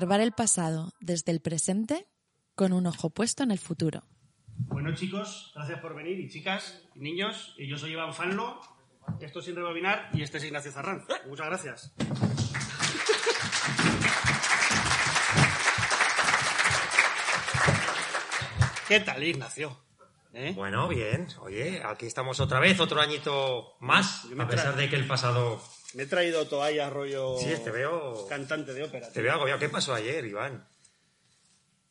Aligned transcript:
Preservar 0.00 0.22
el 0.22 0.32
pasado 0.32 0.94
desde 1.00 1.30
el 1.30 1.42
presente 1.42 2.06
con 2.54 2.72
un 2.72 2.86
ojo 2.86 3.10
puesto 3.10 3.42
en 3.42 3.50
el 3.50 3.58
futuro. 3.58 4.02
Bueno, 4.56 4.94
chicos, 4.94 5.52
gracias 5.54 5.78
por 5.80 5.94
venir. 5.94 6.18
Y 6.18 6.30
chicas, 6.30 6.80
y 6.94 7.00
niños, 7.00 7.54
y 7.58 7.68
yo 7.68 7.76
soy 7.76 7.92
Iván 7.92 8.14
Fanlo, 8.14 8.62
esto 9.20 9.40
es 9.40 9.44
Sin 9.44 9.56
Rebobinar 9.56 10.08
y 10.14 10.22
este 10.22 10.38
es 10.38 10.44
Ignacio 10.44 10.72
Zarrán. 10.72 11.04
Muchas 11.28 11.46
gracias. 11.48 11.92
¿Qué 18.88 19.00
tal, 19.00 19.22
Ignacio? 19.22 19.76
¿Eh? 20.32 20.54
Bueno, 20.56 20.88
bien. 20.88 21.28
Oye, 21.40 21.82
aquí 21.84 22.06
estamos 22.06 22.40
otra 22.40 22.58
vez, 22.58 22.80
otro 22.80 23.02
añito 23.02 23.74
más, 23.80 24.26
a 24.38 24.48
pesar 24.48 24.76
de 24.76 24.88
que 24.88 24.96
el 24.96 25.06
pasado... 25.06 25.60
Me 25.94 26.04
he 26.04 26.06
traído 26.06 26.46
toalla 26.46 26.88
rollo 26.90 27.36
Sí, 27.38 27.52
te 27.64 27.70
veo... 27.70 28.26
cantante 28.28 28.72
de 28.74 28.84
ópera. 28.84 29.08
Te 29.08 29.14
tío. 29.14 29.22
veo 29.24 29.32
agobiado. 29.32 29.58
¿Qué 29.60 29.68
pasó 29.68 29.94
ayer, 29.94 30.24
Iván? 30.24 30.66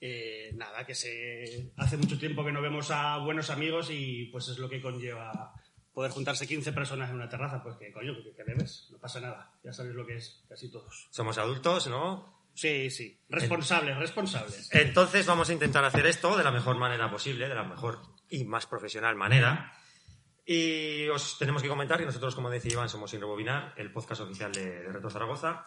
Eh, 0.02 0.52
nada, 0.56 0.86
que 0.86 0.96
se 0.96 1.72
hace 1.78 1.98
mucho 1.98 2.18
tiempo 2.18 2.46
que 2.46 2.52
no 2.54 2.62
vemos 2.62 2.90
a 2.92 3.18
buenos 3.18 3.50
amigos 3.50 3.90
y 3.92 4.26
pues 4.32 4.48
es 4.48 4.58
lo 4.58 4.70
que 4.70 4.82
conlleva 4.82 5.54
poder 5.94 6.12
juntarse 6.12 6.48
15 6.48 6.72
personas 6.72 7.10
en 7.10 7.16
una 7.18 7.28
terraza. 7.28 7.62
Pues 7.62 7.76
que 7.76 7.92
coño, 7.92 8.14
que, 8.24 8.34
que 8.34 8.44
bebes, 8.46 8.88
no 8.92 8.98
pasa 9.00 9.20
nada. 9.20 9.52
Ya 9.64 9.74
sabéis 9.74 9.96
lo 9.96 10.06
que 10.06 10.16
es, 10.16 10.44
casi 10.48 10.72
todos. 10.72 11.08
Somos 11.12 11.38
adultos, 11.38 11.88
¿no? 11.88 12.40
Sí, 12.54 12.90
sí. 12.90 13.20
Responsables, 13.30 13.98
responsables. 13.98 14.70
Entonces 14.74 15.26
vamos 15.26 15.50
a 15.50 15.54
intentar 15.54 15.84
hacer 15.84 16.06
esto 16.08 16.38
de 16.38 16.44
la 16.44 16.52
mejor 16.52 16.78
manera 16.78 17.10
posible, 17.12 17.48
de 17.48 17.56
la 17.56 17.64
mejor 17.64 18.00
y 18.30 18.46
más 18.46 18.66
profesional 18.66 19.16
manera. 19.16 19.74
Y 20.52 21.08
os 21.10 21.38
tenemos 21.38 21.62
que 21.62 21.68
comentar 21.70 22.00
que 22.00 22.08
nosotros, 22.08 22.34
como 22.34 22.50
decía 22.50 22.72
Iván, 22.74 22.90
somos 22.90 23.12
Sin 23.12 23.20
Rebobinar, 23.22 23.72
el 23.78 23.92
podcast 23.92 24.22
oficial 24.22 24.52
de, 24.52 24.82
de 24.82 24.92
Retro 24.92 25.12
Zaragoza. 25.12 25.64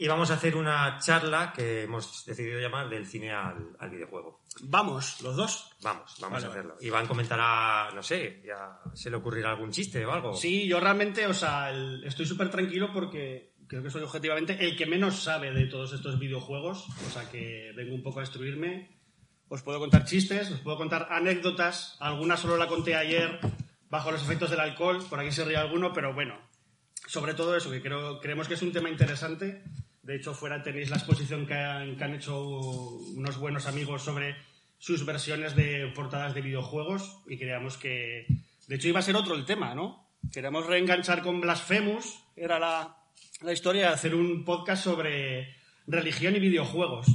Y 0.00 0.08
vamos 0.08 0.32
a 0.32 0.34
hacer 0.34 0.56
una 0.56 0.98
charla 0.98 1.52
que 1.54 1.84
hemos 1.84 2.24
decidido 2.26 2.58
llamar 2.58 2.88
del 2.88 3.06
cine 3.06 3.30
al, 3.30 3.76
al 3.78 3.88
videojuego. 3.88 4.40
Vamos, 4.62 5.22
los 5.22 5.36
dos. 5.36 5.70
Vamos, 5.80 6.16
vamos 6.20 6.42
Vale, 6.42 6.46
a 6.46 6.50
hacerlo. 6.50 6.76
Iván 6.80 7.06
comentará, 7.06 7.90
no 7.94 8.02
sé, 8.02 8.42
ya 8.44 8.80
se 8.94 9.10
le 9.10 9.16
ocurrirá 9.16 9.50
algún 9.50 9.70
chiste 9.70 10.04
o 10.04 10.10
algo. 10.12 10.34
Sí, 10.34 10.66
yo 10.66 10.80
realmente, 10.80 11.24
o 11.28 11.32
sea, 11.32 11.70
el- 11.70 12.02
estoy 12.04 12.26
súper 12.26 12.50
tranquilo 12.50 12.90
porque 12.92 13.52
creo 13.68 13.82
que 13.84 13.90
soy 13.90 14.02
objetivamente 14.02 14.56
el 14.60 14.76
que 14.76 14.86
menos 14.86 15.22
sabe 15.22 15.52
de 15.52 15.66
todos 15.66 15.92
estos 15.92 16.18
videojuegos. 16.18 16.84
O 17.06 17.10
sea, 17.12 17.30
que 17.30 17.72
vengo 17.76 17.94
un 17.94 18.02
poco 18.02 18.18
a 18.18 18.24
instruirme. 18.24 18.90
Os 19.48 19.62
puedo 19.62 19.78
contar 19.78 20.04
chistes, 20.04 20.50
os 20.50 20.58
puedo 20.62 20.76
contar 20.78 21.06
anécdotas. 21.12 21.96
Algunas 22.00 22.40
solo 22.40 22.56
la 22.56 22.66
conté 22.66 22.96
ayer 22.96 23.38
bajo 23.90 24.10
los 24.10 24.22
efectos 24.22 24.50
del 24.50 24.60
alcohol. 24.60 25.04
Por 25.08 25.20
aquí 25.20 25.32
se 25.32 25.44
ríe 25.44 25.56
alguno, 25.56 25.92
pero 25.92 26.14
bueno. 26.14 26.38
Sobre 27.06 27.34
todo 27.34 27.56
eso, 27.56 27.70
que 27.70 27.82
creo, 27.82 28.20
creemos 28.20 28.48
que 28.48 28.54
es 28.54 28.62
un 28.62 28.72
tema 28.72 28.90
interesante. 28.90 29.62
De 30.02 30.16
hecho, 30.16 30.34
fuera 30.34 30.62
tenéis 30.62 30.90
la 30.90 30.96
exposición 30.96 31.46
que 31.46 31.54
han, 31.54 31.96
que 31.96 32.04
han 32.04 32.14
hecho 32.14 32.44
unos 32.44 33.38
buenos 33.38 33.66
amigos 33.66 34.02
sobre 34.02 34.36
sus 34.78 35.04
versiones 35.04 35.56
de 35.56 35.90
portadas 35.94 36.34
de 36.34 36.42
videojuegos 36.42 37.22
y 37.26 37.38
creíamos 37.38 37.76
que... 37.76 38.26
De 38.68 38.76
hecho, 38.76 38.88
iba 38.88 39.00
a 39.00 39.02
ser 39.02 39.16
otro 39.16 39.34
el 39.34 39.44
tema, 39.44 39.74
¿no? 39.74 40.08
Queríamos 40.32 40.66
reenganchar 40.66 41.22
con 41.22 41.40
Blasphemous, 41.40 42.24
era 42.34 42.58
la, 42.58 42.96
la 43.42 43.52
historia 43.52 43.88
de 43.88 43.94
hacer 43.94 44.14
un 44.14 44.44
podcast 44.44 44.82
sobre 44.82 45.54
religión 45.86 46.34
y 46.34 46.40
videojuegos, 46.40 47.06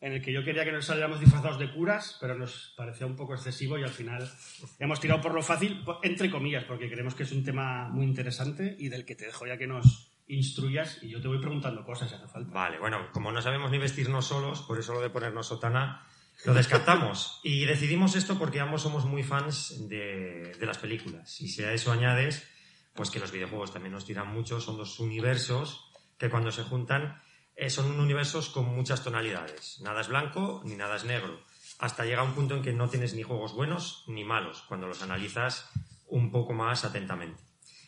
en 0.00 0.12
el 0.12 0.22
que 0.22 0.32
yo 0.32 0.44
quería 0.44 0.64
que 0.64 0.72
nos 0.72 0.84
saliéramos 0.84 1.20
disfrazados 1.20 1.58
de 1.58 1.72
curas, 1.72 2.18
pero 2.20 2.34
nos 2.34 2.74
parecía 2.76 3.06
un 3.06 3.16
poco 3.16 3.34
excesivo 3.34 3.78
y 3.78 3.82
al 3.82 3.90
final 3.90 4.30
hemos 4.78 5.00
tirado 5.00 5.20
por 5.20 5.34
lo 5.34 5.42
fácil, 5.42 5.82
entre 6.02 6.30
comillas, 6.30 6.64
porque 6.64 6.90
creemos 6.90 7.14
que 7.14 7.22
es 7.22 7.32
un 7.32 7.44
tema 7.44 7.88
muy 7.88 8.04
interesante 8.04 8.76
y 8.78 8.88
del 8.88 9.04
que 9.04 9.14
te 9.14 9.26
dejo 9.26 9.46
ya 9.46 9.56
que 9.56 9.66
nos 9.66 10.12
instruyas 10.28 11.02
y 11.02 11.08
yo 11.08 11.20
te 11.20 11.28
voy 11.28 11.38
preguntando 11.38 11.84
cosas 11.84 12.10
si 12.10 12.16
hace 12.16 12.28
falta. 12.28 12.52
Vale, 12.52 12.78
bueno, 12.78 13.10
como 13.12 13.32
no 13.32 13.40
sabemos 13.40 13.70
ni 13.70 13.78
vestirnos 13.78 14.26
solos, 14.26 14.62
por 14.62 14.78
eso 14.78 14.92
lo 14.92 15.00
de 15.00 15.10
ponernos 15.10 15.46
sotana 15.46 16.06
lo 16.44 16.52
descartamos. 16.52 17.40
y 17.42 17.64
decidimos 17.64 18.14
esto 18.14 18.38
porque 18.38 18.60
ambos 18.60 18.82
somos 18.82 19.06
muy 19.06 19.22
fans 19.22 19.88
de, 19.88 20.52
de 20.58 20.66
las 20.66 20.76
películas. 20.76 21.40
Y 21.40 21.48
si 21.48 21.62
a 21.62 21.72
eso 21.72 21.90
añades, 21.90 22.46
pues 22.92 23.10
que 23.10 23.18
los 23.18 23.32
videojuegos 23.32 23.72
también 23.72 23.92
nos 23.92 24.04
tiran 24.04 24.28
mucho, 24.32 24.60
son 24.60 24.76
dos 24.76 25.00
universos 25.00 25.90
que 26.18 26.28
cuando 26.28 26.50
se 26.50 26.62
juntan 26.62 27.22
eh, 27.56 27.70
son 27.70 27.98
universos 27.98 28.48
con 28.50 28.66
muchas 28.66 29.02
tonalidades. 29.02 29.80
Nada 29.80 30.00
es 30.02 30.08
blanco 30.08 30.60
ni 30.64 30.76
nada 30.76 30.96
es 30.96 31.04
negro. 31.04 31.40
Hasta 31.78 32.04
llega 32.04 32.22
un 32.22 32.32
punto 32.34 32.54
en 32.56 32.62
que 32.62 32.72
no 32.72 32.88
tienes 32.88 33.14
ni 33.14 33.22
juegos 33.22 33.52
buenos 33.54 34.04
ni 34.06 34.24
malos, 34.24 34.62
cuando 34.68 34.86
los 34.86 35.02
analizas 35.02 35.68
un 36.06 36.30
poco 36.30 36.52
más 36.52 36.84
atentamente. 36.84 37.42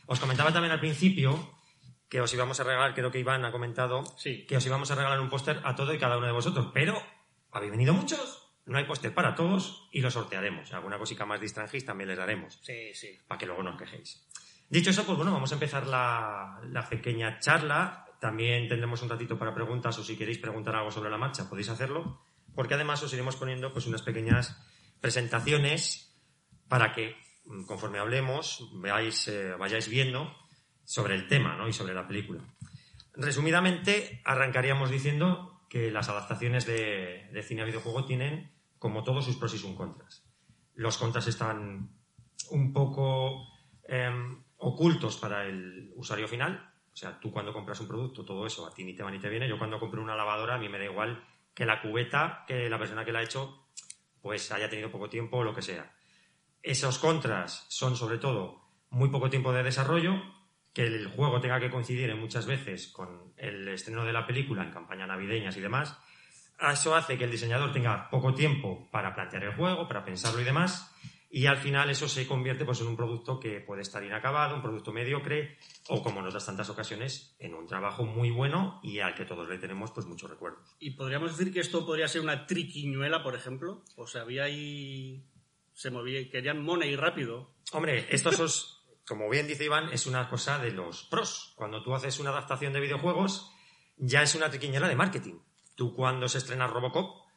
Os 0.06 0.20
comentaba 0.20 0.52
también 0.52 0.72
al 0.72 0.80
principio 0.80 1.54
que 2.08 2.20
os 2.22 2.32
íbamos 2.32 2.58
a 2.60 2.64
regalar, 2.64 2.94
creo 2.94 3.10
que 3.10 3.18
Iván 3.18 3.44
ha 3.44 3.52
comentado, 3.52 4.02
Sí. 4.16 4.46
que 4.46 4.56
os 4.56 4.64
íbamos 4.66 4.90
a 4.90 4.94
regalar 4.94 5.20
un 5.20 5.28
póster 5.28 5.60
a 5.64 5.74
todo 5.74 5.92
y 5.92 5.98
cada 5.98 6.16
uno 6.16 6.26
de 6.26 6.32
vosotros, 6.32 6.70
pero 6.72 7.02
habéis 7.52 7.70
venido 7.70 7.92
muchos, 7.92 8.46
no 8.64 8.78
hay 8.78 8.84
póster 8.84 9.12
para 9.12 9.34
todos 9.34 9.88
y 9.92 10.00
lo 10.00 10.10
sortearemos. 10.10 10.72
Alguna 10.72 10.98
cosita 10.98 11.26
más 11.26 11.40
de 11.40 11.48
Strangis 11.48 11.84
también 11.84 12.08
les 12.08 12.16
daremos, 12.18 12.58
Sí, 12.62 12.94
sí. 12.94 13.18
para 13.26 13.38
que 13.38 13.44
luego 13.46 13.62
no 13.62 13.70
os 13.72 13.76
quejéis. 13.78 14.26
Dicho 14.70 14.90
eso, 14.90 15.04
pues 15.04 15.16
bueno, 15.16 15.32
vamos 15.32 15.50
a 15.52 15.54
empezar 15.54 15.86
la, 15.86 16.60
la 16.64 16.88
pequeña 16.88 17.38
charla. 17.40 18.06
También 18.20 18.68
tendremos 18.68 19.02
un 19.02 19.08
ratito 19.08 19.38
para 19.38 19.54
preguntas 19.54 19.98
o 19.98 20.04
si 20.04 20.16
queréis 20.16 20.38
preguntar 20.38 20.74
algo 20.74 20.90
sobre 20.90 21.10
la 21.10 21.18
marcha, 21.18 21.48
podéis 21.48 21.68
hacerlo, 21.68 22.20
porque 22.54 22.74
además 22.74 23.02
os 23.02 23.12
iremos 23.12 23.36
poniendo 23.36 23.72
pues 23.72 23.86
unas 23.86 24.02
pequeñas 24.02 24.60
presentaciones 25.00 26.18
para 26.68 26.92
que 26.92 27.16
mm, 27.46 27.64
conforme 27.64 27.98
hablemos 27.98 28.70
veáis, 28.74 29.28
eh, 29.28 29.54
vayáis 29.58 29.88
viendo 29.88 30.34
sobre 30.84 31.14
el 31.14 31.28
tema 31.28 31.56
¿no? 31.56 31.68
y 31.68 31.72
sobre 31.72 31.94
la 31.94 32.06
película. 32.06 32.42
Resumidamente, 33.15 34.21
arrancaríamos 34.24 34.91
diciendo 34.91 35.62
que 35.68 35.91
las 35.91 36.09
adaptaciones 36.09 36.66
de, 36.66 37.28
de 37.32 37.42
cine 37.42 37.62
a 37.62 37.64
videojuego 37.66 38.04
tienen, 38.04 38.53
como 38.78 39.04
todos, 39.04 39.24
sus 39.24 39.36
pros 39.36 39.54
y 39.54 39.59
sus 39.59 39.74
contras. 39.76 40.24
Los 40.74 40.97
contras 40.97 41.26
están 41.26 41.91
un 42.50 42.72
poco 42.72 43.48
em, 43.84 44.42
ocultos 44.56 45.16
para 45.16 45.47
el 45.47 45.92
usuario 45.97 46.28
final. 46.28 46.72
Sea, 46.98 47.21
tú 47.21 47.30
cuando 47.30 47.53
compras 47.53 47.78
un 47.78 47.86
producto, 47.86 48.24
todo 48.24 48.45
eso 48.45 48.66
a 48.66 48.74
ti 48.74 48.83
ni 48.83 48.92
te 48.92 49.04
va 49.04 49.10
ni 49.12 49.21
te 49.21 49.28
viene. 49.28 49.48
Yo 49.48 49.56
cuando 49.56 49.78
compro 49.78 50.03
una 50.03 50.16
lavadora, 50.16 50.56
a 50.56 50.59
mí 50.59 50.68
me 50.68 50.80
da 50.80 50.84
igual 50.84 51.24
que 51.54 51.65
la 51.65 51.80
cubeta, 51.80 52.42
que 52.45 52.68
la 52.68 52.77
persona 52.77 53.04
que 53.04 53.12
la 53.12 53.21
ha 53.21 53.22
hecho, 53.22 53.68
pues 54.21 54.50
haya 54.50 54.68
tenido 54.68 54.91
poco 54.91 55.09
tiempo 55.09 55.36
o 55.36 55.45
lo 55.45 55.54
que 55.54 55.62
sea. 55.62 55.95
Esos 56.60 56.98
contras 56.98 57.66
son 57.68 57.95
sobre 57.95 58.18
todo 58.18 58.65
muy 58.91 59.10
poco 59.10 59.30
tiempo 59.30 59.53
de 59.53 59.62
desarrollo, 59.62 60.21
que 60.72 60.89
el 60.89 61.06
juego 61.06 61.41
tenga 61.41 61.60
que 61.60 61.71
coincidir 61.71 62.10
en 62.10 62.18
muchas 62.18 62.47
veces 62.47 62.89
con 62.89 63.33
el 63.36 63.68
estreno 63.68 64.04
de 64.04 64.12
la 64.12 64.27
película 64.27 64.65
en 64.65 64.72
campañas 64.72 65.06
navideñas 65.06 65.56
y 65.56 65.60
demás. 65.60 65.97
Eso 66.60 66.97
hace 66.97 67.16
que 67.16 67.24
el 67.24 67.30
diseñador 67.30 67.72
tenga 67.72 68.10
poco 68.10 68.34
tiempo 68.34 68.89
para 68.91 69.15
plantear 69.15 69.45
el 69.45 69.54
juego, 69.54 69.86
para 69.86 70.04
pensarlo 70.04 70.41
y 70.41 70.45
demás. 70.45 70.92
Y 71.30 71.47
al 71.47 71.59
final 71.59 71.91
eso 71.91 72.09
se 72.09 72.27
convierte 72.27 72.65
pues, 72.65 72.80
en 72.80 72.86
un 72.86 72.97
producto 72.97 73.39
que 73.39 73.60
puede 73.60 73.83
estar 73.83 74.03
inacabado, 74.03 74.57
un 74.57 74.63
producto 74.63 74.92
mediocre 74.92 75.59
o, 75.89 76.03
como 76.03 76.21
en 76.21 76.27
otras 76.27 76.47
tantas 76.47 76.71
ocasiones, 76.71 77.36
en 77.39 77.54
un 77.54 77.66
trabajo 77.66 78.04
muy 78.04 78.30
bueno 78.30 78.80
y 78.83 79.01
al 79.01 79.15
que 79.15 79.27
todos 79.27 79.48
le 79.48 79.59
tenemos 79.59 79.91
pues, 79.92 80.07
muchos 80.07 80.30
recuerdos. 80.30 80.75
¿Y 80.78 80.92
podríamos 80.92 81.36
decir 81.36 81.53
que 81.53 81.60
esto 81.60 81.84
podría 81.84 82.09
ser 82.09 82.22
una 82.22 82.47
triquiñuela, 82.47 83.22
por 83.22 83.34
ejemplo? 83.34 83.84
O 83.97 84.07
sea, 84.07 84.22
había 84.22 84.45
ahí... 84.45 85.22
se 85.75 85.91
movía, 85.91 86.30
querían 86.30 86.63
money 86.63 86.97
rápido. 86.97 87.54
Hombre, 87.72 88.07
esto 88.09 88.31
es, 88.31 88.78
como 89.07 89.28
bien 89.28 89.47
dice 89.47 89.65
Iván, 89.65 89.91
es 89.92 90.07
una 90.07 90.31
cosa 90.31 90.59
de 90.59 90.71
los 90.71 91.04
pros. 91.04 91.53
Cuando 91.57 91.83
tú 91.83 91.95
haces 91.95 92.19
una 92.21 92.31
adaptación 92.31 92.72
de 92.72 92.81
videojuegos, 92.81 93.53
ya 93.98 94.22
es 94.22 94.34
una 94.34 94.48
triquiñuela 94.48 94.89
de 94.89 94.97
marketing. 94.97 95.41
Tú 95.74 95.95
cuando 95.95 96.27
se 96.27 96.39
estrena 96.39 96.66
Robocop, 96.66 97.28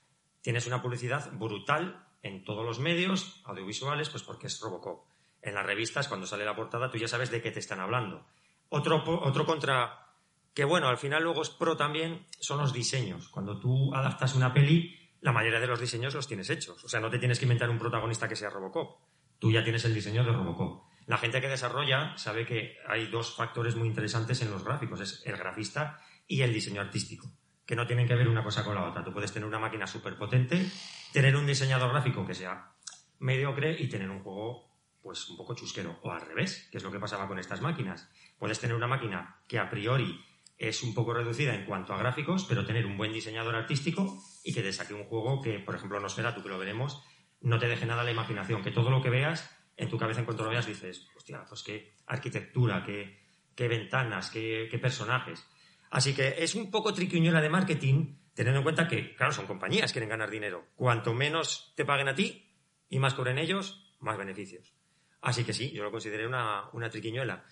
tienes 0.42 0.66
una 0.66 0.82
publicidad 0.82 1.30
brutal 1.34 2.08
en 2.24 2.44
todos 2.44 2.66
los 2.66 2.80
medios 2.80 3.42
audiovisuales, 3.46 4.10
pues 4.10 4.24
porque 4.24 4.48
es 4.48 4.60
Robocop. 4.62 5.06
En 5.42 5.56
las 5.56 5.66
revistas, 5.66 6.08
cuando 6.08 6.28
sale 6.28 6.46
la 6.46 6.56
portada, 6.56 6.92
tú 6.92 6.98
ya 6.98 7.08
sabes 7.08 7.32
de 7.32 7.42
qué 7.42 7.52
te 7.52 7.60
están 7.60 7.80
hablando. 7.80 8.26
Otro, 8.70 9.04
otro 9.24 9.46
contra, 9.46 10.08
que 10.54 10.66
bueno, 10.66 10.88
al 10.88 10.98
final 10.98 11.24
luego 11.24 11.42
es 11.42 11.50
pro 11.50 11.76
también, 11.76 12.26
son 12.40 12.60
los 12.60 12.74
diseños. 12.74 13.30
Cuando 13.30 13.60
tú 13.60 13.94
adaptas 13.94 14.36
una 14.36 14.54
peli, 14.54 14.96
la 15.22 15.32
mayoría 15.32 15.60
de 15.60 15.68
los 15.68 15.80
diseños 15.80 16.14
los 16.14 16.28
tienes 16.28 16.50
hechos. 16.50 16.84
O 16.84 16.90
sea, 16.90 17.00
no 17.00 17.10
te 17.10 17.20
tienes 17.20 17.40
que 17.40 17.46
inventar 17.46 17.70
un 17.70 17.80
protagonista 17.80 18.28
que 18.28 18.36
sea 18.36 18.50
Robocop. 18.50 19.00
Tú 19.40 19.52
ya 19.52 19.64
tienes 19.64 19.84
el 19.86 19.94
diseño 19.94 20.24
de 20.24 20.32
Robocop. 20.32 20.84
La 21.08 21.18
gente 21.18 21.42
que 21.42 21.50
desarrolla 21.50 22.16
sabe 22.18 22.46
que 22.46 22.78
hay 22.88 23.08
dos 23.08 23.36
factores 23.36 23.76
muy 23.76 23.88
interesantes 23.88 24.42
en 24.44 24.52
los 24.52 24.64
gráficos. 24.64 25.02
Es 25.02 25.24
el 25.26 25.36
grafista 25.36 26.00
y 26.28 26.42
el 26.42 26.54
diseño 26.54 26.82
artístico 26.82 27.32
que 27.72 27.76
no 27.78 27.88
tienen 27.88 28.06
que 28.06 28.16
ver 28.16 28.28
una 28.28 28.44
cosa 28.44 28.66
con 28.66 28.76
la 28.76 28.84
otra. 28.84 29.02
Tú 29.02 29.14
puedes 29.14 29.32
tener 29.32 29.48
una 29.48 29.58
máquina 29.58 29.88
súper 29.88 30.18
potente, 30.18 30.70
tener 31.13 31.36
un 31.36 31.46
diseñador 31.46 31.92
gráfico 31.92 32.25
que 32.25 32.36
sea 32.36 32.74
mediocre 33.19 33.75
y 33.80 33.88
tener 33.88 34.10
un 34.10 34.24
juego 34.24 34.72
pues 35.02 35.30
un 35.30 35.38
poco 35.38 35.56
chusquero. 35.56 36.00
O 36.04 36.12
al 36.12 36.22
revés, 36.22 36.68
que 36.72 36.78
es 36.78 36.84
lo 36.84 36.92
que 36.92 37.00
pasaba 37.00 37.28
con 37.28 37.40
estas 37.40 37.62
máquinas. 37.62 38.10
Puedes 38.38 38.60
tener 38.60 38.75
una 38.75 38.88
máquina 38.88 39.42
que 39.48 39.60
a 39.60 39.69
priori 39.69 40.24
es 40.58 40.84
un 40.84 40.94
poco 40.94 41.13
reducida 41.13 41.56
en 41.56 41.66
cuanto 41.66 41.94
a 41.94 41.98
gráficos, 41.98 42.46
pero 42.46 42.66
tener 42.66 42.86
un 42.86 42.98
buen 42.98 43.12
diseñador 43.12 43.56
artístico 43.56 44.22
y 44.44 44.54
que 44.54 44.62
te 44.62 44.72
saque 44.72 44.94
un 44.94 45.06
juego 45.06 45.42
que, 45.42 45.60
por 45.60 45.75
ejemplo, 45.75 46.00
no 46.00 46.08
será 46.08 46.36
tú 46.36 46.44
que 46.44 46.50
lo 46.50 46.60
veremos, 46.60 47.04
no 47.42 47.58
te 47.58 47.68
deje 47.68 47.88
nada 47.88 48.04
la 48.04 48.12
imaginación, 48.12 48.62
que 48.62 48.69
todo 48.69 48.92
lo 48.92 49.02
que 49.02 49.10
veas 49.10 49.50
en 49.75 49.90
tu 49.90 49.98
cabeza 49.98 50.19
en 50.19 50.25
cuanto 50.25 50.44
lo 50.44 50.52
veas 50.52 50.68
dices, 50.68 51.08
hostia, 51.18 51.44
pues 51.50 51.63
qué 51.63 51.96
arquitectura, 52.06 52.84
qué, 52.84 53.25
qué 53.56 53.68
ventanas, 53.68 54.30
qué, 54.30 54.68
qué 54.69 54.78
personajes. 54.78 55.48
Así 55.90 56.13
que 56.13 56.36
es 56.38 56.54
un 56.54 56.69
poco 56.69 56.94
triquiñuela 56.94 57.42
de 57.42 57.50
marketing, 57.50 58.18
teniendo 58.33 58.60
en 58.60 58.63
cuenta 58.63 58.88
que, 58.88 59.16
claro, 59.16 59.31
son 59.31 59.48
compañías, 59.48 59.92
quieren 59.92 60.10
ganar 60.10 60.30
dinero. 60.30 60.68
Cuanto 60.75 61.13
menos 61.13 61.74
te 61.75 61.86
paguen 61.86 62.07
a 62.07 62.16
ti 62.16 62.50
y 62.89 63.00
más 63.00 63.13
cobren 63.13 63.38
ellos, 63.38 63.95
más 64.00 64.18
beneficios. 64.18 64.74
Así 65.22 65.44
que 65.44 65.54
sí, 65.54 65.72
yo 65.72 65.83
lo 65.83 65.92
consideré 65.92 66.25
una, 66.25 66.69
una 66.74 66.89
triquiñuela. 66.89 67.45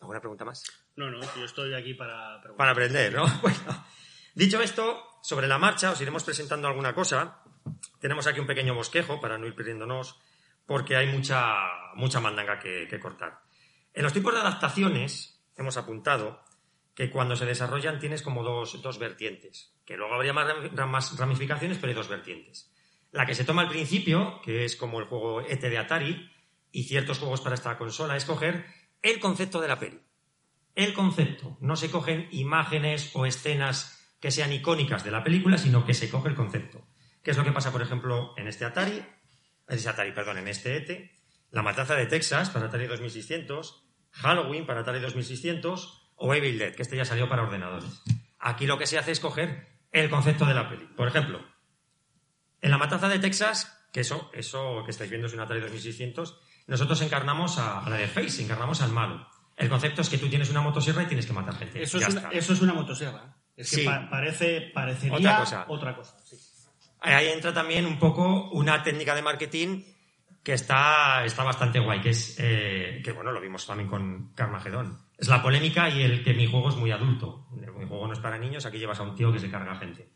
¿Alguna 0.00 0.20
pregunta 0.20 0.44
más? 0.44 0.64
No, 0.96 1.10
no, 1.10 1.20
yo 1.20 1.44
estoy 1.44 1.74
aquí 1.74 1.94
para 1.94 2.40
preguntar. 2.40 2.56
Para 2.56 2.70
aprender, 2.72 3.12
¿no? 3.12 3.26
Bueno, 3.42 3.86
dicho 4.34 4.60
esto, 4.60 5.04
sobre 5.22 5.46
la 5.46 5.58
marcha 5.58 5.90
os 5.90 6.00
iremos 6.00 6.24
presentando 6.24 6.68
alguna 6.68 6.94
cosa. 6.94 7.42
Tenemos 8.00 8.26
aquí 8.26 8.40
un 8.40 8.46
pequeño 8.46 8.74
bosquejo 8.74 9.20
para 9.20 9.38
no 9.38 9.46
ir 9.46 9.54
perdiéndonos, 9.54 10.20
porque 10.66 10.96
hay 10.96 11.06
mucha, 11.06 11.94
mucha 11.94 12.20
mandanga 12.20 12.58
que, 12.58 12.88
que 12.88 12.98
cortar. 12.98 13.42
En 13.92 14.02
los 14.02 14.12
tipos 14.12 14.32
de 14.32 14.40
adaptaciones 14.40 15.44
hemos 15.56 15.76
apuntado 15.76 16.42
cuando 17.10 17.36
se 17.36 17.46
desarrollan 17.46 17.98
tienes 17.98 18.22
como 18.22 18.42
dos, 18.42 18.82
dos 18.82 18.98
vertientes, 18.98 19.74
que 19.84 19.96
luego 19.96 20.14
habría 20.14 20.32
más, 20.32 20.46
más, 20.88 21.18
ramificaciones, 21.18 21.78
pero 21.78 21.90
hay 21.90 21.94
dos 21.94 22.08
vertientes. 22.08 22.72
La 23.10 23.26
que 23.26 23.34
se 23.34 23.44
toma 23.44 23.62
al 23.62 23.68
principio, 23.68 24.40
que 24.42 24.64
es 24.64 24.76
como 24.76 25.00
el 25.00 25.06
juego 25.06 25.40
ET 25.42 25.60
de 25.60 25.78
Atari 25.78 26.30
y 26.70 26.84
ciertos 26.84 27.18
juegos 27.18 27.40
para 27.40 27.54
esta 27.54 27.76
consola, 27.78 28.16
es 28.16 28.24
coger 28.24 28.66
el 29.02 29.20
concepto 29.20 29.60
de 29.60 29.68
la 29.68 29.78
peli. 29.78 30.00
El 30.74 30.94
concepto. 30.94 31.56
No 31.60 31.76
se 31.76 31.90
cogen 31.90 32.28
imágenes 32.30 33.10
o 33.14 33.26
escenas 33.26 34.16
que 34.20 34.30
sean 34.30 34.52
icónicas 34.52 35.04
de 35.04 35.10
la 35.10 35.24
película, 35.24 35.58
sino 35.58 35.84
que 35.84 35.94
se 35.94 36.08
coge 36.08 36.28
el 36.28 36.34
concepto. 36.34 36.86
¿Qué 37.22 37.32
es 37.32 37.36
lo 37.36 37.44
que 37.44 37.52
pasa, 37.52 37.72
por 37.72 37.82
ejemplo, 37.82 38.34
en 38.36 38.48
este 38.48 38.64
Atari? 38.64 38.96
En 39.68 39.76
este 39.76 39.88
Atari, 39.88 40.12
perdón, 40.12 40.38
en 40.38 40.48
este 40.48 40.76
ET. 40.76 41.10
La 41.50 41.62
Matanza 41.62 41.94
de 41.94 42.06
Texas 42.06 42.50
para 42.50 42.66
Atari 42.66 42.86
2600. 42.86 43.84
Halloween 44.10 44.66
para 44.66 44.80
Atari 44.80 45.00
2600 45.00 46.01
o 46.24 46.32
Evil 46.34 46.56
Dead, 46.56 46.72
que 46.74 46.82
este 46.82 46.96
ya 46.96 47.04
salió 47.04 47.28
para 47.28 47.42
ordenadores. 47.42 48.00
Aquí 48.38 48.64
lo 48.64 48.78
que 48.78 48.86
se 48.86 48.96
hace 48.96 49.10
es 49.10 49.18
coger 49.18 49.66
el 49.90 50.08
concepto 50.08 50.46
de 50.46 50.54
la 50.54 50.68
peli. 50.68 50.86
Por 50.96 51.08
ejemplo, 51.08 51.44
en 52.60 52.70
La 52.70 52.78
Matanza 52.78 53.08
de 53.08 53.18
Texas, 53.18 53.88
que 53.92 54.00
eso, 54.02 54.30
eso 54.32 54.82
que 54.84 54.92
estáis 54.92 55.10
viendo 55.10 55.26
es 55.26 55.34
un 55.34 55.40
Atari 55.40 55.60
2600, 55.60 56.38
nosotros 56.68 57.02
encarnamos 57.02 57.58
a, 57.58 57.82
la 57.90 57.96
de 57.96 58.06
Face, 58.06 58.40
encarnamos 58.40 58.80
al 58.82 58.92
malo. 58.92 59.26
El 59.56 59.68
concepto 59.68 60.00
es 60.00 60.08
que 60.08 60.16
tú 60.16 60.28
tienes 60.28 60.48
una 60.48 60.60
motosierra 60.60 61.02
y 61.02 61.06
tienes 61.06 61.26
que 61.26 61.32
matar 61.32 61.56
gente. 61.56 61.82
Eso, 61.82 61.98
es 61.98 62.08
una, 62.08 62.28
eso 62.30 62.52
es 62.52 62.62
una, 62.62 62.72
motosierra. 62.72 63.36
Es 63.56 63.70
que 63.72 63.84
parece, 64.08 64.70
parecería 64.72 65.16
otra 65.16 65.38
cosa. 65.38 65.64
Otra 65.68 65.96
cosa 65.96 66.16
Ahí 67.00 67.28
entra 67.28 67.52
también 67.52 67.84
un 67.84 67.98
poco 67.98 68.48
una 68.50 68.80
técnica 68.84 69.16
de 69.16 69.22
marketing 69.22 69.82
que 70.44 70.52
está, 70.52 71.24
está 71.24 71.42
bastante 71.42 71.80
guay, 71.80 72.00
que 72.00 72.10
es, 72.10 72.36
eh, 72.38 73.00
que 73.04 73.10
bueno, 73.10 73.32
lo 73.32 73.40
vimos 73.40 73.66
también 73.66 73.88
con 73.88 74.32
Carmageddon. 74.34 74.98
Es 75.22 75.28
la 75.28 75.40
polémica 75.40 75.88
y 75.88 76.02
el 76.02 76.24
que 76.24 76.34
mi 76.34 76.48
juego 76.48 76.70
es 76.70 76.74
muy 76.74 76.90
adulto. 76.90 77.46
Mi 77.52 77.86
juego 77.86 78.08
no 78.08 78.12
es 78.12 78.18
para 78.18 78.38
niños, 78.38 78.66
aquí 78.66 78.78
llevas 78.78 78.98
a 78.98 79.04
un 79.04 79.14
tío 79.14 79.32
que 79.32 79.38
se 79.38 79.48
carga 79.48 79.76
gente. 79.76 80.10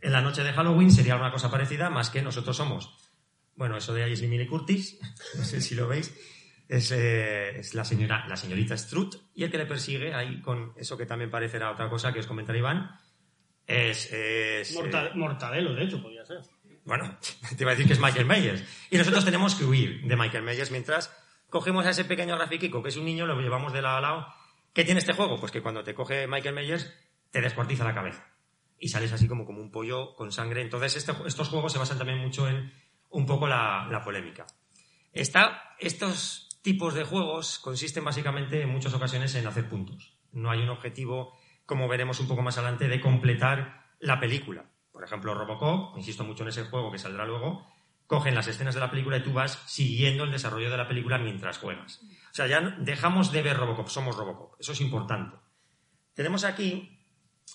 En 0.00 0.12
la 0.12 0.22
noche 0.22 0.42
de 0.42 0.54
Halloween 0.54 0.90
sería 0.90 1.14
una 1.16 1.30
cosa 1.30 1.50
parecida, 1.50 1.90
más 1.90 2.08
que 2.08 2.22
nosotros 2.22 2.56
somos. 2.56 2.90
Bueno, 3.54 3.76
eso 3.76 3.92
de 3.92 4.04
ahí 4.04 4.14
es 4.14 4.22
Mini 4.22 4.46
Curtis, 4.46 4.98
no 5.36 5.44
sé 5.44 5.60
si 5.60 5.74
lo 5.74 5.86
veis, 5.86 6.18
es, 6.70 6.90
eh, 6.90 7.58
es, 7.58 7.74
la, 7.74 7.84
señora, 7.84 8.26
la 8.28 8.36
señorita 8.38 8.78
Strut, 8.78 9.16
y 9.34 9.44
el 9.44 9.50
que 9.50 9.58
le 9.58 9.66
persigue 9.66 10.14
ahí 10.14 10.40
con 10.40 10.72
eso 10.76 10.96
que 10.96 11.04
también 11.04 11.30
parecerá 11.30 11.70
otra 11.70 11.90
cosa 11.90 12.14
que 12.14 12.20
os 12.20 12.26
comentará 12.26 12.58
Iván, 12.58 12.98
es... 13.66 14.10
es 14.10 14.74
eh, 14.74 15.12
Mortadelo, 15.16 15.74
de 15.74 15.84
hecho, 15.84 16.00
podría 16.00 16.24
ser. 16.24 16.40
Bueno, 16.86 17.18
te 17.58 17.62
iba 17.62 17.72
a 17.72 17.74
decir 17.74 17.86
que 17.86 17.92
es 17.92 18.00
Michael 18.00 18.24
Myers. 18.24 18.64
Y 18.90 18.96
nosotros 18.96 19.22
tenemos 19.22 19.54
que 19.54 19.66
huir 19.66 20.00
de 20.06 20.16
Michael 20.16 20.44
Myers 20.44 20.70
mientras 20.70 21.14
cogemos 21.50 21.84
a 21.84 21.90
ese 21.90 22.06
pequeño 22.06 22.36
grafiquico 22.36 22.82
que 22.82 22.88
es 22.88 22.96
un 22.96 23.04
niño, 23.04 23.26
lo 23.26 23.38
llevamos 23.38 23.74
de 23.74 23.82
lado 23.82 23.98
a 23.98 24.00
lado. 24.00 24.35
¿Qué 24.76 24.84
tiene 24.84 25.00
este 25.00 25.14
juego? 25.14 25.40
Pues 25.40 25.52
que 25.52 25.62
cuando 25.62 25.82
te 25.82 25.94
coge 25.94 26.26
Michael 26.26 26.54
Myers, 26.54 26.92
te 27.30 27.40
descuartiza 27.40 27.82
la 27.82 27.94
cabeza. 27.94 28.26
Y 28.78 28.88
sales 28.88 29.10
así 29.10 29.26
como, 29.26 29.46
como 29.46 29.62
un 29.62 29.70
pollo 29.70 30.14
con 30.14 30.30
sangre. 30.30 30.60
Entonces, 30.60 30.96
este, 30.96 31.14
estos 31.24 31.48
juegos 31.48 31.72
se 31.72 31.78
basan 31.78 31.96
también 31.96 32.18
mucho 32.18 32.46
en 32.46 32.70
un 33.08 33.24
poco 33.24 33.46
la, 33.46 34.02
polémica. 34.04 34.44
Estos 35.14 36.60
tipos 36.60 36.92
de 36.92 37.04
juegos 37.04 37.58
consisten 37.58 38.04
básicamente 38.04 38.60
en 38.60 38.68
muchas 38.68 38.92
ocasiones 38.92 39.34
en 39.36 39.46
hacer 39.46 39.66
puntos. 39.66 40.18
No 40.32 40.50
hay 40.50 40.60
un 40.60 40.68
objetivo, 40.68 41.32
como 41.64 41.88
veremos 41.88 42.20
un 42.20 42.28
poco 42.28 42.42
más 42.42 42.58
adelante, 42.58 42.86
de 42.86 43.00
completar 43.00 43.94
la 43.98 44.20
película. 44.20 44.66
Por 44.92 45.04
ejemplo, 45.04 45.32
Robocop, 45.32 45.96
insisto 45.96 46.22
mucho 46.22 46.42
en 46.42 46.50
ese 46.50 46.64
juego 46.64 46.92
que 46.92 46.98
saldrá 46.98 47.24
luego, 47.24 47.66
cogen 48.06 48.34
las 48.34 48.46
escenas 48.46 48.74
de 48.74 48.80
la 48.80 48.90
película 48.90 49.16
y 49.16 49.22
tú 49.22 49.32
vas 49.32 49.62
siguiendo 49.66 50.24
el 50.24 50.32
desarrollo 50.32 50.70
de 50.70 50.76
la 50.76 50.86
película 50.86 51.16
mientras 51.16 51.56
juegas. 51.56 52.02
O 52.36 52.42
sea, 52.42 52.46
ya 52.46 52.60
dejamos 52.60 53.32
de 53.32 53.40
ver 53.40 53.56
Robocop, 53.56 53.88
somos 53.88 54.14
Robocop. 54.14 54.60
Eso 54.60 54.72
es 54.72 54.82
importante. 54.82 55.38
Tenemos 56.12 56.44
aquí, 56.44 57.00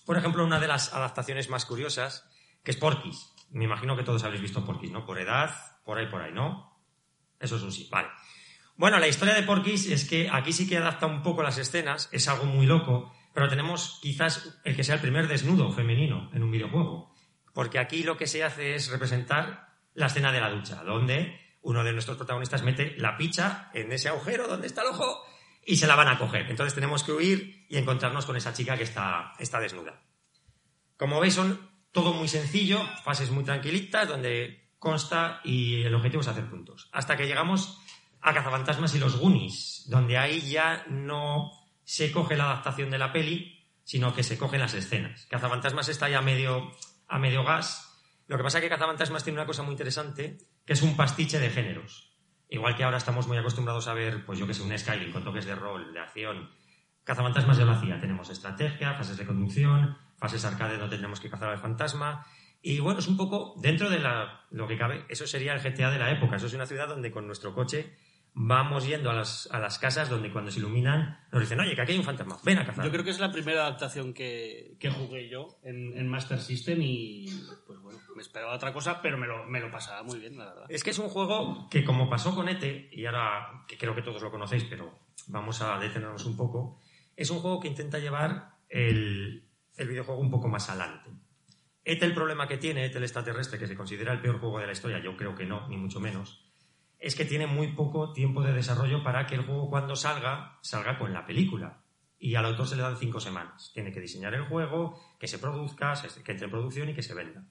por 0.07 0.17
ejemplo, 0.17 0.43
una 0.43 0.59
de 0.59 0.67
las 0.67 0.91
adaptaciones 0.93 1.50
más 1.50 1.65
curiosas, 1.65 2.27
que 2.63 2.71
es 2.71 2.77
Porky's. 2.77 3.35
Me 3.51 3.65
imagino 3.65 3.95
que 3.95 4.01
todos 4.01 4.23
habéis 4.23 4.41
visto 4.41 4.65
Porky's, 4.65 4.91
¿no? 4.91 5.05
Por 5.05 5.19
edad, 5.19 5.53
por 5.85 6.00
ahí, 6.00 6.07
por 6.07 6.23
ahí, 6.23 6.33
¿no? 6.33 6.81
Eso 7.39 7.57
es 7.57 7.61
un 7.61 7.71
sí, 7.71 7.89
vale. 7.91 8.07
Bueno, 8.75 8.97
la 8.97 9.07
historia 9.07 9.35
de 9.35 9.43
Porky's 9.43 9.85
es 9.85 10.09
que 10.09 10.29
aquí 10.31 10.51
sí 10.51 10.67
que 10.67 10.77
adapta 10.77 11.05
un 11.05 11.21
poco 11.21 11.43
las 11.43 11.59
escenas, 11.59 12.09
es 12.11 12.27
algo 12.27 12.45
muy 12.45 12.65
loco, 12.65 13.13
pero 13.35 13.47
tenemos 13.50 14.00
quizás 14.01 14.59
el 14.63 14.75
que 14.75 14.83
sea 14.83 14.95
el 14.95 15.01
primer 15.01 15.27
desnudo 15.27 15.71
femenino 15.71 16.31
en 16.33 16.41
un 16.41 16.50
videojuego 16.50 17.11
porque 17.53 17.79
aquí 17.79 18.03
lo 18.03 18.17
que 18.17 18.27
se 18.27 18.43
hace 18.43 18.75
es 18.75 18.89
representar 18.89 19.69
la 19.93 20.07
escena 20.07 20.31
de 20.31 20.39
la 20.39 20.50
ducha, 20.50 20.83
donde 20.83 21.39
uno 21.62 21.84
de 21.84 21.94
nuestros 21.94 22.18
protagonistas 22.18 22.63
mete 22.63 22.96
la 22.98 23.18
picha 23.18 23.70
en 23.74 23.91
ese 23.91 24.10
agujero 24.10 24.48
donde 24.48 24.68
está 24.68 24.82
el 24.82 24.89
ojo 24.89 25.24
y 25.65 25.77
se 25.77 25.88
la 25.88 25.96
van 25.96 26.08
a 26.08 26.18
coger. 26.18 26.50
Entonces 26.50 26.74
tenemos 26.74 27.03
que 27.03 27.12
huir 27.12 27.65
y 27.70 27.77
encontrarnos 27.77 28.25
con 28.25 28.36
esa 28.36 28.53
chica 28.53 28.77
que 28.77 28.84
está, 28.84 29.34
está 29.39 29.60
desnuda. 29.60 30.01
Como 30.98 31.20
veis, 31.20 31.36
son 31.36 31.70
todo 31.91 32.13
muy 32.13 32.27
sencillo, 32.27 32.80
fases 33.03 33.32
muy 33.32 33.44
tranquilitas, 33.44 34.08
donde 34.08 34.72
consta 34.80 35.41
y 35.44 35.84
el 35.84 35.94
objetivo 35.94 36.22
es 36.22 36.27
hacer 36.27 36.50
puntos. 36.50 36.89
Hasta 36.91 37.18
que 37.18 37.27
llegamos 37.27 37.80
a 38.22 38.34
Cazafantasmas 38.34 38.96
y 38.96 39.00
los 39.00 39.18
Goonies, 39.18 39.86
donde 39.88 40.18
ahí 40.18 40.41
ya 40.41 40.86
no 40.89 41.51
se 41.84 42.12
coge 42.12 42.38
la 42.38 42.46
adaptación 42.46 42.89
de 42.89 42.98
la 42.98 43.12
peli, 43.12 43.68
sino 43.84 44.13
que 44.13 44.24
se 44.24 44.38
cogen 44.38 44.62
las 44.62 44.74
escenas. 44.74 45.25
Cazafantasmas 45.25 45.89
está 45.89 46.10
ya 46.10 46.22
medio 46.22 46.72
a 47.08 47.20
medio 47.20 47.44
gas. 47.44 47.90
Lo 48.31 48.38
que 48.38 48.43
pasa 48.43 48.59
es 48.59 48.63
que 48.63 48.69
Cazafantasmas 48.69 49.25
tiene 49.25 49.39
una 49.39 49.45
cosa 49.45 49.61
muy 49.61 49.73
interesante, 49.73 50.38
que 50.65 50.71
es 50.71 50.81
un 50.83 50.95
pastiche 50.95 51.38
de 51.38 51.50
géneros. 51.50 52.15
Igual 52.47 52.77
que 52.77 52.85
ahora 52.85 52.95
estamos 52.95 53.27
muy 53.27 53.35
acostumbrados 53.35 53.89
a 53.89 53.93
ver, 53.93 54.25
pues 54.25 54.39
yo 54.39 54.47
que 54.47 54.53
sé, 54.53 54.63
un 54.63 54.77
Skyrim 54.77 55.11
con 55.11 55.25
toques 55.25 55.43
de 55.43 55.53
rol, 55.53 55.91
de 55.91 56.00
acción. 56.00 56.50
Cazafantasmas 57.03 57.57
ya 57.57 57.65
lo 57.65 57.73
hacía. 57.73 58.00
Tenemos 58.00 58.29
estrategia, 58.29 58.93
fases 58.93 59.17
de 59.17 59.25
conducción, 59.25 59.97
fases 60.15 60.45
arcade 60.45 60.77
donde 60.77 60.95
tenemos 60.95 61.19
que 61.19 61.29
cazar 61.29 61.50
al 61.50 61.59
fantasma. 61.59 62.25
Y 62.61 62.79
bueno, 62.79 63.00
es 63.01 63.09
un 63.09 63.17
poco 63.17 63.53
dentro 63.61 63.89
de 63.89 64.00
la, 64.00 64.45
lo 64.50 64.65
que 64.65 64.77
cabe, 64.77 65.03
eso 65.09 65.27
sería 65.27 65.53
el 65.53 65.59
GTA 65.59 65.91
de 65.91 66.00
la 66.00 66.09
época. 66.09 66.38
Eso 66.38 66.45
es 66.45 66.53
una 66.53 66.65
ciudad 66.65 66.88
donde 66.88 67.11
con 67.11 67.27
nuestro 67.27 67.53
coche 67.53 67.97
vamos 68.33 68.88
yendo 68.88 69.09
a 69.09 69.13
las, 69.13 69.50
a 69.51 69.59
las 69.59 69.77
casas 69.77 70.09
donde 70.09 70.31
cuando 70.31 70.51
se 70.51 70.59
iluminan 70.59 71.19
nos 71.31 71.41
dicen, 71.41 71.59
oye, 71.59 71.75
que 71.75 71.81
aquí 71.81 71.91
hay 71.91 71.97
un 71.97 72.05
fantasma, 72.05 72.38
ven 72.43 72.59
a 72.59 72.65
cazar. 72.65 72.85
Yo 72.85 72.91
creo 72.91 73.03
que 73.03 73.09
es 73.09 73.19
la 73.19 73.31
primera 73.31 73.61
adaptación 73.65 74.13
que, 74.13 74.77
que 74.79 74.89
jugué 74.89 75.29
yo 75.29 75.59
en, 75.63 75.97
en 75.97 76.07
Master 76.07 76.39
System 76.39 76.81
y 76.81 77.25
pues 77.65 77.79
bueno, 77.79 78.00
me 78.15 78.22
esperaba 78.22 78.53
otra 78.53 78.74
cosa, 78.74 79.01
pero 79.01 79.18
me 79.18 79.27
lo, 79.27 79.46
me 79.46 79.60
lo 79.60 79.72
pasaba 79.72 80.03
muy 80.03 80.20
bien, 80.20 80.38
la 80.38 80.46
verdad. 80.46 80.65
Es 80.70 80.84
que 80.84 80.91
es 80.91 81.00
un 81.00 81.10
juego 81.10 81.68
que 81.70 81.84
como 81.84 82.10
pasó 82.10 82.34
con 82.36 82.50
ETE, 82.50 82.89
y 82.91 83.06
ahora 83.06 83.63
que 83.68 83.77
creo 83.77 83.96
que 83.96 84.01
todos 84.01 84.22
lo 84.22 84.32
conocéis, 84.32 84.63
pero 84.65 85.00
vamos 85.27 85.62
a 85.62 85.77
detenernos 85.80 86.25
un 86.25 86.36
poco, 86.38 86.80
es 87.15 87.30
un 87.30 87.39
juego 87.39 87.60
que 87.60 87.68
intenta 87.68 88.00
llevar 88.00 88.58
el, 88.70 89.48
el 89.77 89.88
videojuego 89.88 90.22
un 90.22 90.32
poco 90.32 90.48
más 90.48 90.70
adelante. 90.70 91.10
ETE 91.84 92.06
el 92.06 92.13
problema 92.13 92.48
que 92.48 92.58
tiene, 92.58 92.86
ETE 92.86 92.98
el 92.98 93.03
extraterrestre, 93.03 93.60
que 93.60 93.68
se 93.68 93.75
considera 93.75 94.13
el 94.13 94.22
peor 94.22 94.39
juego 94.39 94.60
de 94.60 94.68
la 94.68 94.72
historia, 94.72 95.00
yo 95.00 95.18
creo 95.18 95.36
que 95.36 95.46
no, 95.46 95.68
ni 95.68 95.77
mucho 95.77 96.00
menos, 96.00 96.46
es 97.01 97.15
que 97.15 97.25
tiene 97.25 97.48
muy 97.48 97.74
poco 97.74 98.13
tiempo 98.13 98.44
de 98.44 98.53
desarrollo 98.53 99.03
para 99.03 99.25
que 99.25 99.34
el 99.36 99.41
juego 99.41 99.70
cuando 99.70 99.96
salga, 99.96 100.60
salga 100.62 101.00
con 101.00 101.12
la 101.12 101.25
película. 101.25 101.82
Y 102.20 102.36
al 102.36 102.46
autor 102.46 102.68
se 102.68 102.75
le 102.75 102.84
dan 102.84 102.98
cinco 102.98 103.20
semanas. 103.20 103.72
Tiene 103.74 103.91
que 103.91 104.00
diseñar 104.00 104.36
el 104.36 104.44
juego, 104.44 105.01
que 105.20 105.27
se 105.27 105.39
produzca, 105.39 105.96
que 106.24 106.32
entre 106.32 106.46
en 106.46 106.51
producción 106.51 106.89
y 106.89 106.94
que 106.94 107.01
se 107.01 107.15
venda. 107.15 107.44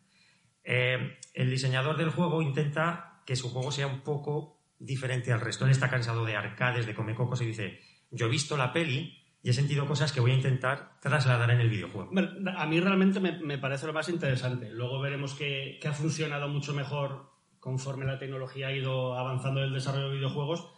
Eh, 0.72 1.18
el 1.34 1.50
diseñador 1.50 1.96
del 1.96 2.10
juego 2.10 2.42
intenta 2.42 3.22
que 3.26 3.34
su 3.34 3.50
juego 3.50 3.72
sea 3.72 3.88
un 3.88 4.02
poco 4.02 4.60
diferente 4.78 5.32
al 5.32 5.40
resto. 5.40 5.64
Él 5.64 5.72
está 5.72 5.90
cansado 5.90 6.24
de 6.24 6.36
arcades, 6.36 6.86
de 6.86 6.94
comecocos 6.94 7.42
y 7.42 7.46
dice, 7.46 7.80
yo 8.12 8.26
he 8.26 8.30
visto 8.30 8.56
la 8.56 8.72
peli 8.72 9.18
y 9.42 9.50
he 9.50 9.52
sentido 9.52 9.84
cosas 9.84 10.12
que 10.12 10.20
voy 10.20 10.30
a 10.30 10.34
intentar 10.34 11.00
trasladar 11.00 11.50
en 11.50 11.60
el 11.60 11.70
videojuego. 11.70 12.12
A 12.56 12.66
mí 12.66 12.78
realmente 12.78 13.18
me, 13.18 13.58
parece 13.58 13.88
lo 13.88 13.92
más 13.92 14.08
interesante. 14.08 14.70
Luego 14.70 15.00
veremos 15.00 15.34
que, 15.34 15.80
ha 15.84 15.92
funcionado 15.92 16.48
mucho 16.48 16.72
mejor 16.72 17.32
conforme 17.58 18.04
la 18.04 18.20
tecnología 18.20 18.68
ha 18.68 18.72
ido 18.72 19.18
avanzando 19.18 19.60
en 19.60 19.66
el 19.66 19.74
desarrollo 19.74 20.10
de 20.10 20.16
videojuegos, 20.18 20.68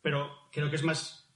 pero 0.00 0.30
creo 0.52 0.70
que 0.70 0.76
es 0.76 0.84
más, 0.84 1.28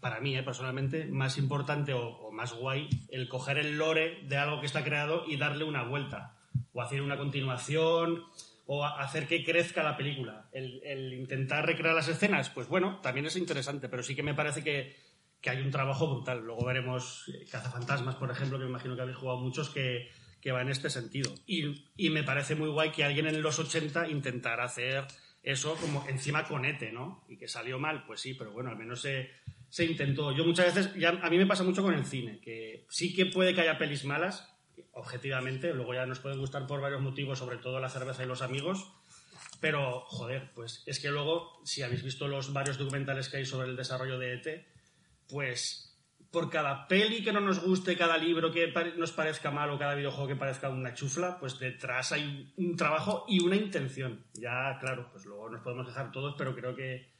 para 0.00 0.18
mí 0.20 0.34
eh, 0.34 0.42
personalmente, 0.42 1.04
más 1.04 1.36
importante 1.36 1.92
o, 1.92 2.08
o, 2.08 2.32
más 2.32 2.54
guay 2.54 2.88
el 3.10 3.28
coger 3.28 3.58
el 3.58 3.76
lore 3.76 4.22
de 4.24 4.38
algo 4.38 4.60
que 4.60 4.66
está 4.66 4.82
creado 4.82 5.24
y 5.28 5.36
darle 5.36 5.64
una 5.64 5.84
vuelta, 5.84 6.33
o 6.74 6.82
hacer 6.82 7.00
una 7.00 7.16
continuación, 7.16 8.24
o 8.66 8.84
hacer 8.84 9.26
que 9.26 9.42
crezca 9.42 9.82
la 9.82 9.96
película. 9.96 10.50
El, 10.52 11.14
intentar 11.14 11.64
recrear 11.64 11.94
las 11.94 12.08
escenas, 12.08 12.50
pues 12.50 12.68
bueno, 12.68 13.00
también 13.00 13.26
es 13.26 13.36
interesante, 13.36 13.88
pero 13.88 14.02
sí 14.02 14.14
que 14.14 14.22
me 14.22 14.34
parece 14.34 14.62
que, 14.62 14.94
que 15.40 15.48
hay 15.48 15.62
un 15.62 15.70
trabajo 15.70 16.06
brutal. 16.14 16.44
Luego 16.44 16.66
veremos 16.66 17.30
Cazafantasmas, 17.50 18.16
por 18.16 18.30
ejemplo, 18.30 18.58
que 18.58 18.64
me 18.64 18.70
imagino 18.70 18.94
que 18.94 19.02
habéis 19.02 19.16
jugado 19.16 19.38
muchos, 19.38 19.70
que 19.70 20.10
que 20.44 20.52
va 20.52 20.60
en 20.60 20.68
este 20.68 20.90
sentido. 20.90 21.34
Y, 21.46 21.86
y, 21.96 22.10
me 22.10 22.22
parece 22.22 22.54
muy 22.54 22.68
guay 22.68 22.92
que 22.92 23.02
alguien 23.02 23.26
en 23.26 23.40
los 23.40 23.58
80 23.58 24.08
intentara 24.10 24.64
hacer 24.64 25.06
eso 25.42 25.74
como 25.76 26.06
encima 26.06 26.44
con 26.44 26.66
ETE, 26.66 26.92
¿no? 26.92 27.24
Y 27.30 27.38
que 27.38 27.48
salió 27.48 27.78
mal, 27.78 28.04
pues 28.06 28.20
sí, 28.20 28.34
pero 28.34 28.52
bueno, 28.52 28.68
al 28.68 28.76
menos 28.76 29.00
se, 29.00 29.30
se 29.70 29.86
intentó. 29.86 30.32
Yo 30.32 30.44
muchas 30.44 30.74
veces, 30.74 30.92
a 31.02 31.30
mí 31.30 31.38
me 31.38 31.46
pasa 31.46 31.64
mucho 31.64 31.82
con 31.82 31.94
el 31.94 32.04
cine, 32.04 32.40
que 32.40 32.84
sí 32.90 33.14
que 33.14 33.24
puede 33.24 33.54
que 33.54 33.62
haya 33.62 33.78
pelis 33.78 34.04
malas, 34.04 34.53
objetivamente, 34.92 35.72
luego 35.72 35.94
ya 35.94 36.06
nos 36.06 36.20
pueden 36.20 36.38
gustar 36.38 36.66
por 36.66 36.80
varios 36.80 37.00
motivos, 37.00 37.38
sobre 37.38 37.58
todo 37.58 37.80
la 37.80 37.88
cerveza 37.88 38.24
y 38.24 38.26
los 38.26 38.42
amigos, 38.42 38.86
pero 39.60 40.00
joder, 40.06 40.50
pues 40.54 40.82
es 40.86 41.00
que 41.00 41.10
luego, 41.10 41.60
si 41.64 41.82
habéis 41.82 42.02
visto 42.02 42.28
los 42.28 42.52
varios 42.52 42.78
documentales 42.78 43.28
que 43.28 43.38
hay 43.38 43.46
sobre 43.46 43.68
el 43.68 43.76
desarrollo 43.76 44.18
de 44.18 44.34
ET, 44.34 44.66
pues 45.28 45.84
por 46.30 46.50
cada 46.50 46.88
peli 46.88 47.22
que 47.22 47.32
no 47.32 47.40
nos 47.40 47.60
guste, 47.60 47.96
cada 47.96 48.18
libro 48.18 48.50
que 48.50 48.72
nos 48.96 49.12
parezca 49.12 49.52
malo, 49.52 49.78
cada 49.78 49.94
videojuego 49.94 50.26
que 50.26 50.36
parezca 50.36 50.68
una 50.68 50.92
chufla, 50.92 51.38
pues 51.38 51.58
detrás 51.60 52.10
hay 52.12 52.52
un 52.56 52.76
trabajo 52.76 53.24
y 53.28 53.40
una 53.40 53.56
intención. 53.56 54.26
Ya, 54.34 54.76
claro, 54.80 55.08
pues 55.12 55.24
luego 55.24 55.48
nos 55.48 55.62
podemos 55.62 55.86
dejar 55.86 56.10
todos, 56.10 56.34
pero 56.36 56.54
creo 56.54 56.74
que 56.74 57.13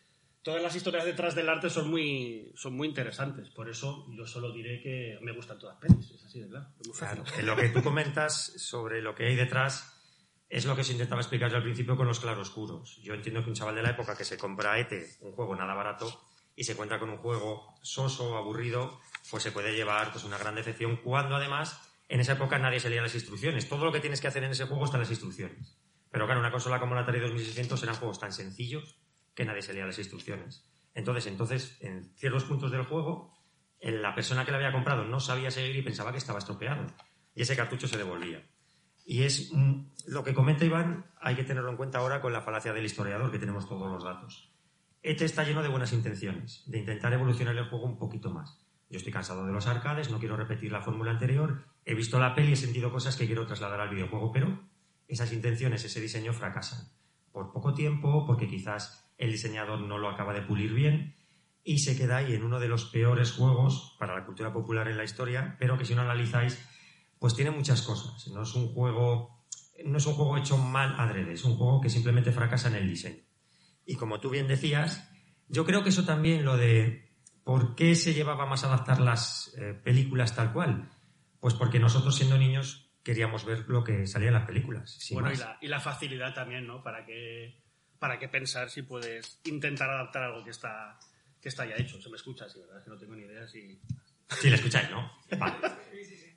todas 0.44 0.62
las 0.62 0.76
historias 0.76 1.06
detrás 1.06 1.34
del 1.34 1.48
arte 1.48 1.70
son 1.70 1.90
muy, 1.90 2.52
son 2.54 2.76
muy 2.76 2.86
interesantes. 2.86 3.48
Por 3.48 3.68
eso 3.68 4.06
yo 4.10 4.26
solo 4.26 4.52
diré 4.52 4.80
que 4.80 5.18
me 5.22 5.32
gustan 5.32 5.58
todas 5.58 5.78
pelis, 5.78 6.10
es 6.10 6.22
así 6.22 6.38
de 6.38 6.48
claro. 6.48 6.68
claro 6.96 7.24
lo 7.42 7.56
que 7.56 7.70
tú 7.70 7.82
comentas 7.82 8.52
sobre 8.58 9.00
lo 9.00 9.14
que 9.14 9.26
hay 9.26 9.36
detrás 9.36 9.90
es 10.50 10.66
lo 10.66 10.76
que 10.76 10.84
se 10.84 10.92
intentaba 10.92 11.22
explicar 11.22 11.50
yo 11.50 11.56
al 11.56 11.62
principio 11.62 11.96
con 11.96 12.06
los 12.06 12.20
claroscuros. 12.20 12.98
Yo 13.02 13.14
entiendo 13.14 13.42
que 13.42 13.48
un 13.48 13.56
chaval 13.56 13.74
de 13.74 13.82
la 13.82 13.90
época 13.90 14.16
que 14.16 14.24
se 14.24 14.36
compra 14.36 14.78
ETE, 14.78 15.16
un 15.22 15.32
juego 15.32 15.56
nada 15.56 15.74
barato, 15.74 16.28
y 16.54 16.62
se 16.62 16.72
encuentra 16.72 17.00
con 17.00 17.08
un 17.08 17.16
juego 17.16 17.74
soso, 17.82 18.36
aburrido, 18.36 19.00
pues 19.30 19.42
se 19.42 19.50
puede 19.50 19.74
llevar 19.74 20.12
pues, 20.12 20.24
una 20.24 20.38
gran 20.38 20.54
decepción 20.54 20.98
cuando 20.98 21.34
además 21.34 21.80
en 22.08 22.20
esa 22.20 22.34
época 22.34 22.58
nadie 22.58 22.78
se 22.78 22.90
leía 22.90 23.02
las 23.02 23.14
instrucciones. 23.14 23.68
Todo 23.68 23.86
lo 23.86 23.92
que 23.92 24.00
tienes 24.00 24.20
que 24.20 24.28
hacer 24.28 24.44
en 24.44 24.52
ese 24.52 24.66
juego 24.66 24.84
está 24.84 24.98
en 24.98 25.02
las 25.02 25.10
instrucciones. 25.10 25.78
Pero 26.10 26.26
claro, 26.26 26.38
una 26.38 26.52
consola 26.52 26.78
como 26.78 26.94
la 26.94 27.00
Atari 27.00 27.18
2600 27.18 27.82
eran 27.82 27.96
juegos 27.96 28.20
tan 28.20 28.30
sencillos 28.30 28.98
que 29.34 29.44
nadie 29.44 29.62
se 29.62 29.72
leía 29.72 29.86
las 29.86 29.98
instrucciones. 29.98 30.64
Entonces, 30.94 31.26
entonces, 31.26 31.76
en 31.80 32.04
ciertos 32.16 32.44
puntos 32.44 32.70
del 32.70 32.84
juego, 32.84 33.34
la 33.80 34.14
persona 34.14 34.44
que 34.44 34.50
lo 34.50 34.56
había 34.56 34.72
comprado 34.72 35.04
no 35.04 35.20
sabía 35.20 35.50
seguir 35.50 35.76
y 35.76 35.82
pensaba 35.82 36.12
que 36.12 36.18
estaba 36.18 36.38
estropeado. 36.38 36.86
Y 37.34 37.42
ese 37.42 37.56
cartucho 37.56 37.88
se 37.88 37.98
devolvía. 37.98 38.46
Y 39.04 39.24
es 39.24 39.52
lo 40.06 40.24
que 40.24 40.34
comenta 40.34 40.64
Iván, 40.64 41.06
hay 41.20 41.34
que 41.34 41.44
tenerlo 41.44 41.70
en 41.70 41.76
cuenta 41.76 41.98
ahora 41.98 42.20
con 42.20 42.32
la 42.32 42.40
falacia 42.40 42.72
del 42.72 42.86
historiador, 42.86 43.30
que 43.30 43.38
tenemos 43.38 43.68
todos 43.68 43.90
los 43.90 44.04
datos. 44.04 44.50
Este 45.02 45.26
está 45.26 45.44
lleno 45.44 45.62
de 45.62 45.68
buenas 45.68 45.92
intenciones, 45.92 46.62
de 46.66 46.78
intentar 46.78 47.12
evolucionar 47.12 47.54
el 47.56 47.68
juego 47.68 47.84
un 47.84 47.98
poquito 47.98 48.30
más. 48.30 48.64
Yo 48.88 48.96
estoy 48.96 49.12
cansado 49.12 49.44
de 49.44 49.52
los 49.52 49.66
arcades, 49.66 50.10
no 50.10 50.18
quiero 50.18 50.36
repetir 50.36 50.72
la 50.72 50.80
fórmula 50.80 51.10
anterior, 51.10 51.64
he 51.84 51.94
visto 51.94 52.18
la 52.18 52.34
peli 52.34 52.50
y 52.50 52.52
he 52.52 52.56
sentido 52.56 52.90
cosas 52.90 53.16
que 53.16 53.26
quiero 53.26 53.46
trasladar 53.46 53.80
al 53.80 53.90
videojuego, 53.90 54.32
pero 54.32 54.58
esas 55.08 55.32
intenciones, 55.32 55.84
ese 55.84 56.00
diseño 56.00 56.32
fracasan. 56.32 56.88
Por 57.32 57.52
poco 57.52 57.74
tiempo, 57.74 58.24
porque 58.26 58.48
quizás 58.48 59.03
el 59.18 59.32
diseñador 59.32 59.80
no 59.80 59.98
lo 59.98 60.08
acaba 60.08 60.32
de 60.32 60.42
pulir 60.42 60.72
bien 60.72 61.16
y 61.62 61.78
se 61.78 61.96
queda 61.96 62.18
ahí 62.18 62.34
en 62.34 62.44
uno 62.44 62.60
de 62.60 62.68
los 62.68 62.84
peores 62.86 63.32
juegos 63.32 63.96
para 63.98 64.14
la 64.14 64.26
cultura 64.26 64.52
popular 64.52 64.88
en 64.88 64.98
la 64.98 65.04
historia, 65.04 65.56
pero 65.58 65.78
que 65.78 65.84
si 65.84 65.94
no 65.94 66.02
analizáis, 66.02 66.62
pues 67.18 67.34
tiene 67.34 67.50
muchas 67.50 67.82
cosas. 67.82 68.28
No 68.28 68.42
es 68.42 68.54
un 68.54 68.68
juego, 68.68 69.46
no 69.84 69.96
es 69.96 70.06
un 70.06 70.14
juego 70.14 70.36
hecho 70.36 70.58
mal 70.58 70.94
adrede, 70.98 71.32
es 71.32 71.44
un 71.44 71.56
juego 71.56 71.80
que 71.80 71.88
simplemente 71.88 72.32
fracasa 72.32 72.68
en 72.68 72.74
el 72.74 72.88
diseño. 72.88 73.22
Y 73.86 73.96
como 73.96 74.20
tú 74.20 74.28
bien 74.28 74.46
decías, 74.46 75.10
yo 75.48 75.64
creo 75.64 75.82
que 75.82 75.88
eso 75.88 76.04
también 76.04 76.44
lo 76.44 76.56
de 76.56 77.14
por 77.44 77.74
qué 77.74 77.94
se 77.94 78.14
llevaba 78.14 78.46
más 78.46 78.64
a 78.64 78.68
adaptar 78.68 79.00
las 79.00 79.54
eh, 79.58 79.72
películas 79.72 80.34
tal 80.34 80.52
cual. 80.52 80.90
Pues 81.40 81.54
porque 81.54 81.78
nosotros 81.78 82.16
siendo 82.16 82.38
niños 82.38 82.90
queríamos 83.02 83.44
ver 83.44 83.66
lo 83.68 83.84
que 83.84 84.06
salía 84.06 84.28
en 84.28 84.34
las 84.34 84.46
películas. 84.46 84.98
Bueno, 85.12 85.30
y 85.32 85.36
la, 85.36 85.58
y 85.60 85.68
la, 85.68 85.80
facilidad 85.80 86.32
también, 86.34 86.66
¿no? 86.66 86.82
Para 86.82 87.04
que, 87.04 87.63
para 88.04 88.18
que 88.18 88.28
pensar 88.28 88.68
si 88.68 88.82
puedes 88.82 89.40
intentar 89.44 89.88
adaptar 89.88 90.24
algo 90.24 90.44
que 90.44 90.50
está, 90.50 91.00
que 91.40 91.48
está 91.48 91.64
ya 91.64 91.74
hecho. 91.74 91.98
Se 92.02 92.10
me 92.10 92.16
escucha, 92.16 92.46
sí, 92.50 92.60
¿verdad? 92.60 92.76
Es 92.76 92.84
que 92.84 92.90
no 92.90 92.98
tengo 92.98 93.14
ni 93.14 93.22
idea 93.22 93.48
si... 93.48 93.80
Sí, 94.28 94.50
le 94.50 94.56
escucháis, 94.56 94.90
¿no? 94.90 95.10
Vale. 95.38 95.56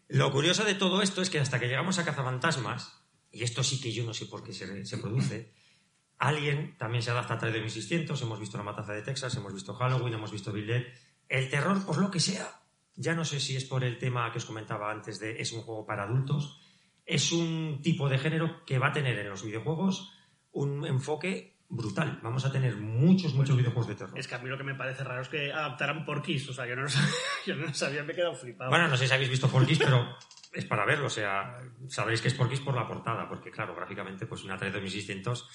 Lo 0.08 0.32
curioso 0.32 0.64
de 0.64 0.76
todo 0.76 1.02
esto 1.02 1.22
es 1.22 1.30
que 1.30 1.42
hasta 1.42 1.60
que 1.60 1.68
llegamos 1.68 2.00
a 2.00 2.06
Cazafantasmas, 2.06 3.04
y 3.34 3.44
esto 3.44 3.64
sí 3.64 3.82
que 3.82 3.92
yo 3.92 4.06
no 4.06 4.14
sé 4.14 4.28
por 4.28 4.46
qué 4.46 4.54
se, 4.54 4.86
se 4.86 4.98
produce, 4.98 5.52
Alien 6.20 6.78
también 6.78 7.02
se 7.02 7.12
adapta 7.12 7.34
a 7.34 7.38
3600, 7.38 8.22
hemos 8.22 8.40
visto 8.40 8.58
La 8.58 8.64
Matanza 8.64 8.94
de 8.94 9.02
Texas, 9.02 9.36
hemos 9.36 9.54
visto 9.54 9.74
Halloween, 9.74 10.14
hemos 10.14 10.32
visto 10.32 10.54
Bill 10.54 10.68
Dead. 10.68 10.86
El 11.28 11.50
terror, 11.50 11.86
por 11.86 11.98
lo 11.98 12.10
que 12.10 12.22
sea, 12.22 12.62
ya 12.96 13.14
no 13.14 13.26
sé 13.26 13.42
si 13.42 13.58
es 13.58 13.66
por 13.66 13.84
el 13.84 13.98
tema 13.98 14.32
que 14.32 14.38
os 14.38 14.46
comentaba 14.46 14.90
antes 14.90 15.20
de 15.20 15.42
es 15.42 15.52
un 15.52 15.64
juego 15.64 15.86
para 15.86 16.04
adultos, 16.04 16.62
es 17.06 17.34
un 17.34 17.82
tipo 17.82 18.08
de 18.08 18.20
género 18.20 18.64
que 18.66 18.80
va 18.80 18.88
a 18.88 18.94
tener 18.94 19.20
en 19.20 19.30
los 19.30 19.44
videojuegos 19.44 20.14
un 20.58 20.86
enfoque 20.86 21.57
brutal. 21.70 22.20
Vamos 22.24 22.46
a 22.46 22.52
tener 22.52 22.76
muchos, 22.78 23.34
muchos 23.34 23.58
videojuegos 23.58 23.88
de 23.88 23.96
terror. 23.96 24.18
Es 24.18 24.28
que 24.28 24.36
a 24.36 24.40
mí 24.40 24.50
lo 24.50 24.58
que 24.58 24.64
me 24.64 24.76
parece 24.76 25.04
raro 25.04 25.22
es 25.22 25.30
que 25.30 25.52
adaptaran 25.52 26.06
Porky's, 26.06 26.48
o 26.50 26.54
sea, 26.54 26.66
yo 26.66 26.76
no 26.76 26.84
lo 26.84 26.90
sabía, 26.90 27.10
yo 27.46 27.56
no 27.56 27.66
lo 27.66 27.74
sabía 27.74 28.04
me 28.04 28.14
he 28.14 28.16
quedado 28.16 28.36
flipado. 28.36 28.70
Bueno, 28.70 28.88
no 28.88 28.98
sé 28.98 29.08
si 29.08 29.14
habéis 29.14 29.30
visto 29.30 29.50
Porky's, 29.50 29.80
pero 29.80 30.18
es 30.54 30.66
para 30.66 30.86
verlo, 30.86 31.08
o 31.08 31.10
sea, 31.10 31.60
sabréis 31.88 32.22
que 32.22 32.30
es 32.30 32.34
Porky's 32.34 32.62
por 32.62 32.76
la 32.76 32.88
portada, 32.88 33.28
porque 33.28 33.52
claro, 33.52 33.76
gráficamente 33.76 34.26
pues 34.26 34.44
una 34.44 34.58
3600 34.58 35.50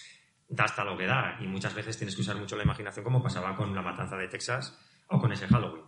da 0.49 0.65
hasta 0.65 0.85
lo 0.85 0.99
que 0.99 1.07
da 1.07 1.39
y 1.41 1.47
muchas 1.47 1.75
veces 1.75 1.97
tienes 1.97 2.15
que 2.15 2.21
usar 2.21 2.37
mucho 2.37 2.57
la 2.57 2.65
imaginación 2.65 3.05
como 3.05 3.23
pasaba 3.23 3.57
con 3.57 3.75
la 3.75 3.81
matanza 3.81 4.17
de 4.17 4.29
Texas 4.29 4.79
o 5.09 5.19
con 5.19 5.33
ese 5.33 5.49
Halloween. 5.49 5.85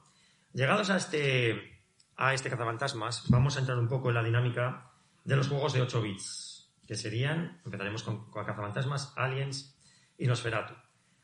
Llegados 0.54 0.88
a 0.88 0.96
este, 0.96 1.82
a 2.16 2.32
este 2.32 2.48
cazafantasmas, 2.48 3.28
vamos 3.28 3.56
a 3.56 3.60
entrar 3.60 3.78
un 3.78 3.88
poco 3.88 4.08
en 4.08 4.14
la 4.14 4.22
dinámica 4.22 4.90
de 5.24 5.36
los 5.36 5.48
juegos 5.48 5.74
de 5.74 5.82
8 5.82 6.00
bits, 6.00 6.72
que 6.86 6.94
serían, 6.94 7.60
empezaremos 7.64 8.02
con, 8.02 8.30
con 8.30 8.44
cazafantasmas, 8.44 9.12
Aliens 9.16 9.73
y 10.18 10.26
Nosferatu. 10.26 10.74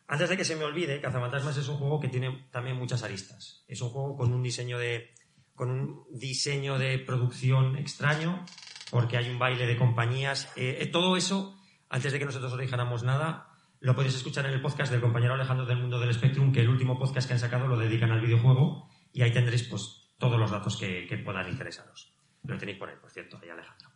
Antes 0.06 0.28
de 0.28 0.36
que 0.36 0.44
se 0.44 0.56
me 0.56 0.64
olvide, 0.64 1.00
Cazafantasmas 1.00 1.56
es 1.56 1.68
un 1.68 1.76
juego 1.76 2.00
que 2.00 2.08
tiene 2.08 2.48
también 2.50 2.76
muchas 2.76 3.02
aristas. 3.02 3.64
Es 3.68 3.80
un 3.80 3.90
juego 3.90 4.16
con 4.16 4.32
un 4.32 4.42
diseño 4.42 4.78
de, 4.78 5.14
con 5.54 5.70
un 5.70 6.04
diseño 6.10 6.78
de 6.78 6.98
producción 6.98 7.76
extraño, 7.76 8.44
porque 8.90 9.16
hay 9.16 9.30
un 9.30 9.38
baile 9.38 9.66
de 9.66 9.76
compañías. 9.76 10.50
Eh, 10.56 10.78
eh 10.80 10.86
todo 10.86 11.16
eso 11.16 11.56
antes 11.90 12.12
de 12.12 12.18
que 12.20 12.24
nosotros 12.24 12.52
os 12.52 12.58
dijéramos 12.58 13.02
nada, 13.02 13.48
lo 13.80 13.94
podéis 13.96 14.14
escuchar 14.14 14.46
en 14.46 14.52
el 14.52 14.62
podcast 14.62 14.92
del 14.92 15.00
compañero 15.00 15.34
Alejandro 15.34 15.66
del 15.66 15.78
Mundo 15.78 15.98
del 15.98 16.14
Spectrum, 16.14 16.52
que 16.52 16.60
el 16.60 16.68
último 16.68 16.98
podcast 16.98 17.26
que 17.26 17.34
han 17.34 17.40
sacado 17.40 17.66
lo 17.66 17.76
dedican 17.76 18.12
al 18.12 18.20
videojuego 18.20 18.88
y 19.12 19.22
ahí 19.22 19.32
tendréis 19.32 19.64
pues 19.64 20.12
todos 20.16 20.38
los 20.38 20.50
datos 20.50 20.76
que, 20.76 21.06
que 21.08 21.18
puedan 21.18 21.48
interesaros. 21.48 22.14
Lo 22.44 22.56
tenéis 22.58 22.78
por 22.78 22.88
ahí, 22.88 22.96
por 23.00 23.10
cierto, 23.10 23.38
ahí 23.42 23.48
Alejandro. 23.48 23.90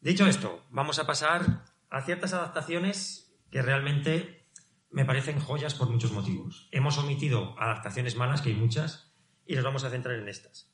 Dicho 0.00 0.26
esto, 0.26 0.66
vamos 0.70 0.98
a 0.98 1.06
pasar 1.06 1.64
a 1.88 2.02
ciertas 2.02 2.32
adaptaciones 2.32 3.25
que 3.56 3.62
realmente 3.62 4.50
me 4.90 5.06
parecen 5.06 5.40
joyas 5.40 5.72
por 5.72 5.88
muchos 5.88 6.12
motivos. 6.12 6.68
Hemos 6.72 6.98
omitido 6.98 7.58
adaptaciones 7.58 8.14
malas, 8.14 8.42
que 8.42 8.50
hay 8.50 8.54
muchas, 8.54 9.16
y 9.46 9.54
nos 9.54 9.64
vamos 9.64 9.82
a 9.84 9.88
centrar 9.88 10.18
en 10.18 10.28
estas. 10.28 10.70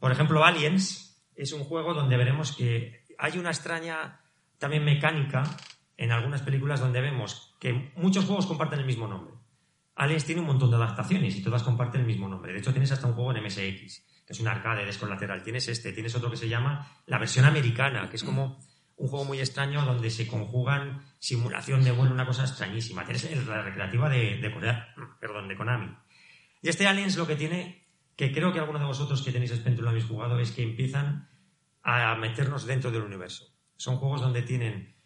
Por 0.00 0.10
ejemplo, 0.10 0.44
Aliens 0.44 1.24
es 1.36 1.52
un 1.52 1.62
juego 1.62 1.94
donde 1.94 2.16
veremos 2.16 2.50
que 2.50 3.04
hay 3.16 3.38
una 3.38 3.50
extraña 3.50 4.22
también 4.58 4.84
mecánica 4.84 5.44
en 5.96 6.10
algunas 6.10 6.42
películas 6.42 6.80
donde 6.80 7.00
vemos 7.00 7.54
que 7.60 7.92
muchos 7.94 8.24
juegos 8.24 8.46
comparten 8.46 8.80
el 8.80 8.86
mismo 8.86 9.06
nombre. 9.06 9.36
Aliens 9.94 10.24
tiene 10.24 10.40
un 10.40 10.48
montón 10.48 10.70
de 10.70 10.78
adaptaciones 10.78 11.36
y 11.36 11.44
todas 11.44 11.62
comparten 11.62 12.00
el 12.00 12.08
mismo 12.08 12.26
nombre. 12.26 12.52
De 12.52 12.58
hecho, 12.58 12.72
tienes 12.72 12.90
hasta 12.90 13.06
un 13.06 13.12
juego 13.12 13.36
en 13.36 13.44
MSX, 13.44 14.04
que 14.26 14.32
es 14.32 14.40
un 14.40 14.48
arcade 14.48 14.84
descolateral. 14.84 15.44
Tienes 15.44 15.68
este, 15.68 15.92
tienes 15.92 16.16
otro 16.16 16.28
que 16.28 16.36
se 16.36 16.48
llama 16.48 16.90
la 17.06 17.20
versión 17.20 17.44
americana, 17.44 18.10
que 18.10 18.16
es 18.16 18.24
como 18.24 18.58
un 18.96 19.08
juego 19.08 19.24
muy 19.24 19.38
extraño 19.38 19.84
donde 19.84 20.10
se 20.10 20.26
conjugan 20.26 21.02
simulación 21.18 21.84
de 21.84 21.92
vuelo, 21.92 22.12
una 22.12 22.26
cosa 22.26 22.42
extrañísima. 22.42 23.04
Tienes 23.04 23.46
la 23.46 23.62
recreativa 23.62 24.08
de, 24.08 24.38
de, 24.38 24.50
perdón, 25.20 25.48
de 25.48 25.56
Konami. 25.56 25.96
Y 26.62 26.68
este 26.68 26.86
Aliens 26.86 27.16
lo 27.16 27.26
que 27.26 27.36
tiene, 27.36 27.86
que 28.16 28.32
creo 28.32 28.52
que 28.52 28.58
algunos 28.58 28.80
de 28.80 28.86
vosotros 28.86 29.22
que 29.22 29.32
tenéis 29.32 29.52
Spectrum 29.52 29.84
lo 29.84 29.90
habéis 29.90 30.06
jugado, 30.06 30.38
es 30.38 30.50
que 30.50 30.62
empiezan 30.62 31.28
a 31.82 32.16
meternos 32.16 32.66
dentro 32.66 32.90
del 32.90 33.02
universo. 33.02 33.46
Son 33.76 33.96
juegos 33.96 34.22
donde 34.22 34.42
tienen 34.42 34.96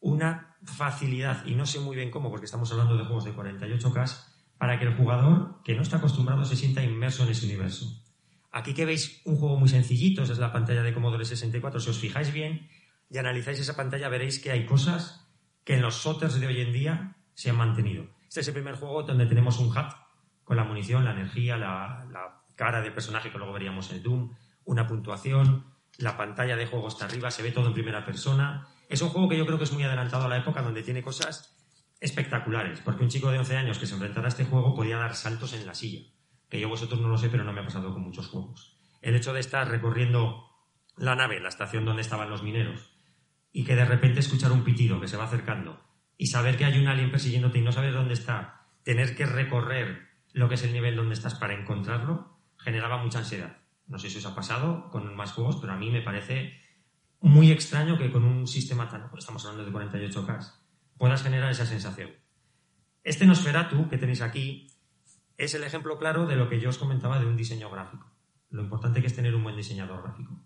una 0.00 0.56
facilidad, 0.64 1.46
y 1.46 1.54
no 1.54 1.66
sé 1.66 1.80
muy 1.80 1.96
bien 1.96 2.10
cómo, 2.10 2.30
porque 2.30 2.46
estamos 2.46 2.70
hablando 2.72 2.96
de 2.96 3.04
juegos 3.04 3.24
de 3.24 3.34
48K, 3.34 4.24
para 4.58 4.78
que 4.78 4.84
el 4.84 4.96
jugador 4.96 5.62
que 5.64 5.74
no 5.74 5.82
está 5.82 5.98
acostumbrado 5.98 6.44
se 6.44 6.56
sienta 6.56 6.82
inmerso 6.82 7.22
en 7.22 7.30
ese 7.30 7.46
universo. 7.46 8.04
Aquí 8.50 8.74
que 8.74 8.84
veis 8.84 9.22
un 9.24 9.36
juego 9.36 9.56
muy 9.56 9.68
sencillito, 9.68 10.22
esa 10.22 10.32
es 10.32 10.38
la 10.38 10.52
pantalla 10.52 10.82
de 10.82 10.92
Commodore 10.92 11.24
64, 11.24 11.80
si 11.80 11.90
os 11.90 11.98
fijáis 11.98 12.32
bien, 12.32 12.68
y 13.10 13.18
analizáis 13.18 13.60
esa 13.60 13.76
pantalla 13.76 14.08
veréis 14.08 14.38
que 14.38 14.50
hay 14.50 14.66
cosas 14.66 15.26
que 15.64 15.74
en 15.74 15.82
los 15.82 15.96
sotters 15.96 16.40
de 16.40 16.46
hoy 16.46 16.60
en 16.60 16.72
día 16.72 17.16
se 17.34 17.50
han 17.50 17.56
mantenido. 17.56 18.06
Este 18.28 18.40
es 18.40 18.48
el 18.48 18.54
primer 18.54 18.76
juego 18.76 19.02
donde 19.02 19.26
tenemos 19.26 19.58
un 19.58 19.68
HUD 19.68 19.92
con 20.44 20.56
la 20.56 20.64
munición, 20.64 21.04
la 21.04 21.12
energía, 21.12 21.56
la, 21.56 22.42
cara 22.56 22.80
del 22.80 22.92
personaje 22.92 23.30
que 23.30 23.38
luego 23.38 23.52
veríamos 23.52 23.92
en 23.92 24.02
Doom, 24.02 24.34
una 24.64 24.86
puntuación, 24.86 25.66
la 25.98 26.16
pantalla 26.16 26.56
de 26.56 26.66
juego 26.66 26.88
está 26.88 27.04
arriba, 27.04 27.30
se 27.30 27.42
ve 27.42 27.52
todo 27.52 27.68
en 27.68 27.74
primera 27.74 28.04
persona. 28.04 28.66
Es 28.88 29.00
un 29.00 29.10
juego 29.10 29.28
que 29.28 29.38
yo 29.38 29.46
creo 29.46 29.58
que 29.58 29.64
es 29.64 29.72
muy 29.72 29.84
adelantado 29.84 30.24
a 30.24 30.28
la 30.28 30.38
época 30.38 30.62
donde 30.62 30.82
tiene 30.82 31.02
cosas 31.02 31.56
espectaculares, 32.00 32.80
porque 32.80 33.04
un 33.04 33.10
chico 33.10 33.30
de 33.30 33.38
11 33.38 33.56
años 33.56 33.78
que 33.78 33.86
se 33.86 33.94
enfrentara 33.94 34.26
a 34.26 34.28
este 34.28 34.44
juego 34.44 34.74
podía 34.74 34.96
dar 34.96 35.14
saltos 35.14 35.52
en 35.52 35.66
la 35.66 35.74
silla, 35.74 36.08
que 36.48 36.58
yo 36.58 36.68
vosotros 36.68 37.00
no 37.00 37.08
lo 37.08 37.18
sé, 37.18 37.28
pero 37.28 37.44
no 37.44 37.52
me 37.52 37.60
ha 37.60 37.64
pasado 37.64 37.92
con 37.92 38.02
muchos 38.02 38.28
juegos. 38.28 38.76
El 39.00 39.14
hecho 39.14 39.32
de 39.32 39.40
estar 39.40 39.68
recorriendo 39.68 40.48
la 40.96 41.14
nave, 41.14 41.40
la 41.40 41.48
estación 41.48 41.84
donde 41.84 42.02
estaban 42.02 42.30
los 42.30 42.42
mineros, 42.42 42.97
y 43.52 43.64
que 43.64 43.76
de 43.76 43.84
repente 43.84 44.20
escuchar 44.20 44.52
un 44.52 44.64
pitido 44.64 45.00
que 45.00 45.08
se 45.08 45.16
va 45.16 45.24
acercando 45.24 45.80
y 46.16 46.26
saber 46.26 46.56
que 46.56 46.64
hay 46.64 46.78
un 46.78 46.88
alien 46.88 47.10
persiguiéndote 47.10 47.58
y 47.58 47.62
no 47.62 47.72
saber 47.72 47.92
dónde 47.92 48.14
está, 48.14 48.66
tener 48.82 49.16
que 49.16 49.26
recorrer 49.26 50.08
lo 50.32 50.48
que 50.48 50.56
es 50.56 50.64
el 50.64 50.72
nivel 50.72 50.96
donde 50.96 51.14
estás 51.14 51.34
para 51.34 51.54
encontrarlo, 51.54 52.38
generaba 52.58 53.02
mucha 53.02 53.20
ansiedad. 53.20 53.58
No 53.86 53.98
sé 53.98 54.10
si 54.10 54.18
os 54.18 54.26
ha 54.26 54.34
pasado 54.34 54.90
con 54.90 55.14
más 55.16 55.32
juegos, 55.32 55.56
pero 55.60 55.72
a 55.72 55.76
mí 55.76 55.90
me 55.90 56.02
parece 56.02 56.60
muy 57.20 57.50
extraño 57.50 57.98
que 57.98 58.10
con 58.10 58.24
un 58.24 58.46
sistema 58.46 58.88
tan, 58.88 59.08
pues 59.10 59.24
estamos 59.24 59.44
hablando 59.44 59.64
de 59.64 59.72
48K, 59.72 60.52
puedas 60.98 61.22
generar 61.22 61.50
esa 61.50 61.66
sensación. 61.66 62.10
Este 63.02 63.26
Nosferatu 63.26 63.88
que 63.88 63.98
tenéis 63.98 64.20
aquí 64.20 64.66
es 65.36 65.54
el 65.54 65.64
ejemplo 65.64 65.98
claro 65.98 66.26
de 66.26 66.36
lo 66.36 66.48
que 66.48 66.60
yo 66.60 66.68
os 66.68 66.78
comentaba 66.78 67.18
de 67.18 67.26
un 67.26 67.36
diseño 67.36 67.70
gráfico. 67.70 68.10
Lo 68.50 68.62
importante 68.62 69.00
que 69.00 69.06
es 69.06 69.14
tener 69.14 69.34
un 69.34 69.44
buen 69.44 69.56
diseñador 69.56 70.02
gráfico. 70.02 70.38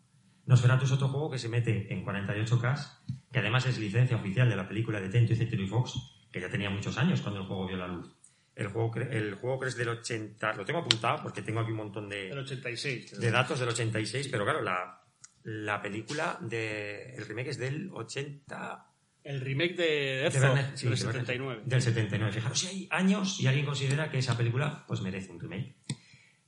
Nosferatu 0.46 0.84
es 0.84 0.92
otro 0.92 1.08
juego 1.08 1.30
que 1.30 1.38
se 1.38 1.48
mete 1.48 1.92
en 1.92 2.04
48K, 2.04 2.98
que 3.32 3.38
además 3.38 3.66
es 3.66 3.78
licencia 3.78 4.16
oficial 4.16 4.48
de 4.48 4.56
la 4.56 4.68
película 4.68 5.00
de 5.00 5.10
20th 5.10 5.36
Century 5.36 5.66
Fox, 5.66 5.94
que 6.32 6.40
ya 6.40 6.48
tenía 6.48 6.70
muchos 6.70 6.98
años 6.98 7.20
cuando 7.20 7.40
el 7.40 7.46
juego 7.46 7.66
vio 7.66 7.76
la 7.76 7.88
luz. 7.88 8.14
El 8.54 8.68
juego, 8.68 8.94
el 8.96 9.34
juego 9.36 9.64
es 9.64 9.76
del 9.76 9.88
80, 9.88 10.52
lo 10.54 10.64
tengo 10.64 10.80
apuntado 10.80 11.22
porque 11.22 11.40
tengo 11.40 11.60
aquí 11.60 11.70
un 11.70 11.78
montón 11.78 12.08
de, 12.08 12.32
86, 12.32 13.18
de 13.18 13.30
datos 13.30 13.58
del 13.60 13.70
86, 13.70 14.28
pero 14.30 14.44
claro, 14.44 14.60
la, 14.60 15.00
la 15.44 15.80
película 15.80 16.38
de, 16.40 17.14
el 17.14 17.26
remake 17.26 17.48
es 17.48 17.58
del 17.58 17.90
80... 17.92 18.88
El 19.24 19.40
remake 19.40 19.76
de 19.76 20.26
Herzog, 20.26 20.56
del 20.56 20.98
79. 20.98 21.62
Del 21.64 21.80
79. 21.80 22.32
Fijaros, 22.32 22.58
si 22.58 22.66
hay 22.66 22.88
años 22.90 23.40
y 23.40 23.46
alguien 23.46 23.64
considera 23.64 24.10
que 24.10 24.18
esa 24.18 24.36
película 24.36 24.84
pues 24.88 25.00
merece 25.00 25.30
un 25.30 25.38
remake. 25.38 25.76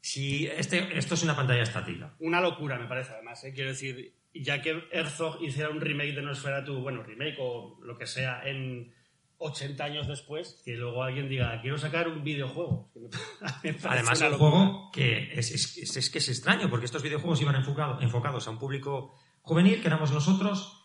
Si 0.04 0.46
este, 0.46 0.98
esto 0.98 1.14
es 1.14 1.22
una 1.22 1.34
pantalla 1.34 1.62
estática. 1.62 2.14
Una 2.20 2.38
locura, 2.38 2.78
me 2.78 2.86
parece, 2.86 3.14
además. 3.14 3.42
¿eh? 3.42 3.54
Quiero 3.54 3.70
decir, 3.70 4.14
ya 4.34 4.60
que 4.60 4.84
Herzog 4.92 5.42
hiciera 5.42 5.70
un 5.70 5.80
remake 5.80 6.12
de 6.12 6.20
Nosferatu, 6.20 6.82
bueno, 6.82 7.02
remake 7.02 7.36
o 7.40 7.78
lo 7.82 7.96
que 7.96 8.06
sea, 8.06 8.42
en 8.44 8.92
80 9.38 9.82
años 9.82 10.06
después, 10.06 10.60
que 10.62 10.76
luego 10.76 11.02
alguien 11.02 11.30
diga, 11.30 11.58
quiero 11.62 11.78
sacar 11.78 12.06
un 12.06 12.22
videojuego. 12.22 12.92
Además, 13.84 14.20
un 14.20 14.32
juego 14.34 14.90
que 14.92 15.32
es, 15.32 15.50
es, 15.50 16.10
que 16.10 16.18
es 16.18 16.28
extraño, 16.28 16.68
porque 16.68 16.84
estos 16.84 17.02
videojuegos 17.02 17.40
iban 17.40 17.56
enfocados 17.56 18.46
a 18.46 18.50
un 18.50 18.58
público 18.58 19.14
juvenil, 19.40 19.80
que 19.80 19.86
éramos 19.86 20.12
nosotros, 20.12 20.83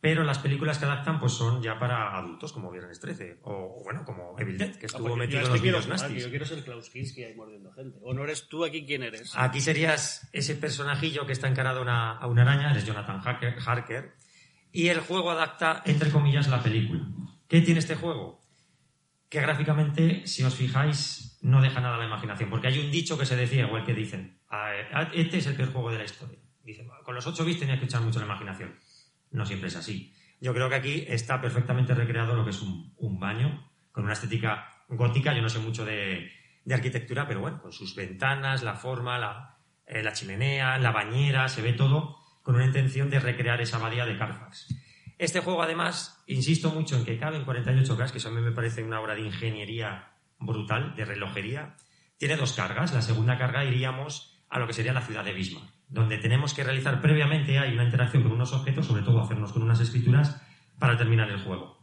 pero 0.00 0.24
las 0.24 0.38
películas 0.38 0.78
que 0.78 0.86
adaptan 0.86 1.20
pues 1.20 1.32
son 1.32 1.62
ya 1.62 1.78
para 1.78 2.16
adultos, 2.16 2.52
como 2.52 2.70
Viernes 2.70 3.00
13, 3.00 3.40
o 3.42 3.82
bueno, 3.84 4.04
como 4.06 4.34
Evil 4.38 4.56
Dead, 4.56 4.74
que 4.76 4.86
estuvo 4.86 5.14
metido 5.14 5.40
en 5.40 5.48
los 5.50 5.60
vídeos 5.60 5.88
nastis. 5.88 6.22
Yo 6.22 6.30
quiero 6.30 6.46
ser 6.46 6.64
Klaus 6.64 6.88
Kinski 6.88 7.24
ahí 7.24 7.34
mordiendo 7.34 7.70
gente. 7.72 7.98
¿O 8.02 8.14
no 8.14 8.24
eres 8.24 8.48
tú 8.48 8.64
aquí 8.64 8.86
quién 8.86 9.02
eres? 9.02 9.32
Aquí 9.36 9.60
serías 9.60 10.28
ese 10.32 10.54
personajillo 10.54 11.26
que 11.26 11.32
está 11.32 11.48
encarado 11.48 11.82
a 11.86 12.26
una 12.26 12.42
araña, 12.42 12.70
eres 12.70 12.86
Jonathan 12.86 13.20
Harker, 13.22 14.14
y 14.72 14.88
el 14.88 15.00
juego 15.00 15.32
adapta, 15.32 15.82
entre 15.84 16.10
comillas, 16.10 16.48
la 16.48 16.62
película. 16.62 17.06
¿Qué 17.46 17.60
tiene 17.60 17.80
este 17.80 17.96
juego? 17.96 18.40
Que 19.28 19.42
gráficamente, 19.42 20.26
si 20.26 20.42
os 20.44 20.54
fijáis, 20.54 21.38
no 21.42 21.60
deja 21.60 21.80
nada 21.80 21.96
a 21.96 21.98
la 21.98 22.06
imaginación, 22.06 22.48
porque 22.48 22.68
hay 22.68 22.78
un 22.78 22.90
dicho 22.90 23.18
que 23.18 23.26
se 23.26 23.36
decía, 23.36 23.66
igual 23.66 23.84
que 23.84 23.92
dicen, 23.92 24.40
ah, 24.48 25.10
este 25.12 25.38
es 25.38 25.46
el 25.46 25.56
peor 25.56 25.72
juego 25.72 25.90
de 25.92 25.98
la 25.98 26.04
historia. 26.04 26.38
Dicen, 26.64 26.88
con 27.04 27.14
los 27.14 27.26
8 27.26 27.44
bits 27.44 27.60
tenía 27.60 27.78
que 27.78 27.84
echar 27.84 28.00
mucho 28.00 28.18
la 28.18 28.26
imaginación 28.26 28.74
no 29.30 29.46
siempre 29.46 29.68
es 29.68 29.76
así. 29.76 30.12
Yo 30.40 30.54
creo 30.54 30.68
que 30.68 30.74
aquí 30.74 31.04
está 31.08 31.40
perfectamente 31.40 31.94
recreado 31.94 32.34
lo 32.34 32.44
que 32.44 32.50
es 32.50 32.62
un, 32.62 33.20
baño, 33.20 33.70
con 33.92 34.04
una 34.04 34.14
estética 34.14 34.84
gótica. 34.88 35.34
Yo 35.34 35.42
no 35.42 35.48
sé 35.48 35.58
mucho 35.58 35.84
de, 35.84 36.30
arquitectura, 36.70 37.26
pero 37.26 37.40
bueno, 37.40 37.60
con 37.60 37.72
sus 37.72 37.94
ventanas, 37.94 38.62
la 38.62 38.74
forma, 38.74 39.56
eh, 39.86 40.02
la, 40.02 40.12
chimenea, 40.12 40.78
la 40.78 40.92
bañera, 40.92 41.48
se 41.48 41.62
ve 41.62 41.72
todo 41.74 42.16
con 42.42 42.54
una 42.54 42.64
intención 42.64 43.10
de 43.10 43.20
recrear 43.20 43.60
esa 43.60 43.76
abadía 43.76 44.06
de 44.06 44.16
Carfax. 44.16 44.74
Este 45.18 45.40
juego, 45.40 45.62
además, 45.62 46.22
insisto 46.26 46.70
mucho 46.70 46.96
en 46.96 47.04
que 47.04 47.18
cabe 47.18 47.36
en 47.36 47.44
48K, 47.44 48.10
que 48.10 48.18
eso 48.18 48.28
a 48.28 48.32
mí 48.32 48.40
me 48.40 48.52
parece 48.52 48.82
una 48.82 49.00
obra 49.00 49.14
de 49.14 49.20
ingeniería 49.20 50.12
brutal, 50.38 50.94
de 50.96 51.04
relojería. 51.04 51.76
Tiene 52.16 52.36
dos 52.36 52.54
cargas. 52.54 52.94
La 52.94 53.02
segunda 53.02 53.36
carga 53.36 53.64
iríamos 53.64 54.42
a 54.48 54.58
lo 54.58 54.66
que 54.66 54.72
sería 54.72 54.94
la 54.94 55.02
ciudad 55.02 55.24
de 55.24 55.34
Bismarck 55.34 55.79
donde 55.90 56.18
tenemos 56.18 56.54
que 56.54 56.64
realizar 56.64 57.00
previamente 57.00 57.58
hay 57.58 57.74
una 57.74 57.84
interacción 57.84 58.22
con 58.22 58.32
unos 58.32 58.52
objetos, 58.52 58.86
sobre 58.86 59.02
todo 59.02 59.20
hacernos 59.20 59.52
con 59.52 59.62
unas 59.62 59.80
escrituras 59.80 60.40
para 60.78 60.96
terminar 60.96 61.28
el 61.30 61.40
juego. 61.40 61.78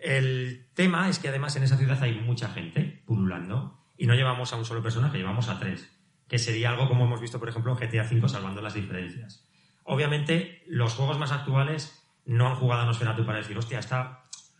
El 0.00 0.68
tema 0.74 1.08
es 1.08 1.18
que 1.18 1.28
además 1.28 1.56
en 1.56 1.64
esa 1.64 1.76
ciudad 1.76 2.00
hay 2.02 2.20
mucha 2.20 2.48
gente 2.48 3.02
pululando 3.04 3.84
y 3.98 4.06
no 4.06 4.14
llevamos 4.14 4.52
a 4.52 4.56
un 4.56 4.64
solo 4.64 4.82
personaje, 4.82 5.18
llevamos 5.18 5.48
a 5.48 5.58
tres, 5.58 5.92
que 6.28 6.38
sería 6.38 6.70
algo 6.70 6.88
como 6.88 7.04
hemos 7.04 7.20
visto, 7.20 7.40
por 7.40 7.48
ejemplo, 7.48 7.72
en 7.72 7.78
GTA 7.78 8.08
V, 8.08 8.28
salvando 8.28 8.62
las 8.62 8.74
diferencias. 8.74 9.48
Obviamente, 9.82 10.62
los 10.66 10.94
juegos 10.94 11.18
más 11.18 11.32
actuales 11.32 12.06
no 12.24 12.46
han 12.46 12.56
jugado 12.56 12.82
a 12.82 12.86
Nosferatu 12.86 13.24
para 13.26 13.38
decir, 13.38 13.58
hostia, 13.58 13.80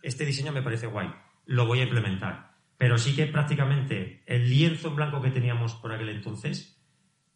este 0.01 0.25
diseño 0.25 0.51
me 0.51 0.61
parece 0.61 0.87
guay, 0.87 1.13
lo 1.45 1.65
voy 1.65 1.79
a 1.79 1.83
implementar. 1.83 2.55
Pero 2.77 2.97
sí 2.97 3.15
que 3.15 3.27
prácticamente 3.27 4.23
el 4.27 4.49
lienzo 4.49 4.89
en 4.89 4.95
blanco 4.95 5.21
que 5.21 5.31
teníamos 5.31 5.75
por 5.75 5.91
aquel 5.91 6.09
entonces 6.09 6.76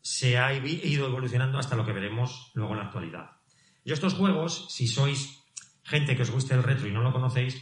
se 0.01 0.37
ha 0.37 0.53
ido 0.53 1.07
evolucionando 1.07 1.59
hasta 1.59 1.75
lo 1.75 1.85
que 1.85 1.93
veremos 1.93 2.51
luego 2.53 2.73
en 2.73 2.79
la 2.79 2.85
actualidad. 2.85 3.31
Yo 3.85 3.93
estos 3.93 4.13
juegos, 4.13 4.67
si 4.69 4.87
sois 4.87 5.43
gente 5.83 6.15
que 6.15 6.21
os 6.21 6.31
guste 6.31 6.53
el 6.53 6.63
retro 6.63 6.87
y 6.87 6.91
no 6.91 7.01
lo 7.01 7.11
conocéis, 7.11 7.61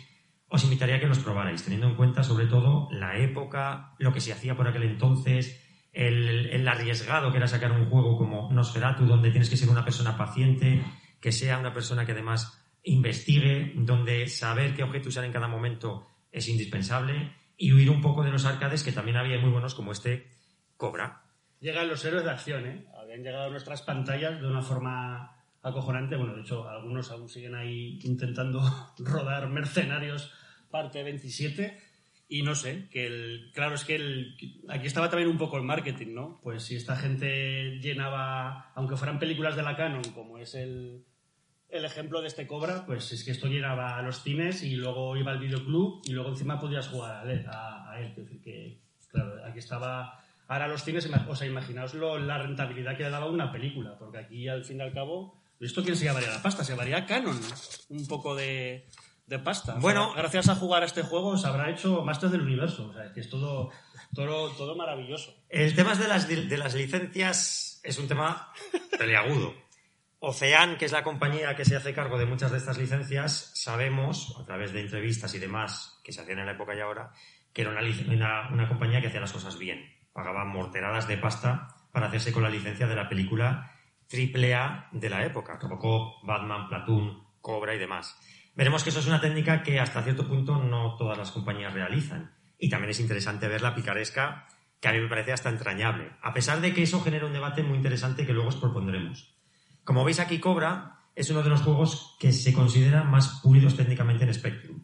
os 0.49 0.63
invitaría 0.63 0.95
a 0.95 0.99
que 0.99 1.08
los 1.08 1.19
probarais, 1.19 1.63
teniendo 1.63 1.88
en 1.88 1.95
cuenta 1.95 2.23
sobre 2.23 2.47
todo 2.47 2.89
la 2.91 3.17
época, 3.17 3.93
lo 3.99 4.12
que 4.12 4.19
se 4.19 4.34
hacía 4.34 4.56
por 4.56 4.67
aquel 4.67 4.84
entonces, 4.84 5.63
el, 5.93 6.67
arriesgado 6.67 7.32
que 7.32 7.38
era 7.38 7.47
sacar 7.47 7.71
un 7.71 7.89
juego 7.89 8.17
como 8.17 8.52
Nosferatu, 8.52 9.06
donde 9.06 9.32
tienes 9.32 9.49
que 9.49 9.58
ser 9.58 9.69
una 9.69 9.86
persona 9.86 10.17
paciente, 10.17 10.84
que 11.19 11.32
sea 11.32 11.60
una 11.60 11.73
persona 11.73 12.06
que 12.06 12.13
además 12.13 12.65
investigue, 12.84 13.73
donde 13.75 14.28
saber 14.28 14.75
qué 14.75 14.84
objeto 14.84 15.10
usar 15.10 15.25
en 15.25 15.34
cada 15.34 15.47
momento 15.47 16.08
es 16.32 16.47
indispensable, 16.47 17.36
y 17.58 17.73
huir 17.73 17.89
un 17.89 18.02
poco 18.02 18.23
de 18.23 18.32
los 18.32 18.45
arcades 18.45 18.84
que 18.84 18.91
también 18.91 19.17
había 19.17 19.39
muy 19.39 19.52
buenos 19.52 19.75
como 19.75 19.91
este 19.91 20.30
Cobra, 20.78 21.29
llegan 21.60 21.88
los 21.88 22.04
héroes 22.06 22.24
de 22.24 22.32
acción, 22.32 22.65
¿eh? 22.65 22.86
Habían 23.02 23.24
llegado 23.24 23.45
a 23.45 23.50
nuestras 23.50 23.82
pantallas 23.82 24.39
de 24.39 24.48
una 24.48 24.62
forma 24.62 25.39
acojonante. 25.62 26.15
Bueno, 26.15 26.36
de 26.36 26.41
hecho, 26.41 26.67
algunos 26.67 27.12
aún 27.12 27.30
siguen 27.30 27.56
ahí 27.56 28.00
intentando 28.04 28.62
rodar 29.00 29.50
Mercenarios 29.50 30.32
parte 30.69 31.04
27. 31.04 31.89
Y 32.32 32.43
no 32.43 32.54
sé, 32.54 32.88
que 32.91 33.08
el, 33.08 33.52
claro, 33.56 33.74
es 33.74 33.84
que 33.84 33.95
el, 33.95 34.36
aquí 34.69 34.86
estaba 34.86 35.10
también 35.10 35.30
un 35.30 35.39
poco 35.39 35.58
el 35.58 35.63
marketing, 35.63 36.13
¿no? 36.13 36.39
Pues 36.43 36.62
si 36.62 36.76
esta 36.76 36.95
gente 36.95 37.80
llenaba, 37.80 38.72
aunque 38.76 38.98
fueran 38.98 39.17
películas 39.17 39.56
de 39.56 39.63
la 39.63 39.76
canon, 39.76 40.04
como 40.13 40.38
es 40.38 40.54
el, 40.54 41.06
el 41.69 41.86
ejemplo 41.86 42.22
de 42.22 42.28
este 42.28 42.45
Cobra, 42.45 42.86
pues 42.86 43.12
es 43.12 43.24
que 43.24 43.32
esto 43.32 43.48
llegaba 43.48 43.98
a 43.98 44.04
los 44.04 44.22
cines 44.22 44.62
y 44.62 44.76
luego 44.76 45.17
iba 45.17 45.32
al 45.32 45.39
videoclub 45.39 46.04
y 46.06 46.12
luego 46.12 46.30
encima 46.30 46.60
podías 46.60 46.88
jugar. 46.88 47.28
A, 47.48 47.91
a 47.91 48.00
él. 48.00 48.10
Es 48.10 48.15
decir, 48.15 48.41
que, 48.41 48.80
claro, 49.08 49.43
aquí 49.45 49.58
estaba... 49.58 50.24
Ahora 50.50 50.68
los 50.68 50.84
cines, 50.84 51.08
o 51.28 51.36
sea, 51.36 51.48
imaginaos 51.48 51.94
la 51.94 52.38
rentabilidad 52.40 52.98
que 52.98 53.04
le 53.04 53.10
daba 53.12 53.28
una 53.28 53.52
película, 53.52 53.98
porque 53.98 54.18
aquí 54.18 54.50
al 54.50 54.66
fin 54.66 54.80
y 54.80 54.82
al 54.82 54.92
cabo, 54.94 55.40
¿esto 55.62 55.84
quién 55.84 55.96
se 55.96 56.06
llevaría 56.06 56.30
la 56.32 56.42
pasta? 56.42 56.64
Se 56.66 56.74
llevaría 56.74 57.06
Canon, 57.06 57.40
un 57.90 58.08
poco 58.08 58.36
de, 58.36 58.88
de 59.28 59.40
pasta. 59.40 59.74
O 59.74 59.76
sea, 59.76 59.82
Bueno. 59.82 60.14
gracias 60.16 60.50
a 60.50 60.56
jugar 60.56 60.82
a 60.84 60.88
este 60.88 61.04
juego 61.04 61.38
se 61.38 61.48
habrá 61.48 61.70
hecho 61.70 62.04
Masters 62.04 62.32
del 62.32 62.42
Universo, 62.42 62.88
o 62.90 62.94
sea, 62.94 63.14
que 63.14 63.20
es 63.22 63.30
todo, 63.30 63.70
todo, 64.16 64.50
todo 64.54 64.76
maravilloso. 64.76 65.36
El 65.50 65.76
tema 65.76 65.94
de 65.96 66.08
las, 66.08 66.28
de 66.28 66.58
las 66.58 66.74
licencias 66.74 67.80
es 67.84 67.98
un 68.00 68.08
tema 68.08 68.52
peleagudo. 68.98 69.54
Ocean, 70.22 70.78
que 70.78 70.86
es 70.86 70.92
la 70.92 71.04
compañía 71.04 71.56
que 71.56 71.64
se 71.64 71.76
hace 71.78 71.94
cargo 71.94 72.18
de 72.18 72.26
muchas 72.26 72.52
de 72.52 72.58
estas 72.58 72.78
licencias, 72.78 73.52
sabemos, 73.54 74.36
a 74.38 74.44
través 74.46 74.74
de 74.74 74.82
entrevistas 74.82 75.34
y 75.34 75.40
demás 75.40 76.00
que 76.04 76.12
se 76.12 76.22
hacían 76.22 76.40
en 76.40 76.48
la 76.48 76.52
época 76.54 76.76
y 76.76 76.80
ahora, 76.82 77.12
que 77.54 77.62
era 77.62 77.72
una, 77.72 77.82
una- 77.82 78.50
una 78.52 78.68
compañía 78.68 79.00
que 79.00 79.08
hacía 79.08 79.22
las 79.22 79.32
cosas 79.32 79.58
bien. 79.58 79.98
Pagaban 80.13 80.50
morteradas 80.50 81.08
de 81.08 81.17
pasta 81.17 81.67
para 81.91 82.08
hacerse 82.08 82.32
con 82.32 82.43
la 82.43 82.50
licencia 82.50 82.88
de 82.88 82.95
la 82.95 83.10
película 83.10 83.72
AAA 84.12 84.89
de 84.91 85.10
la 85.10 85.26
época. 85.26 85.58
Robocop, 85.62 86.24
Batman, 86.24 86.67
Platoon, 86.67 87.24
Cobra 87.41 87.76
y 87.76 87.80
demás. 87.80 88.19
Veremos 88.56 88.84
que 88.84 88.89
eso 88.89 89.00
es 89.00 89.08
una 89.08 89.22
técnica 89.22 89.63
que 89.63 89.80
hasta 89.80 90.04
cierto 90.04 90.28
punto 90.28 90.58
no 90.58 90.95
todas 90.98 91.17
las 91.17 91.32
compañías 91.32 91.74
realizan. 91.74 92.34
Y 92.58 92.69
también 92.69 92.91
es 92.91 93.00
interesante 93.00 93.48
ver 93.48 93.62
la 93.62 93.76
picaresca 93.76 94.48
que 94.82 94.88
a 94.88 94.91
mí 94.91 95.00
me 95.00 95.08
parece 95.08 95.34
hasta 95.34 95.50
entrañable. 95.50 96.12
A 96.22 96.34
pesar 96.34 96.62
de 96.62 96.74
que 96.74 96.84
eso 96.84 97.02
genera 97.02 97.26
un 97.26 97.34
debate 97.34 97.63
muy 97.63 97.78
interesante 97.78 98.26
que 98.26 98.34
luego 98.34 98.50
os 98.50 98.56
propondremos. 98.56 99.36
Como 99.84 100.04
veis 100.04 100.19
aquí, 100.19 100.39
Cobra 100.39 101.00
es 101.15 101.30
uno 101.30 101.43
de 101.43 101.50
los 101.50 101.62
juegos 101.62 102.15
que 102.19 102.32
se 102.32 102.54
consideran 102.54 103.10
más 103.10 103.41
pulidos 103.41 103.76
técnicamente 103.76 104.24
en 104.24 104.34
Spectrum. 104.34 104.84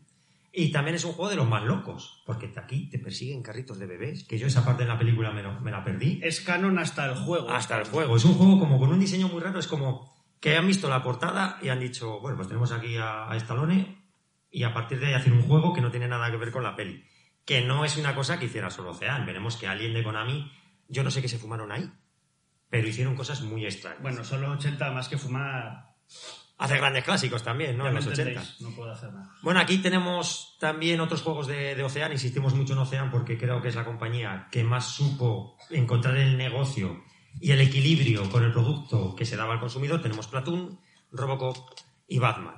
Y 0.57 0.71
también 0.71 0.95
es 0.95 1.03
un 1.03 1.11
juego 1.11 1.29
de 1.29 1.35
los 1.35 1.49
más 1.49 1.63
locos, 1.63 2.23
porque 2.25 2.53
aquí 2.55 2.89
te 2.89 2.97
persiguen 2.97 3.43
carritos 3.43 3.77
de 3.77 3.85
bebés, 3.87 4.23
que 4.23 4.37
yo 4.37 4.47
esa 4.47 4.63
parte 4.63 4.83
en 4.83 4.89
la 4.89 4.97
película 4.97 5.31
me, 5.31 5.43
lo- 5.43 5.59
me 5.59 5.69
la 5.69 5.83
perdí. 5.83 6.19
Es 6.23 6.39
canon 6.41 6.79
hasta 6.79 7.05
el 7.07 7.15
juego. 7.15 7.49
Hasta 7.49 7.77
el 7.77 7.85
juego. 7.87 8.15
Es 8.15 8.23
un 8.23 8.35
juego 8.35 8.57
como 8.59 8.79
con 8.79 8.89
un 8.91 8.99
diseño 8.99 9.27
muy 9.27 9.41
raro, 9.41 9.59
es 9.59 9.67
como 9.67 10.15
que 10.39 10.55
han 10.55 10.65
visto 10.67 10.87
la 10.89 11.03
portada 11.03 11.57
y 11.61 11.67
han 11.69 11.79
dicho, 11.81 12.19
bueno, 12.21 12.37
pues 12.37 12.47
tenemos 12.47 12.71
aquí 12.71 12.95
a, 12.97 13.29
a 13.29 13.35
Stallone 13.35 14.01
y 14.49 14.63
a 14.63 14.73
partir 14.73 14.99
de 14.99 15.07
ahí 15.07 15.13
hacer 15.13 15.33
un 15.33 15.41
juego 15.41 15.73
que 15.73 15.81
no 15.81 15.91
tiene 15.91 16.07
nada 16.07 16.31
que 16.31 16.37
ver 16.37 16.51
con 16.51 16.63
la 16.63 16.75
peli. 16.75 17.03
Que 17.43 17.61
no 17.61 17.83
es 17.83 17.97
una 17.97 18.15
cosa 18.15 18.39
que 18.39 18.45
hiciera 18.45 18.69
solo 18.69 18.91
Ocean. 18.91 19.25
Veremos 19.25 19.57
que 19.57 19.67
alguien 19.67 19.93
de 19.93 20.03
Konami, 20.03 20.49
yo 20.87 21.03
no 21.03 21.11
sé 21.11 21.21
qué 21.21 21.27
se 21.27 21.37
fumaron 21.37 21.71
ahí, 21.73 21.91
pero 22.69 22.87
hicieron 22.87 23.15
cosas 23.15 23.41
muy 23.41 23.65
extrañas. 23.65 24.01
Bueno, 24.01 24.23
solo 24.23 24.51
80 24.51 24.91
más 24.91 25.09
que 25.09 25.17
fumar. 25.17 25.95
Hace 26.57 26.77
grandes 26.77 27.03
clásicos 27.03 27.43
también, 27.43 27.77
¿no? 27.77 27.83
ya 27.83 27.89
En 27.89 27.95
los 27.95 28.07
80. 28.07 28.21
entendéis, 28.21 28.61
No 28.61 28.69
puedo 28.71 28.91
hacer 28.91 29.11
nada. 29.11 29.29
Bueno, 29.41 29.59
aquí 29.59 29.79
tenemos 29.79 30.55
también 30.59 31.01
otros 31.01 31.21
juegos 31.21 31.47
de, 31.47 31.75
de 31.75 31.83
Ocean. 31.83 32.11
Insistimos 32.13 32.53
mucho 32.53 32.73
en 32.73 32.79
Ocean 32.79 33.11
porque 33.11 33.37
creo 33.37 33.61
que 33.61 33.67
es 33.67 33.75
la 33.75 33.83
compañía 33.83 34.47
que 34.51 34.63
más 34.63 34.87
supo 34.87 35.57
encontrar 35.69 36.15
el 36.15 36.37
negocio 36.37 37.03
y 37.41 37.51
el 37.51 37.59
equilibrio 37.59 38.29
con 38.29 38.43
el 38.43 38.53
producto 38.53 39.15
que 39.15 39.25
se 39.25 39.35
daba 39.35 39.53
al 39.53 39.59
consumidor. 39.59 40.01
Tenemos 40.01 40.27
Platoon, 40.27 40.79
Robocop 41.11 41.57
y 42.07 42.19
Batman. 42.19 42.55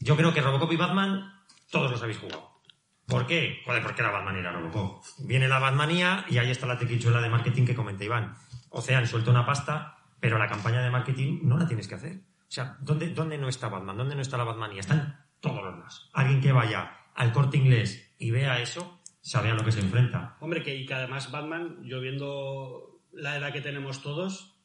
Yo 0.00 0.16
creo 0.16 0.32
que 0.32 0.40
Robocop 0.40 0.72
y 0.72 0.76
Batman 0.76 1.32
todos 1.70 1.90
los 1.90 2.02
habéis 2.02 2.18
jugado. 2.18 2.58
¿Por 3.06 3.26
qué? 3.26 3.62
Joder, 3.64 3.82
porque 3.82 4.02
era 4.02 4.10
Batman 4.10 4.36
y 4.36 4.40
era 4.40 4.52
Robocop. 4.52 5.02
Viene 5.20 5.48
la 5.48 5.58
Batmanía 5.58 6.24
y 6.28 6.38
ahí 6.38 6.50
está 6.50 6.66
la 6.66 6.78
tequichuela 6.78 7.20
de 7.20 7.30
marketing 7.30 7.64
que 7.64 7.74
comenta 7.74 8.04
Iván. 8.04 8.34
Ocean 8.70 9.06
suelta 9.06 9.30
una 9.30 9.46
pasta, 9.46 9.98
pero 10.20 10.38
la 10.38 10.46
campaña 10.46 10.82
de 10.82 10.90
marketing 10.90 11.40
no 11.42 11.56
la 11.56 11.66
tienes 11.66 11.88
que 11.88 11.94
hacer. 11.94 12.20
O 12.48 12.50
sea, 12.50 12.78
¿dónde, 12.80 13.10
dónde 13.10 13.36
no 13.36 13.48
está 13.48 13.68
Batman? 13.68 13.96
¿Dónde 13.96 14.14
no 14.14 14.22
está 14.22 14.38
la 14.38 14.44
Batmanía? 14.44 14.80
Están 14.80 15.26
todos 15.40 15.62
los 15.62 15.76
lados. 15.76 16.10
Alguien 16.14 16.40
que 16.40 16.52
vaya 16.52 16.96
al 17.14 17.32
corte 17.32 17.58
inglés 17.58 18.14
y 18.18 18.30
vea 18.30 18.60
eso, 18.60 19.00
sabe 19.20 19.50
a 19.50 19.54
lo 19.54 19.64
que 19.64 19.72
se 19.72 19.80
enfrenta. 19.80 20.36
Hombre, 20.40 20.62
que, 20.62 20.74
y 20.74 20.86
que 20.86 20.94
además 20.94 21.30
Batman, 21.30 21.84
yo 21.84 22.00
viendo 22.00 23.00
la 23.12 23.36
edad 23.36 23.52
que 23.52 23.60
tenemos 23.60 24.02
todos, 24.02 24.56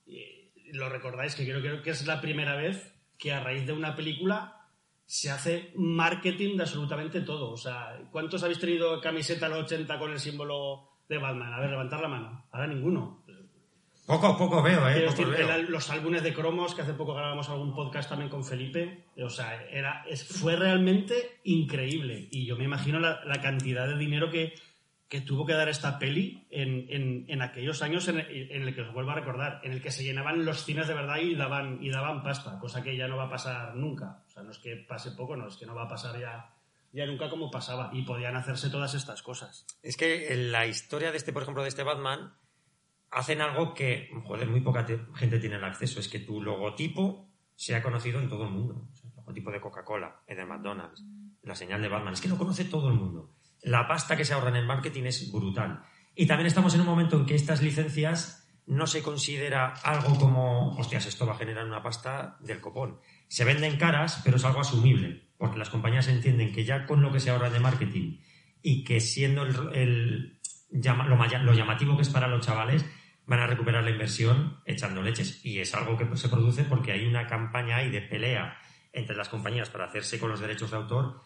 lo 0.72 0.90
recordáis, 0.90 1.36
que 1.36 1.44
creo, 1.44 1.62
creo 1.62 1.82
que 1.82 1.92
es 1.92 2.06
la 2.08 2.22
primera 2.22 2.56
vez 2.56 2.96
que 3.18 3.34
a 3.34 3.44
raíz 3.44 3.66
de 3.66 3.74
una 3.74 3.96
película 3.96 4.68
se 5.06 5.30
hace 5.30 5.74
marketing 5.76 6.58
de 6.58 6.64
absolutamente 6.64 7.22
todo. 7.22 7.52
O 7.52 7.58
sea, 7.58 8.02
¿cuántos 8.12 8.44
habéis 8.44 8.60
tenido 8.60 9.00
camiseta 9.02 9.46
a 9.46 9.50
los 9.50 9.66
80 9.66 10.00
con 10.00 10.12
el 10.12 10.20
símbolo 10.20 10.90
de 11.08 11.18
Batman? 11.18 11.54
A 11.54 11.60
ver, 11.60 11.70
levantar 11.70 12.02
la 12.02 12.08
mano. 12.08 12.46
Ahora 12.52 12.68
ninguno. 12.68 13.23
Poco 14.06 14.28
a 14.28 14.38
poco 14.38 14.62
veo, 14.62 14.88
¿eh? 14.90 15.02
Poco 15.08 15.12
decir, 15.12 15.28
veo. 15.28 15.56
el- 15.56 15.72
los 15.72 15.90
álbumes 15.90 16.24
de 16.24 16.34
cromos, 16.34 16.76
que 16.76 16.82
hace 16.82 16.94
poco 16.94 17.14
grabamos 17.14 17.48
algún 17.50 17.74
podcast 17.74 18.10
también 18.10 18.30
con 18.30 18.44
Felipe, 18.44 19.06
o 19.18 19.30
sea, 19.30 19.64
era, 19.70 20.04
es- 20.10 20.28
fue 20.28 20.56
realmente 20.58 21.40
increíble. 21.46 22.28
Y 22.32 22.46
yo 22.46 22.58
me 22.58 22.66
imagino 22.66 23.00
la, 23.00 23.24
la 23.26 23.40
cantidad 23.42 23.88
de 23.88 23.98
dinero 23.98 24.30
que, 24.30 24.54
que 25.08 25.22
tuvo 25.22 25.46
que 25.46 25.54
dar 25.54 25.70
esta 25.70 26.00
peli 26.00 26.46
en, 26.50 26.86
en- 26.90 27.26
en 27.30 27.42
aquellos 27.42 27.82
años 27.82 28.08
en, 28.10 28.20
en 28.20 28.64
el 28.64 28.76
que 28.76 28.82
os 28.82 28.92
vuelvo 28.94 29.12
a 29.12 29.16
recordar, 29.16 29.62
en 29.64 29.72
el 29.72 29.82
que 29.82 29.92
se 29.92 30.04
llenaban 30.04 30.44
los 30.44 30.66
cines 30.66 30.88
de 30.90 30.96
verdad 30.96 31.18
y 31.22 31.36
daban, 31.36 31.78
y 31.82 31.90
daban 31.90 32.24
pasta, 32.24 32.60
cosa 32.60 32.84
que 32.84 32.98
ya 32.98 33.08
no 33.08 33.16
va 33.16 33.26
a 33.26 33.30
pasar 33.30 33.74
nunca. 33.76 34.24
O 34.28 34.30
sea, 34.30 34.44
no 34.44 34.52
es 34.52 34.58
que 34.60 34.76
pase 34.76 35.12
poco, 35.12 35.38
no, 35.38 35.48
es 35.48 35.56
que 35.56 35.66
no 35.66 35.76
va 35.76 35.84
a 35.84 35.88
pasar 35.88 36.20
ya, 36.20 36.54
ya 36.92 37.06
nunca 37.06 37.30
como 37.30 37.50
pasaba. 37.50 37.90
Y 37.94 38.02
podían 38.02 38.36
hacerse 38.36 38.70
todas 38.70 38.96
estas 38.96 39.22
cosas. 39.24 39.66
Es 39.82 39.96
que 39.96 40.34
en 40.34 40.52
la 40.52 40.66
historia 40.68 41.12
de 41.12 41.18
este, 41.18 41.32
por 41.32 41.44
ejemplo, 41.44 41.64
de 41.64 41.70
este 41.70 41.84
Batman, 41.84 42.34
hacen 43.14 43.42
algo 43.42 43.74
que, 43.74 44.10
joder, 44.26 44.48
muy 44.50 44.62
poca 44.62 44.86
te- 44.86 45.00
gente 45.16 45.40
tiene 45.40 45.56
el 45.58 45.64
acceso. 45.64 46.00
Es 46.00 46.08
que 46.08 46.20
tu 46.20 46.42
logotipo 46.42 47.30
sea 47.56 47.82
conocido 47.84 48.20
en 48.20 48.30
todo 48.30 48.46
el 48.46 48.52
mundo. 48.52 48.88
El 49.04 49.16
logotipo 49.16 49.52
de 49.52 49.62
Coca-Cola, 49.62 50.22
el 50.28 50.38
de 50.38 50.46
McDonald's, 50.46 51.04
la 51.44 51.56
señal 51.56 51.82
de 51.82 51.88
Batman. 51.90 52.14
Es 52.14 52.22
que 52.22 52.30
lo 52.30 52.38
conoce 52.38 52.66
todo 52.66 52.90
el 52.90 52.96
mundo. 52.96 53.36
La 53.62 53.88
pasta 53.88 54.18
que 54.18 54.26
se 54.26 54.34
ahorra 54.34 54.50
en 54.50 54.58
el 54.58 54.66
marketing 54.66 55.04
es 55.04 55.32
brutal. 55.32 55.84
Y 56.16 56.26
también 56.28 56.48
estamos 56.48 56.74
en 56.76 56.82
un 56.82 56.88
momento 56.88 57.18
en 57.18 57.26
que 57.26 57.36
estas 57.36 57.62
licencias 57.62 58.40
no 58.66 58.88
se 58.88 59.02
considera 59.04 59.74
algo 59.84 60.18
como, 60.18 60.76
hostias, 60.78 61.06
esto 61.06 61.26
va 61.26 61.34
a 61.34 61.38
generar 61.38 61.66
una 61.66 61.84
pasta 61.84 62.38
del 62.40 62.62
copón. 62.62 63.00
Se 63.28 63.44
venden 63.46 63.78
caras, 63.78 64.22
pero 64.24 64.38
es 64.38 64.46
algo 64.46 64.62
asumible, 64.62 65.28
porque 65.38 65.58
las 65.58 65.70
compañías 65.70 66.08
entienden 66.08 66.54
que 66.54 66.64
ya 66.64 66.86
con 66.86 67.02
lo 67.02 67.12
que 67.12 67.20
se 67.20 67.30
ahorra 67.30 67.50
de 67.50 67.60
marketing 67.60 68.20
y 68.62 68.84
que 68.86 69.02
siendo 69.02 69.44
el, 69.44 69.56
el 69.74 70.40
lo, 70.72 71.16
lo 71.18 71.54
llamativo 71.54 71.96
que 71.98 72.04
es 72.04 72.10
para 72.10 72.28
los 72.28 72.46
chavales, 72.46 72.86
van 73.26 73.40
a 73.40 73.48
recuperar 73.48 73.84
la 73.84 73.92
inversión 73.92 74.60
echando 74.66 75.02
leches. 75.02 75.46
Y 75.46 75.60
es 75.60 75.74
algo 75.76 75.98
que 75.98 76.18
se 76.18 76.30
produce 76.30 76.64
porque 76.64 76.92
hay 76.92 77.06
una 77.06 77.28
campaña 77.28 77.78
ahí 77.78 77.90
de 77.90 78.02
pelea 78.02 78.58
entre 78.92 79.16
las 79.16 79.30
compañías 79.30 79.70
para 79.70 79.86
hacerse 79.86 80.20
con 80.20 80.30
los 80.30 80.40
derechos 80.40 80.72
de 80.72 80.78
autor 80.78 81.22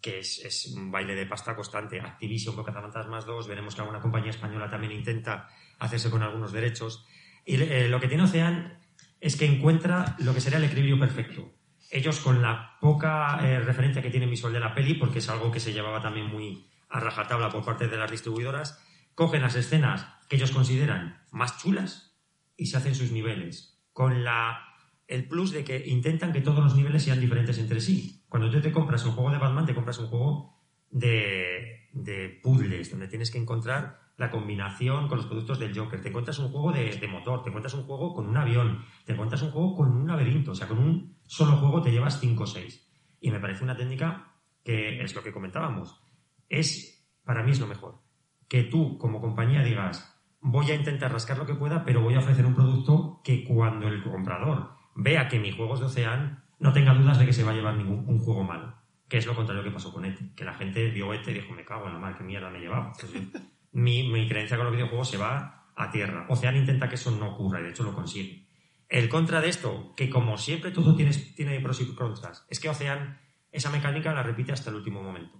que 0.00 0.20
es, 0.20 0.38
es 0.44 0.66
un 0.74 0.90
baile 0.90 1.14
de 1.14 1.26
pasta 1.26 1.54
constante. 1.54 2.00
Activision 2.00 2.54
con 2.54 2.64
Cazafantasmas 2.64 3.26
2, 3.26 3.48
veremos 3.48 3.74
que 3.74 3.82
alguna 3.82 4.00
compañía 4.00 4.30
española 4.30 4.68
también 4.68 4.92
intenta 4.92 5.48
hacerse 5.78 6.10
con 6.10 6.22
algunos 6.22 6.52
derechos. 6.52 7.06
Y 7.44 7.60
eh, 7.60 7.88
lo 7.88 8.00
que 8.00 8.08
tiene 8.08 8.24
Ocean 8.24 8.78
es 9.20 9.36
que 9.36 9.46
encuentra 9.46 10.16
lo 10.18 10.32
que 10.32 10.40
sería 10.40 10.58
el 10.58 10.64
equilibrio 10.64 10.98
perfecto. 10.98 11.52
Ellos 11.90 12.20
con 12.20 12.40
la 12.40 12.78
poca 12.80 13.40
eh, 13.42 13.60
referencia 13.60 14.00
que 14.00 14.10
tienen 14.10 14.30
visual 14.30 14.52
de 14.52 14.60
la 14.60 14.74
peli, 14.74 14.94
porque 14.94 15.18
es 15.18 15.28
algo 15.28 15.50
que 15.50 15.60
se 15.60 15.72
llevaba 15.72 16.00
también 16.00 16.26
muy 16.26 16.66
a 16.88 17.00
rajatabla 17.00 17.50
por 17.50 17.64
parte 17.64 17.88
de 17.88 17.96
las 17.96 18.10
distribuidoras, 18.10 18.82
cogen 19.14 19.42
las 19.42 19.54
escenas 19.54 20.06
que 20.30 20.36
ellos 20.36 20.52
consideran 20.52 21.24
más 21.32 21.58
chulas 21.58 22.16
y 22.56 22.66
se 22.66 22.76
hacen 22.76 22.94
sus 22.94 23.10
niveles. 23.10 23.82
Con 23.92 24.22
la, 24.22 24.60
el 25.08 25.26
plus 25.26 25.50
de 25.50 25.64
que 25.64 25.88
intentan 25.88 26.32
que 26.32 26.40
todos 26.40 26.62
los 26.62 26.76
niveles 26.76 27.02
sean 27.02 27.20
diferentes 27.20 27.58
entre 27.58 27.80
sí. 27.80 28.24
Cuando 28.28 28.48
tú 28.48 28.60
te 28.60 28.70
compras 28.70 29.04
un 29.04 29.10
juego 29.10 29.32
de 29.32 29.38
Batman, 29.38 29.66
te 29.66 29.74
compras 29.74 29.98
un 29.98 30.06
juego 30.06 30.56
de, 30.88 31.88
de 31.92 32.40
puzzles, 32.40 32.92
donde 32.92 33.08
tienes 33.08 33.32
que 33.32 33.38
encontrar 33.38 33.98
la 34.18 34.30
combinación 34.30 35.08
con 35.08 35.18
los 35.18 35.26
productos 35.26 35.58
del 35.58 35.76
Joker. 35.76 36.00
Te 36.00 36.10
encuentras 36.10 36.38
un 36.38 36.52
juego 36.52 36.70
de, 36.70 36.94
de 36.94 37.08
motor, 37.08 37.42
te 37.42 37.48
encuentras 37.48 37.74
un 37.74 37.82
juego 37.82 38.14
con 38.14 38.28
un 38.28 38.36
avión, 38.36 38.84
te 39.04 39.14
encuentras 39.14 39.42
un 39.42 39.50
juego 39.50 39.74
con 39.74 39.90
un 39.90 40.06
laberinto. 40.06 40.52
O 40.52 40.54
sea, 40.54 40.68
con 40.68 40.78
un 40.78 41.16
solo 41.26 41.56
juego 41.56 41.82
te 41.82 41.90
llevas 41.90 42.20
5 42.20 42.44
o 42.44 42.46
6. 42.46 42.88
Y 43.20 43.32
me 43.32 43.40
parece 43.40 43.64
una 43.64 43.76
técnica 43.76 44.36
que 44.62 45.02
es 45.02 45.12
lo 45.16 45.24
que 45.24 45.32
comentábamos. 45.32 46.00
Es, 46.48 47.10
para 47.24 47.42
mí 47.42 47.50
es 47.50 47.58
lo 47.58 47.66
mejor. 47.66 48.00
Que 48.46 48.62
tú, 48.62 48.96
como 48.96 49.20
compañía, 49.20 49.64
digas, 49.64 50.19
voy 50.40 50.70
a 50.70 50.74
intentar 50.74 51.12
rascar 51.12 51.38
lo 51.38 51.46
que 51.46 51.54
pueda, 51.54 51.84
pero 51.84 52.00
voy 52.00 52.14
a 52.14 52.20
ofrecer 52.20 52.46
un 52.46 52.54
producto 52.54 53.20
que 53.24 53.44
cuando 53.44 53.88
el 53.88 54.02
comprador 54.02 54.70
vea 54.94 55.28
que 55.28 55.38
mi 55.38 55.52
juego 55.52 55.74
es 55.74 55.80
de 55.80 55.86
Ocean, 55.86 56.44
no 56.58 56.72
tenga 56.72 56.94
dudas 56.94 57.18
de 57.18 57.26
que 57.26 57.32
se 57.32 57.44
va 57.44 57.52
a 57.52 57.54
llevar 57.54 57.76
ningún 57.76 58.04
un 58.06 58.18
juego 58.18 58.44
malo. 58.44 58.74
Que 59.08 59.18
es 59.18 59.26
lo 59.26 59.34
contrario 59.34 59.64
que 59.64 59.70
pasó 59.70 59.92
con 59.92 60.04
ET. 60.04 60.34
Que 60.34 60.44
la 60.44 60.54
gente 60.54 60.88
vio 60.90 61.12
ET 61.12 61.26
y 61.26 61.32
dijo, 61.32 61.52
me 61.52 61.64
cago 61.64 61.86
en 61.86 61.94
la 61.94 61.98
madre, 61.98 62.16
qué 62.18 62.24
mierda 62.24 62.50
me 62.50 62.58
he 62.58 62.62
llevado. 62.62 62.92
Mi, 63.72 64.08
mi 64.08 64.28
creencia 64.28 64.56
con 64.56 64.66
los 64.66 64.74
videojuegos 64.74 65.08
se 65.08 65.16
va 65.16 65.68
a 65.76 65.90
tierra. 65.92 66.26
Ocean 66.28 66.56
intenta 66.56 66.88
que 66.88 66.96
eso 66.96 67.12
no 67.12 67.34
ocurra 67.34 67.60
y 67.60 67.62
de 67.62 67.70
hecho 67.70 67.84
lo 67.84 67.94
consigue. 67.94 68.46
El 68.88 69.08
contra 69.08 69.40
de 69.40 69.48
esto, 69.48 69.94
que 69.96 70.10
como 70.10 70.36
siempre 70.38 70.72
todo 70.72 70.96
tiene, 70.96 71.12
tiene 71.12 71.60
pros 71.60 71.80
y 71.80 71.94
contras, 71.94 72.44
es 72.50 72.58
que 72.58 72.68
Ocean 72.68 73.20
esa 73.52 73.70
mecánica 73.70 74.12
la 74.12 74.24
repite 74.24 74.52
hasta 74.52 74.70
el 74.70 74.76
último 74.76 75.02
momento. 75.02 75.38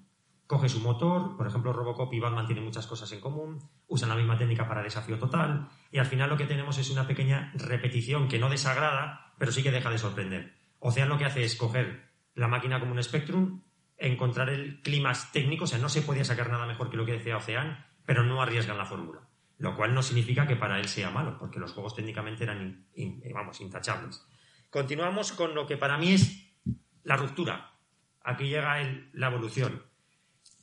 Coge 0.50 0.68
su 0.68 0.80
motor, 0.80 1.36
por 1.36 1.46
ejemplo 1.46 1.72
Robocop 1.72 2.12
y 2.12 2.18
Batman 2.18 2.44
tienen 2.44 2.64
muchas 2.64 2.84
cosas 2.84 3.12
en 3.12 3.20
común, 3.20 3.62
usan 3.86 4.08
la 4.08 4.16
misma 4.16 4.36
técnica 4.36 4.66
para 4.66 4.82
desafío 4.82 5.16
total, 5.16 5.68
y 5.92 5.98
al 5.98 6.06
final 6.06 6.28
lo 6.28 6.36
que 6.36 6.44
tenemos 6.44 6.76
es 6.76 6.90
una 6.90 7.06
pequeña 7.06 7.52
repetición 7.54 8.26
que 8.26 8.40
no 8.40 8.50
desagrada, 8.50 9.32
pero 9.38 9.52
sí 9.52 9.62
que 9.62 9.70
deja 9.70 9.90
de 9.90 9.98
sorprender. 9.98 10.56
Ocean 10.80 11.08
lo 11.08 11.18
que 11.18 11.24
hace 11.24 11.44
es 11.44 11.54
coger 11.54 12.10
la 12.34 12.48
máquina 12.48 12.80
como 12.80 12.90
un 12.90 13.00
Spectrum, 13.00 13.62
encontrar 13.96 14.48
el 14.48 14.82
clima 14.82 15.12
técnico, 15.32 15.62
o 15.62 15.66
sea, 15.68 15.78
no 15.78 15.88
se 15.88 16.02
podía 16.02 16.24
sacar 16.24 16.50
nada 16.50 16.66
mejor 16.66 16.90
que 16.90 16.96
lo 16.96 17.06
que 17.06 17.12
decía 17.12 17.36
Ocean, 17.36 17.86
pero 18.04 18.24
no 18.24 18.42
arriesgan 18.42 18.76
la 18.76 18.86
fórmula. 18.86 19.20
Lo 19.58 19.76
cual 19.76 19.94
no 19.94 20.02
significa 20.02 20.48
que 20.48 20.56
para 20.56 20.80
él 20.80 20.88
sea 20.88 21.10
malo, 21.10 21.38
porque 21.38 21.60
los 21.60 21.74
juegos 21.74 21.94
técnicamente 21.94 22.42
eran, 22.42 22.88
vamos, 23.32 23.60
intachables. 23.60 24.26
Continuamos 24.68 25.30
con 25.30 25.54
lo 25.54 25.68
que 25.68 25.76
para 25.76 25.96
mí 25.96 26.14
es 26.14 26.56
la 27.04 27.16
ruptura. 27.16 27.70
Aquí 28.24 28.48
llega 28.48 28.82
la 29.12 29.28
evolución. 29.28 29.88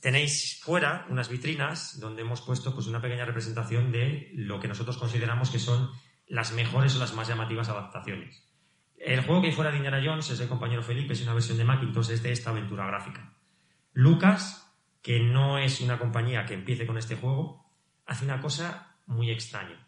Tenéis 0.00 0.60
fuera 0.62 1.06
unas 1.08 1.28
vitrinas 1.28 1.98
donde 1.98 2.22
hemos 2.22 2.40
puesto 2.42 2.74
pues, 2.74 2.86
una 2.86 3.00
pequeña 3.00 3.24
representación 3.24 3.90
de 3.90 4.30
lo 4.34 4.60
que 4.60 4.68
nosotros 4.68 4.96
consideramos 4.96 5.50
que 5.50 5.58
son 5.58 5.90
las 6.28 6.52
mejores 6.52 6.94
o 6.94 6.98
las 6.98 7.14
más 7.14 7.26
llamativas 7.26 7.68
adaptaciones. 7.68 8.44
El 8.96 9.22
juego 9.22 9.40
que 9.40 9.48
hay 9.48 9.52
fuera 9.52 9.70
de 9.70 9.76
Indiana 9.76 10.02
Jones 10.04 10.30
es 10.30 10.40
el 10.40 10.48
compañero 10.48 10.82
Felipe, 10.82 11.12
es 11.12 11.22
una 11.22 11.34
versión 11.34 11.58
de 11.58 11.64
Macintosh, 11.64 12.10
es 12.10 12.22
de 12.22 12.32
esta 12.32 12.50
aventura 12.50 12.86
gráfica. 12.86 13.32
Lucas, 13.92 14.76
que 15.02 15.20
no 15.20 15.58
es 15.58 15.80
una 15.80 15.98
compañía 15.98 16.46
que 16.46 16.54
empiece 16.54 16.86
con 16.86 16.98
este 16.98 17.16
juego, 17.16 17.64
hace 18.06 18.24
una 18.24 18.40
cosa 18.40 18.96
muy 19.06 19.30
extraña. 19.30 19.86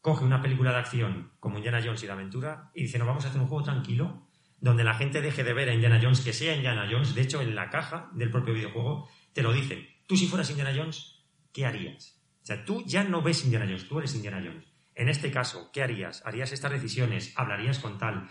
Coge 0.00 0.24
una 0.24 0.42
película 0.42 0.72
de 0.72 0.78
acción 0.78 1.32
como 1.40 1.58
Indiana 1.58 1.80
Jones 1.82 2.02
y 2.02 2.06
de 2.06 2.12
aventura 2.12 2.70
y 2.74 2.82
dice, 2.82 2.98
no, 2.98 3.06
vamos 3.06 3.24
a 3.24 3.28
hacer 3.28 3.40
un 3.40 3.48
juego 3.48 3.64
tranquilo, 3.64 4.26
donde 4.60 4.84
la 4.84 4.94
gente 4.94 5.20
deje 5.20 5.44
de 5.44 5.52
ver 5.52 5.68
a 5.68 5.74
Indiana 5.74 6.00
Jones, 6.02 6.20
que 6.20 6.32
sea 6.32 6.56
Indiana 6.56 6.88
Jones. 6.90 7.14
De 7.14 7.22
hecho, 7.22 7.40
en 7.40 7.54
la 7.54 7.70
caja 7.70 8.10
del 8.12 8.30
propio 8.30 8.54
videojuego 8.54 9.08
te 9.38 9.44
lo 9.44 9.52
dicen. 9.52 9.86
Tú 10.08 10.16
si 10.16 10.26
fueras 10.26 10.50
Indiana 10.50 10.72
Jones, 10.74 11.22
¿qué 11.52 11.64
harías? 11.64 12.20
O 12.42 12.46
sea, 12.46 12.64
tú 12.64 12.82
ya 12.84 13.04
no 13.04 13.22
ves 13.22 13.44
Indiana 13.44 13.66
Jones, 13.66 13.86
tú 13.86 14.00
eres 14.00 14.16
Indiana 14.16 14.42
Jones. 14.44 14.66
En 14.96 15.08
este 15.08 15.30
caso, 15.30 15.70
¿qué 15.72 15.80
harías? 15.80 16.26
¿Harías 16.26 16.50
estas 16.50 16.72
decisiones? 16.72 17.32
¿Hablarías 17.36 17.78
con 17.78 17.98
tal? 17.98 18.28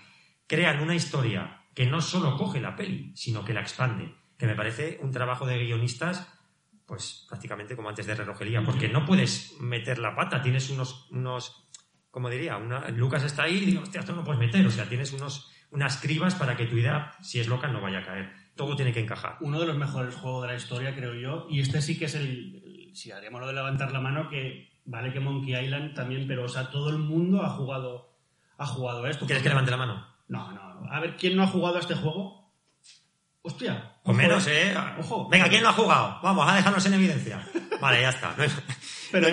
Crean 0.48 0.82
una 0.82 0.96
historia 0.96 1.62
que 1.74 1.86
no 1.86 2.02
solo 2.02 2.36
coge 2.36 2.60
la 2.60 2.76
peli, 2.76 3.14
sino 3.16 3.46
que 3.46 3.54
la 3.54 3.62
expande. 3.62 4.16
Que 4.38 4.48
me 4.48 4.56
parece 4.56 5.00
un 5.02 5.12
trabajo 5.12 5.46
de 5.46 5.64
guionistas, 5.64 6.28
pues 6.86 7.26
prácticamente 7.30 7.78
como 7.78 7.88
antes 7.88 8.06
de 8.06 8.16
relojería, 8.16 8.62
porque 8.66 8.90
no 8.90 9.06
puedes 9.06 9.56
meter 9.62 10.00
la 10.00 10.14
pata, 10.14 10.42
tienes 10.42 10.70
unos, 10.70 11.08
unos 11.12 11.70
como 12.12 12.30
diría, 12.30 12.58
una, 12.58 12.90
Lucas 12.90 13.24
está 13.24 13.44
ahí 13.44 13.60
y 13.60 13.66
digo, 13.66 13.84
hostia, 13.84 14.02
esto 14.02 14.14
no 14.14 14.26
puedes 14.26 14.42
meter, 14.42 14.68
o 14.68 14.72
sea, 14.72 14.90
tienes 14.90 15.14
unos, 15.14 15.50
unas 15.72 16.02
cribas 16.02 16.36
para 16.36 16.58
que 16.58 16.66
tu 16.66 16.76
idea, 16.76 17.14
si 17.22 17.40
es 17.40 17.48
loca, 17.48 17.70
no 17.70 17.80
vaya 17.80 18.00
a 18.00 18.06
caer 18.06 18.47
todo 18.58 18.76
tiene 18.76 18.92
que 18.92 19.00
encajar. 19.00 19.38
Uno 19.40 19.60
de 19.60 19.68
los 19.68 19.78
mejores 19.78 20.16
juegos 20.16 20.42
de 20.42 20.48
la 20.50 20.56
historia, 20.56 20.94
creo 20.94 21.14
yo, 21.14 21.48
y 21.50 21.62
este 21.62 21.82
sí 21.82 21.98
que 21.98 22.06
es 22.06 22.16
el, 22.16 22.92
si 22.94 23.12
haríamos 23.12 23.40
lo 23.40 23.48
de 23.48 23.54
levantar 23.54 23.94
la 23.94 24.02
mano, 24.02 24.28
que 24.28 24.70
vale 24.84 25.14
que 25.14 25.22
Monkey 25.22 25.56
Island 25.56 25.94
también, 25.94 26.28
pero 26.28 26.44
o 26.46 26.50
sea, 26.50 26.70
todo 26.70 26.90
el 26.90 26.98
mundo 26.98 27.44
ha 27.44 27.50
jugado 27.50 28.08
ha 28.58 28.66
jugado 28.66 29.08
esto. 29.08 29.26
¿Quieres 29.26 29.44
que 29.44 29.50
levante 29.50 29.72
la 29.72 29.78
mano? 29.78 30.08
No, 30.28 30.52
no, 30.52 30.92
A 30.92 31.00
ver, 31.00 31.16
¿quién 31.16 31.36
no 31.36 31.44
ha 31.44 31.48
jugado 31.48 31.78
a 31.78 31.80
este 31.80 31.96
juego? 31.96 32.52
Hostia. 33.42 33.94
O 34.04 34.14
menos, 34.14 34.46
¿eh? 34.48 34.76
Ojo. 35.00 35.30
Venga, 35.30 35.48
¿quién 35.48 35.64
no 35.64 35.70
ha 35.70 35.74
jugado? 35.74 36.20
Vamos, 36.22 36.50
a 36.50 36.56
dejarnos 36.56 36.86
en 36.86 36.94
evidencia. 36.96 37.48
Vale, 37.80 38.02
ya 38.02 38.10
está. 38.10 38.36
Pero 39.12 39.30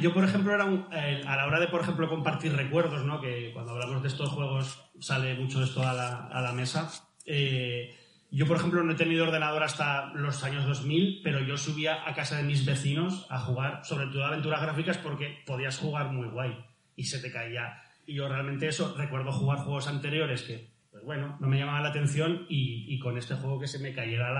yo, 0.00 0.12
por 0.12 0.24
ejemplo, 0.24 0.52
era 0.52 0.66
eh, 0.92 1.22
a 1.26 1.36
la 1.36 1.46
hora 1.46 1.60
de, 1.60 1.68
por 1.68 1.80
ejemplo, 1.80 2.08
compartir 2.08 2.54
recuerdos, 2.54 3.04
¿no? 3.04 3.20
Que 3.20 3.52
cuando 3.54 3.72
hablamos 3.72 4.02
de 4.02 4.08
estos 4.08 4.28
juegos 4.30 4.84
sale 5.00 5.34
mucho 5.34 5.62
esto 5.62 5.82
a 5.86 5.94
la, 5.94 6.26
a 6.26 6.42
la 6.42 6.52
mesa. 6.52 6.90
Eh, 7.24 7.96
yo, 8.36 8.48
por 8.48 8.56
ejemplo, 8.56 8.82
no 8.82 8.90
he 8.90 8.96
tenido 8.96 9.22
ordenador 9.22 9.62
hasta 9.62 10.06
los 10.12 10.42
años 10.42 10.66
2000, 10.66 11.20
pero 11.22 11.38
yo 11.38 11.56
subía 11.56 12.02
a 12.04 12.14
casa 12.14 12.36
de 12.36 12.42
mis 12.42 12.66
vecinos 12.66 13.28
a 13.30 13.38
jugar, 13.38 13.84
sobre 13.84 14.08
todo 14.08 14.24
aventuras 14.24 14.60
gráficas, 14.60 14.98
porque 14.98 15.38
podías 15.46 15.78
jugar 15.78 16.10
muy 16.10 16.26
guay 16.26 16.52
y 16.96 17.04
se 17.04 17.20
te 17.20 17.30
caía. 17.30 17.80
Y 18.06 18.14
yo 18.14 18.28
realmente 18.28 18.66
eso, 18.66 18.92
recuerdo 18.98 19.30
jugar 19.30 19.58
juegos 19.58 19.86
anteriores 19.86 20.42
que, 20.42 20.68
pues 20.90 21.04
bueno, 21.04 21.36
no 21.38 21.46
me 21.46 21.58
llamaban 21.58 21.84
la 21.84 21.90
atención 21.90 22.44
y, 22.48 22.98
con 22.98 23.16
este 23.18 23.36
juego 23.36 23.60
que 23.60 23.68
se 23.68 23.78
me 23.78 23.94
cayera 23.94 24.32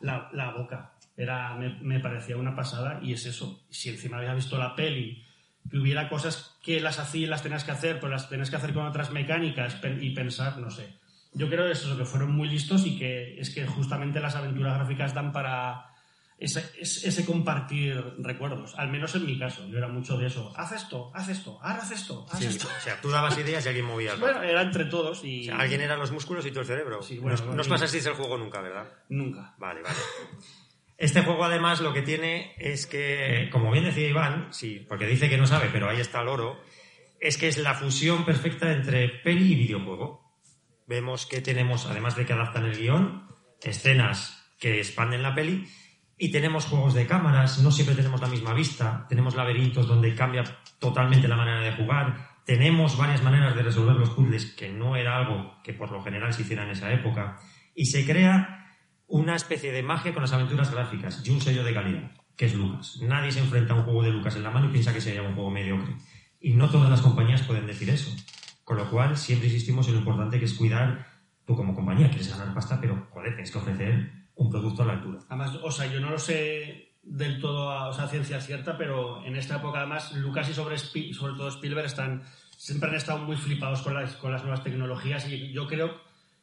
la, 0.00 0.54
boca. 0.56 0.94
Era, 1.14 1.56
me, 1.56 2.00
parecía 2.00 2.38
una 2.38 2.56
pasada 2.56 3.00
y 3.02 3.12
es 3.12 3.26
eso. 3.26 3.66
Si 3.68 3.90
encima 3.90 4.16
había 4.16 4.32
visto 4.32 4.56
la 4.56 4.74
peli, 4.74 5.26
que 5.70 5.76
hubiera 5.76 6.08
cosas 6.08 6.58
que 6.62 6.80
las 6.80 6.98
hacía 6.98 7.26
y 7.26 7.28
las 7.28 7.42
tenías 7.42 7.64
que 7.64 7.72
hacer, 7.72 8.00
pues 8.00 8.10
las 8.10 8.30
tenías 8.30 8.48
que 8.48 8.56
hacer 8.56 8.72
con 8.72 8.86
otras 8.86 9.10
mecánicas 9.10 9.78
y 10.00 10.10
pensar, 10.14 10.56
no 10.56 10.70
sé 10.70 11.04
yo 11.36 11.50
creo 11.50 11.66
eso, 11.68 11.96
que 11.98 12.06
fueron 12.06 12.32
muy 12.32 12.48
listos 12.48 12.86
y 12.86 12.98
que 12.98 13.38
es 13.38 13.50
que 13.50 13.66
justamente 13.66 14.20
las 14.20 14.36
aventuras 14.36 14.74
gráficas 14.78 15.12
dan 15.12 15.32
para 15.32 15.90
ese, 16.38 16.64
ese, 16.80 17.24
compartir 17.26 18.02
recuerdos. 18.18 18.74
Al 18.78 18.88
menos 18.88 19.14
en 19.16 19.26
mi 19.26 19.38
caso, 19.38 19.66
yo 19.68 19.76
era 19.76 19.88
mucho 19.88 20.16
de 20.16 20.28
eso. 20.28 20.50
Haz 20.56 20.72
esto, 20.72 21.10
haz 21.14 21.28
esto, 21.28 21.58
ahora 21.62 21.82
haz 21.82 21.90
esto, 21.90 22.26
haz 22.30 22.42
esto. 22.42 22.68
O 22.68 22.80
sea, 22.80 23.00
tú 23.02 23.10
dabas 23.10 23.38
ideas 23.38 23.66
y 23.66 23.68
alguien 23.68 23.84
movía. 23.84 24.14
bueno, 24.14 24.42
era 24.42 24.62
entre 24.62 24.86
todos 24.86 25.24
y... 25.24 25.50
alguien 25.50 25.82
era 25.82 25.96
los 25.98 26.10
músculos 26.10 26.46
y 26.46 26.52
tú 26.52 26.60
el 26.60 26.66
cerebro. 26.66 27.02
Sí, 27.02 27.18
bueno, 27.18 27.36
no, 27.54 27.60
os 27.60 27.68
pasasteis 27.68 28.06
el 28.06 28.14
juego 28.14 28.38
nunca, 28.38 28.62
¿verdad? 28.62 28.88
Nunca. 29.10 29.54
Vale, 29.58 29.82
vale. 29.82 29.96
Este 30.96 31.20
juego 31.20 31.44
además 31.44 31.82
lo 31.82 31.92
que 31.92 32.00
tiene 32.00 32.54
es 32.56 32.86
que, 32.86 33.50
como 33.52 33.70
bien 33.70 33.84
decía 33.84 34.08
Iván, 34.08 34.48
sí, 34.52 34.86
porque 34.88 35.06
dice 35.06 35.28
que 35.28 35.36
no 35.36 35.46
sabe, 35.46 35.68
pero 35.70 35.90
ahí 35.90 36.00
está 36.00 36.22
el 36.22 36.28
oro, 36.28 36.58
es 37.20 37.36
que 37.36 37.48
es 37.48 37.58
la 37.58 37.74
fusión 37.74 38.24
perfecta 38.24 38.72
entre 38.72 39.10
peli 39.10 39.52
y 39.52 39.56
videojuego 39.56 40.25
vemos 40.86 41.26
que 41.26 41.40
tenemos, 41.40 41.86
además 41.86 42.16
de 42.16 42.26
que 42.26 42.32
adaptan 42.32 42.64
el 42.64 42.78
guion, 42.78 43.28
escenas 43.62 44.52
que 44.58 44.78
expanden 44.78 45.22
la 45.22 45.34
peli 45.34 45.66
y 46.18 46.30
tenemos 46.30 46.66
juegos 46.66 46.94
de 46.94 47.06
cámaras, 47.06 47.58
no 47.58 47.70
siempre 47.70 47.94
tenemos 47.94 48.20
la 48.20 48.28
misma 48.28 48.54
vista, 48.54 49.06
tenemos 49.08 49.34
laberintos 49.34 49.86
donde 49.86 50.14
cambia 50.14 50.44
totalmente 50.78 51.28
la 51.28 51.36
manera 51.36 51.60
de 51.60 51.72
jugar, 51.72 52.36
tenemos 52.46 52.96
varias 52.96 53.22
maneras 53.22 53.54
de 53.54 53.62
resolver 53.62 53.96
los 53.96 54.10
puzzles, 54.10 54.54
que 54.54 54.70
no 54.70 54.96
era 54.96 55.18
algo 55.18 55.60
que 55.62 55.74
por 55.74 55.90
lo 55.90 56.02
general 56.02 56.32
se 56.32 56.42
hiciera 56.42 56.62
en 56.62 56.70
esa 56.70 56.90
época, 56.92 57.38
y 57.74 57.86
se 57.86 58.06
crea 58.06 58.56
una 59.08 59.36
especie 59.36 59.72
de 59.72 59.82
magia 59.82 60.12
con 60.12 60.22
las 60.22 60.32
aventuras 60.32 60.72
gráficas 60.72 61.22
y 61.24 61.30
un 61.30 61.40
sello 61.40 61.62
de 61.64 61.74
calidad, 61.74 62.12
que 62.36 62.46
es 62.46 62.54
Lucas. 62.54 62.98
Nadie 63.02 63.30
se 63.30 63.40
enfrenta 63.40 63.74
a 63.74 63.76
un 63.76 63.84
juego 63.84 64.02
de 64.02 64.10
Lucas 64.10 64.36
en 64.36 64.42
la 64.42 64.50
mano 64.50 64.68
y 64.68 64.72
piensa 64.72 64.94
que 64.94 65.00
sería 65.00 65.22
un 65.22 65.34
juego 65.34 65.50
mediocre. 65.50 65.96
Y 66.40 66.54
no 66.54 66.70
todas 66.70 66.88
las 66.90 67.02
compañías 67.02 67.42
pueden 67.42 67.66
decir 67.66 67.90
eso. 67.90 68.10
Con 68.66 68.78
lo 68.78 68.90
cual, 68.90 69.16
siempre 69.16 69.46
insistimos 69.46 69.86
en 69.86 69.94
lo 69.94 70.00
importante 70.00 70.40
que 70.40 70.44
es 70.44 70.54
cuidar, 70.54 71.06
tú 71.44 71.54
como 71.54 71.72
compañía 71.72 72.08
quieres 72.08 72.36
ganar 72.36 72.52
pasta, 72.52 72.80
pero 72.80 73.06
joder, 73.12 73.28
tienes 73.28 73.52
que 73.52 73.58
ofrecer 73.58 74.10
un 74.34 74.50
producto 74.50 74.82
a 74.82 74.86
la 74.86 74.92
altura. 74.94 75.20
Además, 75.28 75.56
o 75.62 75.70
sea, 75.70 75.86
yo 75.86 76.00
no 76.00 76.10
lo 76.10 76.18
sé 76.18 76.96
del 77.00 77.40
todo 77.40 77.70
a 77.70 77.86
o 77.86 77.92
sea, 77.92 78.08
ciencia 78.08 78.40
cierta, 78.40 78.76
pero 78.76 79.24
en 79.24 79.36
esta 79.36 79.58
época 79.58 79.78
además 79.78 80.12
Lucas 80.14 80.50
y 80.50 80.52
sobre, 80.52 80.78
sobre 80.78 81.34
todo 81.34 81.46
Spielberg 81.46 81.86
están, 81.86 82.24
siempre 82.56 82.88
han 82.90 82.96
estado 82.96 83.20
muy 83.20 83.36
flipados 83.36 83.82
con 83.82 83.94
las, 83.94 84.16
con 84.16 84.32
las 84.32 84.42
nuevas 84.42 84.64
tecnologías 84.64 85.28
y 85.28 85.52
yo 85.52 85.68
creo 85.68 86.00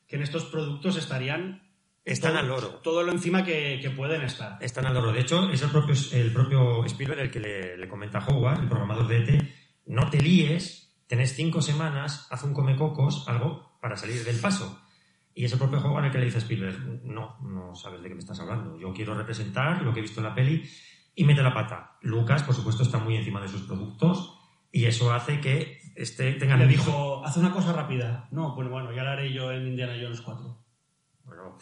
que 0.08 0.16
en 0.16 0.22
estos 0.22 0.46
productos 0.46 0.96
estarían 0.96 1.62
están 2.06 2.38
al 2.38 2.48
loro. 2.48 2.80
Todo 2.82 3.04
lo 3.04 3.12
encima 3.12 3.44
que, 3.44 3.80
que, 3.82 3.90
pueden 3.90 4.22
estar. 4.22 4.58
Están 4.62 4.86
al 4.86 4.94
loro. 4.94 5.12
De 5.12 5.20
hecho, 5.20 5.50
es 5.50 5.62
el 5.62 5.72
propio, 5.72 5.94
el 6.14 6.32
propio 6.32 6.86
Spielberg 6.86 7.20
el 7.20 7.32
que 7.32 7.42
le, 7.42 7.78
le 7.78 7.90
comenta 7.90 8.20
a 8.20 8.26
Howard, 8.28 8.62
el 8.62 8.70
programador 8.70 9.10
de 9.10 9.18
ET, 9.18 9.44
no 9.88 10.10
te 10.10 10.22
líes 10.22 10.83
tenés 11.14 11.36
cinco 11.36 11.62
semanas, 11.62 12.26
haz 12.32 12.44
un 12.44 12.56
comecocos, 12.56 13.28
algo 13.28 13.78
para 13.80 13.96
salir 13.96 14.24
del 14.24 14.40
paso. 14.40 14.82
Y 15.36 15.46
es 15.46 15.54
el 15.54 15.60
propio 15.60 15.80
juego 15.80 16.00
en 16.00 16.06
el 16.06 16.12
que 16.12 16.18
le 16.18 16.26
dice 16.26 16.40
Spielberg, 16.40 17.04
no, 17.04 17.38
no 17.42 17.76
sabes 17.76 18.02
de 18.02 18.10
qué 18.10 18.16
me 18.16 18.20
estás 18.20 18.40
hablando. 18.40 18.80
Yo 18.80 18.92
quiero 18.94 19.14
representar 19.14 19.84
lo 19.84 19.94
que 19.94 20.00
he 20.00 20.02
visto 20.02 20.22
en 20.22 20.26
la 20.26 20.34
peli 20.34 20.68
y 21.14 21.24
mete 21.24 21.44
la 21.44 21.54
pata. 21.54 22.00
Lucas, 22.02 22.42
por 22.42 22.56
supuesto, 22.56 22.82
está 22.82 22.98
muy 22.98 23.16
encima 23.16 23.40
de 23.42 23.48
sus 23.48 23.62
productos 23.62 24.40
y 24.72 24.86
eso 24.86 25.14
hace 25.14 25.40
que 25.40 25.82
este, 25.96 26.34
tengan... 26.34 26.58
Le 26.58 26.66
dijo, 26.66 27.24
haz 27.24 27.38
una 27.38 27.52
cosa 27.52 27.74
rápida. 27.74 28.28
No, 28.32 28.56
pues 28.56 28.68
bueno, 28.68 28.92
ya 28.92 29.04
la 29.04 29.12
haré 29.12 29.32
yo 29.32 29.52
en 29.52 29.68
Indiana 29.68 29.94
Jones 30.02 30.20
4. 30.20 30.66
Bueno... 31.26 31.60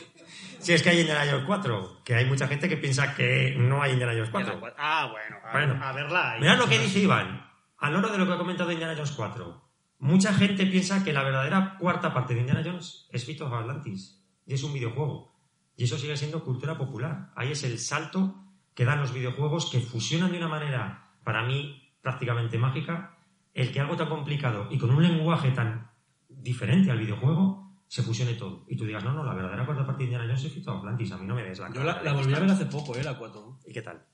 si 0.58 0.72
es 0.72 0.82
que 0.82 0.88
hay 0.88 1.00
Indiana 1.00 1.26
Jones 1.30 1.44
4, 1.44 2.00
que 2.02 2.14
hay 2.14 2.24
mucha 2.24 2.48
gente 2.48 2.66
que 2.66 2.78
piensa 2.78 3.14
que 3.14 3.56
no 3.58 3.82
hay 3.82 3.92
Indiana 3.92 4.14
Jones 4.14 4.30
4. 4.30 4.58
Ah, 4.78 5.10
bueno, 5.12 5.36
a, 5.44 5.52
bueno, 5.52 5.84
a 5.84 5.92
verla. 5.92 6.36
Mirad 6.40 6.56
lo 6.56 6.66
que 6.66 6.78
dice 6.78 7.00
Iván 7.00 7.55
a 7.78 7.90
lo 7.90 8.00
de 8.10 8.18
lo 8.18 8.26
que 8.26 8.32
ha 8.32 8.38
comentado 8.38 8.72
Indiana 8.72 8.94
Jones 8.94 9.12
4, 9.12 9.62
mucha 9.98 10.32
gente 10.34 10.66
piensa 10.66 11.04
que 11.04 11.12
la 11.12 11.22
verdadera 11.22 11.76
cuarta 11.78 12.12
parte 12.12 12.34
de 12.34 12.40
Indiana 12.40 12.62
Jones 12.64 13.08
es 13.10 13.24
Fito 13.24 13.46
of 13.46 13.52
Atlantis 13.52 14.24
y 14.46 14.54
es 14.54 14.62
un 14.62 14.72
videojuego. 14.72 15.34
Y 15.76 15.84
eso 15.84 15.98
sigue 15.98 16.16
siendo 16.16 16.42
cultura 16.42 16.78
popular. 16.78 17.32
Ahí 17.36 17.52
es 17.52 17.64
el 17.64 17.78
salto 17.78 18.34
que 18.74 18.84
dan 18.84 19.00
los 19.00 19.12
videojuegos 19.12 19.70
que 19.70 19.80
fusionan 19.80 20.32
de 20.32 20.38
una 20.38 20.48
manera, 20.48 21.10
para 21.24 21.44
mí, 21.44 21.82
prácticamente 22.00 22.58
mágica, 22.58 23.18
el 23.52 23.72
que 23.72 23.80
algo 23.80 23.96
tan 23.96 24.08
complicado 24.08 24.68
y 24.70 24.78
con 24.78 24.90
un 24.90 25.02
lenguaje 25.02 25.50
tan 25.50 25.90
diferente 26.28 26.90
al 26.90 26.98
videojuego 26.98 27.66
se 27.88 28.02
fusione 28.02 28.34
todo. 28.34 28.64
Y 28.68 28.76
tú 28.76 28.84
digas, 28.84 29.04
no, 29.04 29.12
no, 29.12 29.24
la 29.24 29.34
verdadera 29.34 29.64
cuarta 29.64 29.86
parte 29.86 30.00
de 30.00 30.04
Indiana 30.04 30.26
Jones 30.26 30.44
es 30.44 30.52
Fito 30.52 30.72
of 30.72 30.78
Atlantis. 30.80 31.12
A 31.12 31.18
mí 31.18 31.26
no 31.26 31.34
me 31.34 31.42
des 31.42 31.58
la 31.58 31.72
Yo 31.72 31.82
la, 31.82 32.12
volví 32.12 32.34
a 32.34 32.40
ver 32.40 32.50
hace 32.50 32.66
poco, 32.66 32.94
¿eh? 32.96 33.02
La 33.02 33.16
4. 33.16 33.60
¿Y 33.66 33.72
qué 33.72 33.82
tal? 33.82 34.04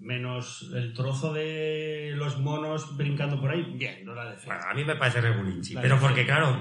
Menos 0.00 0.70
el 0.74 0.94
trozo 0.94 1.32
de 1.32 2.12
los 2.16 2.38
monos 2.38 2.96
brincando 2.96 3.40
por 3.40 3.50
ahí, 3.50 3.62
bien, 3.76 4.04
no 4.04 4.14
la 4.14 4.30
defiendo. 4.30 4.56
Bueno, 4.56 4.70
a 4.70 4.74
mí 4.74 4.84
me 4.84 4.96
parece 4.96 5.20
regulinchi, 5.20 5.74
pero 5.74 5.98
porque 5.98 6.24
claro, 6.24 6.58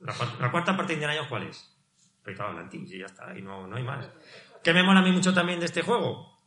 la, 0.00 0.50
cuarta 0.50 0.76
parte 0.76 0.92
de 0.92 0.94
Indiana 0.94 1.14
Jones, 1.14 1.28
¿cuál 1.28 1.42
es? 1.44 1.76
Pecado 2.24 2.54
y 2.72 2.98
ya 2.98 3.06
está, 3.06 3.36
y 3.36 3.42
no, 3.42 3.66
no 3.66 3.76
hay 3.76 3.82
más. 3.82 4.08
¿Qué 4.62 4.72
me 4.74 4.82
mola 4.82 5.00
a 5.00 5.02
mí 5.02 5.12
mucho 5.12 5.32
también 5.32 5.60
de 5.60 5.66
este 5.66 5.82
juego? 5.82 6.38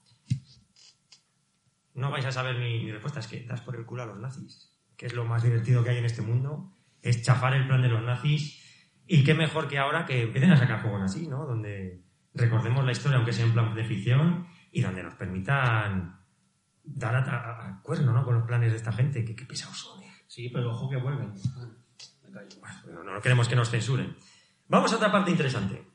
No 1.95 2.09
vais 2.09 2.25
a 2.25 2.31
saber 2.31 2.57
mi, 2.57 2.91
respuesta, 2.91 3.19
es 3.19 3.27
que 3.27 3.43
das 3.43 3.61
por 3.61 3.75
el 3.75 3.85
culo 3.85 4.03
a 4.03 4.05
los 4.07 4.19
nazis, 4.19 4.71
que 4.97 5.05
es 5.05 5.13
lo 5.13 5.25
más 5.25 5.43
divertido 5.43 5.83
que 5.83 5.91
hay 5.91 5.97
en 5.97 6.05
este 6.05 6.21
mundo, 6.21 6.71
es 7.01 7.21
chafar 7.21 7.53
el 7.53 7.67
plan 7.67 7.81
de 7.81 7.89
los 7.89 8.01
nazis 8.01 8.61
Y 9.05 9.23
qué 9.23 9.33
mejor 9.33 9.67
que 9.67 9.77
ahora 9.77 10.05
que 10.05 10.23
empiecen 10.23 10.51
a 10.51 10.57
sacar 10.57 10.81
juegos 10.81 11.01
así, 11.03 11.27
¿no? 11.27 11.45
Donde 11.45 12.01
recordemos 12.33 12.85
la 12.85 12.91
historia, 12.91 13.17
aunque 13.17 13.33
sea 13.33 13.45
en 13.45 13.53
plan 13.53 13.75
de 13.75 13.83
ficción, 13.83 14.47
y 14.71 14.81
donde 14.81 15.03
nos 15.03 15.13
permitan 15.15 16.22
dar 16.83 17.15
a, 17.15 17.19
a- 17.19 17.81
cuerno, 17.81 18.11
¿no? 18.13 18.23
Con 18.23 18.35
los 18.35 18.45
planes 18.47 18.71
de 18.71 18.77
esta 18.77 18.91
gente, 18.91 19.23
que 19.25 19.35
qué 19.35 19.45
pesados 19.45 19.77
son, 19.77 20.01
¿eh? 20.03 20.11
Sí, 20.27 20.49
pero 20.49 20.71
ojo 20.71 20.89
que 20.89 20.97
vuelven. 20.97 21.33
Ah, 21.57 21.67
me 22.25 22.31
callo. 22.31 22.47
Bueno, 22.85 23.03
no 23.13 23.21
queremos 23.21 23.47
que 23.47 23.55
nos 23.55 23.69
censuren. 23.69 24.15
Vamos 24.67 24.91
a 24.93 24.95
otra 24.95 25.11
parte 25.11 25.31
interesante. 25.31 25.85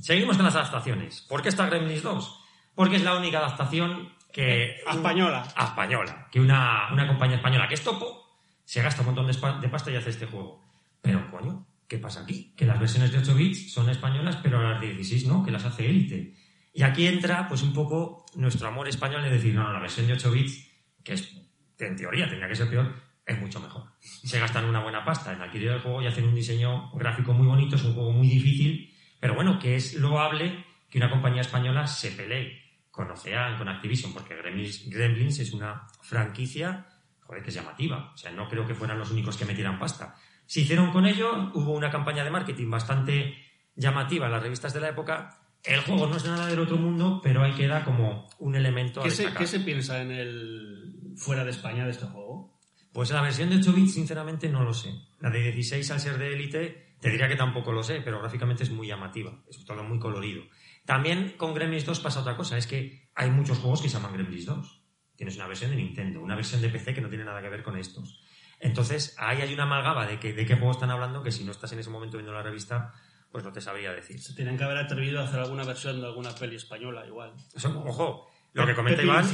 Seguimos 0.00 0.36
con 0.36 0.44
las 0.46 0.54
adaptaciones. 0.54 1.22
¿Por 1.22 1.42
qué 1.42 1.48
está 1.48 1.66
Gremlins 1.66 2.02
2? 2.02 2.44
Porque 2.74 2.96
es 2.96 3.02
la 3.02 3.16
única 3.16 3.38
adaptación 3.38 4.12
que... 4.32 4.76
A 4.86 4.92
española. 4.92 5.46
A 5.56 5.64
española. 5.64 6.28
Que 6.30 6.40
una, 6.40 6.92
una 6.92 7.08
compañía 7.08 7.36
española 7.36 7.66
que 7.66 7.74
es 7.74 7.82
topo 7.82 8.24
se 8.64 8.82
gasta 8.82 9.00
un 9.00 9.06
montón 9.06 9.26
de, 9.26 9.32
spa- 9.32 9.58
de 9.58 9.68
pasta 9.68 9.90
y 9.90 9.96
hace 9.96 10.10
este 10.10 10.26
juego. 10.26 10.62
Pero, 11.00 11.28
coño, 11.30 11.66
¿qué 11.88 11.98
pasa 11.98 12.20
aquí? 12.20 12.52
Que 12.56 12.66
las 12.66 12.78
versiones 12.78 13.10
de 13.10 13.18
8 13.18 13.34
bits 13.34 13.72
son 13.72 13.88
españolas, 13.88 14.36
pero 14.36 14.62
las 14.62 14.80
de 14.80 14.88
16 14.88 15.26
no, 15.26 15.42
que 15.44 15.50
las 15.50 15.64
hace 15.64 15.86
Elite. 15.86 16.34
Y 16.78 16.84
aquí 16.84 17.08
entra, 17.08 17.48
pues, 17.48 17.62
un 17.62 17.72
poco 17.72 18.24
nuestro 18.36 18.68
amor 18.68 18.86
español 18.86 19.24
de 19.24 19.30
decir, 19.30 19.52
no, 19.52 19.64
no, 19.64 19.72
la 19.72 19.80
versión 19.80 20.06
de 20.06 20.12
8 20.12 20.30
bits, 20.30 20.70
que 21.02 21.14
es, 21.14 21.36
en 21.76 21.96
teoría 21.96 22.28
tendría 22.28 22.46
que 22.46 22.54
ser 22.54 22.70
peor, 22.70 22.94
es 23.26 23.36
mucho 23.40 23.58
mejor. 23.58 23.82
Se 23.98 24.38
gastan 24.38 24.64
una 24.64 24.78
buena 24.78 25.04
pasta 25.04 25.32
en 25.32 25.42
adquirir 25.42 25.70
el 25.70 25.80
juego 25.80 26.00
y 26.00 26.06
hacen 26.06 26.28
un 26.28 26.36
diseño 26.36 26.92
gráfico 26.92 27.32
muy 27.32 27.48
bonito, 27.48 27.74
es 27.74 27.82
un 27.82 27.94
juego 27.94 28.12
muy 28.12 28.28
difícil, 28.28 28.94
pero 29.18 29.34
bueno, 29.34 29.58
que 29.58 29.74
es 29.74 29.94
loable 29.94 30.64
que 30.88 30.98
una 30.98 31.10
compañía 31.10 31.40
española 31.40 31.84
se 31.88 32.12
pelee 32.12 32.62
con 32.92 33.10
Ocean, 33.10 33.58
con 33.58 33.68
Activision, 33.68 34.12
porque 34.12 34.36
Gremlins, 34.36 34.88
Gremlins 34.88 35.40
es 35.40 35.52
una 35.52 35.84
franquicia, 36.02 36.86
joder, 37.22 37.42
que 37.42 37.48
es 37.48 37.56
llamativa. 37.56 38.12
O 38.14 38.16
sea, 38.16 38.30
no 38.30 38.48
creo 38.48 38.64
que 38.64 38.76
fueran 38.76 39.00
los 39.00 39.10
únicos 39.10 39.36
que 39.36 39.46
metieran 39.46 39.80
pasta. 39.80 40.14
Se 40.46 40.60
hicieron 40.60 40.92
con 40.92 41.06
ello, 41.06 41.50
hubo 41.54 41.72
una 41.72 41.90
campaña 41.90 42.22
de 42.22 42.30
marketing 42.30 42.70
bastante 42.70 43.34
llamativa 43.74 44.26
en 44.26 44.32
las 44.32 44.42
revistas 44.44 44.72
de 44.72 44.80
la 44.80 44.90
época. 44.90 45.40
El 45.68 45.80
juego 45.80 46.06
no 46.06 46.16
es 46.16 46.24
nada 46.24 46.46
del 46.46 46.60
otro 46.60 46.78
mundo, 46.78 47.20
pero 47.22 47.42
ahí 47.42 47.52
queda 47.52 47.84
como 47.84 48.26
un 48.38 48.54
elemento 48.54 49.00
a 49.00 49.04
¿Qué 49.04 49.10
se, 49.10 49.24
destacar. 49.24 49.42
qué 49.42 49.46
se 49.46 49.60
piensa 49.60 50.00
en 50.00 50.12
el 50.12 51.12
fuera 51.16 51.44
de 51.44 51.50
España 51.50 51.84
de 51.84 51.90
este 51.90 52.06
juego? 52.06 52.58
Pues 52.90 53.10
la 53.10 53.20
versión 53.20 53.50
de 53.50 53.56
8 53.56 53.72
bits, 53.74 53.92
sinceramente, 53.92 54.48
no 54.48 54.64
lo 54.64 54.72
sé. 54.72 54.94
La 55.20 55.28
de 55.28 55.52
16, 55.52 55.90
al 55.90 56.00
ser 56.00 56.16
de 56.16 56.32
élite, 56.32 56.96
te 57.00 57.10
diría 57.10 57.28
que 57.28 57.36
tampoco 57.36 57.70
lo 57.70 57.82
sé, 57.82 58.00
pero 58.00 58.18
gráficamente 58.18 58.62
es 58.62 58.70
muy 58.70 58.86
llamativa. 58.86 59.42
Es 59.48 59.62
todo 59.64 59.84
muy 59.84 59.98
colorido. 59.98 60.42
También 60.86 61.34
con 61.36 61.52
Gremlins 61.52 61.84
2 61.84 62.00
pasa 62.00 62.20
otra 62.20 62.34
cosa, 62.34 62.56
es 62.56 62.66
que 62.66 63.10
hay 63.14 63.30
muchos 63.30 63.58
juegos 63.58 63.82
que 63.82 63.90
se 63.90 63.98
llaman 63.98 64.14
Gremlins 64.14 64.46
2. 64.46 64.82
Tienes 65.16 65.36
una 65.36 65.48
versión 65.48 65.70
de 65.70 65.76
Nintendo, 65.76 66.22
una 66.22 66.34
versión 66.34 66.62
de 66.62 66.70
PC 66.70 66.94
que 66.94 67.02
no 67.02 67.10
tiene 67.10 67.24
nada 67.24 67.42
que 67.42 67.48
ver 67.50 67.62
con 67.62 67.76
estos. 67.76 68.22
Entonces, 68.58 69.14
ahí 69.18 69.42
hay 69.42 69.52
una 69.52 69.64
amalgama 69.64 70.06
de, 70.06 70.18
que, 70.18 70.32
de 70.32 70.46
qué 70.46 70.54
juego 70.54 70.72
están 70.72 70.90
hablando 70.90 71.22
que 71.22 71.30
si 71.30 71.44
no 71.44 71.52
estás 71.52 71.70
en 71.72 71.78
ese 71.80 71.90
momento 71.90 72.16
viendo 72.16 72.32
la 72.32 72.42
revista, 72.42 72.94
pues 73.30 73.44
no 73.44 73.52
te 73.52 73.60
sabría 73.60 73.92
decir. 73.92 74.20
Se 74.20 74.34
tienen 74.34 74.56
que 74.56 74.64
haber 74.64 74.78
atrevido 74.78 75.20
a 75.20 75.24
hacer 75.24 75.40
alguna 75.40 75.64
versión 75.64 76.00
de 76.00 76.06
alguna 76.06 76.34
peli 76.34 76.56
española, 76.56 77.06
igual. 77.06 77.32
Eso, 77.54 77.82
ojo, 77.86 78.30
lo 78.54 78.66
que 78.66 78.74
comenta 78.74 79.02
Iván, 79.02 79.26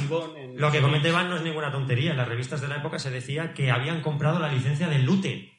lo 0.57 0.71
que 0.71 0.81
comenta 0.81 1.07
Iván 1.07 1.29
no 1.29 1.35
es 1.37 1.41
ninguna 1.41 1.71
tontería. 1.71 2.11
En 2.11 2.17
las 2.17 2.27
revistas 2.27 2.61
de 2.61 2.67
la 2.67 2.77
época 2.77 2.99
se 2.99 3.09
decía 3.11 3.53
que 3.53 3.71
habían 3.71 4.01
comprado 4.01 4.39
la 4.39 4.51
licencia 4.51 4.87
del 4.87 5.05
Lute. 5.05 5.51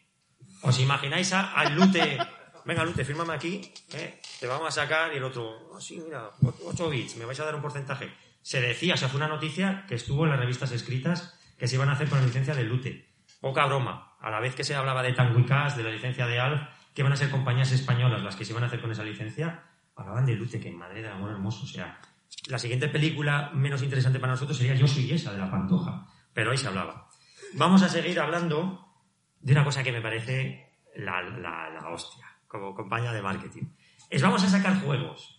¿Os 0.63 0.79
imagináis 0.81 1.33
a- 1.33 1.53
al 1.53 1.75
Lute? 1.75 2.19
Venga, 2.65 2.85
Lute, 2.85 3.05
fírmame 3.05 3.33
aquí, 3.33 3.61
¿eh? 3.95 4.21
te 4.41 4.47
vamos 4.47 4.67
a 4.69 4.71
sacar 4.83 5.13
y 5.15 5.19
el 5.19 5.25
otro, 5.25 5.71
"Ah, 5.77 5.81
sí, 5.81 6.01
mira, 6.05 6.31
8 6.65 6.91
bits, 6.91 7.17
me 7.17 7.25
vais 7.25 7.39
a 7.39 7.45
dar 7.45 7.55
un 7.55 7.63
porcentaje. 7.63 8.13
Se 8.43 8.61
decía, 8.61 8.95
o 8.95 8.97
sea, 8.97 9.09
fue 9.09 9.19
una 9.19 9.29
noticia 9.29 9.85
que 9.89 9.95
estuvo 9.95 10.25
en 10.25 10.31
las 10.31 10.41
revistas 10.41 10.73
escritas 10.73 11.39
que 11.59 11.69
se 11.69 11.77
iban 11.77 11.89
a 11.89 11.93
hacer 11.93 12.09
con 12.09 12.19
la 12.21 12.27
licencia 12.27 12.55
del 12.55 12.69
Lute. 12.69 13.09
Poca 13.41 13.67
broma. 13.67 14.17
A 14.21 14.31
la 14.31 14.41
vez 14.41 14.55
que 14.57 14.65
se 14.65 14.75
hablaba 14.75 15.03
de 15.03 15.15
Cash, 15.15 15.75
de 15.75 15.83
la 15.85 15.91
licencia 15.91 16.27
de 16.27 16.41
Alf, 16.41 16.61
que 16.97 17.03
iban 17.03 17.13
a 17.13 17.17
ser 17.17 17.31
compañías 17.31 17.71
españolas 17.73 18.23
las 18.23 18.37
que 18.37 18.47
se 18.47 18.53
iban 18.53 18.65
a 18.65 18.69
hacer 18.69 18.81
con 18.81 18.91
esa 18.91 19.05
licencia, 19.05 19.65
hablaban 19.95 20.25
de 20.25 20.35
Lute, 20.35 20.59
que 20.59 20.71
en 20.71 20.79
Madrid 20.79 21.05
amor 21.05 21.31
hermoso. 21.31 21.65
O 21.65 21.69
sea, 21.69 22.01
la 22.49 22.59
siguiente 22.59 22.89
película 22.89 23.51
menos 23.53 23.83
interesante 23.83 24.19
para 24.19 24.33
nosotros 24.33 24.57
sería 24.57 24.75
Yo 24.75 24.89
soy 24.89 25.13
esa, 25.13 25.31
de 25.33 25.37
la 25.39 25.51
Pantoja. 25.51 26.07
Pero 26.33 26.51
ahí 26.51 26.57
se 26.57 26.69
hablaba. 26.69 27.07
Vamos 27.53 27.83
a 27.83 27.91
seguir 27.91 28.19
hablando 28.19 28.95
de 29.41 29.53
una 29.53 29.63
cosa 29.63 29.83
que 29.83 29.93
me 29.93 30.01
parece 30.01 30.73
la, 30.97 31.21
la- 31.21 31.69
la 31.69 31.91
hostia, 31.91 32.27
como 32.49 32.75
compañía 32.75 33.13
de 33.13 33.21
marketing. 33.21 33.65
Es 34.09 34.23
vamos 34.23 34.43
a 34.45 34.49
sacar 34.49 34.81
juegos 34.81 35.39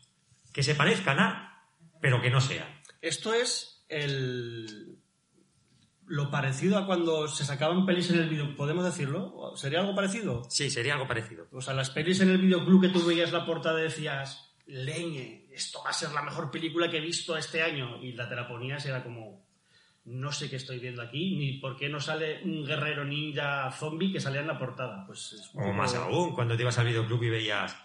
que 0.53 0.61
se 0.61 0.75
parezcan 0.75 1.19
a, 1.19 1.63
pero 1.99 2.21
que 2.21 2.29
no 2.29 2.39
sean. 2.39 2.67
Esto 3.01 3.33
es 3.33 3.83
el 3.89 4.99
lo 6.07 6.31
parecido 6.31 6.77
a 6.77 6.85
cuando 6.85 7.27
se 7.27 7.43
sacaban 7.45 7.85
pelis 7.85 8.09
en 8.09 8.19
el 8.19 8.29
video. 8.29 8.55
¿Podemos 8.55 8.83
decirlo? 8.85 9.53
¿Sería 9.55 9.81
algo 9.81 9.93
parecido? 9.95 10.45
Sí, 10.49 10.69
sería 10.69 10.93
algo 10.93 11.07
parecido. 11.07 11.47
O 11.51 11.61
sea, 11.61 11.73
las 11.73 11.89
pelis 11.89 12.19
en 12.21 12.29
el 12.29 12.37
videoclub 12.37 12.81
que 12.81 12.89
tú 12.89 13.05
veías 13.05 13.31
la 13.31 13.45
portada 13.45 13.77
decías, 13.77 14.53
leñe, 14.65 15.47
esto 15.51 15.81
va 15.83 15.89
a 15.89 15.93
ser 15.93 16.11
la 16.11 16.21
mejor 16.21 16.49
película 16.51 16.89
que 16.89 16.97
he 16.97 17.01
visto 17.01 17.35
este 17.37 17.61
año. 17.61 18.01
Y 18.01 18.13
la 18.13 18.27
te 18.29 18.35
la 18.35 18.47
ponías 18.47 18.85
y 18.85 18.89
era 18.89 19.03
como, 19.03 19.45
no 20.05 20.31
sé 20.31 20.49
qué 20.49 20.55
estoy 20.55 20.79
viendo 20.79 21.01
aquí, 21.01 21.35
ni 21.35 21.53
por 21.59 21.75
qué 21.75 21.89
no 21.89 21.99
sale 21.99 22.41
un 22.43 22.65
guerrero 22.65 23.03
ninja 23.03 23.69
zombie 23.71 24.11
que 24.13 24.19
salía 24.21 24.41
en 24.41 24.47
la 24.47 24.57
portada. 24.57 25.05
Pues 25.05 25.33
es 25.33 25.49
O 25.49 25.59
poco- 25.59 25.73
más 25.73 25.93
aún, 25.95 26.33
cuando 26.33 26.55
te 26.55 26.61
ibas 26.63 26.77
al 26.79 26.87
videoclub 26.87 27.23
y 27.23 27.29
veías 27.29 27.75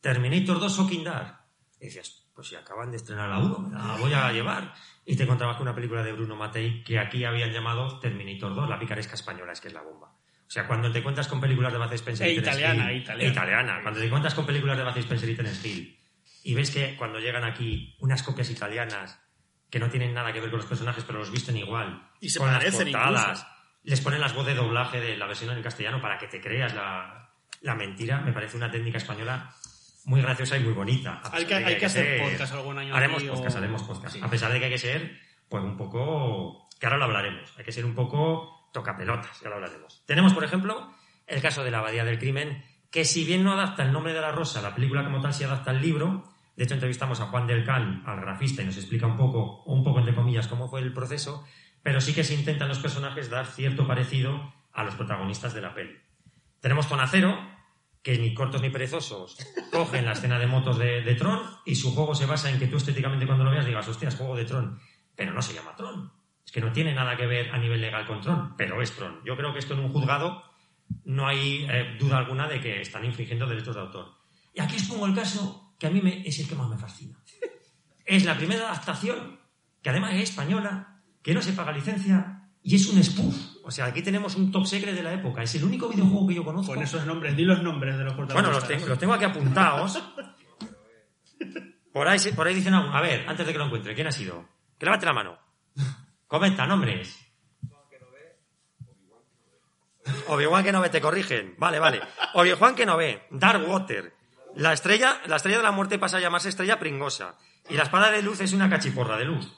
Terminator 0.00 0.60
2 0.60 0.78
o 0.78 0.86
Kindar. 0.88 1.42
Y 1.80 1.86
decías, 1.86 2.21
pues 2.42 2.48
si 2.48 2.56
acaban 2.56 2.90
de 2.90 2.96
estrenar 2.96 3.28
la 3.30 3.38
1, 3.38 3.58
me 3.70 3.78
la 3.78 3.96
voy 3.98 4.12
a 4.12 4.32
llevar. 4.32 4.74
Y 5.06 5.14
te 5.16 5.22
encontrabas 5.22 5.56
con 5.56 5.66
una 5.68 5.74
película 5.76 6.02
de 6.02 6.12
Bruno 6.12 6.34
Matei 6.34 6.82
que 6.82 6.98
aquí 6.98 7.24
habían 7.24 7.52
llamado 7.52 8.00
Terminator 8.00 8.52
2, 8.54 8.68
la 8.68 8.78
picaresca 8.80 9.14
española, 9.14 9.52
es 9.52 9.60
que 9.60 9.68
es 9.68 9.74
la 9.74 9.82
bomba. 9.82 10.08
O 10.08 10.50
sea, 10.50 10.66
cuando 10.66 10.90
te 10.90 10.98
encuentras 10.98 11.28
con 11.28 11.40
películas 11.40 11.72
de 11.72 11.78
Bud 11.78 11.92
Spencer 11.92 12.26
E 12.26 12.32
y 12.34 12.38
italiana, 12.38 12.92
Hill- 12.92 13.02
italiana. 13.02 13.28
e 13.28 13.32
italiana. 13.32 13.78
Cuando 13.82 14.00
te 14.00 14.06
encuentras 14.06 14.34
con 14.34 14.44
películas 14.44 14.76
de 14.76 14.82
Bud 14.84 14.96
Spencer 14.98 15.28
y 15.28 15.36
Terence 15.36 15.68
Hill 15.68 15.98
y 16.44 16.54
ves 16.54 16.70
que 16.72 16.96
cuando 16.96 17.20
llegan 17.20 17.44
aquí 17.44 17.96
unas 18.00 18.22
copias 18.24 18.50
italianas 18.50 19.18
que 19.70 19.78
no 19.78 19.88
tienen 19.88 20.12
nada 20.12 20.32
que 20.32 20.40
ver 20.40 20.50
con 20.50 20.58
los 20.58 20.66
personajes, 20.68 21.04
pero 21.04 21.20
los 21.20 21.30
visten 21.30 21.56
igual, 21.56 22.10
Y 22.20 22.28
se 22.28 22.38
con 22.40 22.48
las 22.48 22.58
parecen 22.58 22.90
portadas, 22.92 23.38
incluso. 23.38 23.46
les 23.84 24.00
ponen 24.00 24.20
las 24.20 24.34
voz 24.34 24.44
de 24.46 24.54
doblaje 24.54 25.00
de 25.00 25.16
la 25.16 25.26
versión 25.26 25.56
en 25.56 25.62
castellano 25.62 26.00
para 26.02 26.18
que 26.18 26.26
te 26.26 26.40
creas 26.40 26.74
la, 26.74 27.30
la 27.62 27.74
mentira, 27.76 28.20
me 28.20 28.32
parece 28.32 28.56
una 28.58 28.70
técnica 28.70 28.98
española 28.98 29.54
muy 30.04 30.20
graciosa 30.22 30.56
y 30.56 30.60
muy 30.60 30.72
bonita. 30.72 31.20
Hay 31.32 31.44
que- 31.44 31.54
hay 31.54 31.78
que 31.78 31.86
hacer 31.86 32.04
ser- 32.18 32.20
podcast 32.30 32.52
algún 32.54 32.78
año 32.78 32.94
Haremos 32.94 33.18
aquí 33.18 33.28
o- 33.28 33.34
podcast, 33.34 33.56
haremos 33.56 33.82
podcast. 33.84 34.14
Sí. 34.14 34.20
A 34.22 34.28
pesar 34.28 34.52
de 34.52 34.58
que 34.58 34.64
hay 34.66 34.70
que 34.72 34.78
ser, 34.78 35.18
pues 35.48 35.62
un 35.62 35.76
poco, 35.76 36.68
que 36.80 36.86
ahora 36.86 36.98
lo 36.98 37.04
hablaremos, 37.04 37.52
hay 37.58 37.64
que 37.64 37.72
ser 37.72 37.84
un 37.84 37.94
poco 37.94 38.68
tocapelotas, 38.72 39.40
ya 39.40 39.48
lo 39.48 39.56
hablaremos. 39.56 40.02
Tenemos, 40.06 40.32
por 40.34 40.44
ejemplo, 40.44 40.92
el 41.26 41.40
caso 41.42 41.62
de 41.62 41.70
la 41.70 41.78
Abadía 41.78 42.04
del 42.04 42.18
Crimen, 42.18 42.64
que 42.90 43.04
si 43.04 43.24
bien 43.24 43.44
no 43.44 43.52
adapta 43.52 43.82
el 43.84 43.92
nombre 43.92 44.12
de 44.12 44.20
la 44.20 44.32
rosa, 44.32 44.60
la 44.62 44.74
película 44.74 45.04
como 45.04 45.20
tal 45.20 45.32
sí 45.34 45.44
adapta 45.44 45.70
el 45.70 45.80
libro. 45.80 46.24
De 46.56 46.64
hecho, 46.64 46.74
entrevistamos 46.74 47.20
a 47.20 47.26
Juan 47.26 47.46
del 47.46 47.64
Can, 47.64 48.02
al 48.06 48.20
grafista, 48.20 48.62
y 48.62 48.66
nos 48.66 48.76
explica 48.76 49.06
un 49.06 49.16
poco, 49.16 49.62
un 49.64 49.82
poco 49.84 50.00
entre 50.00 50.14
comillas, 50.14 50.48
cómo 50.48 50.68
fue 50.68 50.80
el 50.80 50.92
proceso, 50.92 51.46
pero 51.82 52.00
sí 52.00 52.12
que 52.14 52.24
se 52.24 52.34
intentan 52.34 52.68
los 52.68 52.78
personajes 52.78 53.30
dar 53.30 53.46
cierto 53.46 53.86
parecido 53.86 54.52
a 54.72 54.84
los 54.84 54.94
protagonistas 54.94 55.54
de 55.54 55.60
la 55.62 55.74
peli. 55.74 55.96
Tenemos 56.60 56.86
con 56.86 57.00
Acero, 57.00 57.38
que 58.02 58.18
ni 58.18 58.34
cortos 58.34 58.60
ni 58.62 58.70
perezosos 58.70 59.36
cogen 59.70 60.04
la 60.04 60.12
escena 60.12 60.38
de 60.38 60.46
motos 60.46 60.78
de, 60.78 61.14
Tron 61.18 61.40
y 61.64 61.74
su 61.76 61.94
juego 61.94 62.14
se 62.14 62.26
basa 62.26 62.50
en 62.50 62.58
que 62.58 62.66
tú 62.66 62.76
estéticamente 62.76 63.26
cuando 63.26 63.44
lo 63.44 63.50
veas 63.50 63.64
digas, 63.66 63.86
hostia, 63.88 64.08
es 64.08 64.16
juego 64.16 64.36
de 64.36 64.44
Tron, 64.44 64.78
pero 65.14 65.32
no 65.32 65.40
se 65.42 65.54
llama 65.54 65.76
Tron. 65.76 66.12
Es 66.44 66.50
que 66.50 66.60
no 66.60 66.72
tiene 66.72 66.92
nada 66.94 67.16
que 67.16 67.26
ver 67.26 67.50
a 67.50 67.58
nivel 67.58 67.80
legal 67.80 68.04
con 68.06 68.20
Tron, 68.20 68.56
pero 68.56 68.82
es 68.82 68.90
Tron. 68.92 69.20
Yo 69.24 69.36
creo 69.36 69.52
que 69.52 69.60
esto 69.60 69.74
en 69.74 69.80
un 69.80 69.92
juzgado 69.92 70.42
no 71.04 71.28
hay 71.28 71.64
eh, 71.70 71.96
duda 71.98 72.18
alguna 72.18 72.48
de 72.48 72.60
que 72.60 72.80
están 72.80 73.04
infringiendo 73.04 73.46
derechos 73.46 73.74
de 73.76 73.80
autor. 73.82 74.08
Y 74.52 74.60
aquí 74.60 74.76
os 74.76 74.82
pongo 74.84 75.06
el 75.06 75.14
caso 75.14 75.74
que 75.78 75.86
a 75.86 75.90
mí 75.90 76.00
me- 76.00 76.26
es 76.26 76.38
el 76.40 76.48
que 76.48 76.54
más 76.56 76.68
me 76.68 76.76
fascina. 76.76 77.16
Es 78.04 78.24
la 78.24 78.36
primera 78.36 78.68
adaptación, 78.68 79.38
que 79.80 79.90
además 79.90 80.14
es 80.14 80.30
española, 80.30 81.00
que 81.22 81.34
no 81.34 81.40
se 81.40 81.52
paga 81.52 81.70
licencia 81.72 82.50
y 82.62 82.74
es 82.74 82.88
un 82.88 83.02
spoof. 83.02 83.36
O 83.64 83.70
sea, 83.70 83.86
aquí 83.86 84.02
tenemos 84.02 84.34
un 84.36 84.50
top 84.50 84.66
secret 84.66 84.94
de 84.94 85.02
la 85.02 85.12
época. 85.12 85.42
Es 85.42 85.54
el 85.54 85.64
único 85.64 85.88
videojuego 85.88 86.26
que 86.28 86.34
yo 86.34 86.44
conozco. 86.44 86.74
Con 86.74 86.82
esos 86.82 87.06
nombres, 87.06 87.36
di 87.36 87.44
los 87.44 87.62
nombres 87.62 87.96
de 87.96 88.04
los 88.04 88.14
Bueno, 88.16 88.28
protagonistas. 88.28 88.68
los 88.68 88.68
tengo, 88.78 88.88
los 88.88 88.98
tengo 88.98 89.14
aquí 89.14 89.24
apuntados. 89.24 90.02
Por 91.92 92.08
ahí, 92.08 92.18
por 92.34 92.46
ahí 92.46 92.54
dicen 92.54 92.74
algo. 92.74 92.90
A 92.92 93.00
ver, 93.00 93.24
antes 93.28 93.46
de 93.46 93.52
que 93.52 93.58
lo 93.58 93.66
encuentre, 93.66 93.94
¿quién 93.94 94.06
ha 94.06 94.12
sido? 94.12 94.48
Que 94.78 94.86
levante 94.86 95.06
la 95.06 95.12
mano. 95.12 95.38
Comenta, 96.26 96.66
nombres. 96.66 97.18
Obi-Wan 100.28 100.64
que 100.64 100.72
no 100.72 100.80
ve, 100.80 100.88
te 100.88 101.00
corrigen. 101.00 101.54
Vale, 101.58 101.78
vale. 101.78 102.00
Obi-Wan 102.34 102.74
que 102.74 102.86
no 102.86 102.96
ve. 102.96 103.26
Darkwater. 103.30 104.14
La 104.56 104.72
estrella, 104.72 105.20
la 105.26 105.36
estrella 105.36 105.58
de 105.58 105.62
la 105.62 105.70
muerte 105.70 105.98
pasa 105.98 106.16
a 106.16 106.20
llamarse 106.20 106.48
estrella 106.48 106.78
pringosa. 106.78 107.36
Y 107.68 107.74
la 107.74 107.84
espada 107.84 108.10
de 108.10 108.22
luz 108.22 108.40
es 108.40 108.52
una 108.52 108.68
cachiporra 108.68 109.16
de 109.16 109.24
luz. 109.24 109.52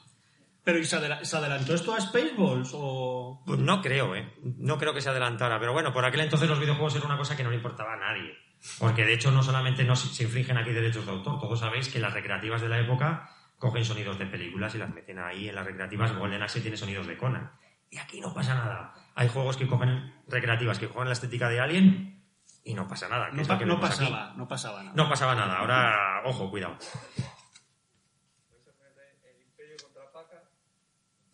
Pero 0.65 0.79
¿y 0.79 0.83
se, 0.83 0.97
adela- 0.97 1.23
se 1.23 1.37
adelantó 1.37 1.73
esto 1.75 1.93
a 1.95 2.01
Spaceballs 2.01 2.71
o...? 2.73 3.43
Pues 3.45 3.59
no 3.59 3.81
creo, 3.81 4.15
¿eh? 4.15 4.33
No 4.43 4.77
creo 4.77 4.93
que 4.93 4.99
se 5.01 5.09
adelantara. 5.09 5.59
Pero 5.59 5.71
bueno, 5.73 5.93
por 5.93 6.03
aquel 6.03 6.21
entonces 6.21 6.49
los 6.49 6.59
videojuegos 6.59 6.95
era 6.95 7.05
una 7.05 7.17
cosa 7.17 7.37
que 7.37 7.43
no 7.43 7.51
le 7.51 7.57
importaba 7.57 7.93
a 7.93 7.97
nadie. 7.97 8.33
Porque 8.79 9.05
de 9.05 9.13
hecho 9.13 9.29
no 9.31 9.43
solamente 9.43 9.83
no 9.83 9.95
se 9.95 10.23
infringen 10.23 10.57
aquí 10.57 10.71
derechos 10.71 11.05
de 11.05 11.11
autor, 11.11 11.39
todos 11.39 11.59
sabéis 11.59 11.87
que 11.87 11.99
las 11.99 12.13
recreativas 12.13 12.61
de 12.61 12.69
la 12.69 12.79
época 12.79 13.29
cogen 13.59 13.85
sonidos 13.85 14.17
de 14.17 14.25
películas 14.25 14.73
y 14.73 14.79
las 14.79 14.91
meten 14.93 15.19
ahí 15.19 15.47
en 15.49 15.55
las 15.55 15.65
recreativas. 15.65 16.13
Golden 16.17 16.41
Axe 16.41 16.61
tiene 16.61 16.75
sonidos 16.77 17.05
de 17.07 17.15
Conan. 17.15 17.51
Y 17.91 17.99
aquí 17.99 18.19
no 18.19 18.33
pasa 18.33 18.55
nada. 18.55 18.93
Hay 19.13 19.29
juegos 19.29 19.57
que 19.57 19.67
cogen 19.67 20.15
recreativas 20.27 20.79
que 20.79 20.87
juegan 20.87 21.09
la 21.09 21.13
estética 21.13 21.47
de 21.47 21.59
Alien 21.59 22.25
y 22.63 22.73
no 22.73 22.87
pasa 22.87 23.07
nada. 23.07 23.29
No, 23.29 23.37
pa- 23.47 23.59
no 23.67 23.79
pasaba, 23.79 24.33
no 24.35 24.47
pasaba 24.47 24.81
nada. 24.83 24.95
No 24.95 25.07
pasaba 25.09 25.35
nada. 25.35 25.59
Ahora, 25.59 26.21
ojo, 26.25 26.49
cuidado. 26.49 26.75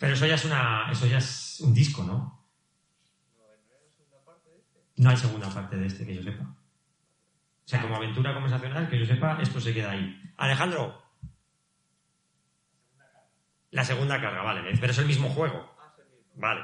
Pero 0.02 0.16
eso 0.16 0.26
ya 0.26 0.34
es 0.34 0.45
una, 0.45 0.91
eso 0.91 1.06
ya 1.06 1.20
es 1.20 1.60
un 1.60 1.76
disco, 1.76 2.04
¿no? 2.04 2.43
No 4.95 5.10
hay 5.12 5.16
segunda 5.16 5.47
parte 5.47 5.78
de 5.78 5.86
este 5.86 6.08
que 6.08 6.16
yo 6.16 6.24
sepa. 6.24 6.43
O 6.43 7.68
sea, 7.68 7.84
como 7.84 7.97
aventura 7.97 8.34
conversacional, 8.34 8.89
que 8.89 8.97
yo 8.97 9.06
sepa, 9.06 9.38
esto 9.39 9.62
se 9.62 9.76
queda 9.76 9.91
ahí. 9.91 10.20
Alejandro. 10.38 11.04
La 13.70 13.86
segunda 13.86 14.20
carga, 14.20 14.41
vale, 14.41 14.76
pero 14.80 14.91
es 14.91 14.97
el 14.97 15.06
mismo 15.06 15.30
juego. 15.30 15.72
Vale. 16.34 16.62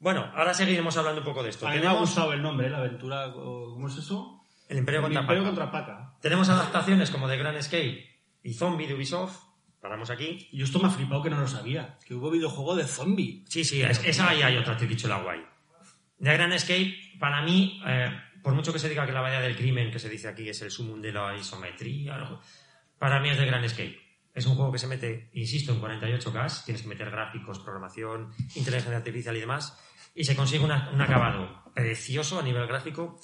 Bueno, 0.00 0.28
ahora 0.34 0.52
seguiremos 0.52 0.96
hablando 0.96 1.20
un 1.20 1.24
poco 1.24 1.44
de 1.44 1.50
esto. 1.50 1.68
A 1.68 1.70
mí 1.70 1.78
me 1.78 1.86
ha 1.86 1.92
gustado 1.92 2.32
el 2.32 2.42
nombre, 2.42 2.66
¿eh? 2.66 2.70
la 2.70 2.78
aventura. 2.78 3.32
¿Cómo 3.32 3.86
es 3.86 3.96
eso? 3.96 4.42
el 4.68 4.78
Imperio 4.78 4.98
El 4.98 5.04
contra 5.04 5.20
Imperio 5.20 5.44
Paca. 5.44 5.54
contra 5.54 5.70
Paca. 5.70 6.18
Tenemos 6.20 6.48
adaptaciones 6.48 7.12
como 7.12 7.28
The 7.28 7.36
Grand 7.36 7.58
Escape 7.58 8.04
y 8.42 8.54
Zombie 8.54 8.88
de 8.88 8.94
Ubisoft. 8.94 9.45
Paramos 9.86 10.10
aquí. 10.10 10.48
Y 10.50 10.62
esto 10.64 10.80
me 10.80 10.88
ha 10.88 10.90
flipado 10.90 11.22
que 11.22 11.30
no 11.30 11.38
lo 11.40 11.46
sabía. 11.46 11.96
Que 12.04 12.12
hubo 12.12 12.28
videojuego 12.28 12.74
de 12.74 12.84
zombie. 12.84 13.44
Sí, 13.48 13.62
sí, 13.64 13.82
es, 13.82 14.02
esa 14.04 14.30
ahí 14.30 14.42
hay 14.42 14.56
otra 14.56 14.76
triquichola 14.76 15.18
guay. 15.22 15.40
The 16.20 16.32
Grand 16.32 16.52
Escape, 16.52 16.92
para 17.20 17.40
mí, 17.42 17.80
eh, 17.86 18.10
por 18.42 18.52
mucho 18.54 18.72
que 18.72 18.80
se 18.80 18.88
diga 18.88 19.06
que 19.06 19.12
la 19.12 19.20
bahía 19.20 19.40
del 19.40 19.54
crimen, 19.54 19.92
que 19.92 20.00
se 20.00 20.08
dice 20.08 20.26
aquí, 20.26 20.48
es 20.48 20.60
el 20.62 20.72
sumum 20.72 21.00
de 21.00 21.12
la 21.12 21.36
isometría, 21.36 22.18
para 22.98 23.20
mí 23.20 23.28
es 23.28 23.36
The 23.38 23.46
Grand 23.46 23.64
Escape. 23.64 23.96
Es 24.34 24.44
un 24.46 24.56
juego 24.56 24.72
que 24.72 24.78
se 24.78 24.88
mete, 24.88 25.30
insisto, 25.34 25.72
en 25.72 25.80
48K, 25.80 26.64
tienes 26.64 26.82
que 26.82 26.88
meter 26.88 27.08
gráficos, 27.08 27.60
programación, 27.60 28.32
inteligencia 28.56 28.96
artificial 28.96 29.36
y 29.36 29.40
demás, 29.40 29.78
y 30.16 30.24
se 30.24 30.34
consigue 30.34 30.64
una- 30.64 30.90
un 30.92 31.00
acabado 31.00 31.62
precioso 31.76 32.40
a 32.40 32.42
nivel 32.42 32.66
gráfico. 32.66 33.20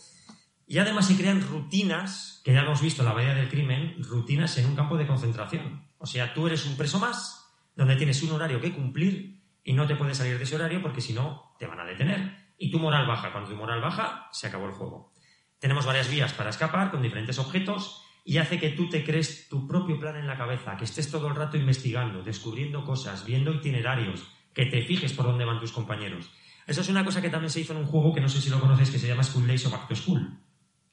Y 0.69 0.79
además 0.79 1.09
se 1.09 1.17
crean 1.17 1.41
rutinas, 1.41 2.41
que 2.45 2.53
ya 2.53 2.61
hemos 2.61 2.81
visto 2.81 3.03
en 3.03 3.09
la 3.09 3.15
bahía 3.15 3.35
del 3.35 3.49
crimen, 3.49 3.97
rutinas 4.05 4.57
en 4.59 4.67
un 4.67 4.77
campo 4.77 4.97
de 4.97 5.07
concentración. 5.09 5.91
O 6.03 6.07
sea, 6.07 6.35
tú 6.35 6.49
eres 6.49 6.67
un 6.67 6.77
preso 6.77 6.99
más, 6.99 7.49
donde 7.77 7.95
tienes 7.95 8.21
un 8.25 8.33
horario 8.33 8.61
que 8.61 8.75
cumplir 8.75 9.41
y 9.63 9.73
no 9.73 9.87
te 9.87 9.95
puedes 9.95 10.19
salir 10.19 10.37
de 10.37 10.43
ese 10.43 10.57
horario 10.57 10.83
porque 10.83 11.01
si 11.01 11.13
no 11.13 11.55
te 11.61 11.67
van 11.69 11.79
a 11.79 11.85
detener. 11.85 12.55
Y 12.59 12.73
tu 12.73 12.81
moral 12.81 13.07
baja. 13.07 13.31
Cuando 13.31 13.51
tu 13.51 13.57
moral 13.57 13.81
baja, 13.81 14.29
se 14.33 14.49
acabó 14.49 14.67
el 14.67 14.73
juego. 14.73 15.13
Tenemos 15.61 15.87
varias 15.87 16.11
vías 16.11 16.33
para 16.33 16.51
escapar 16.51 16.91
con 16.91 17.03
diferentes 17.03 17.39
objetos 17.39 18.03
y 18.25 18.39
hace 18.39 18.59
que 18.59 18.71
tú 18.71 18.89
te 18.89 19.05
crees 19.05 19.49
tu 19.49 19.69
propio 19.69 19.99
plan 20.01 20.17
en 20.17 20.27
la 20.27 20.37
cabeza, 20.37 20.77
que 20.77 20.85
estés 20.85 21.09
todo 21.09 21.29
el 21.29 21.37
rato 21.37 21.57
investigando, 21.57 22.25
descubriendo 22.25 22.85
cosas, 22.85 23.25
viendo 23.25 23.53
itinerarios, 23.53 24.27
que 24.53 24.67
te 24.67 24.83
fijes 24.83 25.13
por 25.13 25.27
dónde 25.27 25.45
van 25.45 25.61
tus 25.61 25.71
compañeros. 25.71 26.31
Eso 26.67 26.81
es 26.81 26.89
una 26.89 27.05
cosa 27.05 27.23
que 27.23 27.31
también 27.31 27.51
se 27.51 27.61
hizo 27.61 27.75
en 27.75 27.79
un 27.79 27.87
juego 27.87 28.13
que 28.13 28.21
no 28.21 28.29
sé 28.29 28.41
si 28.41 28.51
lo 28.51 28.61
conoces, 28.61 28.91
que 28.91 28.99
se 28.99 29.07
llama 29.07 29.23
School 29.23 29.47
Days 29.47 29.67
o 29.67 29.71
Back 29.71 29.87
to 29.87 29.95
School, 29.95 30.37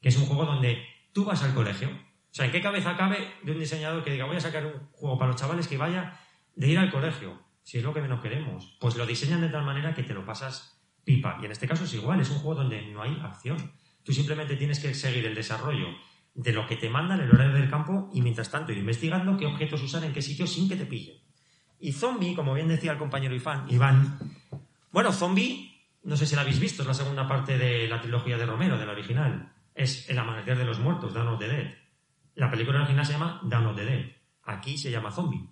que 0.00 0.08
es 0.08 0.16
un 0.16 0.26
juego 0.26 0.44
donde 0.44 0.84
tú 1.12 1.24
vas 1.24 1.42
al 1.42 1.52
colegio. 1.52 1.90
O 2.30 2.34
sea, 2.34 2.46
¿en 2.46 2.52
qué 2.52 2.60
cabeza 2.60 2.96
cabe 2.96 3.34
de 3.42 3.52
un 3.52 3.58
diseñador 3.58 4.04
que 4.04 4.12
diga 4.12 4.24
voy 4.24 4.36
a 4.36 4.40
sacar 4.40 4.64
un 4.64 4.86
juego 4.92 5.18
para 5.18 5.32
los 5.32 5.40
chavales 5.40 5.66
que 5.66 5.76
vaya 5.76 6.20
de 6.54 6.68
ir 6.68 6.78
al 6.78 6.90
colegio? 6.90 7.42
Si 7.62 7.78
es 7.78 7.84
lo 7.84 7.92
que 7.92 8.00
menos 8.00 8.20
queremos. 8.20 8.76
Pues 8.80 8.96
lo 8.96 9.06
diseñan 9.06 9.40
de 9.40 9.48
tal 9.48 9.64
manera 9.64 9.94
que 9.94 10.02
te 10.02 10.14
lo 10.14 10.24
pasas 10.24 10.80
pipa. 11.04 11.38
Y 11.42 11.46
en 11.46 11.52
este 11.52 11.66
caso 11.66 11.84
es 11.84 11.94
igual, 11.94 12.20
es 12.20 12.30
un 12.30 12.38
juego 12.38 12.60
donde 12.60 12.82
no 12.86 13.02
hay 13.02 13.20
acción. 13.22 13.72
Tú 14.04 14.12
simplemente 14.12 14.56
tienes 14.56 14.78
que 14.78 14.94
seguir 14.94 15.26
el 15.26 15.34
desarrollo 15.34 15.88
de 16.34 16.52
lo 16.52 16.66
que 16.66 16.76
te 16.76 16.88
mandan 16.88 17.20
el 17.20 17.30
horario 17.30 17.54
del 17.54 17.68
campo 17.68 18.08
y 18.12 18.22
mientras 18.22 18.50
tanto 18.50 18.72
ir 18.72 18.78
investigando 18.78 19.36
qué 19.36 19.46
objetos 19.46 19.82
usar 19.82 20.04
en 20.04 20.12
qué 20.12 20.22
sitio 20.22 20.46
sin 20.46 20.68
que 20.68 20.76
te 20.76 20.86
pillen. 20.86 21.16
Y 21.80 21.92
Zombie, 21.92 22.34
como 22.34 22.54
bien 22.54 22.68
decía 22.68 22.92
el 22.92 22.98
compañero 22.98 23.34
Iván, 23.34 24.18
bueno, 24.92 25.12
Zombie, 25.12 25.70
no 26.04 26.16
sé 26.16 26.26
si 26.26 26.34
la 26.34 26.42
habéis 26.42 26.60
visto, 26.60 26.82
es 26.82 26.88
la 26.88 26.94
segunda 26.94 27.26
parte 27.26 27.58
de 27.58 27.88
la 27.88 28.00
trilogía 28.00 28.36
de 28.36 28.46
Romero, 28.46 28.78
de 28.78 28.86
la 28.86 28.92
original. 28.92 29.52
Es 29.74 30.08
El 30.10 30.18
amanecer 30.18 30.58
de 30.58 30.64
los 30.64 30.78
muertos, 30.78 31.14
Dawn 31.14 31.28
of 31.28 31.38
the 31.38 31.48
Dead. 31.48 31.74
La 32.34 32.50
película 32.50 32.78
original 32.78 33.06
se 33.06 33.12
llama 33.12 33.40
Dawn 33.44 33.66
of 33.66 33.76
the 33.76 33.84
Dead. 33.84 34.06
Aquí 34.44 34.78
se 34.78 34.90
llama 34.90 35.10
Zombie. 35.10 35.48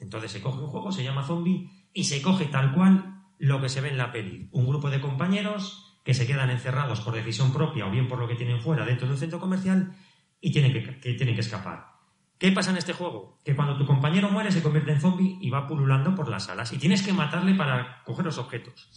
Entonces 0.00 0.30
se 0.30 0.42
coge 0.42 0.60
un 0.60 0.68
juego, 0.68 0.92
se 0.92 1.04
llama 1.04 1.24
Zombie, 1.24 1.70
y 1.92 2.04
se 2.04 2.20
coge 2.20 2.46
tal 2.46 2.72
cual 2.72 3.22
lo 3.38 3.60
que 3.60 3.68
se 3.68 3.80
ve 3.80 3.90
en 3.90 3.98
la 3.98 4.12
peli. 4.12 4.48
Un 4.52 4.66
grupo 4.66 4.90
de 4.90 5.00
compañeros 5.00 6.00
que 6.04 6.14
se 6.14 6.26
quedan 6.26 6.50
encerrados 6.50 7.00
por 7.00 7.14
decisión 7.14 7.52
propia 7.52 7.86
o 7.86 7.90
bien 7.90 8.08
por 8.08 8.18
lo 8.18 8.28
que 8.28 8.36
tienen 8.36 8.60
fuera 8.60 8.84
dentro 8.84 9.06
de 9.06 9.14
un 9.14 9.18
centro 9.18 9.40
comercial 9.40 9.94
y 10.40 10.52
tienen 10.52 10.72
que, 10.72 11.00
que 11.00 11.14
tienen 11.14 11.34
que 11.34 11.40
escapar. 11.40 11.96
¿Qué 12.38 12.52
pasa 12.52 12.70
en 12.70 12.76
este 12.76 12.92
juego? 12.92 13.38
Que 13.44 13.56
cuando 13.56 13.78
tu 13.78 13.86
compañero 13.86 14.30
muere 14.30 14.52
se 14.52 14.62
convierte 14.62 14.92
en 14.92 15.00
zombie 15.00 15.38
y 15.40 15.48
va 15.48 15.66
pululando 15.66 16.14
por 16.14 16.28
las 16.28 16.44
salas 16.44 16.72
y 16.72 16.78
tienes 16.78 17.02
que 17.02 17.12
matarle 17.12 17.54
para 17.54 18.02
coger 18.04 18.26
los 18.26 18.38
objetos. 18.38 18.90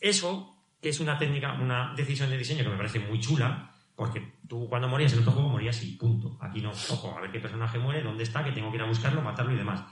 Eso, 0.00 0.56
que 0.80 0.90
es 0.90 1.00
una 1.00 1.18
técnica, 1.18 1.54
una 1.54 1.94
decisión 1.94 2.30
de 2.30 2.38
diseño 2.38 2.62
que 2.62 2.70
me 2.70 2.76
parece 2.76 3.00
muy 3.00 3.18
chula, 3.18 3.74
porque 3.96 4.34
tú 4.46 4.68
cuando 4.68 4.88
morías 4.88 5.14
en 5.14 5.20
otro 5.20 5.32
juego 5.32 5.48
morías 5.48 5.82
y 5.82 5.92
punto. 5.92 6.38
Aquí 6.40 6.60
no, 6.60 6.70
ojo, 6.70 7.16
a 7.16 7.22
ver 7.22 7.32
qué 7.32 7.40
personaje 7.40 7.78
muere, 7.78 8.02
dónde 8.02 8.22
está, 8.22 8.44
que 8.44 8.52
tengo 8.52 8.70
que 8.70 8.76
ir 8.76 8.82
a 8.82 8.86
buscarlo, 8.86 9.22
matarlo 9.22 9.54
y 9.54 9.56
demás. 9.56 9.82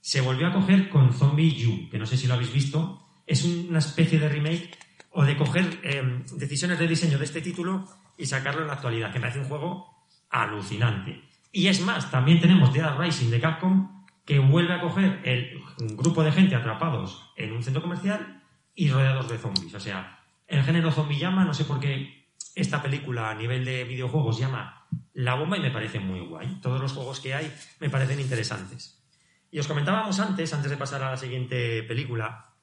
Se 0.00 0.20
volvió 0.20 0.46
a 0.46 0.52
coger 0.52 0.90
con 0.90 1.12
Zombie 1.14 1.66
U, 1.66 1.88
que 1.90 1.98
no 1.98 2.04
sé 2.04 2.18
si 2.18 2.26
lo 2.26 2.34
habéis 2.34 2.52
visto. 2.52 3.08
Es 3.26 3.42
una 3.44 3.78
especie 3.78 4.18
de 4.18 4.28
remake 4.28 4.76
o 5.10 5.24
de 5.24 5.36
coger 5.36 5.80
eh, 5.82 6.22
decisiones 6.36 6.78
de 6.78 6.86
diseño 6.86 7.16
de 7.16 7.24
este 7.24 7.40
título 7.40 7.88
y 8.18 8.26
sacarlo 8.26 8.60
en 8.60 8.66
la 8.66 8.74
actualidad, 8.74 9.12
que 9.12 9.18
me 9.18 9.22
parece 9.22 9.40
un 9.40 9.46
juego 9.46 10.06
alucinante. 10.28 11.22
Y 11.50 11.68
es 11.68 11.80
más, 11.80 12.10
también 12.10 12.40
tenemos 12.40 12.72
Dead 12.74 12.98
Rising 12.98 13.30
de 13.30 13.40
Capcom, 13.40 14.04
que 14.26 14.38
vuelve 14.40 14.74
a 14.74 14.80
coger 14.80 15.20
el, 15.24 15.62
un 15.80 15.96
grupo 15.96 16.22
de 16.22 16.32
gente 16.32 16.54
atrapados 16.54 17.32
en 17.36 17.52
un 17.52 17.62
centro 17.62 17.80
comercial 17.80 18.42
y 18.74 18.90
rodeados 18.90 19.30
de 19.30 19.38
zombies. 19.38 19.74
O 19.74 19.80
sea, 19.80 20.20
el 20.46 20.62
género 20.64 20.90
zombie 20.90 21.18
llama, 21.18 21.44
no 21.44 21.54
sé 21.54 21.64
por 21.64 21.80
qué 21.80 22.23
esta 22.54 22.82
película 22.82 23.30
a 23.30 23.34
nivel 23.34 23.64
de 23.64 23.84
videojuegos 23.84 24.38
llama 24.38 24.86
la 25.12 25.34
bomba 25.34 25.56
y 25.56 25.60
me 25.60 25.70
parece 25.70 26.00
muy 26.00 26.20
guay. 26.20 26.60
Todos 26.60 26.80
los 26.80 26.92
juegos 26.92 27.20
que 27.20 27.34
hay 27.34 27.52
me 27.80 27.90
parecen 27.90 28.20
interesantes. 28.20 29.04
Y 29.50 29.58
os 29.58 29.68
comentábamos 29.68 30.18
antes, 30.20 30.52
antes 30.52 30.70
de 30.70 30.76
pasar 30.76 31.02
a 31.02 31.10
la 31.12 31.16
siguiente 31.16 31.82
película, 31.84 32.54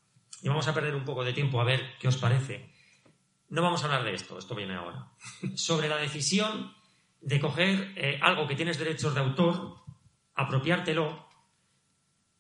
y 0.42 0.50
vamos 0.50 0.68
a 0.68 0.74
perder 0.74 0.96
un 0.96 1.06
poco 1.06 1.24
de 1.24 1.34
tiempo 1.34 1.62
a 1.62 1.64
ver 1.64 1.98
qué 2.00 2.08
os 2.08 2.18
parece. 2.18 2.74
No 3.50 3.62
vamos 3.62 3.82
a 3.82 3.86
hablar 3.86 4.04
de 4.04 4.14
esto, 4.14 4.38
esto 4.38 4.56
viene 4.56 4.76
ahora. 4.76 5.12
Sobre 5.56 5.88
la 5.88 5.98
decisión 5.98 6.74
de 7.22 7.40
coger 7.40 7.94
eh, 7.96 8.20
algo 8.22 8.48
que 8.48 8.56
tienes 8.56 8.80
derechos 8.80 9.14
de 9.14 9.22
autor, 9.22 9.76
apropiártelo. 10.36 11.30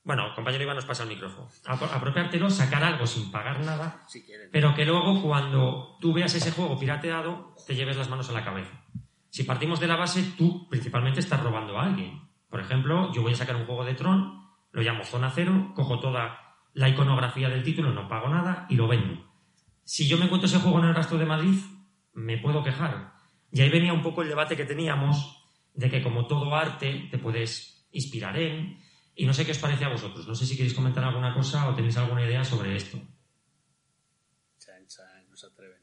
Bueno, 0.04 0.34
compañero 0.34 0.64
Iván 0.64 0.76
nos 0.78 0.86
pasa 0.86 1.04
el 1.04 1.10
micrófono. 1.10 1.48
Apro- 1.66 1.92
Apropiártelo, 1.94 2.50
sacar 2.50 2.84
algo 2.84 3.06
sin 3.06 3.32
pagar 3.32 3.60
nada, 3.60 4.04
Si 4.08 4.26
pero 4.52 4.74
que 4.74 4.86
luego 4.86 5.22
cuando 5.22 5.98
tú 6.02 6.12
veas 6.14 6.34
ese 6.34 6.52
juego 6.52 6.80
pirateado, 6.80 7.56
te 7.68 7.76
lleves 7.76 7.98
las 7.98 8.10
manos 8.10 8.30
a 8.30 8.34
la 8.34 8.44
cabeza. 8.44 8.84
Si 9.30 9.44
partimos 9.44 9.80
de 9.80 9.88
la 9.88 9.96
base, 9.96 10.24
tú 10.38 10.68
principalmente 10.70 11.20
estás 11.20 11.42
robando 11.42 11.78
a 11.80 11.84
alguien. 11.86 12.20
Por 12.50 12.60
ejemplo, 12.60 13.14
yo 13.14 13.22
voy 13.22 13.34
a 13.34 13.36
sacar 13.38 13.56
un 13.56 13.66
juego 13.66 13.86
de 13.86 13.94
Tron, 13.94 14.42
lo 14.72 14.82
llamo 14.82 15.04
Zona 15.06 15.30
Cero, 15.34 15.72
cojo 15.76 16.00
toda 16.00 16.56
la 16.74 16.90
iconografía 16.90 17.48
del 17.50 17.64
título, 17.64 17.92
no 17.92 18.08
pago 18.10 18.28
nada 18.30 18.66
y 18.70 18.76
lo 18.76 18.88
vendo. 18.88 19.24
Si 19.84 20.08
yo 20.08 20.18
me 20.18 20.26
encuentro 20.26 20.48
ese 20.48 20.60
juego 20.60 20.80
en 20.80 20.86
el 20.86 20.96
rastro 20.96 21.18
de 21.20 21.26
Madrid, 21.26 21.56
me 22.14 22.38
puedo 22.40 22.64
quejar. 22.64 23.14
Y 23.52 23.62
ahí 23.62 23.70
venía 23.70 23.94
un 23.94 24.02
poco 24.02 24.22
el 24.24 24.30
debate 24.30 24.58
que 24.58 24.66
teníamos 24.66 25.44
de 25.74 25.90
que 25.90 26.02
como 26.02 26.26
todo 26.26 26.56
arte 26.56 27.08
te 27.12 27.18
puedes 27.20 27.88
inspirar 27.92 28.38
en... 28.38 28.80
Y 29.16 29.26
no 29.26 29.34
sé 29.34 29.46
qué 29.46 29.52
os 29.52 29.58
parece 29.60 29.86
a 29.86 29.90
vosotros. 29.90 30.28
No 30.28 30.36
sé 30.36 30.46
si 30.46 30.56
queréis 30.56 30.74
comentar 30.74 31.04
alguna 31.04 31.34
cosa 31.34 31.68
o 31.70 31.76
tenéis 31.76 31.98
alguna 31.98 32.26
idea 32.26 32.44
sobre 32.44 32.76
esto. 32.76 32.98
Chan, 34.58 34.88
chan, 34.88 35.30
no 35.30 35.36
se 35.36 35.48
atreven. 35.48 35.82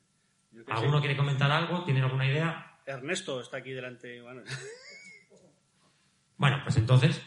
Yo 0.50 0.62
¿Alguno 0.68 0.96
sé. 0.98 1.00
quiere 1.00 1.16
comentar 1.16 1.50
algo? 1.50 1.84
¿Tienen 1.84 2.04
alguna 2.04 2.26
idea? 2.26 2.78
Ernesto 2.86 3.40
está 3.40 3.58
aquí 3.58 3.70
delante. 3.72 4.20
Bueno, 4.22 4.42
Bueno, 6.36 6.60
pues 6.62 6.76
entonces 6.76 7.20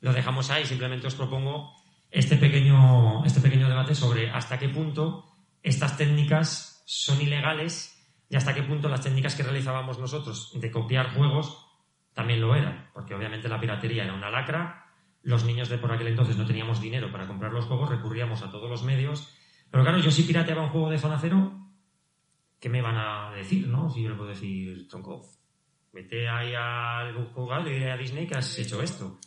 lo 0.00 0.12
dejamos 0.12 0.50
ahí. 0.50 0.66
Simplemente 0.66 1.06
os 1.06 1.14
propongo 1.14 1.74
este 2.10 2.36
pequeño, 2.36 3.24
este 3.24 3.40
pequeño 3.40 3.68
debate 3.68 3.94
sobre 3.94 4.30
hasta 4.30 4.58
qué 4.58 4.68
punto 4.68 5.24
estas 5.62 5.96
técnicas 5.96 6.82
son 6.86 7.20
ilegales 7.20 7.94
y 8.28 8.36
hasta 8.36 8.54
qué 8.54 8.62
punto 8.62 8.88
las 8.88 9.00
técnicas 9.02 9.34
que 9.34 9.42
realizábamos 9.42 9.98
nosotros 9.98 10.52
de 10.54 10.70
copiar 10.70 11.14
juegos 11.14 11.66
también 12.14 12.40
lo 12.40 12.54
eran. 12.54 12.90
Porque 12.92 13.14
obviamente 13.14 13.48
la 13.48 13.60
piratería 13.60 14.04
era 14.04 14.14
una 14.14 14.30
lacra. 14.30 14.87
Los 15.22 15.44
niños 15.44 15.68
de 15.68 15.78
por 15.78 15.92
aquel 15.92 16.06
entonces 16.08 16.36
no 16.36 16.46
teníamos 16.46 16.80
dinero 16.80 17.10
para 17.12 17.26
comprar 17.26 17.52
los 17.52 17.64
juegos, 17.66 17.90
recurríamos 17.90 18.42
a 18.42 18.50
todos 18.50 18.70
los 18.70 18.82
medios. 18.82 19.34
Pero 19.70 19.82
claro, 19.82 19.98
yo 19.98 20.10
si 20.10 20.22
pirateaba 20.22 20.62
un 20.62 20.70
juego 20.70 20.90
de 20.90 20.98
zona 20.98 21.18
cero, 21.20 21.52
¿qué 22.60 22.68
me 22.68 22.80
van 22.82 22.96
a 22.96 23.30
decir, 23.32 23.66
no? 23.68 23.90
Si 23.90 24.02
yo 24.02 24.10
le 24.10 24.14
puedo 24.16 24.30
decir, 24.30 24.88
tronco, 24.88 25.26
vete 25.92 26.28
ahí 26.28 26.54
al 26.54 27.12
jugar 27.34 27.66
y 27.68 27.84
a 27.84 27.96
Disney 27.96 28.26
que 28.26 28.36
has 28.36 28.58
hecho 28.58 28.82
esto. 28.82 29.18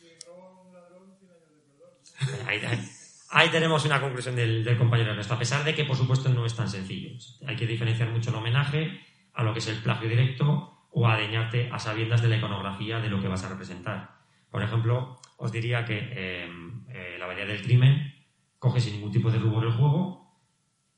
Ahí, 2.48 2.60
ahí- 2.66 2.90
ahí 3.32 3.50
tenemos 3.50 3.86
una 3.86 4.00
conclusión 4.02 4.36
del, 4.36 4.78
compañero 4.78 5.12
Ernesto, 5.12 5.34
a 5.34 5.40
pesar 5.40 5.64
de 5.64 5.74
que, 5.76 5.86
por 5.86 5.96
supuesto, 5.98 6.30
no 6.30 6.46
es 6.46 6.56
tan 6.56 6.70
sencillo. 6.70 7.12
Hay 7.48 7.56
que 7.56 7.66
diferenciar 7.68 8.10
mucho 8.10 8.30
el 8.30 8.36
homenaje 8.38 9.00
a 9.34 9.44
lo 9.44 9.54
que 9.54 9.60
es 9.60 9.68
el 9.68 9.82
plagio 9.82 10.10
directo 10.10 10.88
o 10.92 11.08
adeñarte 11.08 11.70
a 11.72 11.80
sabiendas 11.80 12.22
de 12.22 12.28
la 12.30 12.38
iconografía 12.38 13.00
de 13.00 13.10
lo 13.10 13.22
que 13.22 13.28
vas 13.28 13.44
a 13.44 13.50
representar. 13.50 14.21
Por 14.52 14.62
ejemplo, 14.62 15.20
os 15.38 15.52
diría 15.52 15.86
que 15.86 15.98
eh, 15.98 16.50
eh, 16.90 17.16
la 17.18 17.26
variedad 17.26 17.48
del 17.48 17.64
crimen 17.64 18.14
coge 18.60 18.80
sin 18.80 18.94
ningún 18.94 19.12
tipo 19.12 19.32
de 19.32 19.40
rubor 19.40 19.66
el 19.66 19.74
juego, 19.74 20.22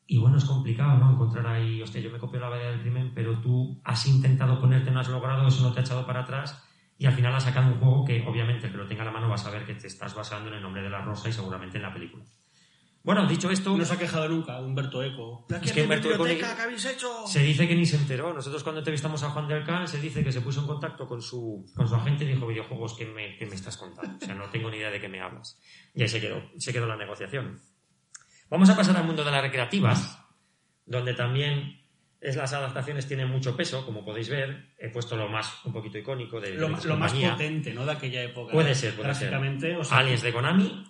Y 0.06 0.18
bueno, 0.18 0.38
es 0.38 0.43
complicado, 0.43 0.97
¿no? 0.97 1.12
Encontrar 1.14 1.47
ahí, 1.47 1.82
hostia, 1.82 2.01
yo 2.01 2.12
me 2.12 2.20
copio 2.20 2.39
la 2.39 2.49
variedad 2.49 2.72
del 2.72 2.82
crimen, 2.82 3.14
pero 3.16 3.39
tú 3.39 3.80
has 3.86 4.06
intentado 4.06 4.60
ponerte, 4.60 4.91
no 4.91 4.99
has 4.99 5.08
logrado, 5.08 5.47
eso 5.47 5.64
no 5.64 5.74
te 5.74 5.80
ha 5.80 5.84
echado 5.84 6.06
para 6.06 6.22
atrás 6.22 6.62
y 6.97 7.06
al 7.06 7.14
final 7.14 7.34
has 7.36 7.43
sacado 7.43 7.68
un 7.68 7.80
juego 7.80 8.06
que, 8.06 8.26
obviamente, 8.28 8.68
el 8.68 8.72
que 8.72 8.78
lo 8.78 8.88
tenga 8.88 9.04
la 9.06 9.12
mano 9.12 9.30
va 9.30 9.36
a 9.36 9.38
saber 9.38 9.66
que 9.66 9.76
te 9.76 9.88
estás 9.88 10.14
basando 10.14 10.49
en 10.49 10.56
el 10.56 10.62
nombre 10.62 10.82
de 10.82 10.89
la 10.89 11.01
rosa 11.01 11.30
y 11.30 11.34
seguramente 11.34 11.78
en 11.78 11.84
la 11.84 11.93
película. 11.93 12.24
Bueno, 13.04 13.28
dicho 13.28 13.49
esto, 13.51 13.76
No 13.78 13.84
se 13.84 13.95
ha 13.95 13.99
quejado 13.99 14.30
nunca 14.30 14.62
Humberto 14.62 15.04
Eco. 15.04 15.45
Es 15.62 15.74
que 15.74 15.82
Humberto 15.84 16.10
Eco 16.10 16.26
ni- 16.26 16.36
¿Qué 16.38 16.45
habéis 16.45 16.86
hecho? 16.86 17.28
se 17.28 17.41
dice 17.41 17.68
que 17.68 17.76
ni 17.76 17.86
se 17.86 17.97
enteró. 17.97 18.34
Nosotros 18.34 18.64
cuando 18.64 18.80
entrevistamos 18.80 19.22
a 19.24 19.30
Juan 19.32 19.49
del 19.49 19.66
Can 19.66 19.88
se 19.89 19.99
dice 19.99 20.24
que 20.24 20.32
se 20.32 20.39
puso 20.39 20.62
en 20.62 20.68
contacto 20.68 21.06
con 21.06 21.22
su, 21.22 21.66
con 21.76 21.86
su 21.88 21.95
agente 21.95 22.24
y 22.24 22.28
dijo, 22.28 22.47
videojuegos, 22.47 22.93
¿qué 22.97 23.06
me, 23.06 23.36
qué 23.38 23.45
me 23.45 23.56
estás 23.56 23.76
contando? 23.76 24.18
O 24.22 24.26
sea, 24.26 24.36
no 24.36 24.49
tengo 24.49 24.70
ni 24.72 24.78
idea 24.78 24.89
de 24.89 25.01
qué 25.01 25.10
me 25.10 25.20
hablas. 25.20 25.60
Y 25.93 26.01
ahí 26.01 26.08
se 26.08 26.22
quedó, 26.22 26.41
se 26.58 26.72
quedó 26.72 26.88
la 26.88 26.95
negociación. 26.95 27.60
Vamos 28.49 28.70
a 28.70 28.78
pasar 28.78 28.95
al 28.95 29.04
mundo 29.04 29.26
de 29.26 29.32
las 29.32 29.41
recreativas, 29.41 30.20
donde 30.86 31.14
también 31.14 31.82
es, 32.22 32.38
las 32.38 32.54
adaptaciones 32.54 33.06
tienen 33.06 33.28
mucho 33.28 33.58
peso, 33.58 33.86
como 33.86 34.06
podéis 34.06 34.30
ver. 34.30 34.74
He 34.78 34.88
puesto 34.89 35.18
lo 35.18 35.28
más, 35.28 35.54
un 35.66 35.74
poquito 35.74 35.97
icónico 35.97 36.39
de, 36.39 36.51
de 36.51 36.58
Lo, 36.58 36.70
más 36.70 36.86
lo 36.86 36.95
más 36.95 37.14
potente, 37.14 37.74
¿no? 37.74 37.86
De 37.86 37.91
aquella 37.91 38.24
época. 38.24 38.54
Puede 38.54 38.74
ser, 38.76 38.95
puede 38.95 39.14
ser. 39.14 39.34
O 39.78 39.84
sea, 39.84 39.97
Aliens 39.97 40.22
de 40.22 40.32
Konami, 40.32 40.86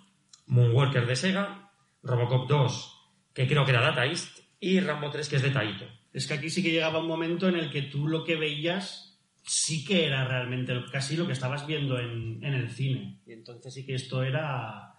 Moonwalker 0.46 1.06
de 1.06 1.16
Sega, 1.16 1.63
Robocop 2.04 2.48
2, 2.48 3.00
que 3.32 3.46
creo 3.48 3.64
que 3.64 3.70
era 3.72 3.80
Data 3.80 4.06
East, 4.06 4.38
y 4.60 4.80
Rambo 4.80 5.10
3, 5.10 5.28
que 5.28 5.36
es 5.36 5.42
de 5.42 5.50
Taito. 5.50 5.84
Es 6.12 6.26
que 6.26 6.34
aquí 6.34 6.48
sí 6.50 6.62
que 6.62 6.70
llegaba 6.70 7.00
un 7.00 7.08
momento 7.08 7.48
en 7.48 7.56
el 7.56 7.70
que 7.70 7.82
tú 7.82 8.06
lo 8.06 8.24
que 8.24 8.36
veías 8.36 9.18
sí 9.46 9.84
que 9.84 10.06
era 10.06 10.24
realmente 10.26 10.72
casi 10.90 11.16
lo 11.16 11.26
que 11.26 11.32
estabas 11.34 11.66
viendo 11.66 11.98
en, 11.98 12.42
en 12.42 12.54
el 12.54 12.70
cine. 12.70 13.20
Y 13.26 13.32
entonces 13.32 13.74
sí 13.74 13.84
que 13.84 13.94
esto 13.94 14.22
era... 14.22 14.94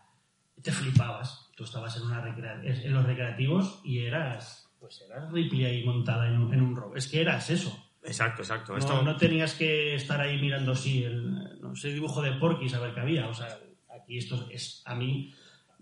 Te 0.62 0.72
flipabas. 0.72 1.50
Tú 1.56 1.64
estabas 1.64 1.96
en, 1.98 2.04
una 2.04 2.22
recrea- 2.22 2.62
en 2.64 2.94
los 2.94 3.06
recreativos 3.06 3.82
y 3.84 4.00
eras... 4.00 4.70
Pues 4.80 5.02
eras 5.02 5.32
Ripley 5.32 5.66
ahí 5.66 5.84
montada 5.84 6.28
en 6.28 6.38
un, 6.38 6.54
en 6.54 6.62
un 6.62 6.76
robot. 6.76 6.98
Es 6.98 7.08
que 7.08 7.22
eras 7.22 7.50
eso. 7.50 7.76
Exacto, 8.04 8.44
exacto. 8.44 8.74
No, 8.74 8.78
Esto, 8.78 9.02
no 9.02 9.16
tenías 9.18 9.56
que 9.56 9.96
estar 9.96 10.22
ahí 10.22 10.40
mirando 10.40 10.74
así 10.74 11.04
el 11.04 11.60
no 11.60 11.76
sé, 11.76 11.92
dibujo 11.92 12.22
de 12.22 12.34
Porky 12.34 12.72
a 12.72 12.80
ver 12.80 12.94
qué 12.94 13.00
había. 13.00 13.28
O 13.28 13.34
sea, 13.34 13.48
aquí 14.00 14.18
esto 14.18 14.48
es 14.52 14.84
a 14.86 14.94
mí... 14.96 15.34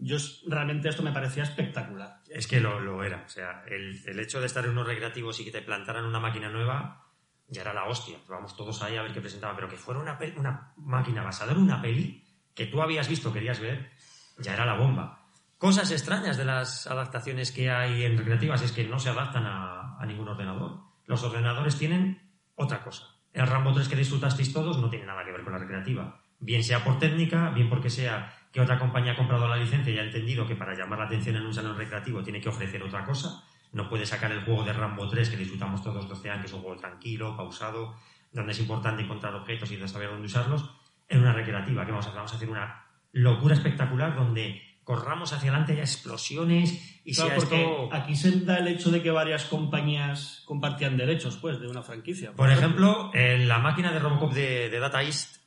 Yo 0.03 0.17
realmente 0.47 0.89
esto 0.89 1.01
me 1.01 1.13
parecía 1.13 1.43
espectacular. 1.43 2.21
Es 2.29 2.45
que 2.45 2.59
lo, 2.59 2.79
lo 2.81 3.03
era. 3.03 3.23
O 3.25 3.29
sea, 3.29 3.63
el, 3.67 4.01
el 4.05 4.19
hecho 4.19 4.41
de 4.41 4.47
estar 4.47 4.65
en 4.65 4.71
unos 4.71 4.85
recreativos 4.85 5.39
y 5.39 5.45
que 5.45 5.51
te 5.51 5.61
plantaran 5.61 6.03
una 6.03 6.19
máquina 6.19 6.49
nueva 6.49 7.05
ya 7.47 7.61
era 7.61 7.73
la 7.73 7.85
hostia. 7.85 8.17
Vamos 8.27 8.57
todos 8.57 8.81
ahí 8.81 8.97
a 8.97 9.01
ver 9.03 9.13
qué 9.13 9.21
presentaba. 9.21 9.55
Pero 9.55 9.69
que 9.69 9.77
fuera 9.77 10.01
una, 10.01 10.19
una 10.35 10.73
máquina 10.75 11.23
basada 11.23 11.53
en 11.53 11.59
una 11.59 11.81
peli 11.81 12.21
que 12.53 12.65
tú 12.65 12.81
habías 12.81 13.07
visto, 13.07 13.31
querías 13.31 13.61
ver, 13.61 13.91
ya 14.37 14.53
era 14.53 14.65
la 14.65 14.75
bomba. 14.75 15.25
Cosas 15.57 15.89
extrañas 15.91 16.35
de 16.35 16.45
las 16.45 16.87
adaptaciones 16.87 17.53
que 17.53 17.71
hay 17.71 18.03
en 18.03 18.17
recreativas 18.17 18.61
es 18.61 18.73
que 18.73 18.83
no 18.83 18.99
se 18.99 19.09
adaptan 19.09 19.45
a, 19.45 19.97
a 19.97 20.05
ningún 20.05 20.27
ordenador. 20.27 20.81
Los 21.05 21.23
ordenadores 21.23 21.77
tienen 21.77 22.29
otra 22.55 22.83
cosa. 22.83 23.05
El 23.31 23.47
Rambo 23.47 23.73
3 23.73 23.87
que 23.87 23.95
disfrutasteis 23.95 24.51
todos 24.51 24.77
no 24.79 24.89
tiene 24.89 25.05
nada 25.05 25.23
que 25.23 25.31
ver 25.31 25.43
con 25.43 25.53
la 25.53 25.59
recreativa. 25.59 26.21
Bien 26.39 26.63
sea 26.63 26.83
por 26.83 26.99
técnica, 26.99 27.49
bien 27.51 27.69
porque 27.69 27.89
sea 27.89 28.42
que 28.53 28.61
otra 28.61 28.77
compañía 28.77 29.13
ha 29.13 29.15
comprado 29.15 29.47
la 29.47 29.57
licencia 29.57 29.91
y 29.91 29.97
ha 29.97 30.03
entendido 30.03 30.47
que 30.47 30.55
para 30.55 30.75
llamar 30.75 30.99
la 30.99 31.05
atención 31.05 31.35
en 31.35 31.45
un 31.47 31.53
salón 31.53 31.75
recreativo 31.75 32.21
tiene 32.21 32.39
que 32.39 32.49
ofrecer 32.49 32.83
otra 32.83 33.03
cosa. 33.03 33.43
No 33.71 33.89
puede 33.89 34.05
sacar 34.05 34.31
el 34.31 34.43
juego 34.43 34.63
de 34.63 34.71
Rambo 34.71 35.09
3 35.09 35.31
que 35.31 35.37
disfrutamos 35.37 35.81
todos 35.81 36.07
de 36.07 36.13
Ocean, 36.13 36.39
que 36.39 36.45
es 36.45 36.53
un 36.53 36.61
juego 36.61 36.77
tranquilo, 36.77 37.35
pausado, 37.35 37.95
donde 38.31 38.51
es 38.51 38.59
importante 38.59 39.01
encontrar 39.01 39.33
objetos 39.33 39.71
y 39.71 39.87
saber 39.87 40.09
dónde 40.09 40.27
usarlos, 40.27 40.69
en 41.09 41.21
una 41.21 41.33
recreativa. 41.33 41.83
que 41.83 41.91
vamos 41.91 42.05
a 42.05 42.09
hacer? 42.09 42.17
Vamos 42.17 42.33
a 42.33 42.35
hacer 42.35 42.49
una 42.51 42.85
locura 43.11 43.55
espectacular 43.55 44.15
donde 44.15 44.61
corramos 44.83 45.33
hacia 45.33 45.49
adelante, 45.49 45.73
haya 45.73 45.81
explosiones 45.81 47.01
y 47.03 47.15
Claro, 47.15 47.29
sea 47.31 47.39
porque 47.39 47.61
esto... 47.61 47.89
aquí 47.91 48.15
se 48.15 48.39
da 48.41 48.59
el 48.59 48.67
hecho 48.67 48.91
de 48.91 49.01
que 49.01 49.09
varias 49.09 49.45
compañías 49.45 50.43
compartían 50.45 50.95
derechos, 50.95 51.37
pues, 51.37 51.59
de 51.59 51.67
una 51.67 51.81
franquicia. 51.81 52.33
Por 52.33 52.51
ejemplo, 52.51 53.09
en 53.15 53.47
la 53.47 53.57
máquina 53.57 53.91
de 53.91 53.97
Robocop 53.97 54.31
de, 54.31 54.69
de 54.69 54.79
Data 54.79 55.01
East 55.01 55.42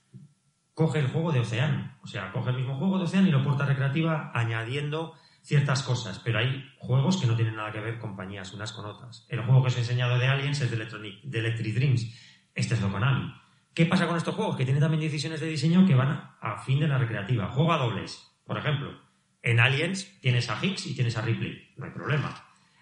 coge 0.77 0.99
el 0.99 1.09
juego 1.09 1.33
de 1.33 1.41
Ocean. 1.41 1.97
O 2.03 2.07
sea, 2.07 2.31
coge 2.33 2.51
el 2.51 2.57
mismo 2.57 2.77
juego 2.77 2.99
de 2.99 3.05
Ocean 3.05 3.27
y 3.27 3.31
lo 3.31 3.43
porta 3.43 3.65
a 3.65 3.67
recreativa 3.67 4.31
añadiendo 4.35 5.15
ciertas 5.41 5.83
cosas. 5.83 6.19
Pero 6.19 6.39
hay 6.39 6.71
juegos 6.79 7.17
que 7.17 7.27
no 7.27 7.35
tienen 7.35 7.57
nada 7.57 7.73
que 7.73 7.81
ver 7.81 7.99
compañías 7.99 8.53
unas 8.53 8.73
con 8.73 8.85
otras. 8.85 9.27
El 9.31 9.41
juego 9.41 9.63
que 9.63 9.69
os 9.69 9.77
he 9.77 9.81
enseñado 9.81 10.19
de 10.19 10.27
Aliens 10.27 10.61
es 10.61 10.69
de, 10.69 10.77
Electronic, 10.77 11.23
de 11.23 11.39
Electric 11.39 11.75
Dreams. 11.75 12.03
Este 12.55 12.75
es 12.75 12.83
de 12.83 12.89
Konami. 12.89 13.33
¿Qué 13.73 13.87
pasa 13.87 14.07
con 14.07 14.19
estos 14.19 14.35
juegos? 14.35 14.55
Que 14.55 14.65
tienen 14.65 14.83
también 14.83 15.01
decisiones 15.01 15.41
de 15.41 15.47
diseño 15.47 15.87
que 15.87 15.95
van 15.95 16.35
a 16.39 16.59
fin 16.59 16.79
de 16.79 16.89
la 16.89 16.99
recreativa. 16.99 17.49
Juego 17.49 17.73
a 17.73 17.79
dobles. 17.79 18.37
Por 18.45 18.59
ejemplo, 18.59 19.01
en 19.43 19.61
Aliens 19.61 20.21
tienes 20.21 20.51
a 20.51 20.63
Hicks 20.63 20.89
y 20.89 20.95
tienes 20.95 21.17
a 21.17 21.23
Ripley. 21.23 21.73
No 21.79 21.87
hay 21.87 21.91
problema. 21.93 22.35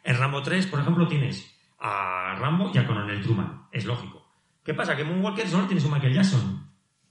En 0.03 0.19
Rambo 0.19 0.43
3, 0.43 0.67
por 0.67 0.81
ejemplo, 0.81 1.07
tienes 1.07 1.49
a 1.79 2.35
Rambo 2.41 2.73
y 2.75 2.79
a 2.79 2.87
Colonel 2.89 3.23
Truman. 3.23 3.69
Es 3.71 3.85
lógico. 3.85 4.27
¿Qué 4.65 4.75
pasa? 4.75 4.97
Que 4.97 5.03
en 5.03 5.11
Moonwalker 5.11 5.47
solo 5.47 5.67
tienes 5.67 5.85
un 5.85 5.93
Michael 5.93 6.15
Jackson. 6.15 6.64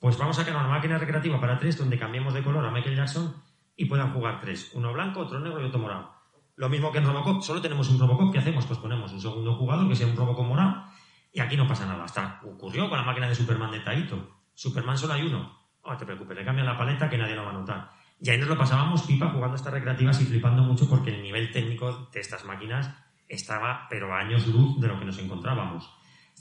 Pues 0.04 0.18
vamos 0.18 0.38
a 0.38 0.44
crear 0.44 0.58
una 0.58 0.68
máquina 0.68 0.98
recreativa 0.98 1.40
para 1.40 1.58
tres 1.58 1.78
donde 1.78 1.98
cambiemos 1.98 2.34
de 2.34 2.44
color 2.44 2.66
a 2.66 2.72
Michael 2.72 2.98
Jackson 2.98 3.42
y 3.74 3.86
puedan 3.86 4.12
jugar 4.12 4.42
tres. 4.42 4.70
Uno 4.74 4.92
blanco, 4.92 5.22
otro 5.22 5.40
negro 5.40 5.62
y 5.62 5.66
otro 5.68 5.80
morado. 5.80 6.12
Lo 6.58 6.68
mismo 6.68 6.92
que 6.92 6.98
en 6.98 7.06
Robocop. 7.06 7.42
Solo 7.42 7.62
tenemos 7.62 7.90
un 7.90 7.98
Robocop. 7.98 8.34
¿Qué 8.34 8.40
hacemos? 8.40 8.66
Pues 8.66 8.80
ponemos 8.80 9.14
un 9.14 9.22
segundo 9.22 9.56
jugador 9.56 9.88
que 9.88 9.96
sea 9.96 10.06
un 10.06 10.18
Robocop 10.18 10.46
morado 10.46 10.84
y 11.32 11.40
aquí 11.40 11.56
no 11.56 11.66
pasa 11.70 11.86
nada. 11.86 12.04
Hasta 12.04 12.42
ocurrió 12.44 12.90
con 12.90 12.98
la 12.98 13.06
máquina 13.06 13.30
de 13.30 13.36
Superman 13.36 13.72
de 13.72 13.80
Taito. 13.80 14.42
Superman 14.54 14.98
solo 14.98 15.14
hay 15.14 15.22
uno. 15.22 15.58
No 15.86 15.96
te 15.96 16.06
preocupes, 16.06 16.36
le 16.36 16.44
cambian 16.44 16.68
la 16.68 16.78
paleta 16.78 17.10
que 17.10 17.18
nadie 17.18 17.36
lo 17.36 17.46
va 17.46 17.52
a 17.52 17.54
notar. 17.54 17.90
Y 18.20 18.30
ahí 18.30 18.38
nos 18.38 18.50
lo 18.50 18.58
pasábamos 18.58 19.04
pipa 19.04 19.30
jugando 19.30 19.56
estas 19.56 19.72
recreativas 19.72 20.20
y 20.20 20.26
flipando 20.26 20.64
mucho 20.64 20.90
porque 20.90 21.16
el 21.16 21.24
nivel 21.24 21.50
técnico 21.50 22.10
de 22.12 22.20
estas 22.20 22.44
máquinas 22.44 22.94
estaba, 23.30 23.88
pero 23.90 24.14
a 24.14 24.20
años 24.20 24.48
luz 24.48 24.82
de 24.82 24.90
lo 24.90 25.00
que 25.00 25.06
nos 25.06 25.18
encontrábamos. 25.20 25.90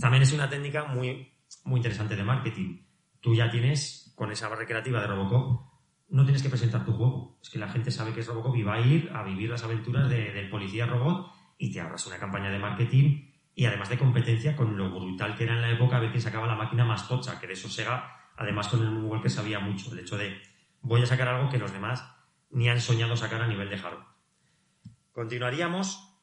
También 0.00 0.24
es 0.24 0.32
una 0.32 0.50
técnica 0.50 0.86
muy, 0.86 1.32
muy 1.62 1.78
interesante 1.78 2.16
de 2.16 2.24
marketing. 2.24 2.91
Tú 3.22 3.34
ya 3.34 3.50
tienes, 3.50 4.12
con 4.14 4.30
esa 4.30 4.50
recreativa 4.54 5.00
de 5.00 5.06
Robocop, 5.06 5.72
no 6.10 6.24
tienes 6.24 6.42
que 6.42 6.50
presentar 6.50 6.84
tu 6.84 6.92
juego. 6.92 7.38
Es 7.42 7.48
que 7.48 7.58
la 7.58 7.68
gente 7.70 7.90
sabe 7.90 8.12
que 8.12 8.20
es 8.20 8.26
Robocop 8.26 8.54
y 8.56 8.62
va 8.62 8.74
a 8.74 8.80
ir 8.80 9.10
a 9.14 9.22
vivir 9.22 9.48
las 9.48 9.64
aventuras 9.64 10.10
de- 10.10 10.32
del 10.32 10.50
policía 10.50 10.84
robot 10.84 11.32
y 11.56 11.72
te 11.72 11.80
ahorras 11.80 12.06
una 12.06 12.18
campaña 12.18 12.50
de 12.50 12.58
marketing 12.58 13.30
y 13.54 13.64
además 13.64 13.88
de 13.88 13.96
competencia 13.98 14.54
con 14.54 14.76
lo 14.76 14.90
brutal 14.90 15.34
que 15.36 15.44
era 15.44 15.54
en 15.54 15.62
la 15.62 15.70
época 15.70 15.96
a 15.96 16.00
ver 16.00 16.10
quién 16.10 16.20
sacaba 16.20 16.46
la 16.46 16.56
máquina 16.56 16.84
más 16.84 17.08
tocha, 17.08 17.40
que 17.40 17.46
de 17.46 17.52
eso 17.54 17.68
Sega, 17.70 18.30
además 18.36 18.68
con 18.68 18.82
el 18.82 18.90
Moonwalker 18.90 19.30
sabía 19.30 19.60
mucho. 19.60 19.92
El 19.92 20.00
hecho 20.00 20.18
de 20.18 20.36
voy 20.82 21.02
a 21.02 21.06
sacar 21.06 21.28
algo 21.28 21.48
que 21.48 21.58
los 21.58 21.72
demás 21.72 22.04
ni 22.50 22.68
han 22.68 22.80
soñado 22.80 23.16
sacar 23.16 23.40
a 23.40 23.46
nivel 23.46 23.70
de 23.70 23.78
hardware. 23.78 24.06
Continuaríamos 25.12 26.18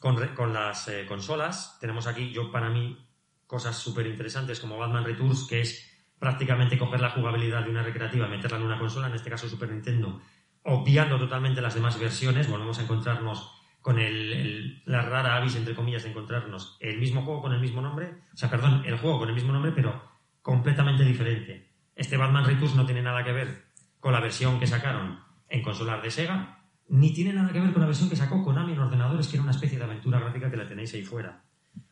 con, 0.00 0.16
con 0.34 0.52
las 0.52 0.88
eh, 0.88 1.06
consolas. 1.06 1.78
Tenemos 1.80 2.06
aquí, 2.06 2.30
yo 2.32 2.50
para 2.50 2.68
mí, 2.70 2.98
cosas 3.46 3.76
súper 3.78 4.06
interesantes 4.06 4.60
como 4.60 4.78
Batman 4.78 5.04
Returns, 5.04 5.46
que 5.48 5.60
es 5.60 5.93
prácticamente 6.18 6.78
coger 6.78 7.00
la 7.00 7.10
jugabilidad 7.10 7.64
de 7.64 7.70
una 7.70 7.82
recreativa 7.82 8.28
meterla 8.28 8.58
en 8.58 8.64
una 8.64 8.78
consola, 8.78 9.08
en 9.08 9.14
este 9.14 9.30
caso 9.30 9.48
Super 9.48 9.70
Nintendo, 9.70 10.20
obviando 10.62 11.18
totalmente 11.18 11.60
las 11.60 11.74
demás 11.74 11.98
versiones. 11.98 12.48
Volvemos 12.48 12.78
a 12.78 12.82
encontrarnos 12.82 13.52
con 13.80 13.98
el, 13.98 14.82
la 14.86 15.02
rara 15.02 15.36
avis, 15.36 15.56
entre 15.56 15.74
comillas, 15.74 16.04
de 16.04 16.10
encontrarnos 16.10 16.78
el 16.80 16.98
mismo 16.98 17.22
juego 17.22 17.42
con 17.42 17.52
el 17.52 17.60
mismo 17.60 17.82
nombre, 17.82 18.14
o 18.32 18.36
sea, 18.36 18.48
perdón, 18.48 18.82
el 18.86 18.96
juego 18.96 19.18
con 19.18 19.28
el 19.28 19.34
mismo 19.34 19.52
nombre, 19.52 19.72
pero 19.72 20.02
completamente 20.40 21.04
diferente. 21.04 21.70
Este 21.94 22.16
Batman 22.16 22.46
Returns 22.46 22.74
no 22.74 22.86
tiene 22.86 23.02
nada 23.02 23.22
que 23.22 23.32
ver 23.32 23.66
con 24.00 24.12
la 24.12 24.20
versión 24.20 24.58
que 24.58 24.66
sacaron 24.66 25.20
en 25.48 25.62
consolas 25.62 26.02
de 26.02 26.10
Sega, 26.10 26.64
ni 26.88 27.12
tiene 27.12 27.32
nada 27.32 27.52
que 27.52 27.60
ver 27.60 27.72
con 27.72 27.82
la 27.82 27.86
versión 27.86 28.08
que 28.08 28.16
sacó 28.16 28.42
Konami 28.42 28.72
en 28.72 28.78
ordenadores, 28.78 29.28
que 29.28 29.36
era 29.36 29.42
una 29.42 29.52
especie 29.52 29.78
de 29.78 29.84
aventura 29.84 30.18
gráfica 30.18 30.50
que 30.50 30.56
la 30.56 30.66
tenéis 30.66 30.94
ahí 30.94 31.02
fuera. 31.02 31.44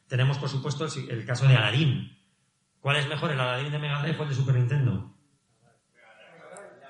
Tenemos, 0.08 0.38
por 0.38 0.48
supuesto, 0.48 0.86
el, 0.86 1.10
el 1.10 1.24
caso 1.24 1.46
de 1.46 1.56
Aladdin. 1.56 2.18
¿Cuál 2.82 2.96
es 2.96 3.08
mejor, 3.08 3.30
el 3.30 3.38
Aladdin 3.38 3.70
de 3.70 3.78
Mega 3.78 4.02
Drive 4.02 4.18
o 4.18 4.22
el 4.24 4.28
de 4.28 4.34
Super 4.34 4.56
Nintendo? 4.56 5.14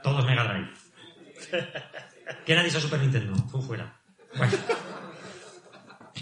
Todos 0.02 0.24
Mega 0.24 0.44
Drive. 0.44 0.72
¿Quién 2.46 2.58
ha 2.58 2.62
dicho 2.62 2.80
Super 2.80 2.98
Nintendo? 2.98 3.34
Tú 3.50 3.60
fuera. 3.60 4.00
Bueno. 4.34 4.52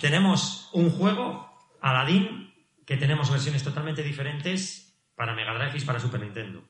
Tenemos 0.00 0.70
un 0.72 0.90
juego, 0.90 1.56
Aladdin, 1.80 2.52
que 2.84 2.96
tenemos 2.96 3.30
versiones 3.30 3.62
totalmente 3.62 4.02
diferentes 4.02 5.00
para 5.14 5.34
Mega 5.34 5.54
Drive 5.54 5.78
y 5.78 5.86
para 5.86 6.00
Super 6.00 6.20
Nintendo. 6.20 6.64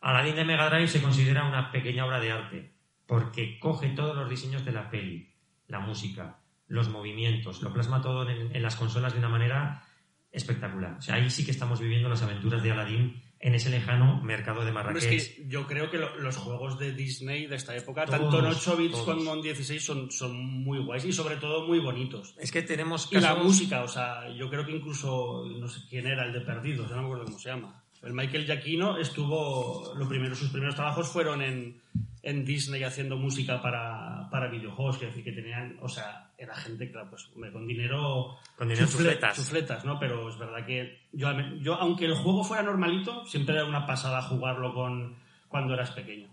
Aladdin 0.00 0.34
de 0.34 0.44
Mega 0.44 0.68
Drive 0.68 0.88
se 0.88 1.00
considera 1.00 1.44
una 1.44 1.70
pequeña 1.70 2.04
obra 2.04 2.18
de 2.18 2.32
arte, 2.32 2.74
porque 3.06 3.60
coge 3.60 3.90
todos 3.90 4.16
los 4.16 4.28
diseños 4.28 4.64
de 4.64 4.72
la 4.72 4.90
peli, 4.90 5.32
la 5.68 5.78
música, 5.78 6.40
los 6.66 6.88
movimientos, 6.88 7.62
lo 7.62 7.72
plasma 7.72 8.02
todo 8.02 8.28
en, 8.28 8.56
en 8.56 8.62
las 8.62 8.74
consolas 8.74 9.12
de 9.12 9.20
una 9.20 9.28
manera 9.28 9.84
espectacular. 10.32 10.96
O 10.98 11.02
sea, 11.02 11.16
ahí 11.16 11.28
sí 11.30 11.44
que 11.44 11.50
estamos 11.50 11.80
viviendo 11.80 12.08
las 12.08 12.22
aventuras 12.22 12.62
de 12.62 12.70
Aladdin 12.70 13.22
en 13.42 13.54
ese 13.54 13.70
lejano 13.70 14.20
mercado 14.22 14.64
de 14.64 14.70
Marrakech. 14.70 15.02
es 15.12 15.28
que 15.30 15.48
yo 15.48 15.66
creo 15.66 15.90
que 15.90 15.96
lo- 15.96 16.14
los 16.18 16.36
juegos 16.36 16.78
de 16.78 16.92
Disney 16.92 17.46
de 17.46 17.56
esta 17.56 17.74
época, 17.74 18.04
Todos, 18.04 18.20
tanto 18.20 18.38
en 18.40 18.44
8 18.46 18.76
bits 18.76 18.92
todos. 18.92 19.16
como 19.16 19.32
en 19.34 19.40
16, 19.42 19.82
son, 19.82 20.10
son 20.10 20.36
muy 20.36 20.78
guays 20.84 21.06
y 21.06 21.12
sobre 21.12 21.36
todo 21.36 21.66
muy 21.66 21.78
bonitos. 21.78 22.34
Es 22.38 22.52
que 22.52 22.60
tenemos 22.62 23.08
Y 23.10 23.14
la 23.16 23.28
casos- 23.28 23.44
música, 23.44 23.82
o 23.82 23.88
sea, 23.88 24.28
yo 24.36 24.50
creo 24.50 24.66
que 24.66 24.72
incluso, 24.72 25.46
no 25.58 25.66
sé 25.68 25.80
quién 25.88 26.06
era, 26.06 26.26
el 26.26 26.34
de 26.34 26.42
Perdidos, 26.42 26.90
no 26.90 26.98
me 26.98 27.04
acuerdo 27.04 27.24
cómo 27.24 27.38
se 27.38 27.48
llama. 27.48 27.82
El 28.02 28.12
Michael 28.14 28.44
Giacchino 28.46 28.98
estuvo, 28.98 29.94
lo 29.94 30.08
primero, 30.08 30.34
sus 30.34 30.50
primeros 30.50 30.74
trabajos 30.74 31.08
fueron 31.08 31.42
en, 31.42 31.80
en 32.22 32.44
Disney 32.44 32.82
haciendo 32.82 33.16
música 33.16 33.60
para, 33.62 34.28
para 34.30 34.50
videojuegos, 34.50 34.98
que 34.98 35.06
decir 35.06 35.24
que 35.24 35.32
tenían, 35.32 35.76
o 35.80 35.88
sea, 35.88 36.29
era 36.42 36.54
gente, 36.54 36.90
claro, 36.90 37.10
pues 37.10 37.30
con 37.52 37.66
dinero, 37.66 38.36
Con 38.56 38.68
dinero 38.68 38.86
chufle- 38.86 38.92
chufletas. 38.92 39.36
chufletas, 39.36 39.84
¿no? 39.84 39.98
Pero 39.98 40.28
es 40.28 40.38
verdad 40.38 40.64
que 40.66 41.08
yo, 41.12 41.28
yo, 41.60 41.74
aunque 41.74 42.06
el 42.06 42.14
juego 42.14 42.42
fuera 42.42 42.62
normalito, 42.62 43.26
siempre 43.26 43.54
era 43.56 43.66
una 43.66 43.86
pasada 43.86 44.22
jugarlo 44.22 44.72
con 44.74 45.16
cuando 45.48 45.74
eras 45.74 45.90
pequeño. 45.90 46.28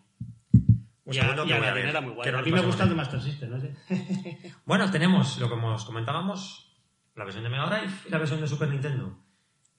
Un 1.06 1.14
y 1.14 1.20
a, 1.20 1.32
y 1.44 1.48
que 1.48 1.54
a 1.54 1.60
ver. 1.74 1.86
era 1.88 2.02
muy 2.02 2.14
guay. 2.14 2.30
A 2.30 2.42
mí 2.42 2.52
me 2.52 2.62
gusta 2.62 2.84
el 2.84 2.90
de- 2.90 2.96
de 2.96 3.02
Master 3.02 3.22
System, 3.22 3.50
no 3.52 3.60
sé. 3.60 3.76
Bueno, 4.66 4.90
tenemos 4.92 5.38
lo 5.40 5.48
que 5.50 5.56
os 5.56 5.86
comentábamos, 5.86 6.74
la 7.16 7.24
versión 7.24 7.44
de 7.44 7.50
Mega 7.50 7.66
Drive 7.70 7.94
y 8.08 8.10
la 8.10 8.18
versión 8.18 8.40
de 8.42 8.48
Super 8.48 8.70
Nintendo. 8.70 9.18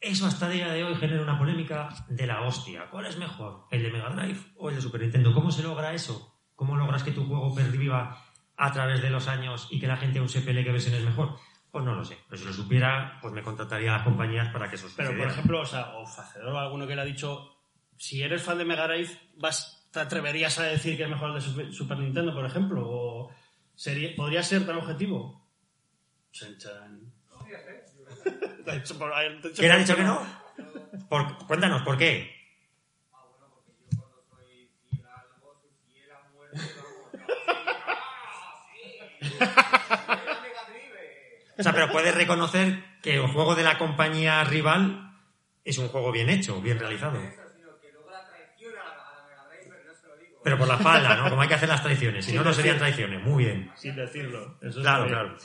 Eso 0.01 0.27
hasta 0.27 0.47
el 0.47 0.53
día 0.55 0.69
de 0.69 0.85
hoy 0.85 0.95
genera 0.97 1.23
una 1.23 1.39
polémica 1.39 1.89
de 2.09 2.27
la 2.27 2.43
hostia. 2.43 2.89
¿Cuál 2.91 3.07
es 3.07 3.17
mejor? 3.19 3.65
¿El 3.71 3.83
de 3.83 3.91
Mega 3.91 4.11
Drive 4.11 4.39
o 4.57 4.69
el 4.71 4.77
de 4.77 4.83
Super 4.83 5.01
Nintendo? 5.01 5.33
¿Cómo 5.35 5.51
se 5.51 5.63
logra 5.63 5.93
eso? 5.93 6.35
¿Cómo 6.55 6.77
logras 6.77 7.03
que 7.03 7.13
tu 7.13 7.25
juego 7.27 7.55
perviva 7.55 8.17
a 8.59 8.73
través 8.73 9.01
de 9.01 9.09
los 9.11 9.29
años 9.29 9.69
y 9.71 9.79
que 9.81 9.87
la 9.87 9.97
gente 9.97 10.19
aún 10.19 10.29
se 10.29 10.41
pelee 10.43 10.65
qué 10.65 10.73
versión 10.73 10.95
es 10.95 11.05
mejor? 11.05 11.37
Pues 11.71 11.85
no 11.85 11.95
lo 11.95 12.05
sé. 12.05 12.19
Pero 12.29 12.39
si 12.41 12.47
lo 12.47 12.53
supiera, 12.53 13.19
pues 13.23 13.33
me 13.33 13.43
contrataría 13.43 13.93
a 13.95 13.99
las 13.99 14.05
compañías 14.05 14.49
para 14.53 14.69
que 14.69 14.77
eso 14.77 14.87
Pero, 14.97 15.09
por 15.11 15.17
sucediera. 15.17 15.33
ejemplo, 15.33 15.61
o 15.61 15.67
sea, 15.67 15.95
o 15.97 16.07
Facedor 16.07 16.55
o 16.55 16.59
alguno 16.59 16.87
que 16.87 16.95
le 16.97 17.03
ha 17.03 17.05
dicho, 17.05 17.57
si 17.97 18.23
eres 18.23 18.43
fan 18.43 18.59
de 18.59 18.65
Mega 18.65 18.87
Drive, 18.89 19.11
vas, 19.37 19.89
¿te 19.93 20.01
atreverías 20.01 20.59
a 20.59 20.65
decir 20.65 20.97
que 20.97 21.05
es 21.05 21.09
mejor 21.09 21.29
el 21.31 21.35
de 21.37 21.41
Super, 21.43 21.73
Super 21.73 21.99
Nintendo, 21.99 22.35
por 22.35 22.45
ejemplo? 22.47 22.83
¿O 22.89 23.31
sería, 23.75 24.15
podría 24.17 24.43
ser 24.43 24.67
tan 24.67 24.77
objetivo? 24.77 25.47
Chan, 26.33 26.57
chan. 26.59 27.13
Te 28.65 28.73
dicho 28.81 28.99
por- 28.99 29.11
te 29.11 29.17
ha 29.17 29.29
dicho 29.31 29.51
¿Quién 29.57 29.71
ha 29.73 29.75
por- 29.77 29.85
dicho 29.85 29.97
que 29.97 30.03
no? 30.05 30.21
Por- 31.09 31.47
cuéntanos, 31.47 31.83
¿por 31.83 31.97
qué? 31.97 32.38
O 41.59 41.63
sea, 41.63 41.73
pero 41.73 41.91
puedes 41.91 42.15
reconocer 42.15 42.85
que 43.03 43.17
el 43.17 43.27
juego 43.27 43.55
de 43.57 43.65
la 43.65 43.79
compañía 43.79 44.45
rival 44.45 45.13
es 45.65 45.79
un 45.79 45.89
juego 45.89 46.13
bien 46.13 46.31
hecho, 46.31 46.61
bien 46.63 46.79
realizado. 46.79 47.19
Pero 50.45 50.57
por 50.57 50.69
la 50.69 50.75
espalda, 50.77 51.17
¿no? 51.17 51.29
Como 51.29 51.43
hay 51.43 51.49
que 51.49 51.55
hacer 51.55 51.69
las 51.69 51.83
traiciones. 51.83 52.25
Si 52.25 52.33
no, 52.33 52.45
no 52.45 52.53
serían 52.53 52.79
traiciones. 52.79 53.23
Muy 53.23 53.45
bien. 53.45 53.71
Sin 53.75 53.97
decirlo. 53.97 54.57
Eso 54.63 54.81
Claro, 54.81 55.05
bien. 55.05 55.15
claro. 55.15 55.37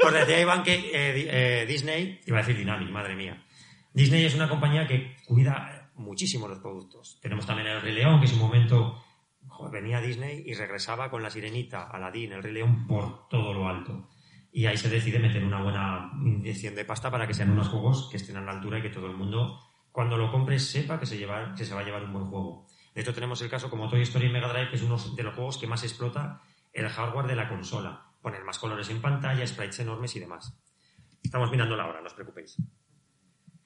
Pues 0.00 0.12
decía 0.12 0.40
Iván 0.40 0.62
que 0.64 0.74
eh, 0.74 1.62
eh, 1.62 1.66
Disney, 1.66 2.20
iba 2.26 2.38
a 2.38 2.40
decir 2.42 2.56
Dynamic, 2.56 2.90
madre 2.90 3.14
mía. 3.14 3.42
Disney 3.92 4.24
es 4.26 4.34
una 4.34 4.48
compañía 4.48 4.86
que 4.86 5.16
cuida 5.24 5.88
muchísimo 5.94 6.48
los 6.48 6.58
productos. 6.58 7.18
Tenemos 7.22 7.46
también 7.46 7.68
el 7.68 7.80
Rey 7.80 7.94
León, 7.94 8.18
que 8.20 8.26
en 8.26 8.32
su 8.32 8.38
momento 8.38 9.03
venía 9.70 10.00
Disney 10.00 10.42
y 10.46 10.54
regresaba 10.54 11.10
con 11.10 11.22
la 11.22 11.30
sirenita, 11.30 11.84
Aladdin, 11.90 12.32
el 12.32 12.42
Rey 12.42 12.52
León 12.52 12.86
por 12.86 13.28
todo 13.28 13.52
lo 13.52 13.68
alto. 13.68 14.08
Y 14.52 14.66
ahí 14.66 14.76
se 14.76 14.88
decide 14.88 15.18
meter 15.18 15.42
una 15.44 15.62
buena 15.62 16.12
inyección 16.24 16.74
de 16.74 16.84
pasta 16.84 17.10
para 17.10 17.26
que 17.26 17.34
sean 17.34 17.50
unos 17.50 17.68
juegos 17.68 18.08
que 18.10 18.16
estén 18.18 18.36
a 18.36 18.40
la 18.40 18.52
altura 18.52 18.78
y 18.78 18.82
que 18.82 18.90
todo 18.90 19.06
el 19.06 19.16
mundo, 19.16 19.58
cuando 19.90 20.16
lo 20.16 20.30
compre, 20.30 20.58
sepa 20.58 20.98
que 21.00 21.06
se, 21.06 21.18
lleva- 21.18 21.54
que 21.56 21.64
se 21.64 21.74
va 21.74 21.80
a 21.80 21.84
llevar 21.84 22.04
un 22.04 22.12
buen 22.12 22.26
juego. 22.26 22.66
De 22.94 23.00
hecho, 23.00 23.12
tenemos 23.14 23.42
el 23.42 23.50
caso 23.50 23.68
como 23.70 23.88
Toy 23.88 24.02
Story 24.02 24.26
y 24.26 24.30
Mega 24.30 24.52
Drive, 24.52 24.70
que 24.70 24.76
es 24.76 24.82
uno 24.82 24.96
de 25.16 25.22
los 25.24 25.34
juegos 25.34 25.58
que 25.58 25.66
más 25.66 25.82
explota 25.82 26.40
el 26.72 26.88
hardware 26.88 27.26
de 27.26 27.36
la 27.36 27.48
consola. 27.48 28.06
Poner 28.22 28.44
más 28.44 28.58
colores 28.58 28.88
en 28.90 29.00
pantalla, 29.02 29.46
sprites 29.46 29.80
enormes 29.80 30.14
y 30.16 30.20
demás. 30.20 30.56
Estamos 31.22 31.50
mirando 31.50 31.76
la 31.76 31.86
hora, 31.86 32.00
no 32.00 32.06
os 32.06 32.14
preocupéis. 32.14 32.56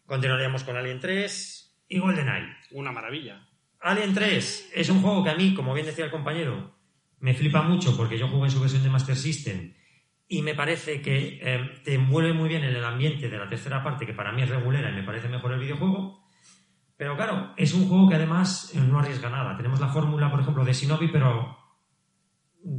Continuaríamos 0.07 0.64
con 0.64 0.76
Alien 0.76 1.01
3 1.01 1.84
y 1.89 1.99
GoldenEye. 1.99 2.57
Una 2.72 2.93
maravilla. 2.93 3.47
Alien 3.81 4.14
3 4.14 4.72
es 4.74 4.89
un 4.91 5.03
juego 5.03 5.22
que 5.22 5.31
a 5.31 5.37
mí, 5.37 5.55
como 5.55 5.74
bien 5.74 5.87
decía 5.87 6.05
el 6.05 6.11
compañero, 6.11 6.74
me 7.20 7.35
flipa 7.35 7.62
mucho 7.62 7.97
porque 7.97 8.18
yo 8.18 8.29
jugué 8.29 8.47
en 8.47 8.51
su 8.51 8.61
versión 8.61 8.83
de 8.83 8.91
Master 8.91 9.16
System 9.16 9.74
y 10.29 10.43
me 10.43 10.55
parece 10.55 11.01
que 11.01 11.41
eh, 11.43 11.81
te 11.85 11.95
envuelve 11.95 12.33
muy 12.33 12.49
bien 12.49 12.62
en 12.62 12.76
el 12.76 12.85
ambiente 12.85 13.29
de 13.29 13.39
la 13.39 13.49
tercera 13.49 13.83
parte, 13.83 14.05
que 14.05 14.12
para 14.12 14.33
mí 14.33 14.43
es 14.43 14.51
regulera 14.51 14.91
y 14.91 14.95
me 14.95 15.03
parece 15.03 15.29
mejor 15.29 15.53
el 15.53 15.61
videojuego. 15.61 16.22
Pero 16.97 17.16
claro, 17.16 17.55
es 17.57 17.72
un 17.72 17.89
juego 17.89 18.09
que 18.09 18.16
además 18.16 18.72
eh, 18.74 18.81
no 18.81 18.99
arriesga 18.99 19.31
nada. 19.31 19.57
Tenemos 19.57 19.81
la 19.81 19.89
fórmula, 19.89 20.31
por 20.31 20.41
ejemplo, 20.41 20.64
de 20.64 20.72
Shinobi, 20.72 21.09
pero 21.09 21.57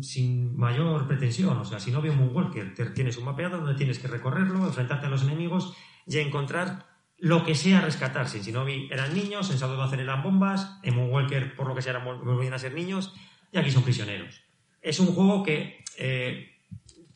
sin 0.01 0.55
mayor 0.57 1.07
pretensión. 1.07 1.57
O 1.57 1.65
sea, 1.65 1.79
Shinobi 1.79 2.09
o 2.09 2.13
Moonwalker, 2.13 2.73
tienes 2.93 3.17
un 3.17 3.25
mapeado 3.25 3.57
donde 3.57 3.75
tienes 3.75 3.97
que 3.97 4.07
recorrerlo, 4.07 4.65
enfrentarte 4.65 5.07
a 5.07 5.09
los 5.09 5.23
enemigos 5.23 5.75
y 6.05 6.19
encontrar 6.19 6.88
lo 7.19 7.43
que 7.45 7.55
sea 7.55 7.81
rescatar. 7.81 8.27
Si 8.29 8.37
en 8.37 8.43
Shinobi 8.43 8.87
eran 8.91 9.13
niños, 9.13 9.49
en 9.51 9.57
Shadow 9.57 9.79
of 9.79 9.93
eran 9.93 10.23
bombas, 10.23 10.79
en 10.83 10.95
Moonwalker, 10.95 11.55
por 11.55 11.67
lo 11.67 11.75
que 11.75 11.81
sea, 11.81 11.91
eran- 11.91 12.05
volvían 12.05 12.53
a 12.53 12.59
ser 12.59 12.73
niños, 12.73 13.13
y 13.51 13.57
aquí 13.57 13.71
son 13.71 13.83
prisioneros. 13.83 14.41
Es 14.81 14.99
un 14.99 15.07
juego 15.07 15.43
que 15.43 15.83
eh, 15.97 16.61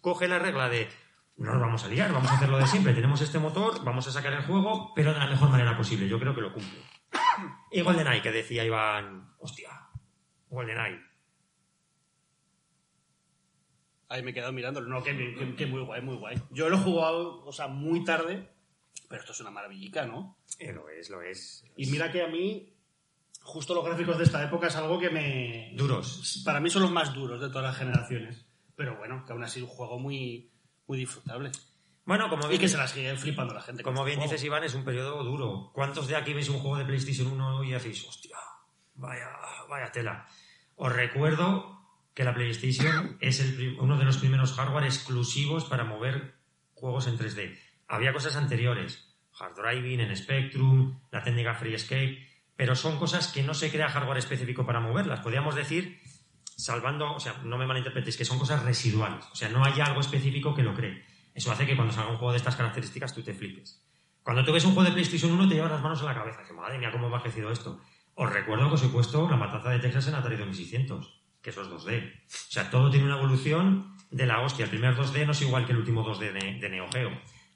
coge 0.01 0.27
la 0.27 0.39
regla 0.39 0.67
de 0.69 0.89
no 1.37 1.51
nos 1.53 1.61
vamos 1.61 1.83
a 1.83 1.87
liar, 1.87 2.11
vamos 2.11 2.29
a 2.29 2.35
hacerlo 2.35 2.57
de 2.57 2.67
siempre, 2.67 2.93
tenemos 2.93 3.21
este 3.21 3.39
motor, 3.39 3.83
vamos 3.83 4.07
a 4.07 4.11
sacar 4.11 4.33
el 4.33 4.43
juego, 4.43 4.93
pero 4.95 5.13
de 5.13 5.19
la 5.19 5.27
mejor 5.27 5.49
manera 5.49 5.75
posible. 5.77 6.07
Yo 6.07 6.19
creo 6.19 6.35
que 6.35 6.41
lo 6.41 6.53
cumple. 6.53 6.79
Y 7.71 7.81
GoldenEye, 7.81 8.21
que 8.21 8.31
decía 8.31 8.63
Iván, 8.63 9.33
hostia, 9.39 9.69
GoldenEye. 10.49 10.99
Ahí 14.09 14.21
me 14.21 14.31
he 14.31 14.33
quedado 14.33 14.51
mirándolo. 14.53 14.87
No, 14.89 15.01
que, 15.03 15.15
que- 15.17 15.55
que 15.55 15.65
muy 15.65 15.81
guay, 15.81 16.01
muy 16.01 16.15
guay. 16.17 16.37
Yo 16.51 16.69
lo 16.69 16.77
he 16.77 16.79
jugado, 16.79 17.43
o 17.45 17.51
sea, 17.51 17.67
muy 17.67 18.03
tarde, 18.03 18.47
pero 19.14 19.22
esto 19.22 19.34
es 19.34 19.41
una 19.41 19.51
maravillica, 19.51 20.07
¿no? 20.07 20.39
Eh, 20.57 20.74
lo 20.74 20.89
es, 20.89 21.11
lo 21.11 21.22
es. 21.22 21.64
Y 21.78 21.86
mira 21.86 22.11
que 22.11 22.24
a 22.24 22.28
mí, 22.28 22.74
justo 23.43 23.76
los 23.76 23.86
gráficos 23.86 24.18
de 24.18 24.24
esta 24.24 24.43
época 24.43 24.66
es 24.66 24.76
algo 24.76 24.97
que 24.97 25.11
me... 25.11 25.72
Duros. 25.76 26.41
Para 26.43 26.59
mí 26.59 26.72
son 26.72 26.82
los 26.82 26.89
más 26.89 27.14
duros 27.14 27.39
de 27.39 27.49
todas 27.49 27.61
las 27.64 27.78
generaciones. 27.78 28.43
Pero 28.76 28.97
bueno, 28.97 29.24
que 29.24 29.32
aún 29.32 29.43
así 29.43 29.61
un 29.61 29.68
juego 29.68 29.99
muy, 29.99 30.49
muy 30.88 30.97
disfrutable. 30.97 31.51
Bueno, 32.05 32.28
como 32.28 32.45
Y 32.45 32.47
bien, 32.47 32.61
que 32.61 32.68
se 32.68 32.78
la 32.78 32.88
sigue 32.88 33.16
flipando 33.16 33.53
la 33.53 33.61
gente. 33.61 33.84
como 33.84 33.99
este 33.99 34.07
bien 34.07 34.18
juego. 34.18 34.32
dices, 34.32 34.45
Iván, 34.47 34.64
es 34.64 34.74
un 34.74 34.84
periodo 34.84 35.24
duro. 35.24 35.70
¿Cuántos 35.76 36.07
de 36.07 36.16
aquí 36.16 36.34
veis 36.34 36.49
un 36.49 36.57
juego 36.57 36.78
de 36.78 36.86
PlayStation 36.86 37.28
1 37.28 37.66
y 37.66 37.72
decís, 37.74 38.03
hostia, 38.07 38.38
vaya, 38.95 39.30
vaya 39.70 39.91
tela? 39.91 40.28
Os 40.76 40.91
recuerdo 40.91 41.86
que 42.16 42.24
la 42.24 42.34
PlayStation 42.34 43.20
es 43.22 43.39
el 43.41 43.78
uno 43.80 43.95
de 43.99 44.05
los 44.05 44.18
primeros 44.18 44.53
hardware 44.53 44.86
exclusivos 44.86 45.66
para 45.66 45.84
mover 45.84 46.34
juegos 46.74 47.05
en 47.05 47.20
3D. 47.20 47.62
Había 47.93 48.11
cosas 48.11 48.35
anteriores, 48.37 49.07
hard 49.39 49.53
driving 49.53 49.99
en 49.99 50.17
Spectrum, 50.17 50.99
la 51.11 51.21
técnica 51.21 51.53
Free 51.53 51.75
Escape, 51.75 52.27
pero 52.55 52.75
son 52.75 52.97
cosas 52.97 53.27
que 53.27 53.43
no 53.43 53.53
se 53.53 53.69
crea 53.69 53.87
hardware 53.87 54.17
específico 54.17 54.65
para 54.65 54.79
moverlas. 54.79 55.19
Podríamos 55.19 55.53
decir, 55.53 56.01
salvando, 56.43 57.13
o 57.13 57.19
sea, 57.19 57.35
no 57.43 57.55
me 57.55 57.67
malinterpretéis, 57.67 58.17
que 58.17 58.25
son 58.25 58.39
cosas 58.39 58.63
residuales. 58.63 59.25
O 59.31 59.35
sea, 59.35 59.49
no 59.49 59.63
hay 59.63 59.79
algo 59.79 60.01
específico 60.01 60.55
que 60.55 60.63
lo 60.63 60.73
cree. 60.73 61.05
Eso 61.35 61.51
hace 61.51 61.67
que 61.67 61.75
cuando 61.75 61.93
salga 61.93 62.09
un 62.09 62.17
juego 62.17 62.31
de 62.31 62.37
estas 62.37 62.55
características 62.55 63.13
tú 63.13 63.21
te 63.21 63.35
flipes. 63.35 63.85
Cuando 64.23 64.43
tú 64.43 64.53
ves 64.53 64.65
un 64.65 64.73
juego 64.73 64.89
de 64.89 64.93
PlayStation 64.93 65.31
1 65.31 65.47
te 65.47 65.53
llevas 65.53 65.71
las 65.73 65.83
manos 65.83 66.01
a 66.01 66.05
la 66.05 66.15
cabeza. 66.15 66.41
Que 66.47 66.53
madre 66.53 66.79
mía, 66.79 66.91
cómo 66.91 67.05
ha 67.05 67.09
envejecido 67.09 67.51
esto. 67.51 67.79
Os 68.15 68.33
recuerdo 68.33 68.69
que 68.69 68.73
os 68.73 68.83
he 68.83 68.89
puesto 68.89 69.29
la 69.29 69.37
matanza 69.37 69.69
de 69.69 69.77
Texas 69.77 70.07
en 70.07 70.15
Atari 70.15 70.37
2600, 70.37 71.21
que 71.43 71.51
eso 71.51 71.61
es 71.61 71.67
2D. 71.67 72.11
O 72.25 72.51
sea, 72.51 72.71
todo 72.71 72.89
tiene 72.89 73.05
una 73.05 73.19
evolución 73.19 73.95
de 74.09 74.25
la 74.25 74.41
hostia. 74.41 74.65
El 74.65 74.71
primer 74.71 74.95
2D 74.95 75.27
no 75.27 75.33
es 75.33 75.41
igual 75.43 75.67
que 75.67 75.73
el 75.73 75.77
último 75.77 76.03
2D 76.03 76.31
de, 76.31 76.59
de 76.59 76.69
Neo 76.69 76.87
Geo. 76.91 77.11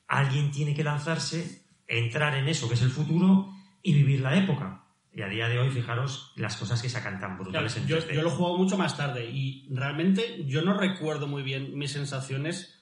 Alguien 0.07 0.51
tiene 0.51 0.73
que 0.73 0.83
lanzarse, 0.83 1.63
entrar 1.87 2.35
en 2.35 2.47
eso 2.47 2.67
que 2.67 2.75
es 2.75 2.81
el 2.81 2.89
futuro 2.91 3.49
y 3.81 3.93
vivir 3.93 4.21
la 4.21 4.35
época. 4.37 4.83
Y 5.13 5.21
a 5.21 5.27
día 5.27 5.47
de 5.47 5.57
hoy, 5.59 5.69
fijaros 5.71 6.31
las 6.35 6.57
cosas 6.57 6.81
que 6.81 6.89
sacan 6.89 7.19
tan 7.19 7.31
Claro, 7.31 7.43
brutales 7.43 7.75
en 7.77 7.87
yo, 7.87 7.97
3D. 7.97 8.13
yo 8.13 8.21
lo 8.21 8.29
he 8.29 8.31
jugado 8.31 8.57
mucho 8.57 8.77
más 8.77 8.95
tarde 8.95 9.25
y 9.25 9.67
realmente 9.71 10.45
yo 10.45 10.61
no 10.61 10.77
recuerdo 10.77 11.27
muy 11.27 11.41
bien 11.43 11.77
mis 11.77 11.91
sensaciones. 11.91 12.73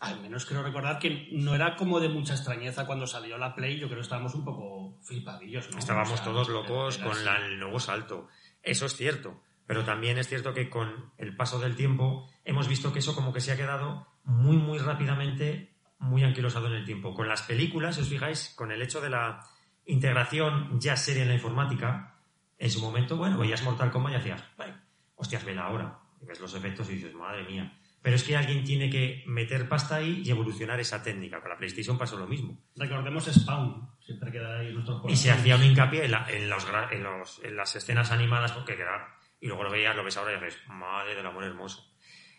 Al 0.00 0.20
menos 0.20 0.44
quiero 0.44 0.64
recordar 0.64 0.98
que 0.98 1.28
no 1.30 1.54
era 1.54 1.76
como 1.76 2.00
de 2.00 2.08
mucha 2.08 2.34
extrañeza 2.34 2.84
cuando 2.86 3.06
salió 3.06 3.38
la 3.38 3.54
Play. 3.54 3.78
Yo 3.78 3.86
creo 3.86 3.98
que 3.98 4.02
estábamos 4.02 4.34
un 4.34 4.44
poco 4.44 4.98
flipadillos, 5.02 5.70
¿no? 5.70 5.78
Estábamos 5.78 6.10
O 6.12 6.16
sea, 6.16 6.24
todos 6.24 6.48
locos 6.48 6.96
era 6.98 7.06
con 7.06 7.24
la- 7.24 7.46
el 7.46 7.60
nuevo 7.60 7.78
salto. 7.78 8.26
Eso 8.62 8.86
es 8.86 8.96
cierto. 8.96 9.40
Pero 9.64 9.84
también 9.84 10.18
es 10.18 10.26
cierto 10.28 10.52
que 10.52 10.68
con 10.68 11.12
el 11.18 11.36
paso 11.36 11.60
del 11.60 11.76
tiempo 11.76 12.28
hemos 12.44 12.66
visto 12.66 12.92
que 12.92 12.98
eso 12.98 13.14
como 13.14 13.32
que 13.32 13.40
se 13.40 13.52
ha 13.52 13.56
quedado 13.56 14.08
muy, 14.24 14.56
muy 14.56 14.78
rápidamente 14.78 15.71
muy 16.02 16.22
anquilosado 16.24 16.66
en 16.68 16.74
el 16.74 16.84
tiempo. 16.84 17.14
Con 17.14 17.28
las 17.28 17.42
películas, 17.42 17.94
si 17.96 18.02
os 18.02 18.08
fijáis, 18.08 18.52
con 18.56 18.70
el 18.72 18.82
hecho 18.82 19.00
de 19.00 19.10
la 19.10 19.40
integración 19.86 20.80
ya 20.80 20.96
seria 20.96 21.22
en 21.22 21.28
la 21.28 21.34
informática, 21.34 22.14
en 22.58 22.70
su 22.70 22.80
momento, 22.80 23.16
bueno, 23.16 23.38
veías 23.38 23.62
Mortal 23.62 23.90
Kombat 23.90 24.12
y 24.12 24.16
hacías, 24.16 24.44
"Ay, 24.58 24.72
hostias, 25.16 25.44
vela 25.44 25.64
ahora. 25.66 25.98
Y 26.20 26.26
ves 26.26 26.40
los 26.40 26.54
efectos 26.54 26.88
y 26.90 26.94
dices, 26.94 27.14
madre 27.14 27.42
mía. 27.44 27.76
Pero 28.00 28.16
es 28.16 28.24
que 28.24 28.36
alguien 28.36 28.64
tiene 28.64 28.90
que 28.90 29.22
meter 29.26 29.68
pasta 29.68 29.96
ahí 29.96 30.22
y 30.24 30.30
evolucionar 30.30 30.78
esa 30.80 31.02
técnica. 31.02 31.40
Con 31.40 31.50
la 31.50 31.56
PlayStation 31.56 31.96
pasó 31.98 32.16
lo 32.16 32.26
mismo. 32.26 32.58
Recordemos 32.76 33.24
Spawn, 33.26 33.88
siempre 34.00 34.30
queda 34.32 34.58
ahí 34.60 34.72
nuestros 34.72 35.02
Y 35.08 35.16
se 35.16 35.30
hacía 35.30 35.56
un 35.56 35.62
hincapié 35.64 36.04
en, 36.04 36.10
la- 36.12 36.26
en 36.30 36.48
los 36.48 36.66
en, 36.90 37.02
los- 37.02 37.40
en 37.44 37.56
las 37.56 37.74
escenas 37.76 38.10
animadas 38.10 38.52
porque 38.52 38.76
queda, 38.76 39.08
y 39.40 39.46
luego 39.46 39.64
lo 39.64 39.70
veías, 39.70 39.94
lo 39.96 40.02
ves 40.04 40.16
ahora 40.16 40.32
y 40.32 40.44
dices, 40.44 40.58
madre 40.68 41.14
del 41.14 41.26
amor 41.26 41.44
hermoso. 41.44 41.84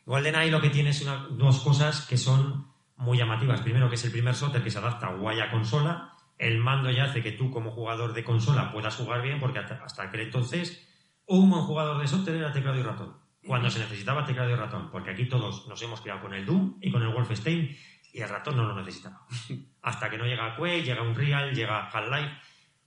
GoldenEye 0.05 0.51
lo 0.51 0.59
que 0.61 0.69
tiene 0.69 0.89
es 0.89 1.01
una- 1.01 1.27
dos 1.31 1.61
cosas 1.61 2.05
que 2.07 2.17
son 2.17 2.72
muy 2.95 3.17
llamativas. 3.17 3.61
Primero, 3.61 3.89
que 3.89 3.95
es 3.95 4.05
el 4.05 4.11
primer 4.11 4.35
shooter 4.35 4.63
que 4.63 4.71
se 4.71 4.77
adapta 4.77 5.07
guay 5.07 5.39
a 5.39 5.51
consola. 5.51 6.13
El 6.37 6.59
mando 6.59 6.89
ya 6.91 7.05
hace 7.05 7.21
que 7.21 7.31
tú, 7.31 7.51
como 7.51 7.71
jugador 7.71 8.13
de 8.13 8.23
consola, 8.23 8.71
puedas 8.71 8.95
jugar 8.95 9.21
bien, 9.21 9.39
porque 9.39 9.59
hasta 9.59 9.83
hasta 9.83 10.03
aquel 10.03 10.21
entonces 10.21 10.89
un 11.25 11.49
buen 11.49 11.63
jugador 11.63 12.01
de 12.01 12.07
software 12.07 12.37
era 12.37 12.51
teclado 12.51 12.77
y 12.77 12.83
ratón. 12.83 13.17
Cuando 13.45 13.69
se 13.69 13.79
necesitaba 13.79 14.25
teclado 14.25 14.49
y 14.49 14.55
ratón, 14.55 14.89
porque 14.91 15.11
aquí 15.11 15.25
todos 15.25 15.67
nos 15.67 15.81
hemos 15.81 16.01
criado 16.01 16.21
con 16.21 16.33
el 16.33 16.45
Doom 16.45 16.77
y 16.81 16.91
con 16.91 17.01
el 17.01 17.09
Wolfenstein 17.09 17.75
y 18.13 18.21
el 18.21 18.29
ratón 18.29 18.57
no 18.57 18.63
lo 18.63 18.75
necesitaba. 18.75 19.25
Hasta 19.81 20.09
que 20.09 20.17
no 20.17 20.25
llega 20.25 20.55
Quake, 20.55 20.83
llega 20.83 21.01
Unreal, 21.01 21.53
llega 21.53 21.89
Half-Life, 21.89 22.31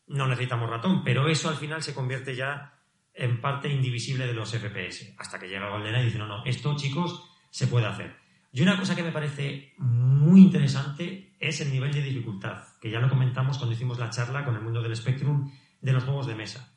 no 0.09 0.26
necesitamos 0.26 0.70
ratón, 0.70 1.02
pero 1.04 1.28
eso 1.28 1.48
al 1.48 1.57
final 1.57 1.82
se 1.82 1.94
convierte 1.94 2.34
ya 2.34 2.74
en 3.12 3.40
parte 3.40 3.68
indivisible 3.68 4.26
de 4.26 4.34
los 4.34 4.50
FPS. 4.50 5.14
Hasta 5.18 5.38
que 5.38 5.48
llega 5.48 5.70
GoldenEye 5.70 6.02
y 6.02 6.07
dice, 6.07 6.18
no, 6.18 6.26
no, 6.26 6.44
esto 6.44 6.76
chicos 6.76 7.28
se 7.50 7.66
puede 7.66 7.86
hacer. 7.86 8.16
Y 8.57 8.62
una 8.62 8.78
cosa 8.78 8.96
que 8.96 9.02
me 9.02 9.12
parece 9.12 9.74
muy 9.76 10.40
interesante 10.40 11.36
es 11.38 11.61
el 11.61 11.70
nivel 11.70 11.92
de 11.92 12.00
dificultad, 12.00 12.62
que 12.80 12.88
ya 12.88 13.00
lo 13.00 13.11
comentamos 13.11 13.59
cuando 13.59 13.74
hicimos 13.74 13.98
la 13.98 14.09
charla 14.09 14.46
con 14.46 14.57
el 14.57 14.62
mundo 14.62 14.80
del 14.80 14.96
Spectrum 14.96 15.52
de 15.82 15.92
los 15.92 16.04
juegos 16.04 16.26
de 16.26 16.36
mesa. 16.36 16.74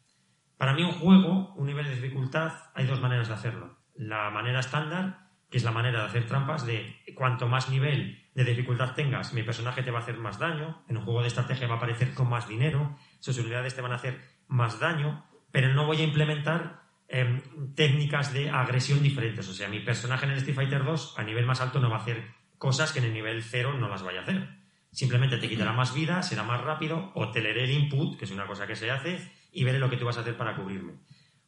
Para 0.58 0.74
mí 0.74 0.84
un 0.84 0.92
juego, 0.92 1.54
un 1.56 1.68
nivel 1.68 1.86
de 1.86 1.96
dificultad, 1.96 2.52
hay 2.76 2.86
dos 2.86 3.00
maneras 3.00 3.30
de 3.30 3.34
hacerlo. 3.34 3.78
La 3.96 4.30
manera 4.30 4.60
estándar, 4.60 5.30
que 5.50 5.56
es 5.56 5.64
la 5.64 5.72
manera 5.72 6.02
de 6.02 6.08
hacer 6.08 6.28
trampas, 6.28 6.66
de 6.66 6.98
cuanto 7.16 7.48
más 7.48 7.70
nivel 7.70 8.28
de 8.36 8.44
dificultad 8.44 8.94
tengas, 8.94 9.34
mi 9.34 9.44
personaje 9.44 9.82
te 9.82 9.92
va 9.92 10.00
a 10.00 10.02
hacer 10.02 10.18
más 10.18 10.38
daño, 10.38 10.84
en 10.90 10.98
un 10.98 11.06
juego 11.06 11.22
de 11.22 11.30
estrategia 11.30 11.70
va 11.70 11.76
a 11.76 11.78
aparecer 11.78 12.14
con 12.14 12.28
más 12.28 12.46
dinero, 12.46 12.98
sus 13.22 13.38
unidades 13.38 13.74
te 13.74 13.82
van 13.82 13.94
a 13.94 13.96
hacer 13.96 14.20
más 14.50 14.82
daño, 14.82 15.24
pero 15.54 15.74
no 15.74 15.86
voy 15.86 16.02
a 16.02 16.04
implementar 16.04 16.79
em, 17.10 17.42
técnicas 17.76 18.32
de 18.32 18.50
agresión 18.50 19.02
diferentes. 19.04 19.48
O 19.50 19.54
sea, 19.54 19.68
mi 19.68 19.80
personaje 19.80 20.26
en 20.26 20.32
el 20.32 20.38
Street 20.38 20.56
Fighter 20.56 20.86
2 20.86 21.16
a 21.18 21.24
nivel 21.24 21.46
más 21.46 21.60
alto 21.60 21.80
no 21.80 21.90
va 21.90 21.98
a 21.98 22.02
hacer 22.02 22.24
cosas 22.58 22.92
que 22.92 23.00
en 23.00 23.06
el 23.06 23.14
nivel 23.14 23.44
0 23.44 23.78
no 23.80 23.90
las 23.90 24.04
vaya 24.04 24.20
a 24.20 24.24
hacer. 24.24 24.60
Simplemente 24.92 25.38
te 25.38 25.50
quitará 25.50 25.74
más 25.74 25.94
vida, 25.94 26.24
será 26.24 26.44
más 26.44 26.62
rápido, 26.62 27.12
o 27.16 27.30
te 27.32 27.42
leeré 27.42 27.66
el 27.66 27.72
input, 27.72 28.18
que 28.18 28.26
es 28.26 28.32
una 28.32 28.48
cosa 28.48 28.68
que 28.68 28.76
se 28.76 28.90
hace, 28.90 29.20
y 29.52 29.64
veré 29.64 29.80
lo 29.80 29.90
que 29.90 29.98
tú 29.98 30.06
vas 30.06 30.18
a 30.18 30.22
hacer 30.22 30.38
para 30.38 30.56
cubrirme. 30.56 30.94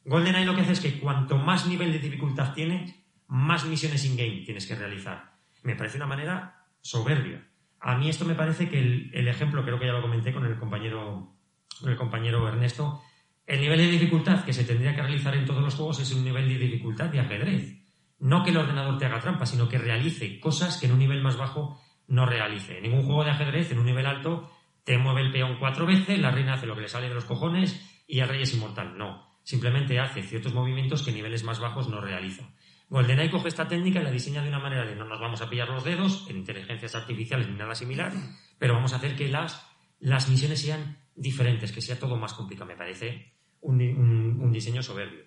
GoldenEye 0.04 0.44
lo 0.44 0.54
que 0.54 0.62
hace 0.62 0.72
es 0.72 0.80
que 0.80 0.98
cuanto 0.98 1.38
más 1.38 1.66
nivel 1.66 1.92
de 1.92 1.98
dificultad 1.98 2.54
tienes, 2.54 2.94
más 3.28 3.64
misiones 3.64 4.04
in-game 4.04 4.42
tienes 4.44 4.66
que 4.66 4.74
realizar. 4.74 5.32
Me 5.62 5.76
parece 5.76 5.96
una 5.96 6.06
manera 6.06 6.66
soberbia. 6.80 7.46
A 7.80 7.96
mí 7.96 8.08
esto 8.08 8.24
me 8.24 8.34
parece 8.34 8.68
que 8.68 8.78
el, 8.78 9.10
el 9.12 9.28
ejemplo, 9.28 9.64
creo 9.64 9.78
que 9.78 9.86
ya 9.86 9.92
lo 9.92 10.02
comenté 10.02 10.32
con 10.32 10.44
el 10.44 10.56
compañero, 10.56 11.36
con 11.80 11.90
el 11.90 11.96
compañero 11.96 12.46
Ernesto, 12.48 13.02
el 13.46 13.60
nivel 13.60 13.78
de 13.78 13.90
dificultad 13.90 14.44
que 14.44 14.52
se 14.52 14.64
tendría 14.64 14.94
que 14.94 15.02
realizar 15.02 15.34
en 15.34 15.44
todos 15.44 15.62
los 15.62 15.74
juegos 15.74 16.00
es 16.00 16.12
un 16.12 16.24
nivel 16.24 16.48
de 16.48 16.58
dificultad 16.58 17.06
de 17.06 17.20
ajedrez. 17.20 17.82
No 18.18 18.44
que 18.44 18.50
el 18.50 18.56
ordenador 18.56 18.98
te 18.98 19.06
haga 19.06 19.20
trampa, 19.20 19.46
sino 19.46 19.68
que 19.68 19.78
realice 19.78 20.38
cosas 20.38 20.78
que 20.78 20.86
en 20.86 20.92
un 20.92 21.00
nivel 21.00 21.22
más 21.22 21.36
bajo 21.36 21.80
no 22.06 22.24
realice. 22.24 22.76
En 22.76 22.84
ningún 22.84 23.04
juego 23.04 23.24
de 23.24 23.30
ajedrez, 23.30 23.72
en 23.72 23.78
un 23.78 23.86
nivel 23.86 24.06
alto, 24.06 24.50
te 24.84 24.96
mueve 24.98 25.22
el 25.22 25.32
peón 25.32 25.56
cuatro 25.58 25.86
veces, 25.86 26.18
la 26.18 26.30
reina 26.30 26.54
hace 26.54 26.66
lo 26.66 26.74
que 26.74 26.82
le 26.82 26.88
sale 26.88 27.08
de 27.08 27.14
los 27.14 27.24
cojones 27.24 28.04
y 28.06 28.20
el 28.20 28.28
rey 28.28 28.42
es 28.42 28.54
inmortal. 28.54 28.96
No. 28.96 29.32
Simplemente 29.42 29.98
hace 29.98 30.22
ciertos 30.22 30.54
movimientos 30.54 31.02
que 31.02 31.10
en 31.10 31.16
niveles 31.16 31.42
más 31.42 31.58
bajos 31.58 31.88
no 31.88 32.00
realiza. 32.00 32.48
GoldenEye 32.88 33.30
coge 33.30 33.48
esta 33.48 33.66
técnica 33.66 34.00
y 34.00 34.04
la 34.04 34.10
diseña 34.10 34.42
de 34.42 34.48
una 34.48 34.58
manera 34.58 34.84
de 34.84 34.94
no 34.94 35.04
nos 35.04 35.18
vamos 35.18 35.40
a 35.40 35.48
pillar 35.48 35.68
los 35.68 35.82
dedos 35.82 36.26
en 36.28 36.36
inteligencias 36.36 36.94
artificiales 36.94 37.48
ni 37.48 37.56
nada 37.56 37.74
similar, 37.74 38.12
pero 38.58 38.74
vamos 38.74 38.92
a 38.92 38.96
hacer 38.96 39.16
que 39.16 39.28
las, 39.28 39.66
las 39.98 40.28
misiones 40.28 40.60
sean 40.60 40.98
diferentes, 41.14 41.72
que 41.72 41.80
sea 41.80 41.98
todo 41.98 42.16
más 42.16 42.34
complicado. 42.34 42.66
Me 42.66 42.76
parece 42.76 43.34
un, 43.60 44.50
diseño 44.52 44.82
soberbio. 44.82 45.24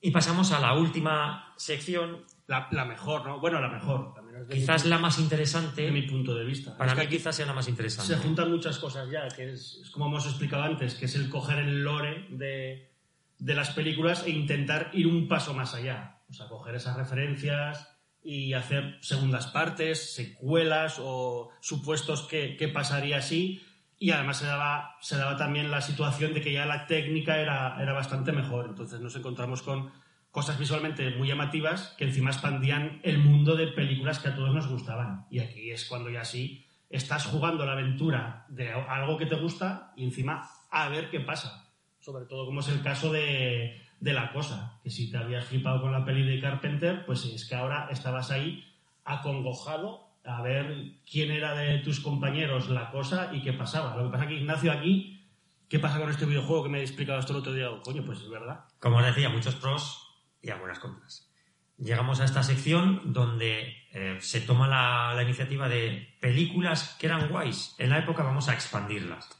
Y 0.00 0.10
pasamos 0.10 0.52
a 0.52 0.60
la 0.60 0.74
última 0.74 1.54
sección. 1.56 2.24
La, 2.46 2.84
mejor, 2.86 3.26
¿no? 3.26 3.40
Bueno, 3.40 3.60
la 3.60 3.68
mejor. 3.68 4.14
quizás 4.48 4.86
la 4.86 4.98
más 4.98 5.18
interesante. 5.18 5.82
De 5.82 5.90
mi 5.90 6.02
punto 6.02 6.34
de 6.34 6.44
vista. 6.44 6.76
Para 6.76 6.94
mí 6.94 7.06
quizás 7.08 7.36
sea 7.36 7.46
la 7.46 7.52
más 7.52 7.68
interesante. 7.68 8.14
Se 8.14 8.20
juntan 8.20 8.50
muchas 8.50 8.78
cosas 8.78 9.10
ya, 9.10 9.28
que 9.28 9.52
es, 9.52 9.90
como 9.92 10.06
hemos 10.06 10.26
explicado 10.26 10.62
antes, 10.62 10.94
que 10.94 11.06
es 11.06 11.14
el 11.14 11.28
coger 11.28 11.58
el 11.58 11.82
lore 11.82 12.26
de, 12.30 12.90
de 13.38 13.54
las 13.54 13.70
películas 13.70 14.24
e 14.24 14.30
intentar 14.30 14.90
ir 14.94 15.06
un 15.06 15.28
paso 15.28 15.52
más 15.52 15.74
allá. 15.74 16.20
O 16.30 16.32
sea, 16.32 16.48
coger 16.48 16.74
esas 16.74 16.96
referencias 16.96 17.98
y 18.22 18.52
hacer 18.52 18.98
segundas 19.00 19.46
partes, 19.48 20.14
secuelas 20.14 20.98
o 21.00 21.50
supuestos 21.60 22.22
que, 22.22 22.56
que 22.56 22.68
pasaría 22.68 23.18
así 23.18 23.62
y 23.98 24.12
además 24.12 24.38
se 24.38 24.46
daba, 24.46 24.96
se 25.00 25.16
daba 25.16 25.36
también 25.36 25.70
la 25.70 25.80
situación 25.80 26.32
de 26.32 26.40
que 26.40 26.52
ya 26.52 26.66
la 26.66 26.86
técnica 26.86 27.38
era, 27.38 27.80
era 27.82 27.92
bastante 27.92 28.32
mejor. 28.32 28.66
Entonces 28.68 29.00
nos 29.00 29.16
encontramos 29.16 29.62
con 29.62 29.90
cosas 30.30 30.58
visualmente 30.58 31.10
muy 31.16 31.28
llamativas 31.28 31.94
que 31.98 32.04
encima 32.04 32.30
expandían 32.30 33.00
el 33.02 33.18
mundo 33.18 33.56
de 33.56 33.68
películas 33.68 34.20
que 34.20 34.28
a 34.28 34.34
todos 34.36 34.54
nos 34.54 34.68
gustaban. 34.68 35.26
Y 35.30 35.40
aquí 35.40 35.70
es 35.70 35.84
cuando 35.86 36.10
ya 36.10 36.24
sí 36.24 36.64
estás 36.88 37.26
jugando 37.26 37.66
la 37.66 37.72
aventura 37.72 38.46
de 38.48 38.70
algo 38.70 39.18
que 39.18 39.26
te 39.26 39.34
gusta 39.34 39.92
y 39.96 40.04
encima 40.04 40.48
a 40.70 40.88
ver 40.88 41.10
qué 41.10 41.20
pasa. 41.20 41.68
Sobre 41.98 42.26
todo 42.26 42.46
como 42.46 42.60
es 42.60 42.68
el 42.68 42.82
caso 42.82 43.12
de, 43.12 43.82
de 43.98 44.12
La 44.12 44.32
Cosa, 44.32 44.78
que 44.82 44.90
si 44.90 45.10
te 45.10 45.18
habías 45.18 45.44
flipado 45.44 45.80
con 45.80 45.90
la 45.90 46.04
peli 46.04 46.22
de 46.22 46.40
Carpenter, 46.40 47.04
pues 47.04 47.24
es 47.24 47.48
que 47.48 47.56
ahora 47.56 47.88
estabas 47.90 48.30
ahí 48.30 48.64
acongojado 49.04 50.07
a 50.28 50.42
ver 50.42 51.00
quién 51.10 51.30
era 51.30 51.54
de 51.54 51.78
tus 51.78 52.00
compañeros 52.00 52.68
la 52.68 52.90
cosa 52.90 53.30
y 53.32 53.42
qué 53.42 53.54
pasaba. 53.54 53.96
Lo 53.96 54.04
que 54.04 54.10
pasa 54.10 54.26
que 54.26 54.34
Ignacio 54.34 54.70
aquí, 54.70 55.26
¿qué 55.68 55.78
pasa 55.78 55.98
con 55.98 56.10
este 56.10 56.26
videojuego 56.26 56.64
que 56.64 56.68
me 56.68 56.78
ha 56.78 56.82
explicado 56.82 57.18
esto 57.18 57.32
el 57.32 57.38
otro 57.38 57.54
día? 57.54 57.68
Coño, 57.82 58.04
pues 58.04 58.20
es 58.20 58.28
verdad. 58.28 58.64
Como 58.78 59.02
decía, 59.02 59.30
muchos 59.30 59.54
pros 59.54 60.06
y 60.42 60.50
algunas 60.50 60.78
contras. 60.78 61.32
Llegamos 61.78 62.20
a 62.20 62.24
esta 62.24 62.42
sección 62.42 63.12
donde 63.12 63.76
eh, 63.92 64.18
se 64.20 64.42
toma 64.42 64.68
la, 64.68 65.22
iniciativa 65.22 65.68
de 65.68 66.14
películas 66.20 66.96
que 66.98 67.06
eran 67.06 67.28
guays. 67.28 67.74
En 67.78 67.90
la 67.90 67.98
época 67.98 68.22
vamos 68.22 68.48
a 68.48 68.54
expandirlas. 68.54 69.30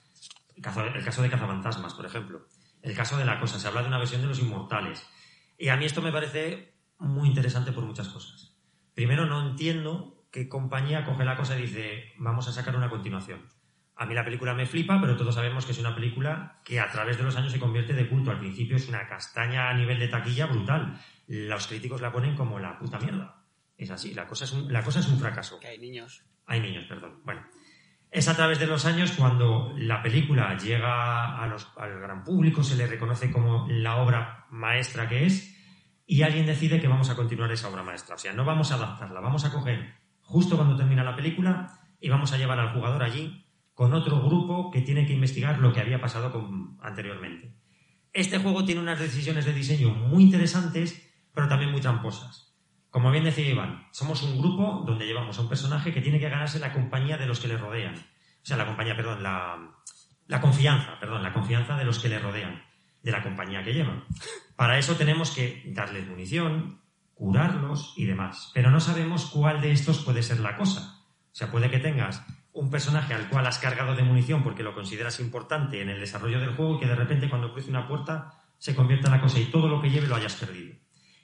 El 0.56 0.62
caso, 0.62 0.84
el 0.84 1.04
caso 1.04 1.20
de 1.22 1.28
Cazafantasmas, 1.28 1.92
por 1.94 2.06
ejemplo. 2.06 2.46
El 2.80 2.94
caso 2.94 3.18
de 3.18 3.26
La 3.26 3.40
Cosa. 3.40 3.58
Se 3.58 3.68
habla 3.68 3.82
de 3.82 3.88
una 3.88 3.98
versión 3.98 4.22
de 4.22 4.28
Los 4.28 4.38
Inmortales. 4.38 5.06
Y 5.58 5.68
a 5.68 5.76
mí 5.76 5.84
esto 5.84 6.00
me 6.00 6.12
parece 6.12 6.74
muy 6.98 7.28
interesante 7.28 7.72
por 7.72 7.84
muchas 7.84 8.08
cosas. 8.08 8.56
Primero, 8.94 9.26
no 9.26 9.50
entiendo 9.50 10.17
qué 10.30 10.48
compañía 10.48 11.04
coge 11.04 11.24
la 11.24 11.36
cosa 11.36 11.58
y 11.58 11.62
dice, 11.62 12.12
vamos 12.18 12.48
a 12.48 12.52
sacar 12.52 12.76
una 12.76 12.90
continuación. 12.90 13.46
A 13.96 14.06
mí 14.06 14.14
la 14.14 14.24
película 14.24 14.54
me 14.54 14.66
flipa, 14.66 15.00
pero 15.00 15.16
todos 15.16 15.34
sabemos 15.34 15.66
que 15.66 15.72
es 15.72 15.78
una 15.78 15.94
película 15.94 16.60
que 16.64 16.78
a 16.78 16.88
través 16.88 17.18
de 17.18 17.24
los 17.24 17.36
años 17.36 17.50
se 17.50 17.58
convierte 17.58 17.94
de 17.94 18.08
culto. 18.08 18.30
Al 18.30 18.38
principio 18.38 18.76
es 18.76 18.88
una 18.88 19.08
castaña 19.08 19.68
a 19.68 19.74
nivel 19.74 19.98
de 19.98 20.06
taquilla 20.06 20.46
brutal. 20.46 21.00
Los 21.26 21.66
críticos 21.66 22.00
la 22.00 22.12
ponen 22.12 22.36
como 22.36 22.60
la 22.60 22.78
puta 22.78 23.00
mierda. 23.00 23.42
Es 23.76 23.90
así, 23.90 24.14
la 24.14 24.26
cosa 24.26 24.44
es 24.44 24.52
un, 24.52 24.72
la 24.72 24.84
cosa 24.84 25.00
es 25.00 25.08
un 25.08 25.18
fracaso. 25.18 25.58
Que 25.58 25.68
hay 25.68 25.78
niños. 25.78 26.24
Hay 26.46 26.60
niños, 26.60 26.84
perdón. 26.88 27.22
Bueno, 27.24 27.44
es 28.10 28.28
a 28.28 28.36
través 28.36 28.60
de 28.60 28.66
los 28.66 28.86
años 28.86 29.12
cuando 29.12 29.74
la 29.76 30.00
película 30.00 30.56
llega 30.56 31.42
al 31.42 32.00
gran 32.00 32.22
público, 32.22 32.62
se 32.62 32.76
le 32.76 32.86
reconoce 32.86 33.32
como 33.32 33.66
la 33.68 33.96
obra 33.96 34.46
maestra 34.50 35.08
que 35.08 35.26
es, 35.26 35.56
y 36.06 36.22
alguien 36.22 36.46
decide 36.46 36.80
que 36.80 36.88
vamos 36.88 37.10
a 37.10 37.16
continuar 37.16 37.50
esa 37.50 37.68
obra 37.68 37.82
maestra. 37.82 38.14
O 38.14 38.18
sea, 38.18 38.32
no 38.32 38.44
vamos 38.44 38.70
a 38.70 38.76
adaptarla, 38.76 39.20
vamos 39.20 39.44
a 39.44 39.52
coger 39.52 39.94
justo 40.28 40.56
cuando 40.56 40.76
termina 40.76 41.02
la 41.02 41.16
película 41.16 41.80
y 42.00 42.10
vamos 42.10 42.32
a 42.32 42.36
llevar 42.36 42.60
al 42.60 42.74
jugador 42.74 43.02
allí 43.02 43.46
con 43.72 43.94
otro 43.94 44.20
grupo 44.20 44.70
que 44.70 44.82
tiene 44.82 45.06
que 45.06 45.14
investigar 45.14 45.58
lo 45.58 45.72
que 45.72 45.80
había 45.80 46.00
pasado 46.00 46.30
anteriormente. 46.80 47.54
Este 48.12 48.38
juego 48.38 48.64
tiene 48.64 48.80
unas 48.80 48.98
decisiones 48.98 49.46
de 49.46 49.54
diseño 49.54 49.90
muy 49.90 50.24
interesantes, 50.24 51.10
pero 51.32 51.48
también 51.48 51.70
muy 51.70 51.80
tramposas. 51.80 52.54
Como 52.90 53.10
bien 53.10 53.24
decía 53.24 53.48
Iván, 53.48 53.86
somos 53.92 54.22
un 54.22 54.38
grupo 54.38 54.84
donde 54.86 55.06
llevamos 55.06 55.38
a 55.38 55.42
un 55.42 55.48
personaje 55.48 55.94
que 55.94 56.00
tiene 56.00 56.18
que 56.18 56.28
ganarse 56.28 56.58
la 56.58 56.72
compañía 56.72 57.16
de 57.16 57.26
los 57.26 57.40
que 57.40 57.48
le 57.48 57.56
rodean. 57.56 57.94
O 57.94 58.46
sea, 58.48 58.56
la 58.56 58.66
compañía, 58.66 58.96
perdón, 58.96 59.22
la, 59.22 59.74
la 60.26 60.40
confianza, 60.40 60.98
perdón, 61.00 61.22
la 61.22 61.32
confianza 61.32 61.76
de 61.76 61.84
los 61.84 61.98
que 61.98 62.08
le 62.08 62.18
rodean, 62.18 62.62
de 63.02 63.12
la 63.12 63.22
compañía 63.22 63.62
que 63.62 63.72
lleva. 63.72 64.04
Para 64.56 64.78
eso 64.78 64.96
tenemos 64.96 65.30
que 65.30 65.62
darles 65.66 66.06
munición, 66.06 66.80
curarlos 67.18 67.92
y 67.96 68.06
demás. 68.06 68.52
Pero 68.54 68.70
no 68.70 68.78
sabemos 68.78 69.26
cuál 69.26 69.60
de 69.60 69.72
estos 69.72 69.98
puede 70.04 70.22
ser 70.22 70.38
la 70.38 70.56
cosa. 70.56 71.02
O 71.32 71.34
sea, 71.34 71.50
puede 71.50 71.70
que 71.70 71.80
tengas 71.80 72.24
un 72.52 72.70
personaje 72.70 73.12
al 73.12 73.28
cual 73.28 73.46
has 73.46 73.58
cargado 73.58 73.94
de 73.94 74.04
munición 74.04 74.42
porque 74.42 74.62
lo 74.62 74.74
consideras 74.74 75.20
importante 75.20 75.82
en 75.82 75.88
el 75.88 76.00
desarrollo 76.00 76.40
del 76.40 76.54
juego 76.54 76.76
y 76.76 76.80
que 76.80 76.86
de 76.86 76.94
repente 76.94 77.28
cuando 77.28 77.52
cruce 77.52 77.70
una 77.70 77.88
puerta 77.88 78.32
se 78.56 78.74
convierta 78.74 79.08
en 79.08 79.14
la 79.14 79.20
cosa 79.20 79.38
y 79.38 79.46
todo 79.46 79.68
lo 79.68 79.82
que 79.82 79.90
lleve 79.90 80.06
lo 80.06 80.16
hayas 80.16 80.36
perdido. 80.36 80.76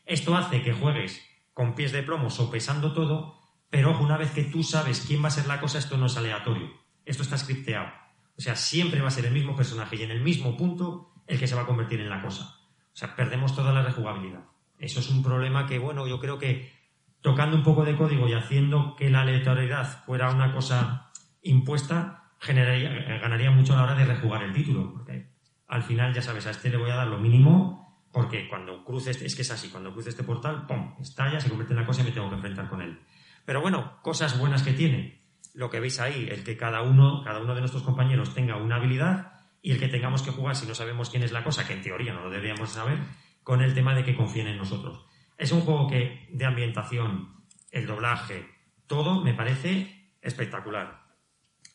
Esto 0.04 0.36
hace 0.36 0.62
que 0.62 0.72
juegues 0.72 1.22
con 1.52 1.74
pies 1.74 1.92
de 1.92 2.02
plomo 2.02 2.28
sopesando 2.28 2.92
todo, 2.92 3.38
pero 3.70 3.98
una 3.98 4.16
vez 4.16 4.32
que 4.32 4.44
tú 4.44 4.62
sabes 4.62 5.04
quién 5.06 5.22
va 5.22 5.28
a 5.28 5.32
ser 5.32 5.46
la 5.46 5.60
cosa, 5.60 5.78
esto 5.78 5.96
no 5.96 6.06
es 6.06 6.16
aleatorio. 6.16 6.70
Esto 7.04 7.22
está 7.22 7.38
scripteado. 7.38 7.88
O 8.36 8.40
sea, 8.40 8.56
siempre 8.56 9.00
va 9.00 9.08
a 9.08 9.12
ser 9.12 9.26
el 9.26 9.32
mismo 9.32 9.54
personaje 9.54 9.96
y 9.96 10.02
en 10.02 10.10
el 10.10 10.20
mismo 10.20 10.56
punto 10.56 11.12
el 11.26 11.38
que 11.38 11.46
se 11.46 11.54
va 11.54 11.62
a 11.62 11.66
convertir 11.66 12.00
en 12.00 12.10
la 12.10 12.22
cosa. 12.22 12.56
O 12.92 12.96
sea, 12.96 13.16
perdemos 13.16 13.54
toda 13.54 13.72
la 13.72 13.82
rejugabilidad. 13.82 14.44
Eso 14.84 15.00
es 15.00 15.10
un 15.10 15.22
problema 15.22 15.66
que, 15.66 15.78
bueno, 15.78 16.06
yo 16.06 16.18
creo 16.20 16.38
que 16.38 16.72
tocando 17.20 17.56
un 17.56 17.62
poco 17.62 17.84
de 17.84 17.96
código 17.96 18.28
y 18.28 18.34
haciendo 18.34 18.94
que 18.96 19.10
la 19.10 19.22
aleatoriedad 19.22 20.04
fuera 20.04 20.30
una 20.30 20.52
cosa 20.52 21.10
impuesta, 21.42 22.32
generaría, 22.38 23.18
ganaría 23.18 23.50
mucho 23.50 23.72
a 23.72 23.76
la 23.76 23.82
hora 23.84 23.94
de 23.94 24.04
rejugar 24.04 24.42
el 24.42 24.52
título. 24.52 24.92
Porque 24.92 25.30
al 25.68 25.82
final, 25.82 26.12
ya 26.12 26.22
sabes, 26.22 26.46
a 26.46 26.50
este 26.50 26.70
le 26.70 26.76
voy 26.76 26.90
a 26.90 26.96
dar 26.96 27.06
lo 27.06 27.18
mínimo 27.18 27.84
porque 28.14 28.48
cuando 28.48 28.84
cruce 28.84 29.10
este, 29.10 29.26
es 29.26 29.34
que 29.34 29.42
es 29.42 29.50
así, 29.50 29.70
cuando 29.70 29.92
cruce 29.92 30.10
este 30.10 30.22
portal, 30.22 30.66
¡pum! 30.68 30.94
estalla, 31.00 31.40
se 31.40 31.48
convierte 31.48 31.74
en 31.74 31.80
la 31.80 31.84
cosa 31.84 32.02
y 32.02 32.04
me 32.04 32.12
tengo 32.12 32.28
que 32.28 32.36
enfrentar 32.36 32.68
con 32.68 32.80
él. 32.80 33.00
Pero 33.44 33.60
bueno, 33.60 33.98
cosas 34.02 34.38
buenas 34.38 34.62
que 34.62 34.72
tiene. 34.72 35.20
Lo 35.52 35.68
que 35.68 35.80
veis 35.80 35.98
ahí, 35.98 36.28
el 36.30 36.44
que 36.44 36.56
cada 36.56 36.82
uno, 36.82 37.22
cada 37.24 37.40
uno 37.40 37.54
de 37.54 37.60
nuestros 37.60 37.82
compañeros 37.82 38.32
tenga 38.32 38.56
una 38.56 38.76
habilidad 38.76 39.32
y 39.62 39.72
el 39.72 39.80
que 39.80 39.88
tengamos 39.88 40.22
que 40.22 40.30
jugar 40.30 40.54
si 40.54 40.64
no 40.64 40.76
sabemos 40.76 41.10
quién 41.10 41.24
es 41.24 41.32
la 41.32 41.42
cosa, 41.42 41.66
que 41.66 41.72
en 41.72 41.82
teoría 41.82 42.12
no 42.12 42.22
lo 42.22 42.30
deberíamos 42.30 42.70
saber, 42.70 42.98
con 43.44 43.62
el 43.62 43.74
tema 43.74 43.94
de 43.94 44.04
que 44.04 44.16
confíen 44.16 44.48
en 44.48 44.58
nosotros. 44.58 45.04
Es 45.38 45.52
un 45.52 45.60
juego 45.60 45.86
que 45.86 46.28
de 46.32 46.44
ambientación, 46.44 47.44
el 47.70 47.86
doblaje, 47.86 48.46
todo 48.86 49.22
me 49.22 49.34
parece 49.34 50.12
espectacular. 50.22 51.04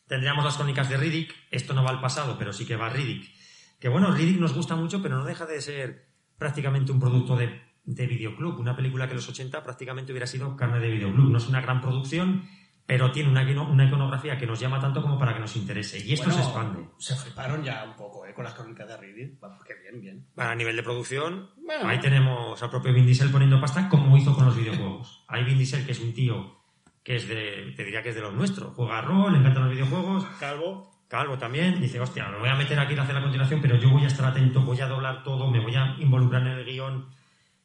Tendríamos 0.06 0.44
las 0.44 0.56
crónicas 0.56 0.88
de 0.88 0.96
Riddick, 0.96 1.34
esto 1.50 1.72
no 1.72 1.84
va 1.84 1.90
al 1.90 2.00
pasado, 2.00 2.36
pero 2.38 2.52
sí 2.52 2.66
que 2.66 2.76
va 2.76 2.86
a 2.86 2.90
Riddick. 2.90 3.30
Que 3.78 3.88
bueno, 3.88 4.12
Riddick 4.12 4.40
nos 4.40 4.54
gusta 4.54 4.74
mucho, 4.76 5.00
pero 5.00 5.16
no 5.16 5.24
deja 5.24 5.46
de 5.46 5.60
ser 5.60 6.08
prácticamente 6.36 6.90
un 6.90 7.00
producto 7.00 7.36
de, 7.36 7.62
de 7.84 8.06
videoclub. 8.06 8.58
Una 8.58 8.74
película 8.74 9.06
que 9.06 9.12
en 9.12 9.16
los 9.16 9.28
80 9.28 9.62
prácticamente 9.62 10.12
hubiera 10.12 10.26
sido 10.26 10.56
carne 10.56 10.80
de 10.80 10.90
videoclub. 10.90 11.30
No 11.30 11.38
es 11.38 11.48
una 11.48 11.60
gran 11.60 11.80
producción, 11.80 12.48
pero 12.86 13.12
tiene 13.12 13.30
una, 13.30 13.42
una, 13.62 13.84
iconografía 13.84 14.36
que 14.36 14.46
nos 14.46 14.58
llama 14.58 14.80
tanto 14.80 15.00
como 15.00 15.18
para 15.18 15.32
que 15.34 15.40
nos 15.40 15.54
interese. 15.56 16.04
Y 16.04 16.12
esto 16.12 16.30
se 16.30 16.40
expande. 16.40 16.88
Se 16.98 17.14
fliparon 17.14 17.62
ya 17.62 17.84
un 17.84 17.94
poco 17.94 18.26
¿eh? 18.26 18.34
con 18.34 18.44
las 18.44 18.54
crónicas 18.54 18.88
de 18.88 18.96
Riddick. 18.96 19.38
Porque 19.38 19.74
bien, 19.74 20.00
bien. 20.00 20.26
a 20.36 20.54
nivel 20.54 20.74
de 20.74 20.82
producción, 20.82 21.50
ahí 21.84 22.00
tenemos 22.00 22.60
al 22.62 22.70
propio 22.70 22.92
Vin 22.92 23.06
Diesel 23.06 23.30
poniendo 23.30 23.60
pasta 23.60 23.88
como 23.88 24.16
hizo 24.16 24.34
con 24.34 24.46
los 24.46 24.56
videojuegos. 24.56 25.24
Hay 25.28 25.44
Vin 25.44 25.58
Diesel, 25.58 25.86
que 25.86 25.92
es 25.92 26.00
un 26.00 26.12
tío 26.12 26.60
que 27.02 27.16
es 27.16 27.28
de, 27.28 27.72
te 27.76 27.84
diría 27.84 28.02
que 28.02 28.10
es 28.10 28.14
de 28.14 28.20
los 28.20 28.34
nuestros. 28.34 28.74
Juega 28.74 29.00
rol, 29.00 29.32
le 29.32 29.38
encantan 29.38 29.64
los 29.64 29.72
videojuegos. 29.72 30.24
Calvo. 30.38 30.90
Calvo 31.08 31.38
también. 31.38 31.80
Dice, 31.80 32.00
hostia, 32.00 32.28
me 32.28 32.38
voy 32.38 32.48
a 32.48 32.54
meter 32.54 32.78
aquí 32.78 32.94
a 32.94 33.02
hacer 33.02 33.14
la 33.14 33.22
continuación, 33.22 33.60
pero 33.60 33.76
yo 33.76 33.90
voy 33.90 34.04
a 34.04 34.06
estar 34.06 34.26
atento, 34.26 34.62
voy 34.62 34.80
a 34.80 34.86
doblar 34.86 35.24
todo, 35.24 35.50
me 35.50 35.60
voy 35.60 35.74
a 35.74 35.96
involucrar 35.98 36.42
en 36.42 36.58
el 36.58 36.64
guion. 36.64 37.08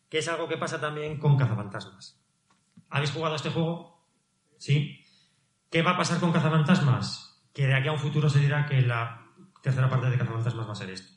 Que 0.10 0.20
es 0.20 0.28
algo 0.28 0.48
que 0.48 0.58
pasa 0.58 0.80
también 0.80 1.18
con 1.18 1.38
Cazafantasmas. 1.38 2.20
¿Habéis 2.90 3.12
jugado 3.12 3.34
a 3.34 3.36
este 3.36 3.50
juego? 3.50 4.02
Sí. 4.58 5.02
¿Qué 5.72 5.82
va 5.82 5.92
a 5.92 5.98
pasar 5.98 6.20
con 6.20 6.32
Cazafantasmas? 6.32 7.46
Que 7.54 7.68
de 7.68 7.74
aquí 7.74 7.88
a 7.88 7.92
un 7.92 8.00
futuro 8.00 8.30
se 8.30 8.40
dirá 8.40 8.66
que 8.66 8.82
la 8.82 9.28
tercera 9.62 9.90
parte 9.90 10.10
de 10.10 10.18
Cazafantasmas 10.18 10.68
va 10.68 10.72
a 10.72 10.76
ser 10.76 10.90
esto. 10.90 11.14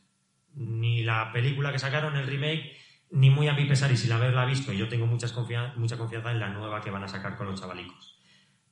Ni 0.54 1.04
la 1.04 1.32
película 1.32 1.72
que 1.72 1.78
sacaron, 1.78 2.16
el 2.16 2.26
remake, 2.26 2.76
ni 3.10 3.30
muy 3.30 3.48
a 3.48 3.54
mi 3.54 3.66
pesar, 3.66 3.92
y 3.92 3.96
sin 3.96 4.12
haberla 4.12 4.44
visto, 4.44 4.72
yo 4.72 4.88
tengo 4.88 5.06
mucha 5.06 5.32
confianza 5.32 6.30
en 6.30 6.40
la 6.40 6.48
nueva 6.48 6.80
que 6.80 6.90
van 6.90 7.04
a 7.04 7.08
sacar 7.08 7.36
con 7.36 7.46
los 7.46 7.60
chavalicos. 7.60 8.18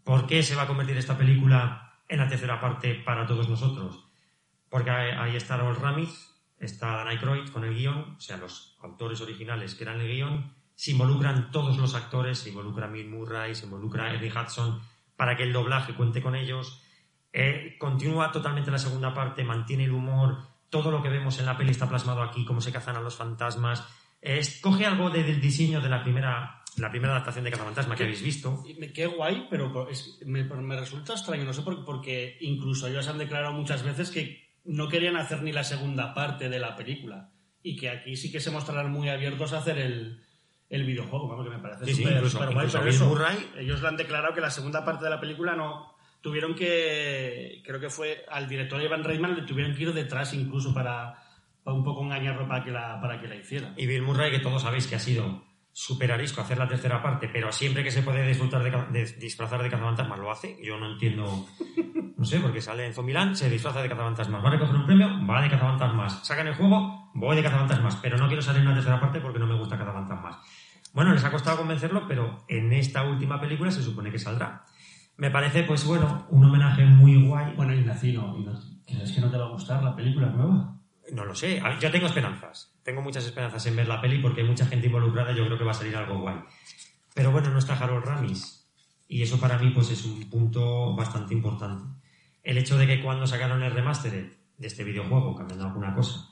¿Por 0.05 0.27
qué 0.27 0.43
se 0.43 0.55
va 0.55 0.63
a 0.63 0.67
convertir 0.67 0.97
esta 0.97 1.19
película 1.19 2.01
en 2.09 2.19
la 2.19 2.29
tercera 2.29 2.61
parte 2.61 2.95
para 2.95 3.27
todos 3.27 3.49
nosotros? 3.49 4.09
Porque 4.69 4.91
ahí 4.91 5.37
está 5.37 5.57
Raúl 5.57 5.77
Ramiz, 5.77 6.37
está 6.59 6.93
Dan 6.97 7.09
Aykroyd 7.09 7.49
con 7.49 7.65
el 7.65 7.75
guion, 7.75 8.17
o 8.17 8.21
sea, 8.21 8.37
los 8.37 8.77
autores 8.83 9.21
originales 9.21 9.75
que 9.75 9.85
eran 9.85 10.01
el 10.01 10.09
guion, 10.09 10.55
se 10.75 10.91
involucran 10.91 11.51
todos 11.51 11.79
los 11.79 11.95
actores, 11.95 12.39
se 12.39 12.51
involucra 12.51 12.87
Bill 12.87 13.09
Murray, 13.09 13.55
se 13.55 13.65
involucra 13.65 14.15
Eddie 14.15 14.33
Hudson, 14.33 14.81
para 15.17 15.37
que 15.37 15.43
el 15.43 15.53
doblaje 15.53 15.95
cuente 15.95 16.23
con 16.23 16.35
ellos. 16.35 16.83
Eh, 17.33 17.77
continúa 17.79 18.33
totalmente 18.33 18.71
la 18.71 18.79
segunda 18.79 19.13
parte, 19.13 19.45
mantiene 19.45 19.85
el 19.85 19.93
humor, 19.93 20.39
todo 20.71 20.91
lo 20.91 21.03
que 21.03 21.09
vemos 21.09 21.39
en 21.39 21.47
la 21.47 21.57
peli 21.57 21.71
está 21.71 21.89
plasmado 21.89 22.23
aquí, 22.23 22.45
cómo 22.45 22.61
se 22.61 22.73
cazan 22.73 22.97
a 22.97 23.01
los 23.01 23.17
fantasmas. 23.17 23.85
coge 24.61 24.87
algo 24.87 25.11
del 25.11 25.41
diseño 25.41 25.81
de 25.81 25.89
la 25.89 26.03
primera, 26.03 26.63
la 26.77 26.91
primera 26.91 27.13
adaptación 27.13 27.45
de 27.45 27.51
Cazafantasma 27.51 27.97
que 27.97 28.05
habéis 28.05 28.23
visto. 28.23 28.63
Qué 28.95 29.07
guay, 29.07 29.47
pero 29.51 29.89
me, 30.25 30.77
resulta 30.77 31.15
extraño, 31.15 31.45
no 31.45 31.53
sé 31.53 31.63
por, 31.63 31.85
porque 31.85 32.37
incluso 32.41 32.89
ellos 32.89 33.09
han 33.09 33.19
declarado 33.19 33.53
muchas 33.53 33.83
veces 33.83 34.11
que 34.11 34.47
no 34.65 34.89
querían 34.89 35.17
hacer 35.17 35.43
ni 35.43 35.53
la 35.53 35.65
segunda 35.65 36.13
parte 36.15 36.49
de 36.49 36.59
la 36.59 36.75
película 36.75 37.31
y 37.63 37.77
que 37.77 37.89
aquí 37.91 38.17
sí 38.17 38.31
que 38.31 38.41
se 38.41 38.51
mostrarán 38.51 38.91
muy 38.91 39.09
abiertos 39.09 39.53
a 39.53 39.59
hacer 39.59 39.79
el, 39.79 40.26
el 40.69 40.85
videojuego, 40.85 41.29
vamos, 41.29 41.45
que 41.45 41.57
me 41.57 41.59
parece 41.59 41.95
súper 41.95 42.53
guay. 42.53 42.69
Pero 42.71 42.87
eso, 42.87 43.17
ellos 43.57 43.81
lo 43.81 43.89
han 43.89 43.97
declarado 43.97 44.35
que 44.35 44.41
la 44.41 44.51
segunda 44.51 44.85
parte 44.85 45.05
de 45.05 45.11
la 45.11 45.21
película 45.21 45.55
no. 45.55 45.95
Tuvieron 46.21 46.55
que. 46.55 47.63
Creo 47.65 47.79
que 47.79 47.89
fue 47.91 48.25
al 48.29 48.49
director 48.49 48.83
Ivan 48.83 49.05
Reitman, 49.05 49.37
le 49.37 49.43
tuvieron 49.43 49.75
que 49.75 49.85
ir 49.85 49.93
detrás 49.93 50.35
incluso 50.35 50.75
para, 50.75 51.23
un 51.65 51.85
poco 51.85 52.03
engañarlo 52.03 52.49
para 52.49 52.65
que, 52.65 52.73
la, 52.73 53.01
para 53.01 53.21
que 53.21 53.29
la 53.29 53.37
hiciera. 53.37 53.73
Y 53.77 53.87
Bill 53.87 54.03
Murray, 54.03 54.33
que 54.33 54.41
todos 54.41 54.63
sabéis 54.63 54.89
que 54.89 54.97
ha 54.97 55.01
sido 55.01 55.46
súper 55.77 56.11
arisco 56.11 56.41
hacer 56.41 56.57
la 56.57 56.67
tercera 56.67 57.03
parte, 57.03 57.29
pero 57.29 57.53
siempre 57.53 57.85
que 57.85 57.91
se 57.91 58.01
puede 58.01 58.27
disfrutar 58.27 58.63
de, 58.63 59.05
disfrazar 59.21 59.63
de 59.63 59.69
cazafantasmas 59.69 60.19
lo 60.19 60.31
hace. 60.31 60.57
Yo 60.65 60.79
no 60.79 60.91
entiendo. 60.93 61.47
No 62.17 62.25
sé, 62.25 62.41
porque 62.41 62.63
sale 62.63 62.87
en 62.87 62.95
Zombieland, 62.95 63.35
se 63.35 63.51
disfraza 63.51 63.83
de 63.83 63.91
cazafantasmas. 63.91 64.43
Va 64.43 64.49
a 64.49 64.53
recoger 64.53 64.75
un 64.75 64.87
premio, 64.87 65.07
va 65.27 65.43
de 65.43 65.51
cazafantasmas. 65.51 66.27
Sacan 66.27 66.47
el 66.47 66.55
juego, 66.55 67.11
voy 67.13 67.37
de 67.37 67.43
cazafantasmas. 67.43 67.97
Pero 67.97 68.17
no 68.17 68.27
quiero 68.27 68.41
salir 68.41 68.63
en 68.63 68.69
la 68.69 68.75
tercera 68.75 68.99
parte 68.99 69.21
porque 69.21 69.39
no 69.39 69.47
me 69.47 69.55
gusta 69.55 69.77
cazafantasmas. 69.77 70.39
Bueno, 70.95 71.13
les 71.13 71.23
ha 71.23 71.31
costado 71.31 71.59
convencerlo, 71.59 72.09
pero 72.09 72.47
en 72.49 72.73
esta 72.73 73.05
última 73.05 73.39
película 73.39 73.71
se 73.71 73.83
supone 73.83 74.11
que 74.11 74.19
saldrá. 74.19 74.65
Me 75.19 75.31
parece, 75.31 75.65
pues 75.65 75.85
bueno, 75.85 76.27
un 76.31 76.43
homenaje 76.43 76.87
muy 76.87 77.23
guay. 77.23 77.55
Bueno, 77.55 77.75
Ignacio, 77.75 78.35
¿crees 78.87 79.13
que 79.13 79.21
no 79.21 79.31
te 79.31 79.37
va 79.37 79.45
a 79.45 79.51
gustar 79.51 79.83
la 79.83 79.95
película 79.95 80.29
nueva? 80.29 80.75
No 81.13 81.25
lo 81.25 81.35
sé. 81.35 81.63
Yo 81.81 81.91
tengo 81.91 82.07
esperanzas. 82.07 82.75
Tengo 82.83 83.03
muchas 83.03 83.25
esperanzas 83.25 83.65
en 83.67 83.77
ver 83.77 83.89
la 83.89 84.01
peli 84.01 84.19
porque 84.19 84.41
hay 84.41 84.47
mucha 84.47 84.67
gente 84.67 84.87
involucrada 84.87 85.33
y 85.33 85.37
yo 85.37 85.47
creo 85.47 85.59
que 85.59 85.65
va 85.65 85.71
a 85.71 85.75
salir 85.75 85.97
algo 85.97 86.21
guay. 86.21 86.37
Pero 87.15 87.33
bueno, 87.33 87.51
no 87.51 87.59
está 87.59 87.75
Harold 87.75 88.05
Ramis. 88.05 88.69
Y 89.09 89.23
eso 89.23 89.39
para 89.39 89.59
mí 89.59 89.71
pues 89.71 89.91
es 89.91 90.05
un 90.05 90.29
punto 90.29 90.95
bastante 90.95 91.35
importante. 91.35 91.85
El 92.43 92.59
hecho 92.59 92.77
de 92.77 92.87
que 92.87 93.03
cuando 93.03 93.27
sacaron 93.27 93.63
el 93.63 93.73
remaster 93.73 94.37
de 94.57 94.67
este 94.67 94.85
videojuego, 94.85 95.35
cambiando 95.35 95.67
alguna 95.67 95.95
cosa, 95.95 96.29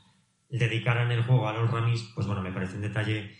dedicaran 0.48 1.10
el 1.10 1.22
juego 1.22 1.46
a 1.46 1.50
Harold 1.50 1.72
Ramis, 1.72 2.10
pues 2.14 2.26
bueno, 2.26 2.42
me 2.42 2.52
parece 2.52 2.76
un 2.76 2.82
detalle 2.82 3.34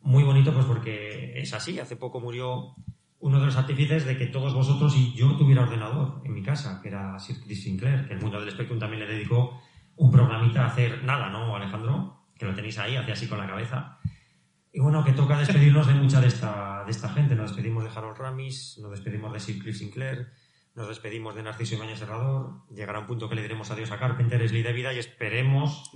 muy 0.00 0.24
bonito, 0.24 0.52
pues 0.52 0.66
porque 0.66 1.38
es 1.40 1.52
así. 1.52 1.78
Hace 1.78 1.96
poco 1.96 2.20
murió 2.20 2.74
uno 3.20 3.38
de 3.38 3.46
los 3.46 3.56
artífices 3.56 4.06
de 4.06 4.16
que 4.16 4.26
todos 4.26 4.54
vosotros 4.54 4.96
y 4.96 5.12
yo 5.14 5.36
tuviera 5.36 5.62
ordenador 5.62 6.22
en 6.24 6.32
mi 6.32 6.42
casa, 6.42 6.80
que 6.82 6.88
era 6.88 7.18
Sir 7.18 7.36
Chris 7.44 7.62
Sinclair, 7.62 8.06
que 8.06 8.14
el 8.14 8.20
mundo 8.20 8.40
del 8.40 8.50
Spectrum 8.50 8.78
también 8.78 9.00
le 9.00 9.12
dedicó 9.12 9.60
un 10.00 10.10
programita 10.10 10.64
a 10.64 10.68
hacer 10.68 11.04
nada, 11.04 11.28
¿no, 11.28 11.54
Alejandro? 11.54 12.24
Que 12.34 12.46
lo 12.46 12.54
tenéis 12.54 12.78
ahí, 12.78 12.96
hacía 12.96 13.12
así 13.12 13.28
con 13.28 13.38
la 13.38 13.46
cabeza. 13.46 13.98
Y 14.72 14.80
bueno, 14.80 15.04
que 15.04 15.12
toca 15.12 15.38
despedirnos 15.38 15.86
de 15.86 15.94
mucha 15.94 16.22
de 16.22 16.28
esta, 16.28 16.84
de 16.86 16.90
esta 16.90 17.10
gente. 17.10 17.34
Nos 17.34 17.50
despedimos 17.50 17.84
de 17.84 17.90
Harold 17.90 18.16
Ramis, 18.16 18.78
nos 18.80 18.92
despedimos 18.92 19.30
de 19.30 19.40
Sir 19.40 19.62
Chris 19.62 19.78
Sinclair, 19.78 20.32
nos 20.74 20.88
despedimos 20.88 21.34
de 21.34 21.42
Narciso 21.42 21.74
Ibañez 21.74 21.98
Serrador. 21.98 22.62
Llegará 22.70 22.98
un 22.98 23.06
punto 23.06 23.28
que 23.28 23.34
le 23.34 23.42
diremos 23.42 23.70
adiós 23.70 23.90
a 23.90 23.98
Carpenter, 23.98 24.48
Sly 24.48 24.62
de 24.62 24.72
vida 24.72 24.94
y 24.94 24.98
esperemos 24.98 25.90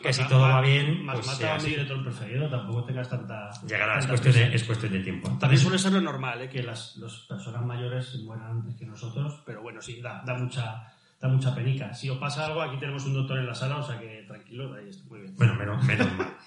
que 0.00 0.12
si 0.12 0.28
todo 0.28 0.42
va 0.42 0.60
bien. 0.60 1.04
Más 1.04 1.16
pues 1.16 1.26
mata 1.26 1.56
a 1.56 1.58
mi 1.58 1.70
director 1.70 2.04
preferido, 2.04 2.48
tampoco 2.48 2.84
tengas 2.84 3.10
tanta. 3.10 3.50
Llegará, 3.66 3.98
es, 3.98 4.06
cuestión 4.06 4.32
de, 4.32 4.54
es 4.54 4.62
cuestión 4.62 4.92
de 4.92 5.00
tiempo. 5.00 5.28
También 5.40 5.60
suele 5.60 5.78
ser 5.78 5.90
lo 5.92 6.00
normal, 6.00 6.40
¿eh? 6.42 6.48
que 6.48 6.62
las, 6.62 6.96
personas 7.28 7.64
mayores 7.64 8.14
mueran 8.22 8.58
antes 8.58 8.76
que 8.76 8.86
nosotros, 8.86 9.42
pero 9.44 9.60
bueno, 9.60 9.82
sí, 9.82 10.00
da, 10.00 10.22
da 10.24 10.34
mucha 10.34 10.92
da 11.20 11.28
mucha 11.28 11.54
penica. 11.54 11.92
Si 11.92 12.08
os 12.08 12.18
pasa 12.18 12.46
algo, 12.46 12.62
aquí 12.62 12.78
tenemos 12.78 13.04
un 13.04 13.14
doctor 13.14 13.38
en 13.38 13.46
la 13.46 13.54
sala, 13.54 13.76
o 13.76 13.82
sea 13.82 13.98
que 13.98 14.24
tranquilo, 14.26 14.74
ahí 14.74 14.88
está 14.88 15.04
muy 15.08 15.20
bien. 15.20 15.36
Bueno, 15.36 15.54
menos, 15.54 15.84
menos 15.84 16.12
mal. 16.14 16.36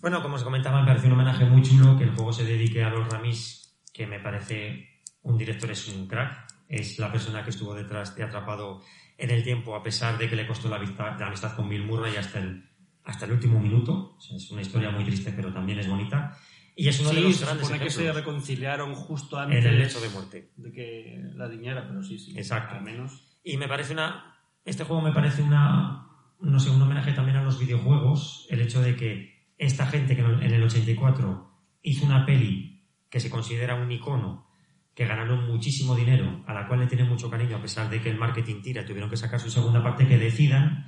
Bueno, 0.00 0.22
como 0.22 0.36
os 0.36 0.44
comentaba, 0.44 0.80
me 0.80 0.86
parece 0.86 1.08
un 1.08 1.12
homenaje 1.12 1.44
muy 1.44 1.60
chulo 1.60 1.98
que 1.98 2.04
el 2.04 2.14
juego 2.14 2.32
se 2.32 2.42
dedique 2.42 2.82
a 2.82 2.88
los 2.88 3.06
Ramis, 3.10 3.82
que 3.92 4.06
me 4.06 4.18
parece 4.18 5.02
un 5.20 5.36
director 5.36 5.70
es 5.70 5.88
un 5.88 6.06
crack 6.06 6.50
es 6.70 7.00
la 7.00 7.10
persona 7.10 7.42
que 7.42 7.50
estuvo 7.50 7.74
detrás 7.74 8.14
de 8.14 8.22
Atrapado 8.22 8.80
en 9.18 9.30
el 9.30 9.42
tiempo, 9.42 9.74
a 9.74 9.82
pesar 9.82 10.16
de 10.16 10.30
que 10.30 10.36
le 10.36 10.46
costó 10.46 10.68
la, 10.68 10.76
amistad 10.76 11.56
con 11.56 11.68
Bill 11.68 11.84
Murray 11.84 12.16
hasta 12.16 12.38
el, 12.38 12.64
hasta 13.02 13.26
el 13.26 13.32
último 13.32 13.58
minuto. 13.58 14.16
es 14.34 14.50
una 14.52 14.62
historia 14.62 14.90
muy 14.90 15.04
triste, 15.04 15.32
pero 15.34 15.52
también 15.52 15.80
es 15.80 15.88
bonita. 15.88 16.38
Y 16.76 16.88
es 16.88 17.00
uno 17.00 17.10
de 17.10 17.20
los 17.20 17.40
grandes 17.40 17.66
supone 17.66 17.84
que 17.84 17.90
se 17.90 18.12
reconciliaron 18.12 18.94
justo 18.94 19.36
antes 19.36 19.64
en 19.64 19.74
el 19.74 19.82
hecho 19.82 20.00
de 20.00 20.08
muerte. 20.10 20.52
De 20.56 20.72
que 20.72 21.20
la 21.34 21.48
diñera, 21.48 21.86
pero 21.86 22.02
sí, 22.04 22.18
sí. 22.18 22.38
Exacto. 22.38 22.76
Al 22.76 22.82
menos. 22.82 23.29
Y 23.42 23.56
me 23.56 23.68
parece 23.68 23.92
una. 23.92 24.36
Este 24.64 24.84
juego 24.84 25.02
me 25.02 25.12
parece 25.12 25.42
una. 25.42 26.06
No 26.40 26.58
sé, 26.58 26.70
un 26.70 26.80
homenaje 26.80 27.12
también 27.12 27.36
a 27.36 27.42
los 27.42 27.58
videojuegos. 27.58 28.46
El 28.50 28.60
hecho 28.60 28.80
de 28.80 28.96
que 28.96 29.52
esta 29.58 29.86
gente 29.86 30.16
que 30.16 30.22
en 30.22 30.52
el 30.52 30.62
84 30.62 31.50
hizo 31.82 32.06
una 32.06 32.24
peli 32.24 32.82
que 33.10 33.20
se 33.20 33.30
considera 33.30 33.74
un 33.74 33.90
icono 33.90 34.46
que 34.94 35.06
ganaron 35.06 35.46
muchísimo 35.46 35.94
dinero, 35.94 36.42
a 36.46 36.54
la 36.54 36.66
cual 36.66 36.80
le 36.80 36.86
tienen 36.86 37.08
mucho 37.08 37.30
cariño, 37.30 37.56
a 37.56 37.62
pesar 37.62 37.88
de 37.88 38.00
que 38.00 38.10
el 38.10 38.18
marketing 38.18 38.60
tira, 38.62 38.84
tuvieron 38.84 39.08
que 39.08 39.16
sacar 39.16 39.40
su 39.40 39.50
segunda 39.50 39.82
parte, 39.82 40.06
que 40.06 40.18
decidan 40.18 40.86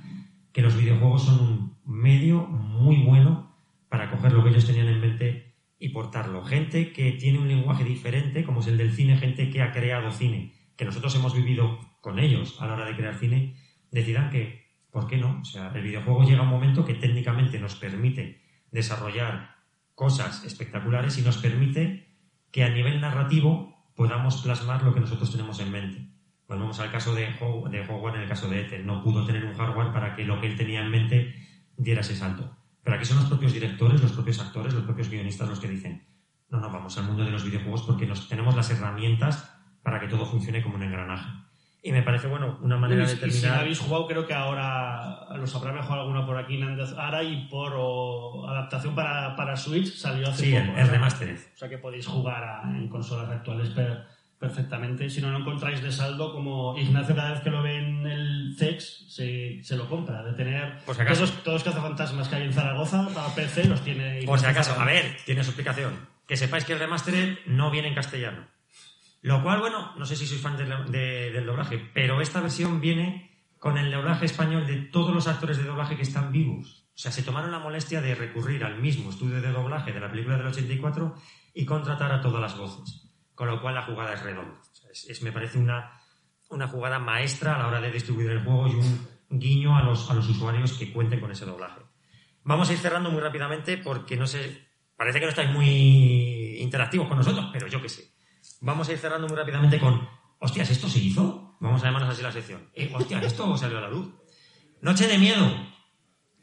que 0.51 0.61
los 0.61 0.77
videojuegos 0.77 1.25
son 1.25 1.39
un 1.39 1.77
medio 1.85 2.45
muy 2.45 3.03
bueno 3.03 3.55
para 3.89 4.11
coger 4.11 4.33
lo 4.33 4.43
que 4.43 4.51
ellos 4.51 4.65
tenían 4.65 4.87
en 4.87 5.01
mente 5.01 5.55
y 5.79 5.89
portarlo. 5.89 6.43
Gente 6.43 6.91
que 6.91 7.13
tiene 7.13 7.39
un 7.39 7.47
lenguaje 7.47 7.83
diferente, 7.83 8.43
como 8.43 8.59
es 8.59 8.67
el 8.67 8.77
del 8.77 8.91
cine, 8.91 9.17
gente 9.17 9.49
que 9.49 9.61
ha 9.61 9.71
creado 9.71 10.11
cine, 10.11 10.53
que 10.75 10.85
nosotros 10.85 11.15
hemos 11.15 11.35
vivido 11.35 11.79
con 12.03 12.19
ellos 12.19 12.57
a 12.59 12.67
la 12.67 12.73
hora 12.73 12.85
de 12.85 12.97
crear 12.97 13.15
cine, 13.15 13.55
decidan 13.89 14.29
que, 14.29 14.67
¿por 14.91 15.07
qué 15.07 15.15
no? 15.15 15.39
O 15.39 15.45
sea, 15.45 15.71
el 15.73 15.83
videojuego 15.83 16.25
llega 16.25 16.41
un 16.41 16.49
momento 16.49 16.83
que 16.83 16.95
técnicamente 16.95 17.57
nos 17.59 17.75
permite 17.75 18.41
desarrollar 18.71 19.55
cosas 19.95 20.43
espectaculares 20.43 21.17
y 21.17 21.21
nos 21.21 21.37
permite 21.37 22.13
que 22.51 22.65
a 22.65 22.69
nivel 22.69 22.99
narrativo 22.99 23.73
podamos 23.95 24.41
plasmar 24.41 24.83
lo 24.83 24.93
que 24.93 24.99
nosotros 24.99 25.31
tenemos 25.31 25.61
en 25.61 25.71
mente. 25.71 26.09
Volvemos 26.45 26.77
al 26.81 26.91
caso 26.91 27.15
de, 27.15 27.21
de 27.21 27.87
Howard 27.87 28.15
en 28.15 28.23
el 28.23 28.27
caso 28.27 28.49
de 28.49 28.61
Ethel. 28.61 28.85
No 28.85 29.01
pudo 29.01 29.25
tener 29.25 29.45
un 29.45 29.53
hardware 29.53 29.93
para 29.93 30.13
que 30.13 30.25
lo 30.25 30.41
que 30.41 30.47
él 30.47 30.57
tenía 30.57 30.81
en 30.81 30.91
mente 30.91 31.33
diera 31.77 32.01
ese 32.01 32.17
salto. 32.17 32.57
Pero 32.83 32.97
aquí 32.97 33.05
son 33.05 33.17
los 33.17 33.27
propios 33.27 33.53
directores, 33.53 34.01
los 34.01 34.11
propios 34.11 34.41
actores, 34.41 34.73
los 34.73 34.83
propios 34.83 35.09
guionistas 35.09 35.47
los 35.47 35.61
que 35.61 35.69
dicen, 35.69 36.05
no, 36.49 36.59
no, 36.59 36.69
vamos 36.69 36.97
al 36.97 37.05
mundo 37.05 37.23
de 37.23 37.31
los 37.31 37.45
videojuegos 37.45 37.83
porque 37.83 38.05
nos, 38.05 38.27
tenemos 38.27 38.57
las 38.57 38.69
herramientas 38.71 39.57
para 39.81 40.01
que 40.01 40.07
todo 40.07 40.25
funcione 40.25 40.61
como 40.61 40.75
un 40.75 40.83
engranaje. 40.83 41.29
Y 41.85 41.91
me 41.91 42.01
parece, 42.01 42.27
bueno, 42.27 42.57
una 42.61 42.77
manera 42.77 43.03
Y- 43.03 43.07
de 43.07 43.11
y 43.11 43.15
si 43.15 43.19
terminar. 43.41 43.59
habéis 43.59 43.79
jugado, 43.79 44.07
creo 44.07 44.25
que 44.25 44.33
ahora 44.33 45.27
los 45.35 45.53
habrá 45.53 45.73
mejor 45.73 45.99
alguna 45.99 46.25
por 46.25 46.37
aquí. 46.37 46.57
Ara 46.97 47.21
y 47.23 47.45
por 47.49 47.73
o, 47.75 48.47
adaptación 48.47 48.95
para, 48.95 49.35
para 49.35 49.57
Switch 49.57 49.93
salió 49.93 50.29
hace 50.29 50.45
Sí, 50.45 50.55
el, 50.55 50.65
poco. 50.67 50.77
el 50.79 50.85
¿no? 50.87 50.91
remastered. 50.93 51.37
O 51.37 51.57
sea 51.57 51.67
que 51.67 51.77
podéis 51.77 52.07
jugar 52.07 52.41
a- 52.41 52.61
en 52.69 52.87
consolas 52.87 53.29
actuales 53.29 53.69
per- 53.71 54.05
perfectamente. 54.39 55.09
Si 55.09 55.21
no 55.21 55.29
lo 55.31 55.39
encontráis 55.39 55.81
de 55.83 55.91
saldo, 55.91 56.31
como 56.33 56.77
Ignacio 56.77 57.15
cada 57.15 57.31
vez 57.31 57.41
que 57.41 57.49
lo 57.49 57.61
ve 57.61 57.77
en 57.77 58.05
el 58.07 58.55
CEX, 58.57 59.05
se, 59.13 59.61
se 59.61 59.75
lo 59.75 59.89
compra. 59.89 60.23
De 60.23 60.33
tener 60.33 60.77
Por 60.85 60.95
si 60.95 61.01
acaso. 61.01 61.25
todos, 61.25 61.43
todos 61.43 61.53
los 61.55 61.63
cazafantasmas 61.73 62.27
que 62.29 62.35
hay 62.37 62.43
en 62.43 62.53
Zaragoza 62.53 63.09
para 63.13 63.27
PC 63.35 63.65
los 63.65 63.81
tiene. 63.81 64.21
Por 64.25 64.39
si 64.39 64.45
Ignacio 64.45 64.49
acaso, 64.71 64.81
a 64.81 64.85
ver, 64.85 65.17
tiene 65.25 65.43
su 65.43 65.49
explicación. 65.49 66.07
Que 66.27 66.37
sepáis 66.37 66.63
que 66.63 66.71
el 66.73 66.79
remastered 66.79 67.39
no 67.47 67.69
viene 67.71 67.89
en 67.89 67.95
castellano. 67.95 68.47
Lo 69.23 69.41
cual, 69.41 69.59
bueno, 69.61 69.93
no 69.97 70.05
sé 70.05 70.15
si 70.15 70.27
sois 70.27 70.41
fan 70.41 70.57
de- 70.57 71.31
del 71.31 71.45
doblaje, 71.45 71.79
pero 71.93 72.19
esta 72.21 72.41
versión 72.41 72.79
viene 72.81 73.31
con 73.57 73.77
el 73.77 73.89
doblaje 73.89 74.25
español 74.25 74.67
de 74.67 74.75
todos 74.91 75.13
los 75.15 75.27
actores 75.27 75.57
de 75.57 75.63
doblaje 75.63 75.95
que 75.95 76.01
están 76.03 76.31
vivos. 76.31 76.85
O 76.93 76.97
sea, 76.97 77.11
se 77.11 77.23
tomaron 77.23 77.49
la 77.51 77.59
molestia 77.59 78.01
de 78.01 78.13
recurrir 78.15 78.63
al 78.65 78.79
mismo 78.79 79.09
estudio 79.09 79.41
de 79.41 79.51
doblaje 79.51 79.91
de 79.93 79.99
la 80.01 80.11
película 80.11 80.37
del 80.37 80.47
84 80.47 81.15
y 81.53 81.65
contratar 81.65 82.11
a 82.11 82.21
todas 82.21 82.41
las 82.41 82.57
voces. 82.57 83.09
Con 83.33 83.47
lo 83.47 83.61
cual 83.61 83.75
la 83.75 83.83
jugada 83.83 84.13
es 84.13 84.21
redonda. 84.21 84.59
Es- 84.91 85.21
me 85.23 85.31
parece 85.31 85.57
una, 85.57 85.93
una 86.49 86.67
jugada 86.67 86.99
maestra 86.99 87.55
a 87.55 87.59
la 87.59 87.67
hora 87.67 87.79
de 87.81 87.91
distribuir 87.91 88.29
el 88.29 88.43
juego 88.43 88.67
y 88.67 88.71
un 88.75 89.07
guiño 89.29 89.75
a 89.77 89.83
los, 89.83 90.11
a 90.11 90.13
los 90.13 90.27
usuarios 90.29 90.73
que 90.73 90.91
cuenten 90.91 91.19
con 91.21 91.31
ese 91.31 91.45
doblaje. 91.45 91.81
Vamos 92.43 92.69
a 92.69 92.73
ir 92.73 92.79
cerrando 92.79 93.09
muy 93.09 93.21
rápidamente 93.21 93.77
porque 93.77 94.17
no 94.17 94.27
sé, 94.27 94.67
parece 94.97 95.19
que 95.19 95.25
no 95.25 95.29
estáis 95.29 95.49
muy 95.49 96.57
interactivos 96.59 97.07
con 97.07 97.17
nosotros, 97.17 97.49
pero 97.53 97.67
yo 97.67 97.81
qué 97.81 97.87
sé. 97.89 98.12
Vamos 98.61 98.87
a 98.89 98.91
ir 98.93 98.97
cerrando 98.97 99.27
muy 99.27 99.37
rápidamente 99.37 99.79
con, 99.79 100.07
hostias, 100.39 100.69
¿esto 100.69 100.87
se 100.89 100.99
hizo? 100.99 101.55
Vamos 101.59 101.81
a 101.83 101.85
llamarnos 101.85 102.09
así 102.11 102.21
la 102.21 102.31
sección. 102.31 102.69
Eh, 102.73 102.91
hostias, 102.93 103.23
¿esto 103.23 103.55
salió 103.57 103.77
a 103.77 103.81
la 103.81 103.89
luz? 103.89 104.09
Noche 104.81 105.07
de 105.07 105.17
miedo. 105.17 105.49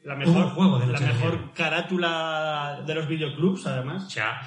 La 0.03 0.15
un 0.15 0.21
mejor, 0.21 0.51
juego 0.51 0.79
de 0.79 0.87
la 0.87 0.99
de 0.99 1.07
mejor 1.07 1.33
Miedo. 1.39 1.53
carátula 1.55 2.83
de 2.87 2.95
los 2.95 3.07
videoclubs, 3.07 3.67
O 3.67 3.69
además. 3.69 4.11
sea, 4.11 4.41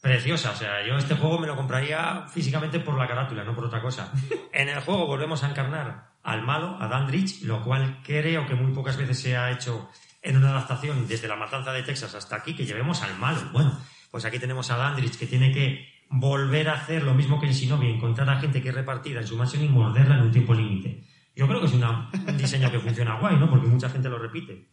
preciosa. 0.00 0.50
O 0.50 0.56
sea, 0.56 0.84
yo 0.84 0.96
este 0.96 1.14
juego 1.14 1.38
me 1.38 1.46
lo 1.46 1.54
compraría 1.54 2.26
físicamente 2.28 2.80
por 2.80 2.98
la 2.98 3.06
carátula, 3.06 3.44
no 3.44 3.54
por 3.54 3.64
otra 3.66 3.80
cosa. 3.80 4.12
En 4.52 4.68
el 4.68 4.80
juego 4.80 5.06
volvemos 5.06 5.44
a 5.44 5.50
encarnar 5.50 6.14
al 6.24 6.42
malo, 6.42 6.76
a 6.80 6.88
Dandridge, 6.88 7.42
lo 7.42 7.62
cual 7.62 8.00
creo 8.04 8.46
que 8.46 8.54
muy 8.56 8.72
pocas 8.72 8.96
veces 8.96 9.20
se 9.20 9.36
ha 9.36 9.50
hecho 9.52 9.88
en 10.22 10.36
una 10.38 10.50
adaptación 10.50 11.06
desde 11.06 11.28
la 11.28 11.36
matanza 11.36 11.72
de 11.72 11.82
Texas 11.84 12.14
hasta 12.14 12.34
aquí, 12.36 12.56
que 12.56 12.66
llevemos 12.66 13.00
al 13.02 13.16
malo. 13.18 13.40
Bueno, 13.52 13.78
pues 14.10 14.24
aquí 14.24 14.40
tenemos 14.40 14.70
a 14.72 14.76
Dandridge 14.76 15.16
que 15.18 15.26
tiene 15.26 15.52
que 15.52 15.93
volver 16.10 16.68
a 16.68 16.74
hacer 16.74 17.02
lo 17.02 17.14
mismo 17.14 17.40
que 17.40 17.46
en 17.46 17.52
Shinobi, 17.52 17.88
encontrar 17.88 18.28
a 18.30 18.38
gente 18.40 18.62
que 18.62 18.68
es 18.68 18.74
repartida 18.74 19.20
en 19.20 19.26
su 19.26 19.36
mansión 19.36 19.64
y 19.64 19.68
morderla 19.68 20.16
en 20.16 20.22
un 20.22 20.30
tiempo 20.30 20.54
límite. 20.54 21.04
Yo 21.34 21.46
creo 21.48 21.60
que 21.60 21.66
es 21.66 21.74
una- 21.74 22.10
un 22.28 22.36
diseño 22.36 22.70
que 22.70 22.78
funciona 22.78 23.18
guay, 23.18 23.36
¿no? 23.36 23.50
Porque 23.50 23.66
mucha 23.66 23.88
gente 23.88 24.08
lo 24.08 24.18
repite. 24.18 24.68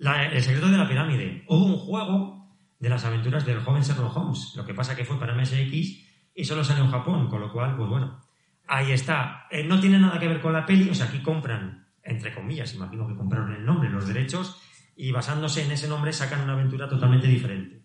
El 0.00 0.42
secreto 0.42 0.68
de 0.68 0.76
la 0.78 0.88
pirámide. 0.88 1.44
Hubo 1.48 1.64
un 1.64 1.76
juego 1.76 2.56
de 2.80 2.88
las 2.88 3.04
aventuras 3.04 3.46
del 3.46 3.60
joven 3.60 3.82
Sherlock 3.82 4.16
Holmes. 4.16 4.54
Lo 4.56 4.64
que 4.66 4.74
pasa 4.74 4.96
que 4.96 5.04
fue 5.04 5.18
para 5.20 5.32
MSX 5.34 6.04
y 6.34 6.44
solo 6.44 6.64
salió 6.64 6.82
en 6.84 6.90
Japón, 6.90 7.28
con 7.28 7.40
lo 7.40 7.52
cual, 7.52 7.76
pues 7.76 7.88
bueno. 7.88 8.20
Ahí 8.66 8.90
está. 8.90 9.46
Eh, 9.50 9.62
no 9.62 9.78
tiene 9.78 10.00
nada 10.00 10.18
que 10.18 10.26
ver 10.26 10.40
con 10.40 10.52
la 10.52 10.66
peli, 10.66 10.90
o 10.90 10.94
sea, 10.94 11.06
aquí 11.06 11.20
compran, 11.20 11.86
entre 12.02 12.34
comillas, 12.34 12.74
imagino 12.74 13.06
que 13.06 13.14
compraron 13.14 13.52
el 13.54 13.64
nombre, 13.64 13.88
los 13.90 14.08
derechos, 14.08 14.60
y 14.96 15.12
basándose 15.12 15.64
en 15.64 15.70
ese 15.70 15.86
nombre 15.88 16.12
sacan 16.12 16.40
una 16.40 16.54
aventura 16.54 16.88
totalmente 16.88 17.28
diferente. 17.28 17.82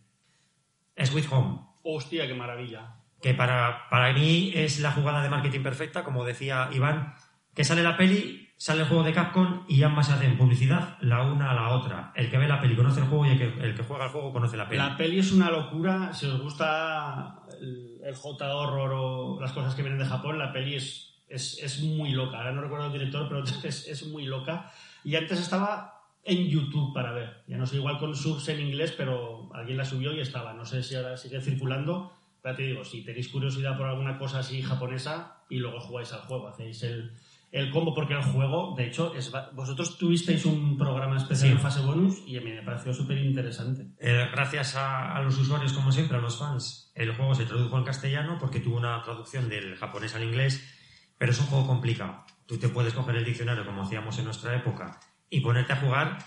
Sweet 1.04 1.28
Home, 1.32 1.60
Hostia, 1.90 2.28
qué 2.28 2.34
maravilla. 2.34 2.96
que 3.22 3.34
para, 3.34 3.88
para 3.90 4.12
mí 4.14 4.52
es 4.54 4.80
la 4.80 4.92
jugada 4.92 5.24
de 5.24 5.30
marketing 5.30 5.64
perfecta, 5.64 6.04
como 6.04 6.26
decía 6.26 6.70
Iván, 6.74 7.16
que 7.56 7.64
sale 7.64 7.82
la 7.82 7.96
peli, 7.96 8.50
sale 8.58 8.82
el 8.82 8.88
juego 8.88 9.04
de 9.04 9.14
Capcom 9.14 9.64
y 9.68 9.82
ambas 9.84 10.10
hacen 10.10 10.38
publicidad 10.38 10.98
la 11.00 11.24
una 11.24 11.52
a 11.52 11.54
la 11.56 11.70
otra. 11.70 12.12
El 12.16 12.30
que 12.30 12.38
ve 12.38 12.48
la 12.48 12.60
peli 12.60 12.76
conoce 12.76 13.00
el 13.00 13.08
juego 13.08 13.26
y 13.26 13.30
el 13.30 13.38
que, 13.38 13.66
el 13.66 13.74
que 13.74 13.84
juega 13.84 14.06
el 14.06 14.12
juego 14.12 14.34
conoce 14.34 14.58
la 14.58 14.68
peli. 14.68 14.78
La 14.78 14.98
peli 14.98 15.20
es 15.20 15.32
una 15.32 15.50
locura. 15.50 16.14
Si 16.14 16.26
os 16.26 16.42
gusta 16.42 17.40
el, 17.60 18.02
el 18.04 18.16
J-horror 18.16 18.92
o 18.94 19.40
las 19.42 19.54
cosas 19.54 19.74
que 19.74 19.82
vienen 19.82 20.00
de 20.00 20.06
Japón, 20.06 20.38
la 20.38 20.52
peli 20.52 20.76
es, 20.76 21.24
es, 21.30 21.58
es 21.64 21.82
muy 21.82 22.12
loca. 22.12 22.38
Ahora 22.38 22.52
no 22.52 22.62
recuerdo 22.62 22.88
el 22.88 22.94
director, 22.94 23.28
pero 23.28 23.44
es, 23.64 23.88
es 23.88 24.08
muy 24.08 24.26
loca. 24.26 24.72
Y 25.04 25.16
antes 25.16 25.40
estaba 25.40 25.98
en 26.28 26.48
YouTube 26.48 26.94
para 26.94 27.14
ver. 27.14 27.44
Ya 27.48 27.58
no 27.58 27.66
sé, 27.66 27.78
igual 27.78 27.98
con 27.98 28.14
subs 28.14 28.50
en 28.50 28.60
inglés, 28.60 28.94
pero 28.96 29.37
alguien 29.60 29.78
la 29.78 29.86
subió 29.86 30.14
y 30.14 30.20
estaba. 30.22 30.53
No 30.53 30.66
sé 30.66 30.84
si 30.84 30.95
ahora 30.95 31.18
sigue 31.18 31.41
circulando. 31.41 32.12
Pero 32.41 32.55
te 32.55 32.64
digo, 32.64 32.84
si 32.86 33.03
tenéis 33.03 33.28
curiosidad 33.30 33.76
por 33.78 33.88
alguna 33.88 34.18
cosa 34.18 34.39
así 34.39 34.62
japonesa 34.62 35.41
y 35.49 35.58
luego 35.58 35.80
jugáis 35.80 36.14
al 36.14 36.22
juego, 36.22 36.47
hacéis 36.47 36.84
el, 36.84 37.12
el 37.51 37.72
combo, 37.72 37.93
porque 37.93 38.14
el 38.14 38.22
juego, 38.22 38.74
de 38.78 38.86
hecho, 38.88 39.14
es, 39.16 39.32
vosotros 39.53 39.97
tuvisteis 39.97 40.45
un 40.45 40.78
programa 40.78 41.18
especial 41.18 41.49
Sí. 41.49 41.55
en 41.55 41.60
fase 41.60 41.82
bonus 41.82 42.22
y 42.28 42.38
a 42.38 42.41
mí 42.41 42.51
me 42.51 42.62
pareció 42.62 42.93
súper 42.93 43.18
interesante. 43.18 43.88
Eh, 43.99 44.28
gracias 44.32 44.76
a, 44.76 45.16
a 45.16 45.22
los 45.24 45.38
usuarios, 45.38 45.74
como 45.74 45.91
siempre, 45.91 46.18
a 46.18 46.22
los 46.22 46.38
fans, 46.38 46.91
el 46.95 47.14
juego 47.16 47.34
se 47.36 47.45
tradujo 47.45 47.76
al 47.76 47.84
castellano 47.84 48.38
porque 48.39 48.60
tuvo 48.60 48.78
una 48.78 49.01
traducción 49.01 49.49
del 49.49 49.76
japonés 49.76 50.14
al 50.16 50.24
inglés, 50.24 50.64
pero 51.18 51.32
es 51.32 51.39
un 51.39 51.47
juego 51.47 51.66
complicado. 51.68 52.24
Tú 52.45 52.58
te 52.60 52.70
puedes 52.70 52.93
coger 52.93 53.16
el 53.16 53.26
diccionario, 53.26 53.66
como 53.66 53.82
hacíamos 53.82 54.18
en 54.20 54.26
nuestra 54.26 54.55
época, 54.55 54.99
y 55.30 55.41
ponerte 55.41 55.74
a 55.74 55.78
jugar, 55.78 56.20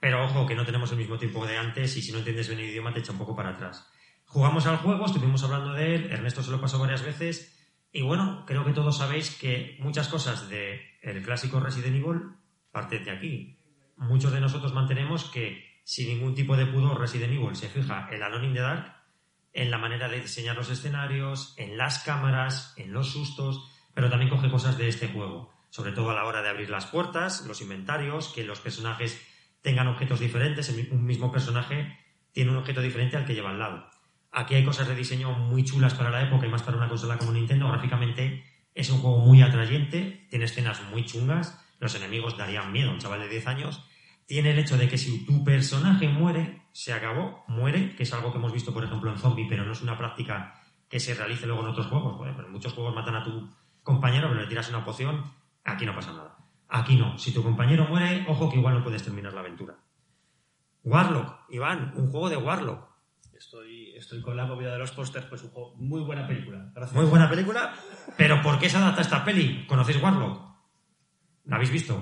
pero 0.00 0.24
ojo, 0.24 0.46
que 0.46 0.54
no 0.54 0.64
tenemos 0.64 0.90
el 0.92 0.98
mismo 0.98 1.18
tiempo 1.18 1.46
de 1.46 1.56
antes 1.56 1.96
y 1.96 2.02
si 2.02 2.12
no 2.12 2.18
entiendes 2.18 2.48
bien 2.48 2.60
el 2.60 2.70
idioma 2.70 2.92
te 2.92 3.00
echa 3.00 3.12
un 3.12 3.18
poco 3.18 3.34
para 3.34 3.50
atrás. 3.50 3.90
Jugamos 4.26 4.66
al 4.66 4.76
juego, 4.76 5.06
estuvimos 5.06 5.42
hablando 5.42 5.72
de 5.72 5.94
él, 5.94 6.12
Ernesto 6.12 6.42
se 6.42 6.50
lo 6.50 6.60
pasó 6.60 6.78
varias 6.78 7.02
veces, 7.02 7.58
y 7.90 8.02
bueno, 8.02 8.44
creo 8.46 8.64
que 8.64 8.72
todos 8.72 8.98
sabéis 8.98 9.30
que 9.30 9.76
muchas 9.80 10.08
cosas 10.08 10.48
del 10.48 10.80
el 11.02 11.22
clásico 11.22 11.60
Resident 11.60 11.96
Evil 11.96 12.20
parten 12.70 13.04
de 13.04 13.10
aquí. 13.10 13.58
Muchos 13.96 14.32
de 14.32 14.40
nosotros 14.40 14.74
mantenemos 14.74 15.24
que 15.24 15.80
sin 15.84 16.08
ningún 16.08 16.34
tipo 16.34 16.56
de 16.56 16.66
pudor 16.66 17.00
Resident 17.00 17.32
Evil 17.32 17.56
se 17.56 17.68
fija 17.68 18.08
en 18.12 18.22
Alone 18.22 18.48
in 18.48 18.54
the 18.54 18.60
Dark, 18.60 18.94
en 19.54 19.70
la 19.70 19.78
manera 19.78 20.08
de 20.08 20.20
diseñar 20.20 20.54
los 20.54 20.70
escenarios, 20.70 21.54
en 21.56 21.78
las 21.78 22.00
cámaras, 22.00 22.74
en 22.76 22.92
los 22.92 23.10
sustos, 23.10 23.66
pero 23.94 24.10
también 24.10 24.30
coge 24.30 24.50
cosas 24.50 24.76
de 24.76 24.88
este 24.88 25.08
juego, 25.08 25.50
sobre 25.70 25.92
todo 25.92 26.10
a 26.10 26.14
la 26.14 26.26
hora 26.26 26.42
de 26.42 26.50
abrir 26.50 26.68
las 26.68 26.86
puertas, 26.86 27.46
los 27.46 27.62
inventarios, 27.62 28.28
que 28.28 28.44
los 28.44 28.60
personajes 28.60 29.20
tengan 29.62 29.88
objetos 29.88 30.20
diferentes, 30.20 30.68
un 30.90 31.04
mismo 31.04 31.30
personaje 31.32 31.96
tiene 32.32 32.50
un 32.50 32.56
objeto 32.56 32.80
diferente 32.80 33.16
al 33.16 33.24
que 33.24 33.34
lleva 33.34 33.50
al 33.50 33.58
lado. 33.58 33.88
Aquí 34.30 34.54
hay 34.54 34.64
cosas 34.64 34.88
de 34.88 34.94
diseño 34.94 35.32
muy 35.32 35.64
chulas 35.64 35.94
para 35.94 36.10
la 36.10 36.22
época 36.22 36.46
y 36.46 36.50
más 36.50 36.62
para 36.62 36.76
una 36.76 36.88
consola 36.88 37.18
como 37.18 37.32
Nintendo. 37.32 37.68
Gráficamente 37.68 38.44
es 38.74 38.90
un 38.90 38.98
juego 39.00 39.18
muy 39.18 39.42
atrayente, 39.42 40.26
tiene 40.30 40.44
escenas 40.44 40.82
muy 40.90 41.04
chungas, 41.04 41.64
los 41.80 41.94
enemigos 41.94 42.36
darían 42.36 42.72
miedo 42.72 42.90
a 42.90 42.92
un 42.92 42.98
chaval 42.98 43.20
de 43.20 43.28
10 43.28 43.46
años. 43.46 43.84
Tiene 44.26 44.50
el 44.50 44.58
hecho 44.58 44.76
de 44.76 44.88
que 44.88 44.98
si 44.98 45.24
tu 45.24 45.42
personaje 45.42 46.08
muere, 46.08 46.62
se 46.72 46.92
acabó, 46.92 47.44
muere, 47.48 47.96
que 47.96 48.02
es 48.02 48.12
algo 48.12 48.30
que 48.30 48.38
hemos 48.38 48.52
visto, 48.52 48.74
por 48.74 48.84
ejemplo, 48.84 49.10
en 49.10 49.18
Zombie, 49.18 49.46
pero 49.48 49.64
no 49.64 49.72
es 49.72 49.80
una 49.80 49.96
práctica 49.96 50.60
que 50.88 51.00
se 51.00 51.14
realice 51.14 51.46
luego 51.46 51.62
en 51.62 51.68
otros 51.68 51.86
juegos. 51.86 52.18
Bueno, 52.18 52.34
pero 52.36 52.46
en 52.46 52.52
muchos 52.52 52.74
juegos 52.74 52.94
matan 52.94 53.16
a 53.16 53.24
tu 53.24 53.50
compañero, 53.82 54.28
pero 54.28 54.42
le 54.42 54.46
tiras 54.46 54.68
una 54.68 54.84
poción, 54.84 55.24
aquí 55.64 55.86
no 55.86 55.94
pasa 55.94 56.12
nada. 56.12 56.27
Aquí 56.68 56.96
no. 56.96 57.18
Si 57.18 57.32
tu 57.32 57.42
compañero 57.42 57.86
muere, 57.88 58.24
ojo 58.28 58.50
que 58.50 58.58
igual 58.58 58.74
no 58.74 58.84
puedes 58.84 59.02
terminar 59.02 59.32
la 59.32 59.40
aventura. 59.40 59.76
Warlock, 60.84 61.50
Iván, 61.50 61.92
un 61.96 62.10
juego 62.10 62.28
de 62.28 62.36
Warlock. 62.36 62.88
Estoy, 63.36 63.92
estoy 63.94 64.20
con 64.20 64.36
la 64.36 64.46
movida 64.46 64.72
de 64.72 64.78
los 64.78 64.90
pósters, 64.90 65.26
pues 65.26 65.42
un 65.44 65.50
juego, 65.50 65.74
muy 65.76 66.00
buena 66.00 66.26
película. 66.26 66.70
Gracias. 66.74 66.94
Muy 66.94 67.08
buena 67.08 67.30
película, 67.30 67.72
pero 68.16 68.42
¿por 68.42 68.58
qué 68.58 68.68
se 68.68 68.76
adapta 68.76 69.02
esta 69.02 69.24
peli? 69.24 69.64
¿Conocéis 69.66 70.02
Warlock? 70.02 70.48
¿La 71.44 71.56
habéis 71.56 71.70
visto? 71.70 72.00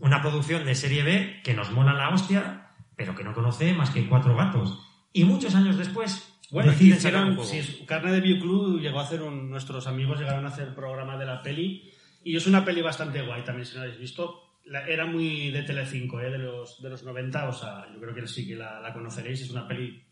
Una 0.00 0.22
producción 0.22 0.64
de 0.64 0.74
serie 0.74 1.02
B 1.02 1.40
que 1.42 1.54
nos 1.54 1.72
mola 1.72 1.92
la 1.92 2.10
hostia, 2.10 2.70
pero 2.94 3.14
que 3.14 3.24
no 3.24 3.34
conoce 3.34 3.74
más 3.74 3.90
que 3.90 4.08
cuatro 4.08 4.36
gatos. 4.36 4.78
Y 5.12 5.24
muchos 5.24 5.54
años 5.54 5.76
después 5.76 6.38
Bueno, 6.50 6.72
hicieron, 6.72 7.38
Carne 7.86 8.12
de 8.12 8.20
View 8.20 8.40
Club 8.40 8.80
llegó 8.80 9.00
a 9.00 9.04
hacer 9.04 9.22
un, 9.22 9.50
nuestros 9.50 9.86
amigos 9.86 10.20
llegaron 10.20 10.44
a 10.44 10.48
hacer 10.48 10.74
programa 10.74 11.16
de 11.16 11.26
la 11.26 11.42
peli 11.42 11.90
y 12.32 12.36
es 12.36 12.46
una 12.46 12.64
peli 12.64 12.82
bastante 12.82 13.22
guay 13.22 13.42
también 13.44 13.64
si 13.66 13.74
no 13.74 13.80
la 13.80 13.84
habéis 13.86 14.00
visto. 14.00 14.42
La- 14.64 14.86
era 14.86 15.06
muy 15.06 15.50
de 15.50 15.62
Telecinco, 15.62 16.20
¿eh? 16.20 16.30
de, 16.30 16.38
los, 16.38 16.82
de 16.82 16.90
los 16.90 17.02
90, 17.04 17.48
o 17.48 17.52
sea, 17.52 17.86
yo 17.94 18.00
creo 18.00 18.14
que 18.14 18.26
sí 18.26 18.46
que 18.48 18.56
la, 18.56 18.80
la 18.80 18.92
conoceréis. 18.92 19.40
Es 19.42 19.50
una 19.50 19.68
peli 19.68 20.02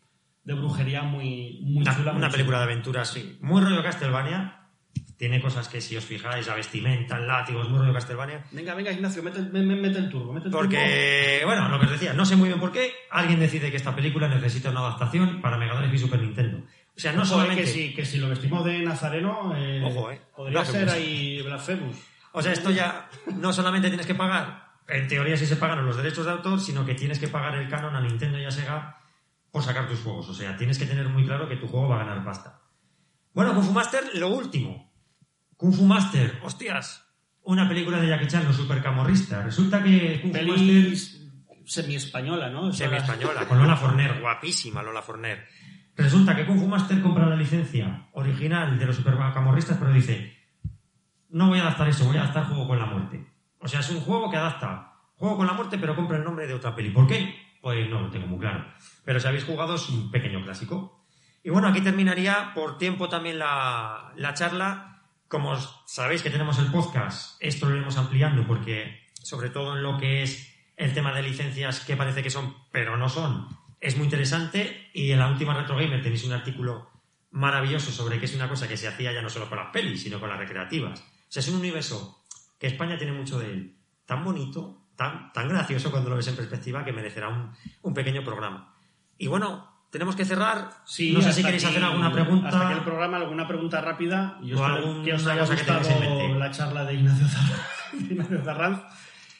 de 0.43 0.53
brujería 0.53 1.03
muy, 1.03 1.59
muy 1.63 1.81
Una, 1.83 1.95
chula. 1.95 2.11
una 2.11 2.27
muy 2.27 2.31
película 2.31 2.59
de 2.59 2.63
chula. 2.63 2.71
aventuras, 2.73 3.09
sí. 3.11 3.37
Muy 3.41 3.61
rollo 3.61 3.83
Castlevania. 3.83 4.61
Tiene 5.17 5.41
cosas 5.41 5.69
que 5.69 5.79
si 5.79 5.95
os 5.95 6.03
fijáis, 6.05 6.45
la 6.47 6.55
vestimenta, 6.55 7.17
el 7.17 7.27
látigo, 7.27 7.61
es 7.63 7.69
muy 7.69 7.79
rollo 7.79 7.93
Castlevania. 7.93 8.43
Venga, 8.51 8.75
venga, 8.75 8.91
Ignacio, 8.91 9.23
mete, 9.23 9.39
el- 9.39 9.51
me- 9.51 9.61
me- 9.63 9.75
mete 9.75 9.97
el 9.99 10.09
turbo. 10.09 10.33
Mete 10.33 10.47
el 10.47 10.51
turbo. 10.51 10.61
Porque, 10.63 11.41
bueno, 11.45 11.67
lo 11.69 11.79
que 11.79 11.85
os 11.85 11.91
decía, 11.91 12.13
no 12.13 12.25
sé 12.25 12.35
muy 12.35 12.47
bien 12.49 12.59
por 12.59 12.71
qué, 12.71 12.91
alguien 13.11 13.39
decide 13.39 13.71
que 13.71 13.77
esta 13.77 13.95
película 13.95 14.27
necesita 14.27 14.69
una 14.71 14.81
adaptación 14.81 15.41
para 15.41 15.57
Mega 15.57 15.75
Drive 15.79 15.95
y 15.95 15.99
Super 15.99 16.19
Nintendo. 16.21 16.63
O 16.95 16.99
sea, 16.99 17.11
no 17.11 17.23
Ojo, 17.23 17.31
solamente... 17.31 17.63
que, 17.63 17.69
si, 17.69 17.93
que 17.93 18.05
si 18.05 18.17
lo 18.17 18.29
vestimos 18.29 18.63
de 18.63 18.79
Nazareno, 18.79 19.53
eh, 19.55 19.83
Ojo, 19.83 20.11
eh. 20.11 20.21
podría 20.35 20.59
Blasphemous. 20.61 20.91
ser 20.91 21.01
ahí 21.01 21.41
Blasphemous. 21.41 21.97
O 22.31 22.41
sea, 22.41 22.53
esto 22.53 22.71
ya 22.71 23.09
no 23.35 23.51
solamente 23.51 23.89
tienes 23.89 24.05
que 24.05 24.15
pagar, 24.15 24.65
en 24.87 25.07
teoría 25.07 25.35
sí 25.37 25.45
se 25.45 25.55
pagan 25.55 25.85
los 25.85 25.97
derechos 25.97 26.25
de 26.25 26.31
autor, 26.31 26.59
sino 26.59 26.85
que 26.85 26.93
tienes 26.93 27.19
que 27.19 27.27
pagar 27.27 27.55
el 27.55 27.67
canon 27.69 27.95
a 27.95 28.01
Nintendo 28.01 28.37
y 28.39 28.45
a 28.45 28.51
Sega 28.51 28.97
por 29.51 29.63
sacar 29.63 29.87
tus 29.87 29.99
juegos. 30.01 30.29
O 30.29 30.33
sea, 30.33 30.55
tienes 30.57 30.77
que 30.77 30.85
tener 30.85 31.07
muy 31.09 31.25
claro 31.25 31.47
que 31.47 31.55
tu 31.55 31.67
juego 31.67 31.89
va 31.89 31.95
a 31.95 32.05
ganar 32.05 32.23
pasta. 32.23 32.61
Bueno, 33.33 33.53
Kung 33.53 33.65
Fu 33.65 33.71
Master, 33.71 34.03
lo 34.15 34.29
último. 34.29 34.93
Kung 35.57 35.73
Fu 35.73 35.85
Master, 35.85 36.39
hostias. 36.43 37.03
una 37.43 37.67
película 37.67 37.99
de 37.99 38.07
Jackie 38.07 38.27
Chan, 38.27 38.45
los 38.45 38.55
supercamorristas. 38.55 39.43
Resulta 39.45 39.83
que 39.83 40.21
Kung 40.21 40.35
Fu 40.35 40.43
Master 40.43 40.93
semi-española, 41.65 42.49
¿no? 42.49 42.71
Semi-española, 42.71 43.45
con 43.47 43.57
Lola 43.57 43.75
Forner, 43.75 44.19
guapísima 44.21 44.83
Lola 44.83 45.01
Forner. 45.01 45.47
Resulta 45.97 46.35
que 46.35 46.45
Kung 46.45 46.59
Fu 46.59 46.67
Master 46.67 47.01
compra 47.01 47.25
la 47.25 47.35
licencia 47.35 48.09
original 48.13 48.77
de 48.77 48.85
los 48.85 48.97
supercamorristas, 48.97 49.77
pero 49.77 49.93
dice, 49.93 50.35
no 51.29 51.47
voy 51.47 51.59
a 51.59 51.63
adaptar 51.63 51.87
eso, 51.87 52.05
voy 52.05 52.17
a 52.17 52.23
adaptar 52.23 52.45
Juego 52.47 52.67
con 52.67 52.79
la 52.79 52.85
Muerte. 52.85 53.25
O 53.59 53.67
sea, 53.67 53.79
es 53.79 53.89
un 53.89 54.01
juego 54.01 54.29
que 54.29 54.37
adapta 54.37 54.93
Juego 55.15 55.37
con 55.37 55.47
la 55.47 55.53
Muerte, 55.53 55.77
pero 55.77 55.95
compra 55.95 56.17
el 56.17 56.23
nombre 56.23 56.47
de 56.47 56.53
otra 56.53 56.75
peli. 56.75 56.89
¿Por 56.89 57.07
qué? 57.07 57.35
Pues 57.61 57.89
no 57.89 58.01
lo 58.01 58.09
tengo 58.09 58.27
muy 58.27 58.39
claro. 58.39 58.65
Pero 59.05 59.19
si 59.19 59.27
habéis 59.27 59.45
jugado 59.45 59.75
es 59.75 59.89
un 59.89 60.11
pequeño 60.11 60.43
clásico. 60.43 61.05
Y 61.43 61.49
bueno, 61.49 61.67
aquí 61.69 61.81
terminaría 61.81 62.51
por 62.53 62.77
tiempo 62.77 63.07
también 63.07 63.39
la, 63.39 64.11
la 64.15 64.33
charla. 64.33 65.03
Como 65.27 65.55
sabéis 65.85 66.21
que 66.21 66.29
tenemos 66.29 66.59
el 66.59 66.67
podcast, 66.67 67.37
esto 67.39 67.67
lo 67.67 67.75
iremos 67.75 67.97
ampliando 67.97 68.45
porque, 68.45 69.07
sobre 69.23 69.49
todo 69.49 69.75
en 69.75 69.83
lo 69.83 69.97
que 69.97 70.23
es 70.23 70.53
el 70.77 70.93
tema 70.93 71.13
de 71.13 71.23
licencias 71.23 71.79
que 71.79 71.95
parece 71.95 72.21
que 72.21 72.29
son, 72.29 72.53
pero 72.71 72.97
no 72.97 73.09
son, 73.09 73.47
es 73.85 73.95
muy 73.97 74.05
interesante. 74.05 74.89
Y 74.93 75.11
en 75.11 75.19
la 75.19 75.27
última 75.27 75.53
Retro 75.53 75.75
Gamer 75.77 76.01
tenéis 76.01 76.23
un 76.25 76.33
artículo 76.33 76.89
maravilloso 77.31 77.91
sobre 77.91 78.19
que 78.19 78.25
es 78.25 78.35
una 78.35 78.47
cosa 78.49 78.67
que 78.67 78.77
se 78.77 78.87
hacía 78.87 79.11
ya 79.11 79.21
no 79.21 79.29
solo 79.29 79.47
con 79.49 79.57
las 79.57 79.67
pelis, 79.71 80.01
sino 80.01 80.19
con 80.19 80.29
las 80.29 80.39
recreativas. 80.39 80.99
O 81.01 81.03
sea, 81.29 81.41
es 81.41 81.47
un 81.49 81.55
universo 81.57 82.23
que 82.57 82.67
España 82.67 82.97
tiene 82.97 83.13
mucho 83.13 83.37
de 83.39 83.51
él, 83.51 83.77
tan 84.05 84.23
bonito, 84.23 84.87
tan, 84.95 85.31
tan 85.33 85.49
gracioso 85.49 85.91
cuando 85.91 86.09
lo 86.09 86.15
ves 86.15 86.27
en 86.27 86.35
perspectiva 86.35 86.85
que 86.85 86.93
merecerá 86.93 87.27
un, 87.27 87.51
un 87.81 87.93
pequeño 87.93 88.23
programa. 88.23 88.73
Y 89.17 89.27
bueno, 89.27 89.69
tenemos 89.91 90.15
que 90.15 90.25
cerrar. 90.25 90.71
Sí, 90.85 91.11
no 91.11 91.21
sé 91.21 91.33
si 91.33 91.43
queréis 91.43 91.65
hacer 91.65 91.83
alguna 91.83 92.11
pregunta. 92.11 92.47
Hasta 92.49 92.67
aquí 92.69 92.77
el 92.77 92.83
programa, 92.83 93.17
alguna 93.17 93.47
pregunta 93.47 93.81
rápida. 93.81 94.39
Yo 94.41 94.59
O 94.59 94.63
alguna 94.65 95.03
que 95.03 95.13
os 95.13 95.27
haya 95.27 95.43
que 95.45 95.51
gustado 95.55 95.99
mente. 95.99 96.39
la 96.39 96.51
charla 96.51 96.85
de 96.85 96.93
Ignacio 96.95 97.27
Zarranz. 98.43 98.81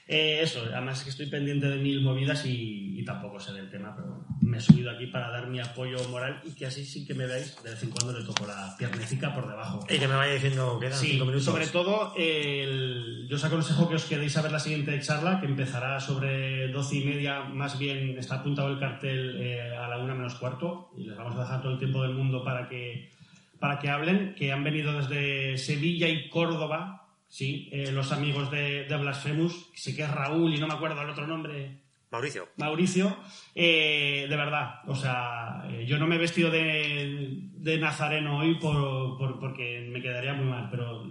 Eh, 0.07 0.39
eso, 0.43 0.61
además 0.71 1.03
que 1.03 1.09
estoy 1.09 1.25
pendiente 1.25 1.67
de 1.67 1.77
mil 1.77 1.99
movidas 2.01 2.45
y, 2.45 2.99
y 2.99 3.03
tampoco 3.03 3.39
sé 3.39 3.53
del 3.53 3.71
tema, 3.71 3.95
pero 3.95 4.07
bueno, 4.09 4.25
me 4.41 4.57
he 4.59 4.61
subido 4.61 4.91
aquí 4.91 5.07
para 5.07 5.31
dar 5.31 5.47
mi 5.47 5.59
apoyo 5.59 5.97
moral 6.09 6.41
y 6.45 6.51
que 6.51 6.67
así 6.67 6.85
sí 6.85 7.07
que 7.07 7.15
me 7.15 7.25
veáis, 7.25 7.55
de 7.63 7.71
vez 7.71 7.81
en 7.81 7.89
cuando 7.89 8.19
le 8.19 8.23
toco 8.23 8.45
la 8.45 8.75
piernecica 8.77 9.33
por 9.33 9.47
debajo. 9.47 9.83
Y 9.89 9.97
que 9.97 10.07
me 10.07 10.13
vaya 10.13 10.33
diciendo, 10.35 10.77
quedan 10.79 10.93
Sí, 10.99 11.07
cinco 11.13 11.25
minutos. 11.25 11.45
sobre 11.45 11.65
todo, 11.67 12.13
el- 12.17 13.27
yo 13.27 13.35
os 13.35 13.43
aconsejo 13.43 13.89
que 13.89 13.95
os 13.95 14.05
quedéis 14.05 14.37
a 14.37 14.43
ver 14.43 14.51
la 14.51 14.59
siguiente 14.59 14.99
charla, 15.01 15.39
que 15.39 15.47
empezará 15.47 15.99
sobre 15.99 16.67
doce 16.67 16.97
y 16.97 17.03
media, 17.05 17.41
más 17.41 17.79
bien 17.79 18.15
está 18.19 18.35
apuntado 18.35 18.69
el 18.71 18.79
cartel 18.79 19.37
eh, 19.41 19.75
a 19.75 19.87
la 19.87 19.97
una 19.97 20.13
menos 20.13 20.35
cuarto, 20.35 20.91
y 20.95 21.05
les 21.05 21.17
vamos 21.17 21.35
a 21.35 21.39
dejar 21.41 21.61
todo 21.63 21.71
el 21.73 21.79
tiempo 21.79 22.03
del 22.03 22.13
mundo 22.13 22.43
para 22.43 22.69
que, 22.69 23.11
para 23.59 23.79
que 23.79 23.89
hablen, 23.89 24.35
que 24.35 24.51
han 24.51 24.63
venido 24.63 24.93
desde 24.93 25.57
Sevilla 25.57 26.07
y 26.07 26.29
Córdoba, 26.29 27.04
sí, 27.27 27.69
eh, 27.71 27.91
los 27.91 28.11
amigos 28.11 28.49
de, 28.51 28.85
de 28.85 28.97
Blasphemous, 28.97 29.69
sé 29.75 29.95
que 29.95 30.03
es 30.03 30.11
Raúl 30.11 30.53
y 30.53 30.59
no 30.59 30.67
me 30.67 30.73
acuerdo 30.73 31.01
el 31.01 31.09
otro 31.09 31.27
nombre. 31.27 31.81
Mauricio. 32.11 32.47
Mauricio, 32.57 33.17
eh, 33.55 34.25
de 34.29 34.35
verdad, 34.37 34.79
o 34.87 34.95
sea, 34.95 35.65
eh, 35.69 35.85
yo 35.85 35.97
no 35.97 36.07
me 36.07 36.15
he 36.15 36.19
vestido 36.19 36.49
de, 36.49 37.39
de 37.53 37.77
nazareno 37.77 38.37
hoy 38.39 38.55
por, 38.55 39.17
por- 39.17 39.39
porque 39.39 39.87
me 39.91 40.01
quedaría 40.01 40.33
muy 40.33 40.45
mal, 40.45 40.69
pero 40.71 41.03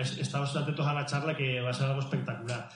es- 0.00 0.16
estaos 0.18 0.56
atentos 0.56 0.86
a 0.86 0.94
la 0.94 1.04
charla 1.04 1.36
que 1.36 1.60
va 1.60 1.70
a 1.70 1.74
ser 1.74 1.86
algo 1.88 2.00
espectacular. 2.00 2.68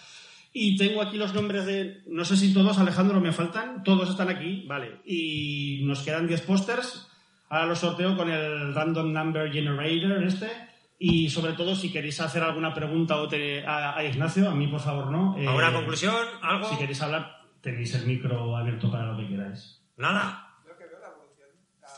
Y 0.52 0.76
tengo 0.76 1.00
aquí 1.02 1.16
los 1.16 1.32
nombres 1.34 1.64
de, 1.66 2.02
no 2.06 2.24
sé 2.24 2.36
si 2.36 2.52
todos, 2.52 2.78
Alejandro, 2.78 3.20
me 3.20 3.32
faltan, 3.32 3.82
todos 3.82 4.10
están 4.10 4.28
aquí, 4.28 4.64
vale, 4.68 5.00
y 5.06 5.80
nos 5.84 6.02
quedan 6.02 6.26
10 6.28 6.42
pósters, 6.42 7.08
ahora 7.48 7.66
los 7.66 7.78
sorteo 7.78 8.16
con 8.16 8.30
el 8.30 8.74
Random 8.74 9.12
Number 9.12 9.50
Generator 9.50 10.22
este, 10.24 10.48
y 10.98 11.28
sobre 11.28 11.52
todo 11.54 11.74
si 11.74 11.90
queréis 11.92 12.20
hacer 12.20 12.42
alguna 12.42 12.72
pregunta 12.72 13.16
o 13.16 13.28
te- 13.28 13.64
a, 13.66 13.96
a 13.96 14.04
Ignacio, 14.04 14.48
a 14.48 14.54
mí 14.54 14.66
por 14.68 14.80
favor 14.80 15.10
no. 15.10 15.36
eh, 15.38 15.46
¿Alguna 15.46 15.72
conclusión? 15.72 16.14
¿Algo? 16.42 16.68
si 16.70 16.76
queréis 16.76 17.00
hablar, 17.02 17.42
tenéis 17.60 17.94
el 17.94 18.06
micro 18.06 18.56
abierto 18.56 18.90
para 18.90 19.06
lo 19.12 19.16
que 19.18 19.28
queráis. 19.28 19.82
Nada. 19.96 20.58
Lo 20.66 20.76
que 20.76 20.84
veo 20.86 20.98
la 21.00 21.08
evolución, 21.08 21.48
la, 21.80 21.88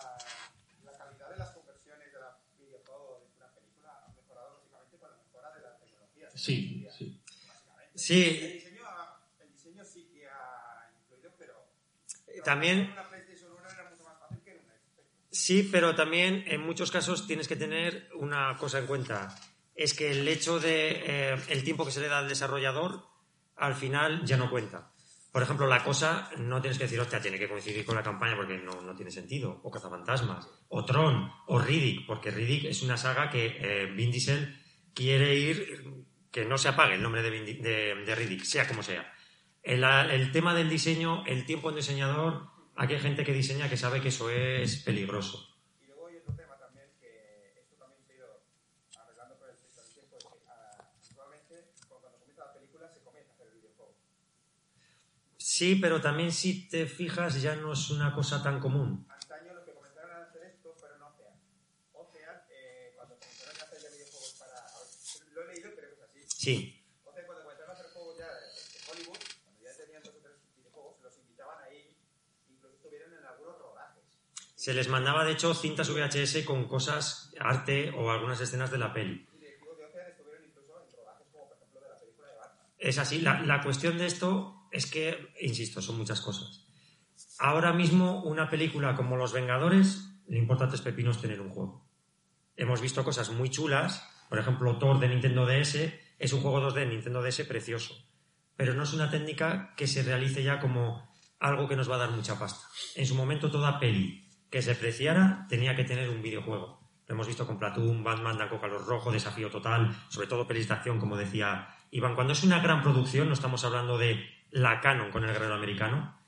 la 0.90 0.98
calidad 0.98 1.30
de 1.30 1.36
las 1.38 1.50
conversiones 1.52 2.12
de 2.12 2.18
la 2.20 2.36
videojuego 2.58 3.20
de 3.30 3.36
una 3.36 3.48
película 3.54 3.90
ha 4.04 4.08
mejorado 4.12 4.50
lógicamente 4.58 4.96
con 4.98 5.10
la 5.10 5.16
mejora 5.16 5.54
de 5.54 5.62
la 5.62 5.76
tecnología. 5.78 6.28
Sí, 6.34 6.86
sí. 7.94 8.40
El 8.44 8.52
diseño, 8.52 8.82
ha- 8.86 9.20
el 9.42 9.52
diseño 9.52 9.84
sí 9.84 10.08
que 10.12 10.26
ha 10.28 10.90
influido, 11.00 11.30
pero 11.38 11.54
también... 12.44 12.78
en 12.80 12.92
una 12.92 13.08
PlayStation 13.08 13.50
1 13.52 13.60
era 13.70 13.90
mucho 13.90 14.04
más 14.04 14.18
fácil 14.20 14.38
que 14.44 14.50
en 14.52 14.58
una 14.64 14.74
Xbox. 14.74 15.08
Sí, 15.36 15.68
pero 15.70 15.94
también 15.94 16.44
en 16.46 16.62
muchos 16.62 16.90
casos 16.90 17.26
tienes 17.26 17.46
que 17.46 17.56
tener 17.56 18.08
una 18.14 18.56
cosa 18.56 18.78
en 18.78 18.86
cuenta. 18.86 19.36
Es 19.74 19.92
que 19.92 20.10
el 20.10 20.26
hecho 20.26 20.58
de 20.58 21.02
eh, 21.04 21.36
el 21.48 21.62
tiempo 21.62 21.84
que 21.84 21.90
se 21.90 22.00
le 22.00 22.08
da 22.08 22.20
al 22.20 22.28
desarrollador, 22.28 23.04
al 23.54 23.74
final 23.74 24.24
ya 24.24 24.38
no 24.38 24.50
cuenta. 24.50 24.92
Por 25.32 25.42
ejemplo, 25.42 25.66
la 25.66 25.84
cosa, 25.84 26.30
no 26.38 26.62
tienes 26.62 26.78
que 26.78 26.84
decir, 26.84 26.98
hostia, 26.98 27.20
tiene 27.20 27.38
que 27.38 27.50
coincidir 27.50 27.84
con 27.84 27.96
la 27.96 28.02
campaña 28.02 28.34
porque 28.34 28.56
no, 28.56 28.80
no 28.80 28.96
tiene 28.96 29.10
sentido. 29.10 29.60
O 29.62 29.70
Cazafantasmas, 29.70 30.48
o 30.68 30.86
Tron, 30.86 31.30
o 31.48 31.58
Riddick, 31.58 32.06
porque 32.06 32.30
Riddick 32.30 32.64
es 32.64 32.82
una 32.82 32.96
saga 32.96 33.28
que 33.28 33.58
eh, 33.60 33.86
Vin 33.94 34.10
Diesel 34.10 34.58
quiere 34.94 35.34
ir, 35.34 36.06
que 36.32 36.46
no 36.46 36.56
se 36.56 36.68
apague 36.68 36.94
el 36.94 37.02
nombre 37.02 37.20
de, 37.20 37.30
de, 37.30 37.94
de 38.06 38.14
Riddick, 38.14 38.44
sea 38.44 38.66
como 38.66 38.82
sea. 38.82 39.12
El, 39.62 39.84
el 39.84 40.32
tema 40.32 40.54
del 40.54 40.70
diseño, 40.70 41.26
el 41.26 41.44
tiempo 41.44 41.68
en 41.68 41.76
diseñador, 41.76 42.55
aquí 42.76 42.94
hay 42.94 43.00
gente 43.00 43.24
que 43.24 43.32
diseña 43.32 43.68
que 43.68 43.76
sabe 43.76 44.00
que 44.00 44.08
eso 44.08 44.30
es 44.30 44.76
peligroso. 44.76 45.56
Y 45.82 45.86
luego 45.86 46.06
hay 46.06 46.16
otro 46.16 46.34
tema 46.34 46.58
también, 46.58 46.86
que 47.00 47.54
esto 47.60 47.76
también 47.76 48.02
se 48.06 48.12
ha 48.12 48.16
ido 48.16 48.42
arreglando 48.98 49.38
con 49.38 49.48
el 49.48 49.56
paso 49.56 49.80
del 49.80 49.90
tiempo, 49.90 50.16
es 50.16 50.24
que 50.24 51.10
actualmente 51.10 51.70
cuando 51.88 52.10
comienza 52.12 52.44
la 52.46 52.52
película 52.52 52.88
se 52.92 53.00
comienza 53.00 53.32
a 53.32 53.34
hacer 53.34 53.46
el 53.48 53.54
videojuego. 53.54 53.94
Sí, 55.36 55.76
pero 55.76 56.00
también 56.00 56.32
si 56.32 56.68
te 56.68 56.86
fijas 56.86 57.40
ya 57.40 57.56
no 57.56 57.72
es 57.72 57.90
una 57.90 58.14
cosa 58.14 58.42
tan 58.42 58.60
común. 58.60 59.06
Antaño 59.08 59.54
los 59.54 59.64
que 59.64 59.72
comenzaron 59.72 60.12
a 60.12 60.24
hacer 60.24 60.44
esto 60.44 60.74
fueron 60.74 60.96
eh, 62.50 62.92
cuando 62.94 63.16
comenzaron 63.18 63.56
a 63.60 63.64
hacer 63.64 63.90
videojuegos 63.90 64.36
para... 64.38 64.66
lo 65.32 65.42
he 65.42 65.54
leído, 65.54 65.74
que 65.74 65.80
es 65.80 66.02
así. 66.02 66.20
Sí, 66.28 66.84
Ocean 67.04 67.26
cuando 67.26 67.42
comenzaron 67.44 67.70
a 67.70 67.74
hacer 67.74 67.86
juegos 67.92 68.18
ya 68.18 68.28
de, 68.28 68.46
de 68.52 68.78
Hollywood, 68.86 69.18
cuando 69.44 69.62
ya 69.62 69.76
tenían 69.76 70.02
dos 70.02 70.14
o 70.14 70.20
tres 70.20 70.34
videojuegos, 70.56 71.00
los 71.02 71.18
invitaban 71.18 71.64
ahí, 71.64 71.96
incluso 72.48 72.76
estuvieron 72.76 73.12
en 73.14 73.24
algunos 73.24 73.58
rodajes. 73.58 74.04
Se 74.66 74.74
les 74.74 74.88
mandaba 74.88 75.24
de 75.24 75.30
hecho 75.30 75.54
cintas 75.54 75.88
VHS 75.90 76.44
con 76.44 76.64
cosas, 76.64 77.32
arte 77.38 77.92
o 77.96 78.10
algunas 78.10 78.40
escenas 78.40 78.68
de 78.72 78.78
la 78.78 78.92
peli. 78.92 79.24
Es 82.76 82.98
así, 82.98 83.20
la, 83.20 83.42
la 83.42 83.62
cuestión 83.62 83.96
de 83.96 84.06
esto 84.06 84.66
es 84.72 84.90
que, 84.90 85.32
insisto, 85.40 85.80
son 85.80 85.98
muchas 85.98 86.20
cosas. 86.20 86.66
Ahora 87.38 87.72
mismo 87.72 88.24
una 88.24 88.50
película 88.50 88.96
como 88.96 89.16
Los 89.16 89.32
Vengadores, 89.32 90.18
lo 90.26 90.36
importante 90.36 90.74
es 90.74 90.82
pepinos 90.82 91.20
tener 91.20 91.40
un 91.40 91.50
juego. 91.50 91.88
Hemos 92.56 92.80
visto 92.80 93.04
cosas 93.04 93.30
muy 93.30 93.50
chulas, 93.50 94.02
por 94.28 94.40
ejemplo 94.40 94.78
Thor 94.78 94.98
de 94.98 95.08
Nintendo 95.08 95.46
DS 95.46 95.78
es 96.18 96.32
un 96.32 96.40
juego 96.40 96.60
2D 96.60 96.74
de 96.74 96.86
Nintendo 96.86 97.22
DS 97.22 97.44
precioso, 97.44 97.94
pero 98.56 98.74
no 98.74 98.82
es 98.82 98.92
una 98.92 99.12
técnica 99.12 99.74
que 99.76 99.86
se 99.86 100.02
realice 100.02 100.42
ya 100.42 100.58
como 100.58 101.08
algo 101.38 101.68
que 101.68 101.76
nos 101.76 101.88
va 101.88 101.94
a 101.94 101.98
dar 101.98 102.10
mucha 102.10 102.36
pasta. 102.36 102.66
En 102.96 103.06
su 103.06 103.14
momento 103.14 103.48
toda 103.48 103.78
peli 103.78 104.25
que 104.50 104.62
se 104.62 104.74
preciara 104.74 105.46
tenía 105.48 105.74
que 105.76 105.84
tener 105.84 106.08
un 106.08 106.22
videojuego. 106.22 106.80
Lo 107.06 107.14
hemos 107.14 107.26
visto 107.26 107.46
con 107.46 107.58
Platoon, 107.58 108.02
Batman, 108.02 108.36
Danco 108.36 108.60
Calor 108.60 108.84
Rojo, 108.84 109.12
Desafío 109.12 109.48
Total, 109.48 109.94
sobre 110.08 110.26
todo 110.26 110.46
pelis 110.46 110.66
de 110.68 110.74
acción, 110.74 110.98
como 110.98 111.16
decía 111.16 111.68
Iván. 111.90 112.14
Cuando 112.14 112.32
es 112.32 112.42
una 112.42 112.60
gran 112.60 112.82
producción, 112.82 113.28
no 113.28 113.34
estamos 113.34 113.64
hablando 113.64 113.96
de 113.96 114.24
la 114.50 114.80
Canon 114.80 115.10
con 115.10 115.24
el 115.24 115.32
guerrero 115.32 115.54
americano, 115.54 116.18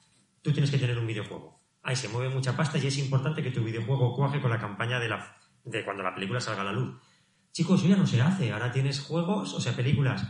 tú 0.42 0.52
tienes 0.52 0.70
que 0.70 0.78
tener 0.78 0.98
un 0.98 1.06
videojuego. 1.06 1.58
Ahí 1.82 1.96
se 1.96 2.08
mueve 2.08 2.32
mucha 2.32 2.56
pasta 2.56 2.78
y 2.78 2.86
es 2.86 2.98
importante 2.98 3.42
que 3.42 3.50
tu 3.50 3.64
videojuego 3.64 4.14
cuaje 4.14 4.40
con 4.40 4.50
la 4.50 4.58
campaña 4.58 5.00
de, 5.00 5.08
la, 5.08 5.36
de 5.64 5.84
cuando 5.84 6.02
la 6.02 6.14
película 6.14 6.40
salga 6.40 6.62
a 6.62 6.64
la 6.64 6.72
luz. 6.72 6.96
Chicos, 7.52 7.80
eso 7.80 7.88
ya 7.88 7.96
no 7.96 8.06
se 8.06 8.20
hace. 8.20 8.52
Ahora 8.52 8.70
tienes 8.70 9.00
juegos, 9.00 9.54
o 9.54 9.60
sea, 9.60 9.74
películas 9.74 10.26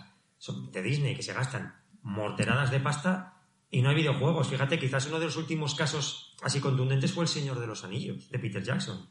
de 0.73 0.83
Disney 0.83 1.15
que 1.15 1.23
se 1.23 1.33
gastan 1.33 1.75
morteradas 2.03 2.71
de 2.71 2.81
pasta 2.81 3.38
y 3.71 3.83
no 3.83 3.91
hay 3.91 3.97
videojuegos. 3.97 4.49
Fíjate, 4.49 4.79
quizás 4.79 5.07
uno 5.07 5.19
de 5.19 5.27
los 5.27 5.37
últimos 5.37 5.75
casos 5.75 6.37
así 6.43 6.61
contundentes 6.61 7.13
fue 7.13 7.25
El 7.25 7.29
Señor 7.29 7.59
de 7.61 7.67
los 7.67 7.85
Anillos, 7.85 8.31
de 8.31 8.39
Peter 8.39 8.63
Jackson. 8.63 9.09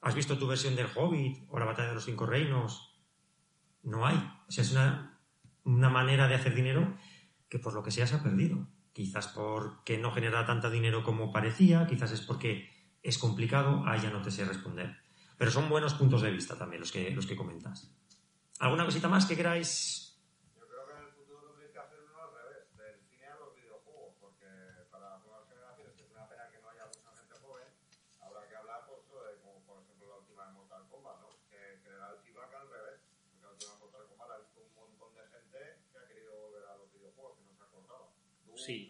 ¿Has 0.00 0.14
visto 0.14 0.38
tu 0.38 0.46
versión 0.46 0.76
del 0.76 0.88
Hobbit 0.94 1.46
o 1.48 1.58
la 1.58 1.64
Batalla 1.64 1.88
de 1.88 1.94
los 1.94 2.04
Cinco 2.04 2.26
Reinos? 2.26 3.00
No 3.82 4.06
hay. 4.06 4.16
O 4.48 4.50
sea, 4.50 4.62
es 4.62 4.72
una, 4.72 5.20
una 5.64 5.88
manera 5.88 6.28
de 6.28 6.34
hacer 6.34 6.54
dinero 6.54 6.96
que 7.48 7.58
por 7.58 7.74
lo 7.74 7.82
que 7.82 7.90
sea 7.90 8.06
se 8.06 8.16
ha 8.16 8.22
perdido. 8.22 8.66
Quizás 8.92 9.28
porque 9.28 9.98
no 9.98 10.12
genera 10.12 10.46
tanto 10.46 10.70
dinero 10.70 11.02
como 11.02 11.32
parecía, 11.32 11.86
quizás 11.86 12.12
es 12.12 12.20
porque 12.20 12.70
es 13.02 13.18
complicado, 13.18 13.82
ahí 13.86 14.00
ya 14.00 14.10
no 14.10 14.22
te 14.22 14.30
sé 14.30 14.44
responder. 14.44 14.96
Pero 15.36 15.50
son 15.50 15.68
buenos 15.68 15.94
puntos 15.94 16.22
de 16.22 16.30
vista 16.30 16.56
también 16.56 16.80
los 16.80 16.92
que, 16.92 17.10
los 17.10 17.26
que 17.26 17.36
comentas. 17.36 17.90
¿Alguna 18.60 18.84
cosita 18.84 19.08
más 19.08 19.26
que 19.26 19.36
queráis? 19.36 20.18
Yo 20.54 20.66
creo 20.66 20.86
que 20.86 20.92
en 20.94 21.04
el 21.06 21.12
futuro 21.12 21.42
tendréis 21.46 21.72
que 21.72 21.78
hacer 21.78 21.98
uno 22.00 22.22
al 22.22 22.32
revés, 22.38 22.70
del 22.78 23.02
cine 23.10 23.26
a 23.26 23.36
los 23.36 23.54
videojuegos, 23.54 24.14
porque 24.20 24.46
para 24.90 25.10
las 25.10 25.22
nuevas 25.26 25.42
generaciones, 25.50 25.94
que 25.94 26.02
es 26.06 26.10
una 26.10 26.28
pena 26.30 26.46
que 26.50 26.62
no 26.62 26.70
haya 26.70 26.86
mucha 26.86 27.10
gente 27.18 27.34
joven, 27.42 27.66
habrá 28.22 28.46
que 28.46 28.54
hablar 28.54 28.86
pues, 28.86 29.02
sobre, 29.10 29.42
como 29.42 29.58
por 29.66 29.82
ejemplo 29.82 30.06
la 30.06 30.16
última 30.22 30.46
de 30.46 30.52
Mortal 30.54 30.86
Kombat, 30.86 31.18
¿no? 31.18 31.28
Que, 31.50 31.82
que 31.82 31.90
era 31.90 32.14
el 32.14 32.18
feedback 32.22 32.50
al 32.54 32.66
revés, 32.70 32.98
porque 33.10 33.42
la 33.42 33.50
última 33.50 33.74
de 33.74 33.78
Mortal 33.82 34.06
Kombat 34.06 34.30
ha 34.30 34.38
visto 34.38 34.58
un 34.62 34.70
montón 34.74 35.14
Sí. 38.54 38.88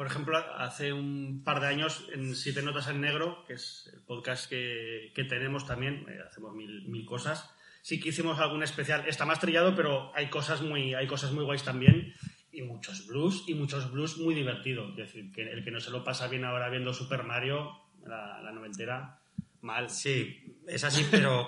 Por 0.00 0.06
ejemplo, 0.06 0.38
hace 0.56 0.94
un 0.94 1.42
par 1.44 1.60
de 1.60 1.66
años 1.66 2.06
en 2.14 2.34
Siete 2.34 2.62
Notas 2.62 2.88
en 2.88 3.02
Negro, 3.02 3.44
que 3.46 3.52
es 3.52 3.90
el 3.92 4.00
podcast 4.00 4.48
que, 4.48 5.12
que 5.14 5.24
tenemos 5.24 5.66
también, 5.66 6.06
eh, 6.08 6.20
hacemos 6.26 6.54
mil, 6.54 6.88
mil 6.88 7.04
cosas. 7.04 7.50
Sí 7.82 8.00
que 8.00 8.08
hicimos 8.08 8.38
algún 8.38 8.62
especial, 8.62 9.04
está 9.06 9.26
más 9.26 9.40
trillado, 9.40 9.76
pero 9.76 10.10
hay 10.14 10.30
cosas 10.30 10.62
muy, 10.62 10.94
hay 10.94 11.06
cosas 11.06 11.32
muy 11.32 11.44
guays 11.44 11.64
también. 11.64 12.14
Y 12.50 12.62
muchos 12.62 13.08
blues, 13.08 13.44
y 13.46 13.52
muchos 13.52 13.92
blues 13.92 14.16
muy 14.16 14.34
divertidos. 14.34 14.88
Es 14.92 14.96
decir, 14.96 15.30
que 15.32 15.42
el 15.42 15.62
que 15.62 15.70
no 15.70 15.80
se 15.80 15.90
lo 15.90 16.02
pasa 16.02 16.28
bien 16.28 16.46
ahora 16.46 16.70
viendo 16.70 16.94
Super 16.94 17.24
Mario, 17.24 17.70
la, 18.06 18.40
la 18.40 18.52
noventera, 18.52 19.18
mal. 19.60 19.90
Sí, 19.90 20.56
es 20.66 20.82
así, 20.82 21.06
pero 21.10 21.46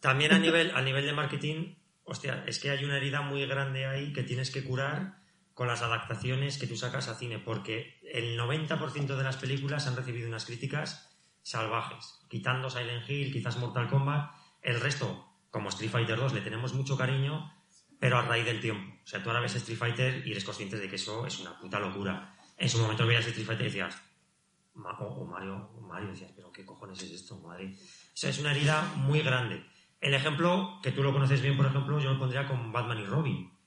también 0.00 0.32
a 0.32 0.38
nivel, 0.38 0.70
a 0.74 0.82
nivel 0.82 1.06
de 1.06 1.14
marketing, 1.14 1.76
hostia, 2.04 2.44
es 2.46 2.58
que 2.58 2.68
hay 2.68 2.84
una 2.84 2.98
herida 2.98 3.22
muy 3.22 3.46
grande 3.46 3.86
ahí 3.86 4.12
que 4.12 4.22
tienes 4.22 4.50
que 4.50 4.62
curar 4.62 5.17
con 5.58 5.66
las 5.66 5.82
adaptaciones 5.82 6.56
que 6.56 6.68
tú 6.68 6.76
sacas 6.76 7.08
a 7.08 7.16
cine, 7.16 7.40
porque 7.40 7.98
el 8.14 8.38
90% 8.38 9.16
de 9.16 9.24
las 9.24 9.38
películas 9.38 9.88
han 9.88 9.96
recibido 9.96 10.28
unas 10.28 10.44
críticas 10.44 11.18
salvajes, 11.42 12.20
quitando 12.28 12.70
Silent 12.70 13.10
Hill, 13.10 13.32
quizás 13.32 13.58
Mortal 13.58 13.88
Kombat, 13.88 14.30
el 14.62 14.80
resto, 14.80 15.26
como 15.50 15.70
Street 15.70 15.90
Fighter 15.90 16.16
2, 16.16 16.32
le 16.34 16.42
tenemos 16.42 16.74
mucho 16.74 16.96
cariño, 16.96 17.52
pero 17.98 18.18
a 18.18 18.22
raíz 18.22 18.44
del 18.44 18.60
tiempo. 18.60 19.00
O 19.02 19.06
sea, 19.08 19.20
tú 19.20 19.30
ahora 19.30 19.40
ves 19.40 19.56
Street 19.56 19.76
Fighter 19.76 20.24
y 20.24 20.30
eres 20.30 20.44
consciente 20.44 20.78
de 20.78 20.88
que 20.88 20.94
eso 20.94 21.26
es 21.26 21.40
una 21.40 21.58
puta 21.58 21.80
locura. 21.80 22.36
En 22.56 22.68
su 22.68 22.78
momento 22.78 23.04
veías 23.04 23.26
Street 23.26 23.44
Fighter 23.44 23.66
y 23.66 23.70
decías, 23.70 24.00
o, 24.76 25.24
Mario, 25.24 25.70
Mario, 25.80 26.10
decías, 26.10 26.30
pero 26.36 26.52
¿qué 26.52 26.64
cojones 26.64 27.02
es 27.02 27.10
esto, 27.10 27.36
madre? 27.40 27.74
O 27.74 28.16
sea, 28.16 28.30
es 28.30 28.38
una 28.38 28.52
herida 28.52 28.92
muy 28.94 29.22
grande. 29.22 29.66
El 30.00 30.14
ejemplo, 30.14 30.78
que 30.84 30.92
tú 30.92 31.02
lo 31.02 31.12
conoces 31.12 31.42
bien, 31.42 31.56
por 31.56 31.66
ejemplo, 31.66 31.98
yo 31.98 32.12
lo 32.12 32.18
pondría 32.20 32.46
con 32.46 32.70
Batman 32.70 33.00
y 33.00 33.06
Robin. 33.06 33.57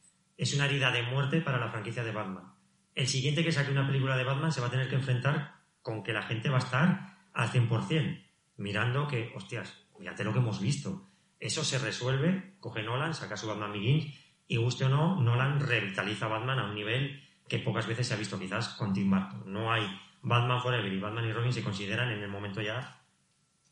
Es 0.41 0.55
una 0.55 0.65
herida 0.65 0.89
de 0.89 1.03
muerte 1.03 1.39
para 1.39 1.59
la 1.59 1.69
franquicia 1.69 2.03
de 2.03 2.11
Batman. 2.11 2.55
El 2.95 3.07
siguiente 3.07 3.43
que 3.43 3.51
saque 3.51 3.69
una 3.69 3.85
película 3.85 4.17
de 4.17 4.23
Batman 4.23 4.51
se 4.51 4.59
va 4.59 4.65
a 4.65 4.71
tener 4.71 4.89
que 4.89 4.95
enfrentar 4.95 5.53
con 5.83 6.01
que 6.01 6.13
la 6.13 6.23
gente 6.23 6.49
va 6.49 6.55
a 6.55 6.61
estar 6.61 7.15
al 7.31 7.49
100%, 7.51 8.25
mirando 8.57 9.07
que, 9.07 9.31
hostias, 9.35 9.85
mírate 9.99 10.23
lo 10.23 10.33
que 10.33 10.39
hemos 10.39 10.59
visto. 10.59 11.07
Eso 11.39 11.63
se 11.63 11.77
resuelve, 11.77 12.55
coge 12.59 12.81
Nolan, 12.81 13.13
saca 13.13 13.37
su 13.37 13.45
Batman 13.45 13.71
Begins, 13.71 14.17
y 14.47 14.57
guste 14.57 14.85
o 14.85 14.89
no, 14.89 15.21
Nolan 15.21 15.59
revitaliza 15.59 16.25
a 16.25 16.29
Batman 16.29 16.57
a 16.57 16.65
un 16.65 16.73
nivel 16.73 17.21
que 17.47 17.59
pocas 17.59 17.85
veces 17.85 18.07
se 18.07 18.15
ha 18.15 18.17
visto 18.17 18.39
quizás 18.39 18.69
con 18.69 18.93
Tim 18.93 19.11
Burton. 19.11 19.43
No 19.45 19.71
hay 19.71 19.87
Batman 20.23 20.59
Forever 20.59 20.91
y 20.91 20.99
Batman 20.99 21.25
y 21.25 21.33
Robin 21.33 21.53
se 21.53 21.63
consideran 21.63 22.09
en 22.09 22.23
el 22.23 22.29
momento 22.29 22.63
ya 22.63 22.99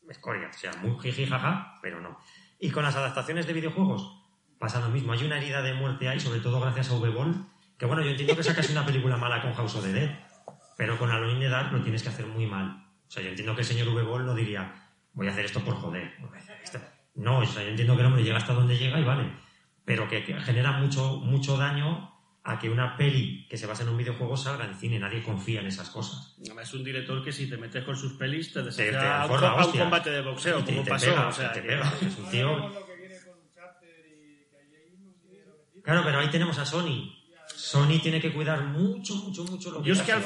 escoria, 0.08 0.48
o 0.48 0.56
sea, 0.56 0.72
muy 0.74 0.96
jiji 1.00 1.28
pero 1.82 2.00
no. 2.00 2.20
Y 2.60 2.70
con 2.70 2.84
las 2.84 2.94
adaptaciones 2.94 3.48
de 3.48 3.54
videojuegos 3.54 4.19
pasa 4.60 4.78
lo 4.78 4.90
mismo. 4.90 5.12
Hay 5.12 5.24
una 5.24 5.38
herida 5.38 5.60
de 5.62 5.74
muerte 5.74 6.08
ahí, 6.08 6.20
sobre 6.20 6.38
todo 6.38 6.60
gracias 6.60 6.90
a 6.90 6.94
V-Ball, 6.94 7.46
que 7.76 7.86
bueno, 7.86 8.02
yo 8.02 8.10
entiendo 8.10 8.36
que 8.36 8.44
sacas 8.44 8.70
una 8.70 8.86
película 8.86 9.16
mala 9.16 9.42
con 9.42 9.52
House 9.54 9.74
of 9.74 9.82
the 9.84 9.92
Dead, 9.92 10.10
pero 10.76 10.96
con 10.96 11.10
in 11.30 11.40
the 11.40 11.48
Dark 11.48 11.72
lo 11.72 11.82
tienes 11.82 12.02
que 12.04 12.10
hacer 12.10 12.26
muy 12.26 12.46
mal. 12.46 12.86
O 13.08 13.10
sea, 13.10 13.22
yo 13.24 13.30
entiendo 13.30 13.54
que 13.56 13.62
el 13.62 13.66
señor 13.66 13.88
V-Ball 13.88 14.24
no 14.24 14.34
diría, 14.34 14.72
voy 15.14 15.26
a 15.26 15.30
hacer 15.32 15.46
esto 15.46 15.60
por 15.64 15.74
joder. 15.74 16.12
No, 17.16 17.38
o 17.38 17.46
sea, 17.46 17.62
yo 17.64 17.70
entiendo 17.70 17.94
que 17.96 18.00
el 18.02 18.06
hombre 18.06 18.22
llega 18.22 18.36
hasta 18.36 18.52
donde 18.52 18.78
llega 18.78 19.00
y 19.00 19.04
vale, 19.04 19.32
pero 19.84 20.06
que, 20.08 20.22
que 20.22 20.34
genera 20.40 20.72
mucho, 20.72 21.16
mucho 21.16 21.56
daño 21.56 22.08
a 22.44 22.58
que 22.58 22.70
una 22.70 22.96
peli 22.96 23.46
que 23.50 23.56
se 23.58 23.66
basa 23.66 23.82
en 23.82 23.90
un 23.90 23.98
videojuego 23.98 24.36
salga 24.36 24.64
en 24.64 24.74
cine. 24.74 24.98
Nadie 24.98 25.22
confía 25.22 25.60
en 25.60 25.66
esas 25.66 25.90
cosas. 25.90 26.36
Es 26.40 26.74
un 26.74 26.84
director 26.84 27.22
que 27.22 27.32
si 27.32 27.48
te 27.50 27.56
metes 27.58 27.84
con 27.84 27.96
sus 27.96 28.14
pelis 28.14 28.52
te 28.52 28.62
te 28.62 28.96
a, 28.96 29.26
un, 29.26 29.72
combate 29.78 30.10
de 30.10 30.22
boxeo, 30.22 30.64
te- 30.64 30.72
como 30.72 30.84
te 30.84 30.90
pasó. 30.90 31.06
pega, 31.06 31.28
o 31.28 31.32
sea, 31.32 31.52
te 31.52 31.60
que- 31.60 31.68
pega. 31.68 31.92
Es 32.00 32.16
un 32.18 32.30
tío... 32.30 32.56
lo 32.56 32.86
que 32.86 32.96
viene 32.96 33.16
con 33.24 33.34
Uncharted 33.44 34.06
y 34.06 34.46
que 34.48 34.56
hay 34.56 34.74
ahí 34.74 34.94
unos 35.02 35.22
dinero 35.22 35.52
metido. 35.58 35.69
Claro, 35.82 36.02
pero 36.04 36.18
ahí 36.20 36.28
tenemos 36.30 36.58
a 36.58 36.64
Sony. 36.64 37.14
Sony 37.46 37.98
tiene 38.02 38.20
que 38.20 38.32
cuidar 38.32 38.64
mucho, 38.64 39.14
mucho, 39.16 39.44
mucho 39.44 39.70
lo 39.70 39.82
que 39.82 39.88
Yo 39.88 39.94
es 39.94 40.02
que 40.02 40.12
al, 40.12 40.22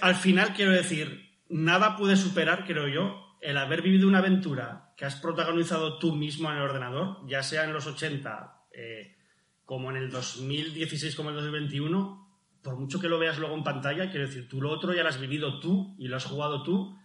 al 0.00 0.14
final 0.14 0.52
quiero 0.54 0.72
decir, 0.72 1.30
nada 1.48 1.96
puede 1.96 2.16
superar, 2.16 2.64
creo 2.66 2.88
yo, 2.88 3.36
el 3.40 3.56
haber 3.56 3.82
vivido 3.82 4.08
una 4.08 4.18
aventura 4.18 4.92
que 4.96 5.04
has 5.04 5.16
protagonizado 5.16 5.98
tú 5.98 6.14
mismo 6.14 6.50
en 6.50 6.56
el 6.56 6.62
ordenador, 6.62 7.18
ya 7.26 7.42
sea 7.42 7.64
en 7.64 7.72
los 7.72 7.86
80, 7.86 8.62
eh, 8.72 9.16
como 9.64 9.90
en 9.90 9.96
el 9.96 10.10
2016, 10.10 11.14
como 11.16 11.30
en 11.30 11.36
el 11.36 11.42
2021, 11.42 12.22
por 12.62 12.76
mucho 12.76 13.00
que 13.00 13.08
lo 13.08 13.18
veas 13.18 13.38
luego 13.38 13.54
en 13.56 13.64
pantalla, 13.64 14.10
quiero 14.10 14.26
decir, 14.26 14.48
tú 14.48 14.60
lo 14.60 14.70
otro 14.70 14.94
ya 14.94 15.02
lo 15.02 15.08
has 15.08 15.20
vivido 15.20 15.60
tú 15.60 15.94
y 15.98 16.08
lo 16.08 16.16
has 16.16 16.24
jugado 16.24 16.62
tú. 16.62 16.96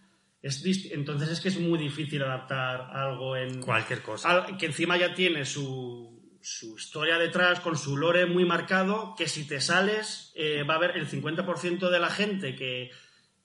Es 0.42 0.64
dist- 0.64 0.90
entonces 0.92 1.28
es 1.30 1.40
que 1.40 1.48
es 1.48 1.60
muy 1.60 1.78
difícil 1.78 2.22
adaptar 2.22 2.90
algo 2.96 3.36
en, 3.36 3.60
Cualquier 3.60 4.00
cosa. 4.02 4.30
al- 4.30 4.56
que 4.56 4.66
encima 4.66 4.96
ya 4.96 5.12
tiene 5.12 5.44
su, 5.44 6.09
su 6.42 6.76
historia 6.76 7.18
detrás 7.18 7.60
con 7.60 7.76
su 7.76 7.96
lore 7.96 8.26
muy 8.26 8.44
marcado, 8.44 9.14
que 9.16 9.28
si 9.28 9.46
te 9.46 9.60
sales 9.60 10.32
eh, 10.34 10.62
va 10.62 10.74
a 10.74 10.76
haber 10.78 10.96
el 10.96 11.08
50% 11.08 11.90
de 11.90 12.00
la 12.00 12.10
gente 12.10 12.56
que, 12.56 12.90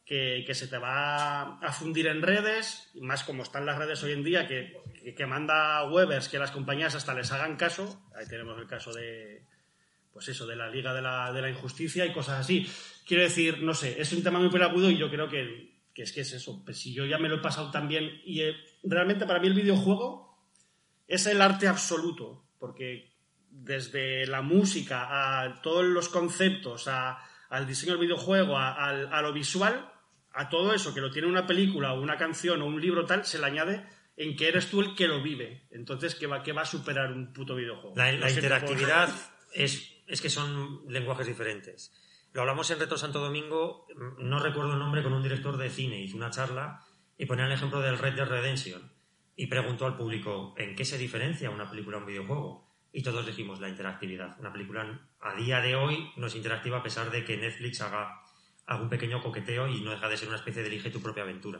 que, 0.06 0.54
se 0.54 0.68
te 0.68 0.78
va 0.78 1.58
a 1.60 1.72
fundir 1.72 2.08
en 2.08 2.22
redes, 2.22 2.90
más 3.02 3.24
como 3.24 3.44
están 3.44 3.66
las 3.66 3.78
redes 3.78 4.02
hoy 4.04 4.14
en 4.14 4.24
día, 4.24 4.48
que, 4.48 4.74
que, 5.16 5.26
manda 5.26 5.84
webers 5.90 6.30
que 6.30 6.40
las 6.40 6.52
compañías 6.52 6.96
hasta 6.96 7.14
les 7.14 7.32
hagan 7.32 7.58
caso. 7.58 8.08
Ahí 8.16 8.28
tenemos 8.28 8.58
el 8.60 8.68
caso 8.68 8.94
de, 8.94 9.46
pues 10.14 10.30
eso, 10.30 10.46
de 10.46 10.56
la 10.56 10.70
Liga 10.70 10.94
de 10.94 11.02
la, 11.02 11.34
de 11.34 11.42
la 11.42 11.50
Injusticia 11.50 12.06
y 12.06 12.14
cosas 12.14 12.40
así. 12.40 12.70
Quiero 13.06 13.24
decir, 13.24 13.62
no 13.62 13.74
sé, 13.74 14.00
es 14.00 14.14
un 14.14 14.24
tema 14.24 14.40
muy 14.40 14.50
pelagudo 14.50 14.90
y 14.90 14.98
yo 14.98 15.10
creo 15.10 15.28
que, 15.28 15.82
que 15.94 16.04
es 16.04 16.14
que 16.14 16.22
es 16.22 16.34
eso. 16.34 16.64
Pues 16.64 16.78
si 16.78 16.94
yo 16.94 17.06
ya 17.06 17.18
me 17.18 17.28
lo 17.28 17.36
he 17.36 17.42
pasado 17.42 17.72
tan 17.72 17.88
bien 17.88 18.22
y 18.24 18.42
eh, 18.42 18.56
realmente 18.84 19.26
para 19.26 19.40
mí 19.40 19.48
el 19.48 19.54
videojuego 19.54 20.40
es 21.08 21.26
el 21.26 21.42
arte 21.42 21.68
absoluto, 21.68 22.45
porque 22.66 23.12
desde 23.50 24.26
la 24.28 24.42
música 24.42 25.42
a 25.42 25.62
todos 25.62 25.84
los 25.86 26.10
conceptos, 26.10 26.88
a- 26.88 27.18
al 27.50 27.68
diseño 27.68 27.94
del 27.94 28.02
videojuego, 28.02 28.58
a, 28.58 29.22
lo 29.22 29.32
visual, 29.32 29.92
a 30.34 30.50
todo 30.50 30.74
eso 30.74 30.94
que 30.94 31.00
lo 31.02 31.12
tiene 31.12 31.28
una 31.28 31.46
película 31.46 31.94
o 31.94 32.02
una 32.02 32.18
canción 32.18 32.62
o 32.62 32.66
un 32.66 32.82
libro 32.82 33.06
tal, 33.06 33.24
se 33.24 33.40
le 33.40 33.46
añade 33.46 33.86
en 34.18 34.36
que 34.36 34.48
eres 34.48 34.70
tú 34.70 34.82
el 34.82 34.96
que 34.96 35.08
lo 35.08 35.22
vive. 35.22 35.68
Entonces, 35.72 36.16
¿qué 36.16 36.26
va, 36.28 36.42
qué 36.44 36.52
va 36.54 36.64
a 36.64 36.66
superar 36.66 37.12
un 37.12 37.32
puto 37.34 37.56
videojuego? 37.56 37.94
La, 37.96 38.12
la 38.12 38.30
interactividad 38.32 39.10
es, 39.54 39.94
es 40.08 40.22
que 40.22 40.30
son 40.30 40.82
lenguajes 40.90 41.28
diferentes. 41.28 41.94
Lo 42.34 42.42
hablamos 42.42 42.70
en 42.72 42.80
Retro 42.80 42.98
Santo 42.98 43.20
Domingo, 43.20 43.88
mm, 43.96 44.28
no 44.28 44.40
recuerdo 44.40 44.74
el 44.74 44.80
nombre, 44.80 45.04
con 45.04 45.14
un 45.14 45.24
director 45.24 45.56
de 45.58 45.70
cine. 45.70 46.02
Hizo 46.02 46.18
una 46.18 46.32
charla 46.32 46.82
y 47.18 47.26
ponía 47.28 47.46
el 47.46 47.52
ejemplo 47.54 47.80
del 47.80 47.98
Red 47.98 48.16
Dead 48.16 48.28
Redemption. 48.28 48.92
Y 49.36 49.48
preguntó 49.48 49.86
al 49.86 49.98
público, 49.98 50.54
¿en 50.58 50.76
qué 50.76 50.86
se 50.86 50.98
diferencia 50.98 51.50
una 51.50 51.70
película 51.70 51.98
a 51.98 52.00
un 52.00 52.06
videojuego? 52.06 52.66
Y 52.92 53.04
todos 53.04 53.26
dijimos 53.26 53.60
la 53.60 53.68
interactividad. 53.70 54.40
Una 54.40 54.54
película 54.54 55.08
a 55.20 55.36
día 55.36 55.60
de 55.60 55.76
hoy 55.76 56.10
no 56.16 56.28
es 56.28 56.36
interactiva 56.36 56.78
a 56.78 56.84
pesar 56.84 57.12
de 57.12 57.26
que 57.26 57.36
Netflix 57.36 57.82
haga 57.82 58.22
algún 58.66 58.88
pequeño 58.90 59.22
coqueteo 59.22 59.68
y 59.68 59.82
no 59.82 59.92
deja 59.92 60.08
de 60.08 60.18
ser 60.18 60.30
una 60.30 60.38
especie 60.38 60.62
de 60.62 60.70
elige 60.70 60.90
tu 60.90 61.02
propia 61.02 61.24
aventura. 61.24 61.60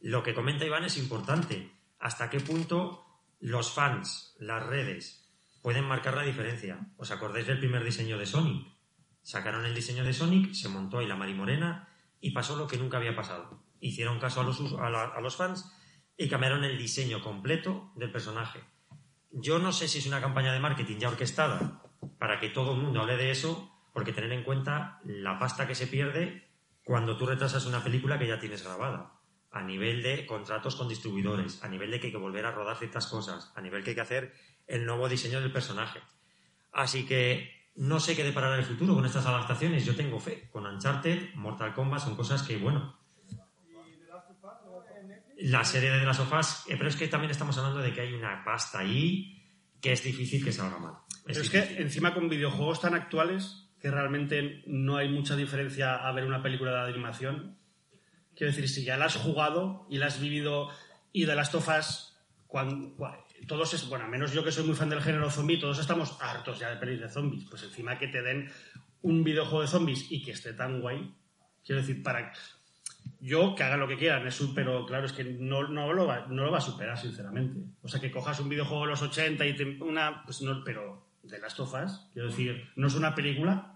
Lo 0.00 0.22
que 0.22 0.34
comenta 0.34 0.66
Iván 0.66 0.84
es 0.84 0.98
importante. 0.98 1.72
¿Hasta 1.98 2.28
qué 2.30 2.40
punto 2.40 3.04
los 3.40 3.72
fans, 3.72 4.36
las 4.38 4.64
redes, 4.66 5.26
pueden 5.62 5.84
marcar 5.84 6.14
la 6.14 6.22
diferencia? 6.22 6.78
¿Os 6.98 7.10
acordáis 7.10 7.46
del 7.46 7.58
primer 7.58 7.82
diseño 7.82 8.18
de 8.18 8.26
Sonic? 8.26 8.66
Sacaron 9.22 9.64
el 9.64 9.74
diseño 9.74 10.04
de 10.04 10.12
Sonic, 10.12 10.52
se 10.52 10.68
montó 10.68 10.98
ahí 10.98 11.06
la 11.06 11.16
marimorena 11.16 11.88
y 12.20 12.30
pasó 12.32 12.56
lo 12.56 12.66
que 12.68 12.76
nunca 12.76 12.98
había 12.98 13.16
pasado. 13.16 13.64
Hicieron 13.80 14.20
caso 14.20 14.42
a 14.42 14.44
los, 14.44 14.60
a 14.74 14.90
la- 14.90 15.04
a 15.14 15.20
los 15.20 15.36
fans 15.36 15.72
y 16.18 16.28
cambiaron 16.28 16.64
el 16.64 16.76
diseño 16.76 17.22
completo 17.22 17.92
del 17.94 18.10
personaje. 18.10 18.60
Yo 19.30 19.60
no 19.60 19.72
sé 19.72 19.86
si 19.86 19.98
es 19.98 20.06
una 20.06 20.20
campaña 20.20 20.52
de 20.52 20.58
marketing 20.58 20.98
ya 20.98 21.08
orquestada 21.08 21.82
para 22.18 22.40
que 22.40 22.48
todo 22.48 22.72
el 22.74 22.82
mundo 22.82 23.00
hable 23.00 23.16
de 23.16 23.30
eso, 23.30 23.72
porque 23.92 24.12
tener 24.12 24.32
en 24.32 24.42
cuenta 24.42 25.00
la 25.04 25.38
pasta 25.38 25.66
que 25.66 25.76
se 25.76 25.86
pierde 25.86 26.48
cuando 26.84 27.16
tú 27.16 27.24
retrasas 27.26 27.66
una 27.66 27.84
película 27.84 28.18
que 28.18 28.26
ya 28.26 28.40
tienes 28.40 28.64
grabada. 28.64 29.12
A 29.52 29.62
nivel 29.62 30.02
de 30.02 30.26
contratos 30.26 30.74
con 30.74 30.88
distribuidores, 30.88 31.62
a 31.62 31.68
nivel 31.68 31.90
de 31.90 32.00
que 32.00 32.08
hay 32.08 32.12
que 32.12 32.18
volver 32.18 32.46
a 32.46 32.50
rodar 32.50 32.76
ciertas 32.76 33.06
cosas, 33.06 33.52
a 33.54 33.60
nivel 33.60 33.84
que 33.84 33.90
hay 33.90 33.94
que 33.94 34.02
hacer 34.02 34.34
el 34.66 34.84
nuevo 34.84 35.08
diseño 35.08 35.40
del 35.40 35.52
personaje. 35.52 36.00
Así 36.72 37.06
que 37.06 37.50
no 37.76 38.00
sé 38.00 38.16
qué 38.16 38.24
deparará 38.24 38.56
el 38.56 38.64
futuro 38.64 38.94
con 38.94 39.06
estas 39.06 39.26
adaptaciones. 39.26 39.86
Yo 39.86 39.94
tengo 39.94 40.18
fe. 40.18 40.48
Con 40.50 40.66
Uncharted, 40.66 41.34
Mortal 41.34 41.74
Kombat 41.74 42.02
son 42.02 42.16
cosas 42.16 42.42
que, 42.42 42.56
bueno, 42.56 42.98
la 45.38 45.64
serie 45.64 45.90
de 45.90 46.06
of 46.06 46.32
Us, 46.32 46.64
eh, 46.68 46.74
pero 46.76 46.88
es 46.88 46.96
que 46.96 47.08
también 47.08 47.30
estamos 47.30 47.56
hablando 47.58 47.80
de 47.80 47.92
que 47.92 48.00
hay 48.00 48.12
una 48.12 48.42
pasta 48.44 48.80
ahí 48.80 49.40
que 49.80 49.92
es 49.92 50.02
difícil 50.02 50.44
que 50.44 50.52
salga 50.52 50.78
mal. 50.78 50.94
Pero 51.24 51.40
es 51.40 51.50
que 51.50 51.80
encima 51.80 52.12
con 52.12 52.28
videojuegos 52.28 52.80
tan 52.80 52.94
actuales 52.94 53.68
que 53.80 53.90
realmente 53.90 54.64
no 54.66 54.96
hay 54.96 55.08
mucha 55.08 55.36
diferencia 55.36 55.94
a 55.94 56.10
ver 56.12 56.24
una 56.24 56.42
película 56.42 56.84
de 56.84 56.90
animación. 56.90 57.56
Quiero 58.34 58.52
decir, 58.52 58.68
si 58.68 58.84
ya 58.84 58.96
la 58.96 59.04
has 59.04 59.16
jugado 59.16 59.86
y 59.88 59.98
la 59.98 60.06
has 60.06 60.20
vivido 60.20 60.70
y 61.12 61.24
de 61.24 61.36
las 61.36 61.52
tofas, 61.52 62.18
cuando, 62.48 62.96
todos 63.46 63.74
es, 63.74 63.88
bueno, 63.88 64.06
a 64.06 64.08
menos 64.08 64.32
yo 64.32 64.42
que 64.42 64.50
soy 64.50 64.64
muy 64.64 64.74
fan 64.74 64.88
del 64.88 65.02
género 65.02 65.30
zombie, 65.30 65.60
todos 65.60 65.78
estamos 65.78 66.16
hartos 66.20 66.58
ya 66.58 66.70
de 66.70 66.76
pelis 66.76 67.00
de 67.00 67.08
zombies. 67.08 67.44
Pues 67.48 67.62
encima 67.62 67.98
que 67.98 68.08
te 68.08 68.22
den 68.22 68.50
un 69.02 69.22
videojuego 69.22 69.62
de 69.62 69.68
zombies 69.68 70.10
y 70.10 70.22
que 70.22 70.32
esté 70.32 70.54
tan 70.54 70.80
guay, 70.80 71.14
quiero 71.64 71.80
decir, 71.80 72.02
para 72.02 72.32
yo 73.20 73.54
que 73.54 73.62
hagan 73.62 73.80
lo 73.80 73.88
que 73.88 73.96
quieran, 73.96 74.26
es 74.26 74.40
un- 74.40 74.54
pero 74.54 74.84
claro, 74.86 75.06
es 75.06 75.12
que 75.12 75.24
no, 75.24 75.68
no, 75.68 75.92
lo 75.92 76.06
va, 76.06 76.26
no 76.28 76.44
lo 76.44 76.50
va 76.50 76.58
a 76.58 76.62
superar, 76.62 76.96
sinceramente. 76.98 77.60
O 77.82 77.88
sea, 77.88 78.00
que 78.00 78.10
cojas 78.10 78.40
un 78.40 78.48
videojuego 78.48 78.84
de 78.84 78.90
los 78.90 79.02
80 79.02 79.44
y 79.46 79.54
te- 79.56 79.78
una. 79.82 80.22
Pues 80.24 80.42
no, 80.42 80.62
pero 80.64 81.06
de 81.22 81.38
las 81.38 81.54
tofas, 81.54 82.08
quiero 82.12 82.28
decir, 82.28 82.68
no 82.76 82.86
es 82.86 82.94
una 82.94 83.14
película. 83.14 83.74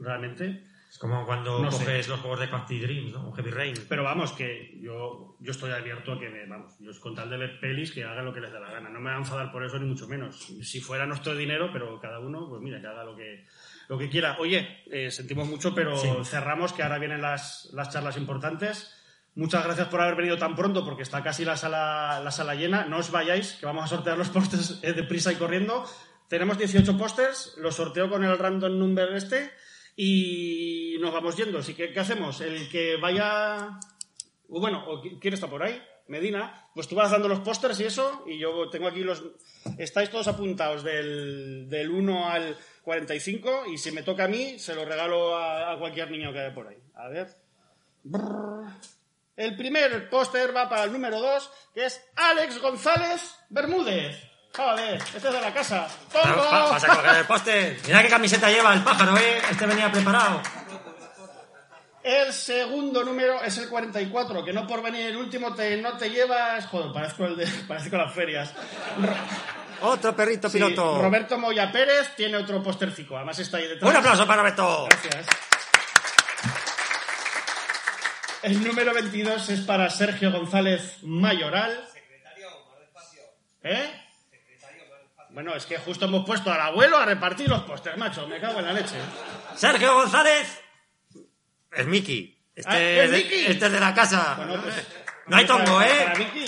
realmente. 0.00 0.64
Es 0.90 0.96
como 0.98 1.26
cuando 1.26 1.60
No 1.60 1.70
sé. 1.70 1.84
coges 1.84 2.08
los 2.08 2.20
juegos 2.20 2.40
de 2.40 2.48
Quantic 2.48 2.80
Dreams, 2.80 3.12
¿no? 3.12 3.28
Un 3.28 3.34
Heavy 3.34 3.50
Rain. 3.50 3.74
Pero 3.88 4.04
vamos, 4.04 4.32
que 4.32 4.78
yo, 4.80 5.36
yo 5.40 5.50
estoy 5.50 5.70
abierto 5.70 6.12
a 6.12 6.18
que 6.18 6.30
me, 6.30 6.46
vamos, 6.46 6.78
yo 6.78 6.90
con 7.00 7.14
tal 7.14 7.28
de 7.28 7.36
ver 7.36 7.60
pelis 7.60 7.92
que 7.92 8.04
hagan 8.04 8.24
lo 8.24 8.32
que 8.32 8.40
les 8.40 8.50
dé 8.52 8.58
la 8.58 8.70
gana. 8.70 8.88
No 8.88 8.98
me 9.00 9.10
va 9.10 9.16
a 9.16 9.18
enfadar 9.18 9.52
por 9.52 9.62
eso 9.64 9.78
ni 9.78 9.84
mucho 9.86 10.08
menos. 10.08 10.36
Si 10.62 10.80
fuera 10.80 11.04
nuestro 11.04 11.34
dinero, 11.34 11.68
pero 11.72 11.98
cada 12.00 12.20
uno, 12.20 12.48
pues 12.48 12.62
mira, 12.62 12.80
que 12.80 12.86
haga 12.86 13.04
lo 13.04 13.14
que, 13.16 13.44
lo 13.88 13.98
que 13.98 14.08
quiera. 14.08 14.36
Oye, 14.38 14.82
eh, 14.90 15.10
sentimos 15.10 15.48
mucho, 15.48 15.74
pero 15.74 15.96
Sí. 15.96 16.08
cerramos, 16.24 16.72
que 16.72 16.82
ahora 16.82 16.98
vienen 16.98 17.22
las, 17.22 17.70
las 17.72 17.90
charlas 17.90 18.16
importantes. 18.16 18.94
Muchas 19.34 19.64
gracias 19.64 19.88
por 19.88 20.00
haber 20.00 20.16
venido 20.16 20.36
tan 20.36 20.54
pronto, 20.56 20.84
porque 20.84 21.02
está 21.02 21.22
casi 21.22 21.44
la 21.44 21.56
sala, 21.56 22.20
la 22.22 22.30
sala 22.30 22.54
llena. 22.54 22.84
No 22.86 22.98
os 22.98 23.10
vayáis, 23.10 23.52
que 23.54 23.66
vamos 23.66 23.84
a 23.84 23.88
sortear 23.88 24.18
los 24.18 24.28
pósters 24.30 24.80
eh, 24.82 24.92
deprisa 24.92 25.32
y 25.32 25.36
corriendo. 25.36 25.84
Tenemos 26.28 26.58
18 26.58 26.98
pósters, 26.98 27.54
los 27.58 27.74
sorteo 27.76 28.10
con 28.10 28.22
el 28.24 28.36
random 28.38 28.78
number 28.78 29.14
este 29.14 29.50
y 29.96 30.96
nos 31.00 31.12
vamos 31.12 31.36
yendo. 31.36 31.58
Así 31.58 31.74
que, 31.74 31.92
¿qué 31.92 32.00
hacemos? 32.00 32.40
El 32.40 32.68
que 32.68 32.96
vaya 32.96 33.78
bueno, 34.48 34.84
¿quién 35.20 35.34
está 35.34 35.46
por 35.48 35.62
ahí? 35.62 35.80
Medina, 36.08 36.66
pues 36.74 36.88
tú 36.88 36.94
vas 36.94 37.10
dando 37.10 37.28
los 37.28 37.40
pósters 37.40 37.78
y 37.80 37.84
eso, 37.84 38.24
y 38.26 38.38
yo 38.38 38.70
tengo 38.70 38.88
aquí 38.88 39.00
los... 39.00 39.22
Estáis 39.76 40.08
todos 40.08 40.26
apuntados 40.26 40.82
del, 40.82 41.68
del 41.68 41.90
1 41.90 42.30
al 42.30 42.56
45, 42.88 43.66
y 43.66 43.76
si 43.76 43.92
me 43.92 44.02
toca 44.02 44.24
a 44.24 44.28
mí, 44.28 44.58
se 44.58 44.74
lo 44.74 44.84
regalo 44.86 45.36
a, 45.36 45.72
a 45.72 45.78
cualquier 45.78 46.10
niño 46.10 46.32
que 46.32 46.40
haya 46.40 46.54
por 46.54 46.66
ahí. 46.68 46.78
A 46.94 47.08
ver. 47.08 47.28
Brrr. 48.02 48.64
El 49.36 49.54
primer 49.56 50.08
póster 50.08 50.56
va 50.56 50.68
para 50.70 50.84
el 50.84 50.92
número 50.92 51.20
2, 51.20 51.50
que 51.74 51.84
es 51.84 52.02
Alex 52.16 52.58
González 52.62 53.34
Bermúdez. 53.50 54.16
Joder, 54.56 54.94
este 54.96 55.18
es 55.18 55.22
de 55.34 55.40
la 55.40 55.52
casa. 55.52 55.86
¡Tongo! 56.10 56.48
pa- 56.50 56.70
Vas 56.70 56.84
a 56.84 56.88
coger 56.96 57.16
el 57.18 57.24
póster. 57.26 57.76
Mira 57.86 58.02
qué 58.02 58.08
camiseta 58.08 58.50
lleva 58.50 58.72
el 58.72 58.82
pájaro, 58.82 59.16
¿eh? 59.18 59.38
Este 59.50 59.66
venía 59.66 59.92
preparado. 59.92 60.40
El 62.02 62.32
segundo 62.32 63.04
número 63.04 63.42
es 63.42 63.58
el 63.58 63.68
44, 63.68 64.42
que 64.44 64.52
no 64.54 64.66
por 64.66 64.82
venir 64.82 65.06
el 65.06 65.16
último 65.18 65.54
te, 65.54 65.76
no 65.76 65.98
te 65.98 66.08
llevas... 66.08 66.64
Joder, 66.66 66.90
parezco, 66.92 67.26
el 67.26 67.36
de, 67.36 67.46
parezco 67.68 67.96
las 67.98 68.14
ferias. 68.14 68.50
Otro 69.82 70.14
perrito 70.16 70.48
Sí, 70.48 70.58
piloto. 70.58 71.00
Roberto 71.00 71.38
Moya 71.38 71.70
Pérez 71.70 72.14
tiene 72.16 72.36
otro 72.36 72.62
póstercico, 72.62 73.16
además 73.16 73.38
está 73.38 73.58
ahí 73.58 73.68
detrás. 73.68 73.88
Un 73.90 73.96
aplauso 73.96 74.26
para 74.26 74.42
Roberto. 74.42 74.86
Gracias. 74.90 75.26
El 78.42 78.62
número 78.64 78.94
22 78.94 79.48
es 79.50 79.60
para 79.60 79.90
Sergio 79.90 80.30
González 80.30 80.98
Mayoral. 81.02 81.84
¿Eh? 83.62 84.04
Bueno, 85.30 85.54
es 85.54 85.66
que 85.66 85.76
justo 85.78 86.06
hemos 86.06 86.24
puesto 86.24 86.50
al 86.52 86.60
abuelo 86.60 86.96
a 86.96 87.04
repartir 87.04 87.48
los 87.48 87.62
pósters, 87.62 87.96
macho. 87.98 88.26
Me 88.26 88.40
cago 88.40 88.60
en 88.60 88.66
la 88.66 88.72
leche. 88.72 88.96
Sergio 89.56 89.94
González. 89.94 90.60
Es 91.72 91.86
Miki. 91.86 92.36
Este, 92.54 92.70
Ah, 92.72 92.80
¿es 92.80 93.04
es 93.04 93.10
de- 93.10 93.16
Miki? 93.18 93.46
este 93.46 93.66
es 93.66 93.72
de 93.72 93.80
la 93.80 93.94
casa. 93.94 94.34
Bueno, 94.36 94.62
pues, 94.62 94.74
no 95.26 95.36
hay 95.36 95.46
tongo, 95.46 95.82
¿eh? 95.82 96.00
para 96.04 96.14
Vicky. 96.18 96.46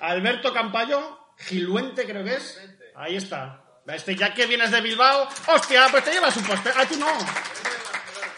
Alberto 0.00 0.52
Campayo, 0.52 1.18
Giluente 1.38 2.04
creo 2.06 2.24
que 2.24 2.34
es. 2.34 2.60
Ahí 2.94 3.16
está. 3.16 3.62
Este, 3.86 4.16
ya 4.16 4.34
que 4.34 4.46
vienes 4.46 4.70
de 4.70 4.80
Bilbao, 4.80 5.28
hostia, 5.48 5.86
pues 5.90 6.04
te 6.04 6.12
llevas 6.12 6.36
un 6.36 6.44
póster. 6.44 6.72
Ah, 6.76 6.84
tú 6.88 6.96
no. 6.98 7.06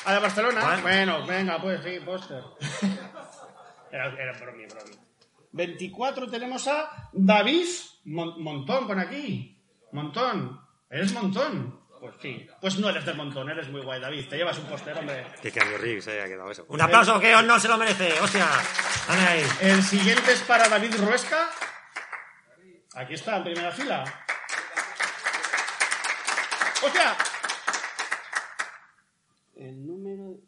A 0.04 0.12
de 0.12 0.18
Barcelona. 0.20 0.60
Bueno. 0.60 0.82
Bueno, 0.82 1.26
venga, 1.26 1.60
pues 1.60 1.82
sí, 1.82 2.00
póster. 2.04 2.42
era, 3.92 4.06
era 4.08 4.32
bromi, 4.38 4.66
bromi. 4.66 4.92
24 5.52 6.28
tenemos 6.30 6.66
a 6.68 7.08
David 7.12 7.66
Mon- 8.04 8.42
Montón, 8.42 8.86
pon 8.86 8.98
aquí. 9.00 9.58
Montón. 9.92 10.60
¿Eres 10.90 11.12
Montón? 11.12 11.80
Pues 12.00 12.14
sí. 12.20 12.46
Pues 12.60 12.78
no 12.78 12.88
eres 12.90 13.04
del 13.04 13.16
Montón, 13.16 13.50
eres 13.50 13.68
muy 13.68 13.80
guay, 13.80 14.00
David. 14.00 14.28
Te 14.28 14.36
llevas 14.36 14.58
un 14.58 14.66
póster, 14.66 14.96
hombre. 14.96 15.26
Que 15.42 15.50
cambio 15.50 15.78
Riggs, 15.78 16.06
eh, 16.08 16.22
ha 16.22 16.26
quedado 16.26 16.50
eso. 16.50 16.64
Un 16.68 16.80
aplauso 16.80 17.18
que 17.18 17.32
no 17.42 17.58
se 17.58 17.68
lo 17.68 17.76
merece. 17.76 18.12
Hostia. 18.20 18.46
Dale 19.08 19.26
ahí. 19.26 19.44
El 19.60 19.82
siguiente 19.82 20.32
es 20.32 20.40
para 20.42 20.68
David 20.68 20.94
Ruesca. 20.98 21.50
Aquí 22.94 23.14
está, 23.14 23.36
en 23.36 23.44
primera 23.44 23.70
fila. 23.70 24.04
¡Hostia! 26.82 27.16
El 29.56 29.86
número... 29.86 30.40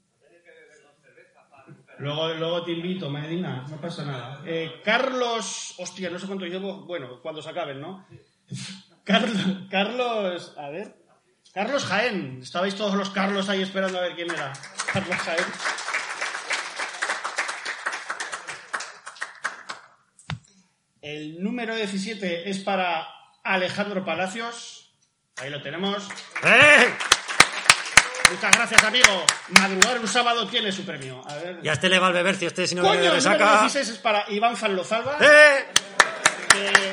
Luego, 1.98 2.35
luego 2.35 2.64
te 2.64 2.72
invito, 2.72 3.10
Medina, 3.10 3.66
no 3.68 3.77
pasa 3.81 4.05
nada. 4.05 4.43
Eh, 4.47 4.81
Carlos... 4.85 5.74
Hostia, 5.78 6.09
no 6.09 6.18
sé 6.18 6.27
cuánto 6.27 6.47
llevo... 6.47 6.86
Bueno, 6.86 7.20
cuando 7.20 7.43
se 7.43 7.51
acaben, 7.51 7.81
¿no? 7.81 8.06
Carlos... 9.05 9.36
Carlos... 9.70 10.55
A 10.56 10.70
ver... 10.70 10.99
Carlos 11.52 11.85
Jaén. 11.90 12.40
Estabais 12.43 12.74
todos 12.77 12.94
los 12.94 13.10
Carlos 13.10 13.48
ahí 13.48 13.62
esperando 13.62 13.98
a 13.98 14.02
ver 14.02 14.14
quién 14.14 14.31
era. 14.31 14.52
Carlos 14.93 15.16
Jaén. 15.18 15.47
El 21.02 21.43
número 21.43 21.74
17 21.74 22.51
es 22.51 22.59
para 22.59 23.06
Alejandro 23.43 24.05
Palacios. 24.05 24.93
Ahí 25.40 25.51
lo 25.51 25.62
tenemos. 25.62 26.06
¡Eh! 26.44 26.93
Muchas 28.31 28.52
gracias, 28.56 28.85
amigo. 28.85 29.24
Madrugar 29.48 29.98
un 29.98 30.06
sábado 30.06 30.47
tiene 30.47 30.70
su 30.70 30.85
premio. 30.85 31.22
A 31.27 31.35
ver. 31.36 31.59
Y 31.62 31.68
a 31.68 31.72
este 31.72 31.89
le 31.89 31.98
va 31.98 32.09
el 32.09 32.12
bebercio. 32.12 32.48
Este 32.48 32.66
si 32.66 32.74
no 32.74 32.82
Coño, 32.82 32.93
de 32.93 32.98
el 32.98 33.14
número 33.16 33.32
resaca. 33.39 33.60
16 33.62 33.89
es 33.89 33.98
para 33.98 34.24
Iván 34.31 34.56
Fanlozalva. 34.56 35.16
¡Eh! 35.20 35.66
que- 36.52 36.93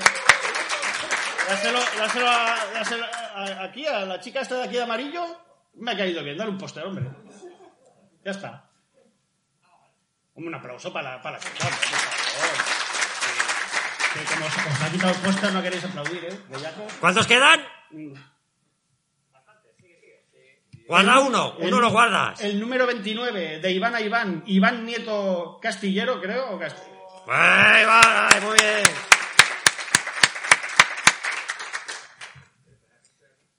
dáselo, 1.50 1.80
dáselo 1.98 2.30
a- 2.30 2.66
dáselo 2.74 3.06
a- 3.44 3.64
aquí 3.64 3.86
a 3.86 4.00
la 4.06 4.20
chica 4.20 4.42
esta 4.42 4.56
de 4.56 4.64
aquí 4.64 4.76
de 4.76 4.84
amarillo. 4.84 5.24
Me 5.76 5.92
ha 5.92 5.98
caído 5.98 6.24
bien. 6.24 6.38
Dale 6.38 6.52
un 6.52 6.58
póster, 6.58 6.84
hombre. 6.86 7.06
Ya 8.24 8.32
está. 8.32 8.70
Un 10.36 10.54
aplauso 10.54 10.92
para 10.94 11.16
la, 11.16 11.22
para 11.22 11.38
la 11.38 11.44
chica, 11.44 11.66
hombre, 11.66 11.80
por 11.90 12.00
favor. 12.00 12.78
Que, 14.14 14.34
como 14.34 14.46
os, 14.46 14.58
os 14.58 14.82
ha 14.84 14.92
quitado 14.92 15.14
el 15.14 15.20
póster 15.22 15.54
no 15.54 15.62
queréis 15.62 15.84
aplaudir, 15.86 16.26
¿eh? 16.26 16.40
Bellacos. 16.50 16.94
¿Cuántos 17.00 17.28
quedan? 17.28 17.62
Mm. 17.92 18.14
Guarda 20.88 21.20
uno. 21.20 21.56
El- 21.60 21.68
Uno 21.68 21.82
lo 21.82 21.90
guardas. 21.92 22.40
El 22.42 22.60
número 22.60 22.88
29 22.88 23.60
de 23.60 23.72
Iván 23.72 23.96
a 23.96 24.02
Iván. 24.02 24.44
Iván 24.48 24.86
Nieto 24.86 25.60
Castillero, 25.62 26.22
creo. 26.22 26.52
O 26.52 26.60
Cast- 26.60 26.78
¡Ahí 27.28 27.86
va! 27.86 28.30
¡Ay, 28.32 28.42
Muy 28.42 28.56
bien. 28.58 28.84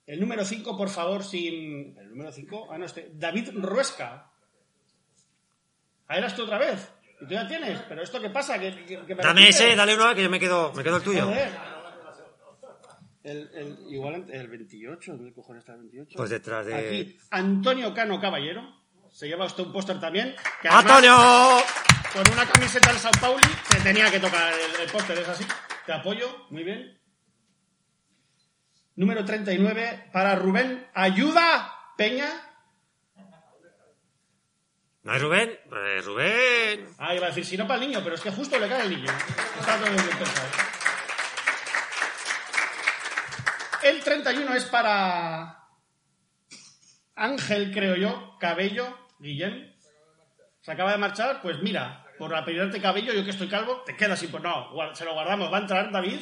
El 0.09 0.19
número 0.19 0.43
5, 0.43 0.75
por 0.75 0.89
favor, 0.89 1.23
sin. 1.23 1.95
¿El 1.97 2.09
número 2.09 2.31
5? 2.31 2.67
Ah, 2.71 2.77
no, 2.79 2.85
este. 2.85 3.11
David 3.13 3.49
Ruesca. 3.53 4.31
Ah, 6.07 6.17
eras 6.17 6.35
tú 6.35 6.43
otra 6.45 6.57
vez. 6.57 6.89
Y 7.21 7.25
tú 7.27 7.33
ya 7.35 7.47
tienes. 7.47 7.79
Pero 7.87 8.01
esto 8.01 8.19
qué 8.19 8.29
pasa? 8.31 8.57
¿Que, 8.59 8.73
que- 8.85 9.05
que 9.05 9.15
me 9.15 9.21
Dame 9.21 9.49
ese, 9.49 9.75
dale 9.75 9.93
uno 9.95 10.15
que 10.15 10.23
yo 10.23 10.29
me 10.31 10.39
quedo, 10.39 10.73
me 10.73 10.83
quedo 10.83 10.97
el 10.97 11.03
tuyo. 11.03 11.29
El, 13.23 13.51
el, 13.53 13.77
igual 13.89 14.25
el 14.31 14.47
28, 14.47 15.11
¿dónde 15.11 15.33
cojones 15.33 15.59
está 15.61 15.73
el 15.73 15.79
28? 15.79 16.17
Pues 16.17 16.29
detrás 16.31 16.65
de- 16.65 16.73
Aquí, 16.73 17.19
Antonio 17.29 17.93
Cano 17.93 18.19
Caballero. 18.19 18.79
Se 19.11 19.27
lleva 19.27 19.45
usted 19.45 19.63
un 19.63 19.73
póster 19.73 19.99
también. 19.99 20.35
que 20.61 20.67
además, 20.69 20.85
¡Antonio! 20.85 21.63
Con 22.13 22.31
una 22.33 22.45
camiseta 22.47 22.89
del 22.89 22.99
Sao 22.99 23.11
Pauli 23.19 23.43
te 23.69 23.77
tenía 23.81 24.09
que 24.09 24.19
tocar 24.19 24.53
el, 24.53 24.81
el 24.81 24.89
póster, 24.91 25.17
es 25.19 25.27
así. 25.27 25.45
Te 25.85 25.93
apoyo, 25.93 26.45
muy 26.49 26.63
bien. 26.63 26.98
Número 28.99 29.23
39 29.23 30.09
para 30.11 30.35
Rubén. 30.35 30.85
¡Ayuda! 30.93 31.73
Peña. 31.95 32.27
¿No 35.03 35.13
hay 35.13 35.19
Rubén? 35.19 35.57
Pues 35.69 36.03
Rubén. 36.03 36.85
Ah, 36.97 37.15
iba 37.15 37.27
a 37.27 37.29
decir, 37.29 37.45
si 37.45 37.55
no 37.55 37.65
para 37.65 37.81
el 37.81 37.87
niño, 37.87 38.01
pero 38.03 38.15
es 38.15 38.21
que 38.21 38.29
justo 38.29 38.59
le 38.59 38.67
cae 38.67 38.81
el 38.83 38.89
niño. 38.89 39.09
Está 39.57 39.77
todo 39.77 39.89
bien 39.89 40.03
pensado. 40.03 40.47
El 43.83 44.03
31 44.03 44.53
es 44.55 44.65
para 44.65 45.63
Ángel, 47.15 47.71
creo 47.71 47.95
yo, 47.95 48.35
Cabello, 48.37 49.07
Guillén. 49.17 49.77
Se 50.59 50.73
acaba 50.73 50.91
de 50.91 50.97
marchar, 50.97 51.41
pues 51.41 51.61
mira, 51.61 52.05
por 52.17 52.35
apellidarte 52.35 52.81
Cabello, 52.81 53.13
yo 53.13 53.23
que 53.23 53.31
estoy 53.31 53.47
calvo, 53.47 53.81
te 53.85 53.95
quedas 53.95 54.19
sin... 54.19 54.29
Pues 54.29 54.43
no, 54.43 54.67
se 54.93 55.05
lo 55.05 55.13
guardamos. 55.13 55.53
Va 55.53 55.59
a 55.59 55.61
entrar 55.61 55.89
David. 55.89 56.19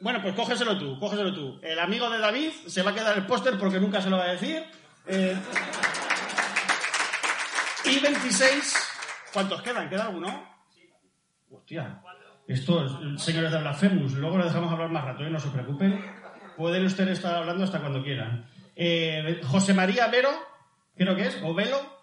Bueno, 0.00 0.22
pues 0.22 0.34
cógeselo 0.34 0.78
tú, 0.78 0.98
cógeselo 0.98 1.34
tú. 1.34 1.58
El 1.62 1.78
amigo 1.78 2.08
de 2.08 2.18
David 2.18 2.50
se 2.66 2.82
va 2.82 2.90
a 2.90 2.94
quedar 2.94 3.16
el 3.18 3.26
póster 3.26 3.58
porque 3.58 3.78
nunca 3.78 4.00
se 4.00 4.08
lo 4.08 4.16
va 4.16 4.24
a 4.24 4.32
decir. 4.32 4.64
Eh, 5.06 5.36
y 7.84 7.98
26. 8.00 8.76
¿Cuántos 9.32 9.62
quedan? 9.62 9.88
¿Queda 9.90 10.04
alguno? 10.04 10.48
Hostia. 11.50 12.02
Estos 12.46 13.22
señores 13.22 13.52
de 13.52 13.60
Blasphemous, 13.60 14.14
luego 14.14 14.38
lo 14.38 14.44
dejamos 14.44 14.72
hablar 14.72 14.90
más 14.90 15.04
rato, 15.04 15.24
¿eh? 15.24 15.30
no 15.30 15.38
se 15.38 15.50
preocupen. 15.50 16.04
Pueden 16.56 16.84
ustedes 16.84 17.18
estar 17.18 17.36
hablando 17.36 17.64
hasta 17.64 17.80
cuando 17.80 18.02
quieran. 18.02 18.48
Eh, 18.74 19.40
José 19.44 19.74
María 19.74 20.08
Vero, 20.08 20.30
creo 20.96 21.14
que 21.14 21.26
es, 21.26 21.40
o 21.44 21.54
Velo. 21.54 22.00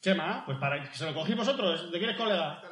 Chema, 0.00 0.44
pues 0.46 0.58
para 0.58 0.80
que 0.80 0.96
se 0.96 1.06
lo 1.06 1.14
cogí 1.14 1.34
vosotros, 1.34 1.90
¿de 1.90 1.98
quién 1.98 2.10
es 2.10 2.16
colega? 2.16 2.62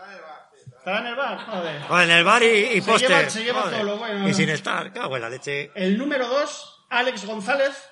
¿Estaba 0.84 0.98
en 0.98 1.06
el 1.06 1.14
bar? 1.16 1.38
Joder. 1.38 1.82
O 1.88 2.00
en 2.00 2.10
el 2.10 2.24
bar 2.24 2.42
y, 2.42 2.46
y 2.46 2.80
Se 2.82 2.90
póster. 2.90 3.08
lleva- 3.10 3.30
se 3.30 3.42
lleva 3.44 3.62
Joder. 3.62 3.74
todo 3.80 3.84
lo 3.84 3.96
bueno. 3.96 4.28
Y 4.28 4.34
sin 4.34 4.50
estar. 4.50 4.92
Cago 4.92 5.16
en 5.16 5.22
la 5.22 5.30
leche. 5.30 5.70
El 5.74 5.96
número 5.96 6.28
2, 6.28 6.86
Alex 6.90 7.24
González. 7.24 7.90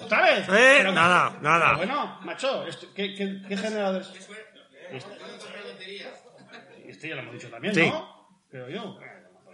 ¿Otra 0.00 0.22
vez? 0.22 0.40
Eh, 0.48 0.74
Pero- 0.78 0.92
nada, 0.92 1.38
nada. 1.40 1.66
pero 1.66 1.76
bueno, 1.78 2.18
macho, 2.22 2.64
¿qué, 2.96 3.14
qué, 3.14 3.42
qué 3.48 3.56
generador 3.56 4.02
es? 4.02 4.08
Este, 4.90 6.08
este 6.88 7.08
ya 7.08 7.14
lo 7.16 7.20
hemos 7.22 7.34
dicho 7.34 7.48
también, 7.50 7.74
Sí. 7.74 7.88
¿no? 7.88 8.28
Creo 8.50 8.68
yo. 8.68 8.98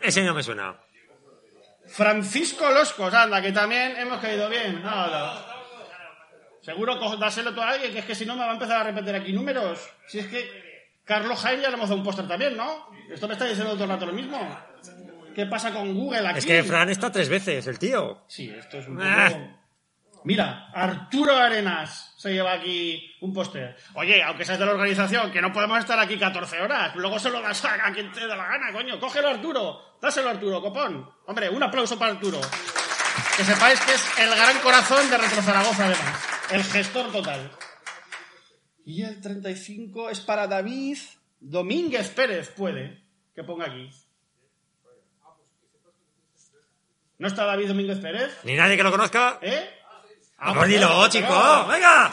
Ese 0.00 0.22
no 0.22 0.32
me 0.34 0.42
suena. 0.42 0.76
Francisco 1.88 2.70
Loscos, 2.70 3.12
anda, 3.12 3.42
que 3.42 3.52
también 3.52 3.96
hemos 3.96 4.20
caído 4.20 4.48
bien. 4.48 4.82
Nada. 4.82 5.44
Seguro 6.62 6.98
dáselo 7.18 7.54
tú 7.54 7.60
a 7.60 7.68
alguien, 7.70 7.92
que 7.92 7.98
es 7.98 8.04
que 8.06 8.14
si 8.14 8.24
no 8.24 8.34
me 8.34 8.40
va 8.44 8.50
a 8.50 8.54
empezar 8.54 8.80
a 8.80 8.84
repetir 8.84 9.14
aquí 9.14 9.32
números. 9.34 9.78
Si 10.06 10.18
es 10.20 10.26
que 10.28 10.63
Carlos 11.04 11.38
Jaime 11.40 11.62
ya 11.62 11.68
le 11.68 11.74
hemos 11.76 11.88
dado 11.88 11.98
un 12.00 12.04
póster 12.04 12.26
también, 12.26 12.56
¿no? 12.56 12.88
Esto 13.10 13.26
me 13.28 13.34
está 13.34 13.44
diciendo 13.44 13.72
todo 13.74 13.84
el 13.84 13.90
rato 13.90 14.06
lo 14.06 14.12
mismo. 14.12 14.38
¿Qué 15.34 15.46
pasa 15.46 15.72
con 15.72 15.92
Google 15.94 16.26
aquí? 16.28 16.38
Es 16.38 16.46
que 16.46 16.62
Fran 16.62 16.88
está 16.90 17.10
tres 17.12 17.28
veces, 17.28 17.66
el 17.66 17.78
tío. 17.78 18.22
Sí, 18.28 18.48
esto 18.56 18.78
es 18.78 18.88
un 18.88 19.00
Ah. 19.02 19.28
poco... 19.30 19.60
Mira, 20.26 20.68
Arturo 20.72 21.36
Arenas 21.36 22.14
se 22.16 22.32
lleva 22.32 22.52
aquí 22.54 23.14
un 23.20 23.34
póster. 23.34 23.76
Oye, 23.92 24.22
aunque 24.22 24.46
seas 24.46 24.58
de 24.58 24.64
la 24.64 24.72
organización, 24.72 25.30
que 25.30 25.42
no 25.42 25.52
podemos 25.52 25.78
estar 25.78 25.98
aquí 25.98 26.16
14 26.18 26.62
horas. 26.62 26.96
Luego 26.96 27.18
se 27.18 27.28
lo 27.28 27.42
das 27.42 27.62
a 27.66 27.74
a 27.86 27.92
quien 27.92 28.10
te 28.10 28.20
dé 28.20 28.28
la 28.28 28.36
gana, 28.36 28.72
coño. 28.72 28.98
Cógelo, 28.98 29.28
Arturo. 29.28 29.98
Dáselo, 30.00 30.30
Arturo, 30.30 30.62
copón. 30.62 31.10
Hombre, 31.26 31.50
un 31.50 31.62
aplauso 31.62 31.98
para 31.98 32.12
Arturo. 32.12 32.40
Que 33.36 33.44
sepáis 33.44 33.78
que 33.80 33.92
es 33.92 34.18
el 34.18 34.30
gran 34.30 34.58
corazón 34.60 35.10
de 35.10 35.18
Retro 35.18 35.42
Zaragoza, 35.42 35.84
además. 35.84 36.28
El 36.50 36.64
gestor 36.64 37.12
total. 37.12 37.50
Y 38.84 39.02
el 39.02 39.20
35 39.20 40.10
es 40.10 40.20
para 40.20 40.46
David 40.46 40.98
Domínguez 41.40 42.08
Pérez, 42.10 42.50
puede. 42.50 43.02
Que 43.34 43.42
ponga 43.42 43.66
aquí. 43.66 43.90
¿No 47.18 47.28
está 47.28 47.44
David 47.44 47.68
Domínguez 47.68 47.98
Pérez? 47.98 48.38
Ni 48.44 48.54
nadie 48.54 48.76
que 48.76 48.82
lo 48.82 48.90
conozca. 48.90 49.38
¿Eh? 49.40 49.70
Ah, 50.38 50.52
Pues 50.54 50.68
dilo, 50.68 51.08
chico. 51.08 51.66
venga. 51.68 52.12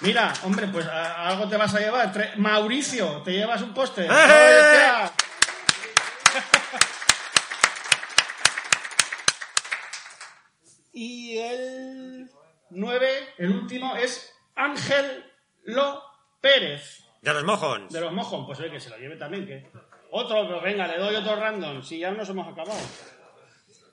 Mira, 0.00 0.34
hombre, 0.42 0.66
pues 0.68 0.86
algo 0.86 1.48
te 1.48 1.56
vas 1.56 1.74
a 1.74 1.78
llevar. 1.80 2.12
Tre- 2.12 2.34
Mauricio, 2.36 3.22
te 3.22 3.32
llevas 3.32 3.62
un 3.62 3.72
póster. 3.72 4.04
¡Eh! 4.04 4.08
¡Oye, 4.10 4.58
hostia! 4.58 5.12
y 10.92 11.38
el 11.38 12.30
9, 12.70 13.22
el 13.38 13.50
último, 13.50 13.96
es 13.96 14.34
Ángel 14.54 15.24
Lo 15.64 16.02
Pérez. 16.40 17.04
De 17.22 17.32
los 17.32 17.44
mojons. 17.44 17.92
De 17.92 18.00
los 18.00 18.12
mojón, 18.12 18.46
pues 18.46 18.60
oye, 18.60 18.70
que 18.70 18.80
se 18.80 18.90
lo 18.90 18.98
lleve 18.98 19.16
también. 19.16 19.46
que 19.46 19.70
Otro, 20.10 20.46
pero 20.46 20.60
venga, 20.60 20.86
le 20.86 20.98
doy 20.98 21.14
otro 21.16 21.36
random. 21.36 21.82
Si 21.82 21.98
ya 21.98 22.10
nos 22.10 22.28
hemos 22.28 22.46
acabado. 22.46 22.80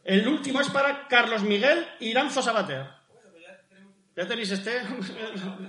El 0.04 0.28
último 0.28 0.62
es 0.62 0.70
para 0.70 1.08
Carlos 1.08 1.44
Miguel 1.44 1.88
Iranzo 2.00 2.42
Sabater. 2.42 2.88
¿Ya 4.16 4.28
tenéis 4.28 4.52
este? 4.52 4.82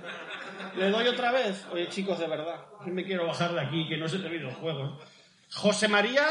¿Le 0.76 0.90
doy 0.90 1.06
otra 1.06 1.30
vez? 1.30 1.64
Oye, 1.70 1.88
chicos, 1.88 2.18
de 2.18 2.26
verdad. 2.26 2.66
Me 2.86 3.04
quiero 3.04 3.26
bajar 3.26 3.52
de 3.52 3.60
aquí, 3.60 3.88
que 3.88 3.96
no 3.96 4.06
es 4.06 4.20
de 4.20 4.28
videojuegos. 4.28 5.00
José 5.54 5.86
María 5.86 6.26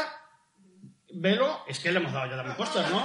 Velo, 1.14 1.62
es 1.66 1.78
que 1.78 1.92
le 1.92 1.98
hemos 1.98 2.12
dado 2.12 2.30
ya 2.30 2.36
también 2.36 2.56
póster, 2.56 2.84
¿no? 2.90 3.04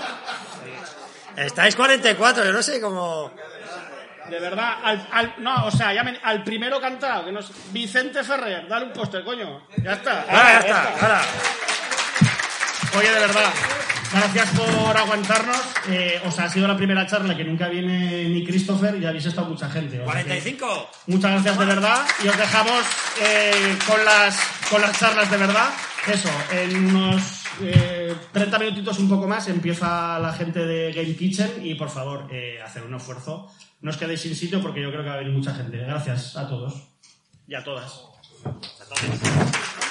Estáis 1.35 1.75
44, 1.75 2.45
yo 2.45 2.53
no 2.53 2.63
sé 2.63 2.81
cómo. 2.81 3.31
De 4.29 4.39
verdad, 4.39 4.75
al, 4.83 5.07
al- 5.11 5.33
no, 5.39 5.65
o 5.65 5.71
sea, 5.71 5.93
ya 5.93 6.03
me- 6.03 6.19
al 6.23 6.43
primero 6.43 6.79
cantado, 6.81 7.25
que 7.25 7.31
nos, 7.31 7.51
Vicente 7.71 8.23
Ferrer, 8.23 8.67
dale 8.67 8.85
un 8.85 8.93
póster, 8.93 9.23
coño. 9.23 9.61
Ya 9.83 9.93
está. 9.93 10.25
Ah, 10.29 10.49
ya 10.53 10.59
está, 10.59 10.93
ahora. 11.01 11.21
Oye, 12.97 13.11
de 13.11 13.19
verdad, 13.19 13.49
gracias 14.11 14.49
por 14.51 14.97
aguantarnos. 14.97 15.61
Eh, 15.89 16.21
o 16.25 16.31
sea, 16.31 16.45
ha 16.45 16.49
sido 16.49 16.67
la 16.67 16.75
primera 16.75 17.05
charla 17.05 17.35
que 17.37 17.43
nunca 17.43 17.67
viene 17.67 18.23
ni 18.25 18.45
Christopher 18.45 18.95
y 18.99 19.05
habéis 19.05 19.25
estado 19.25 19.47
mucha 19.47 19.69
gente. 19.69 19.99
o 20.01 20.11
sea 20.11 20.23
que 20.23 20.23
45. 20.29 20.89
muchas 21.07 21.31
gracias 21.31 21.59
de 21.59 21.65
verdad 21.65 22.05
y 22.23 22.27
os 22.27 22.37
dejamos 22.37 22.81
eh, 23.21 23.77
con, 23.85 24.03
las, 24.03 24.39
con 24.69 24.81
las 24.81 24.97
charlas 24.99 25.29
de 25.29 25.37
verdad. 25.37 25.69
Eso, 26.07 26.29
en 26.51 26.95
unos 26.95 27.21
eh, 27.61 28.15
30 28.31 28.59
minutitos 28.59 28.97
un 28.99 29.09
poco 29.09 29.27
más 29.27 29.47
empieza 29.49 30.17
la 30.19 30.33
gente 30.33 30.59
de 30.65 30.91
Game 30.93 31.15
Kitchen 31.15 31.51
y 31.63 31.75
por 31.75 31.89
favor, 31.89 32.27
eh, 32.31 32.59
hacer 32.65 32.83
un 32.83 32.95
esfuerzo. 32.95 33.51
No 33.81 33.91
os 33.91 33.97
quedéis 33.97 34.21
sin 34.21 34.35
sitio 34.35 34.61
porque 34.61 34.81
yo 34.81 34.89
creo 34.89 35.03
que 35.03 35.09
va 35.09 35.15
a 35.15 35.19
venir 35.19 35.33
mucha 35.33 35.53
gente. 35.53 35.77
Gracias 35.77 36.35
a 36.35 36.47
todos 36.47 36.73
y 37.47 37.55
a 37.55 37.63
todas. 37.63 38.01
A 38.43 38.85
todos. 38.89 39.86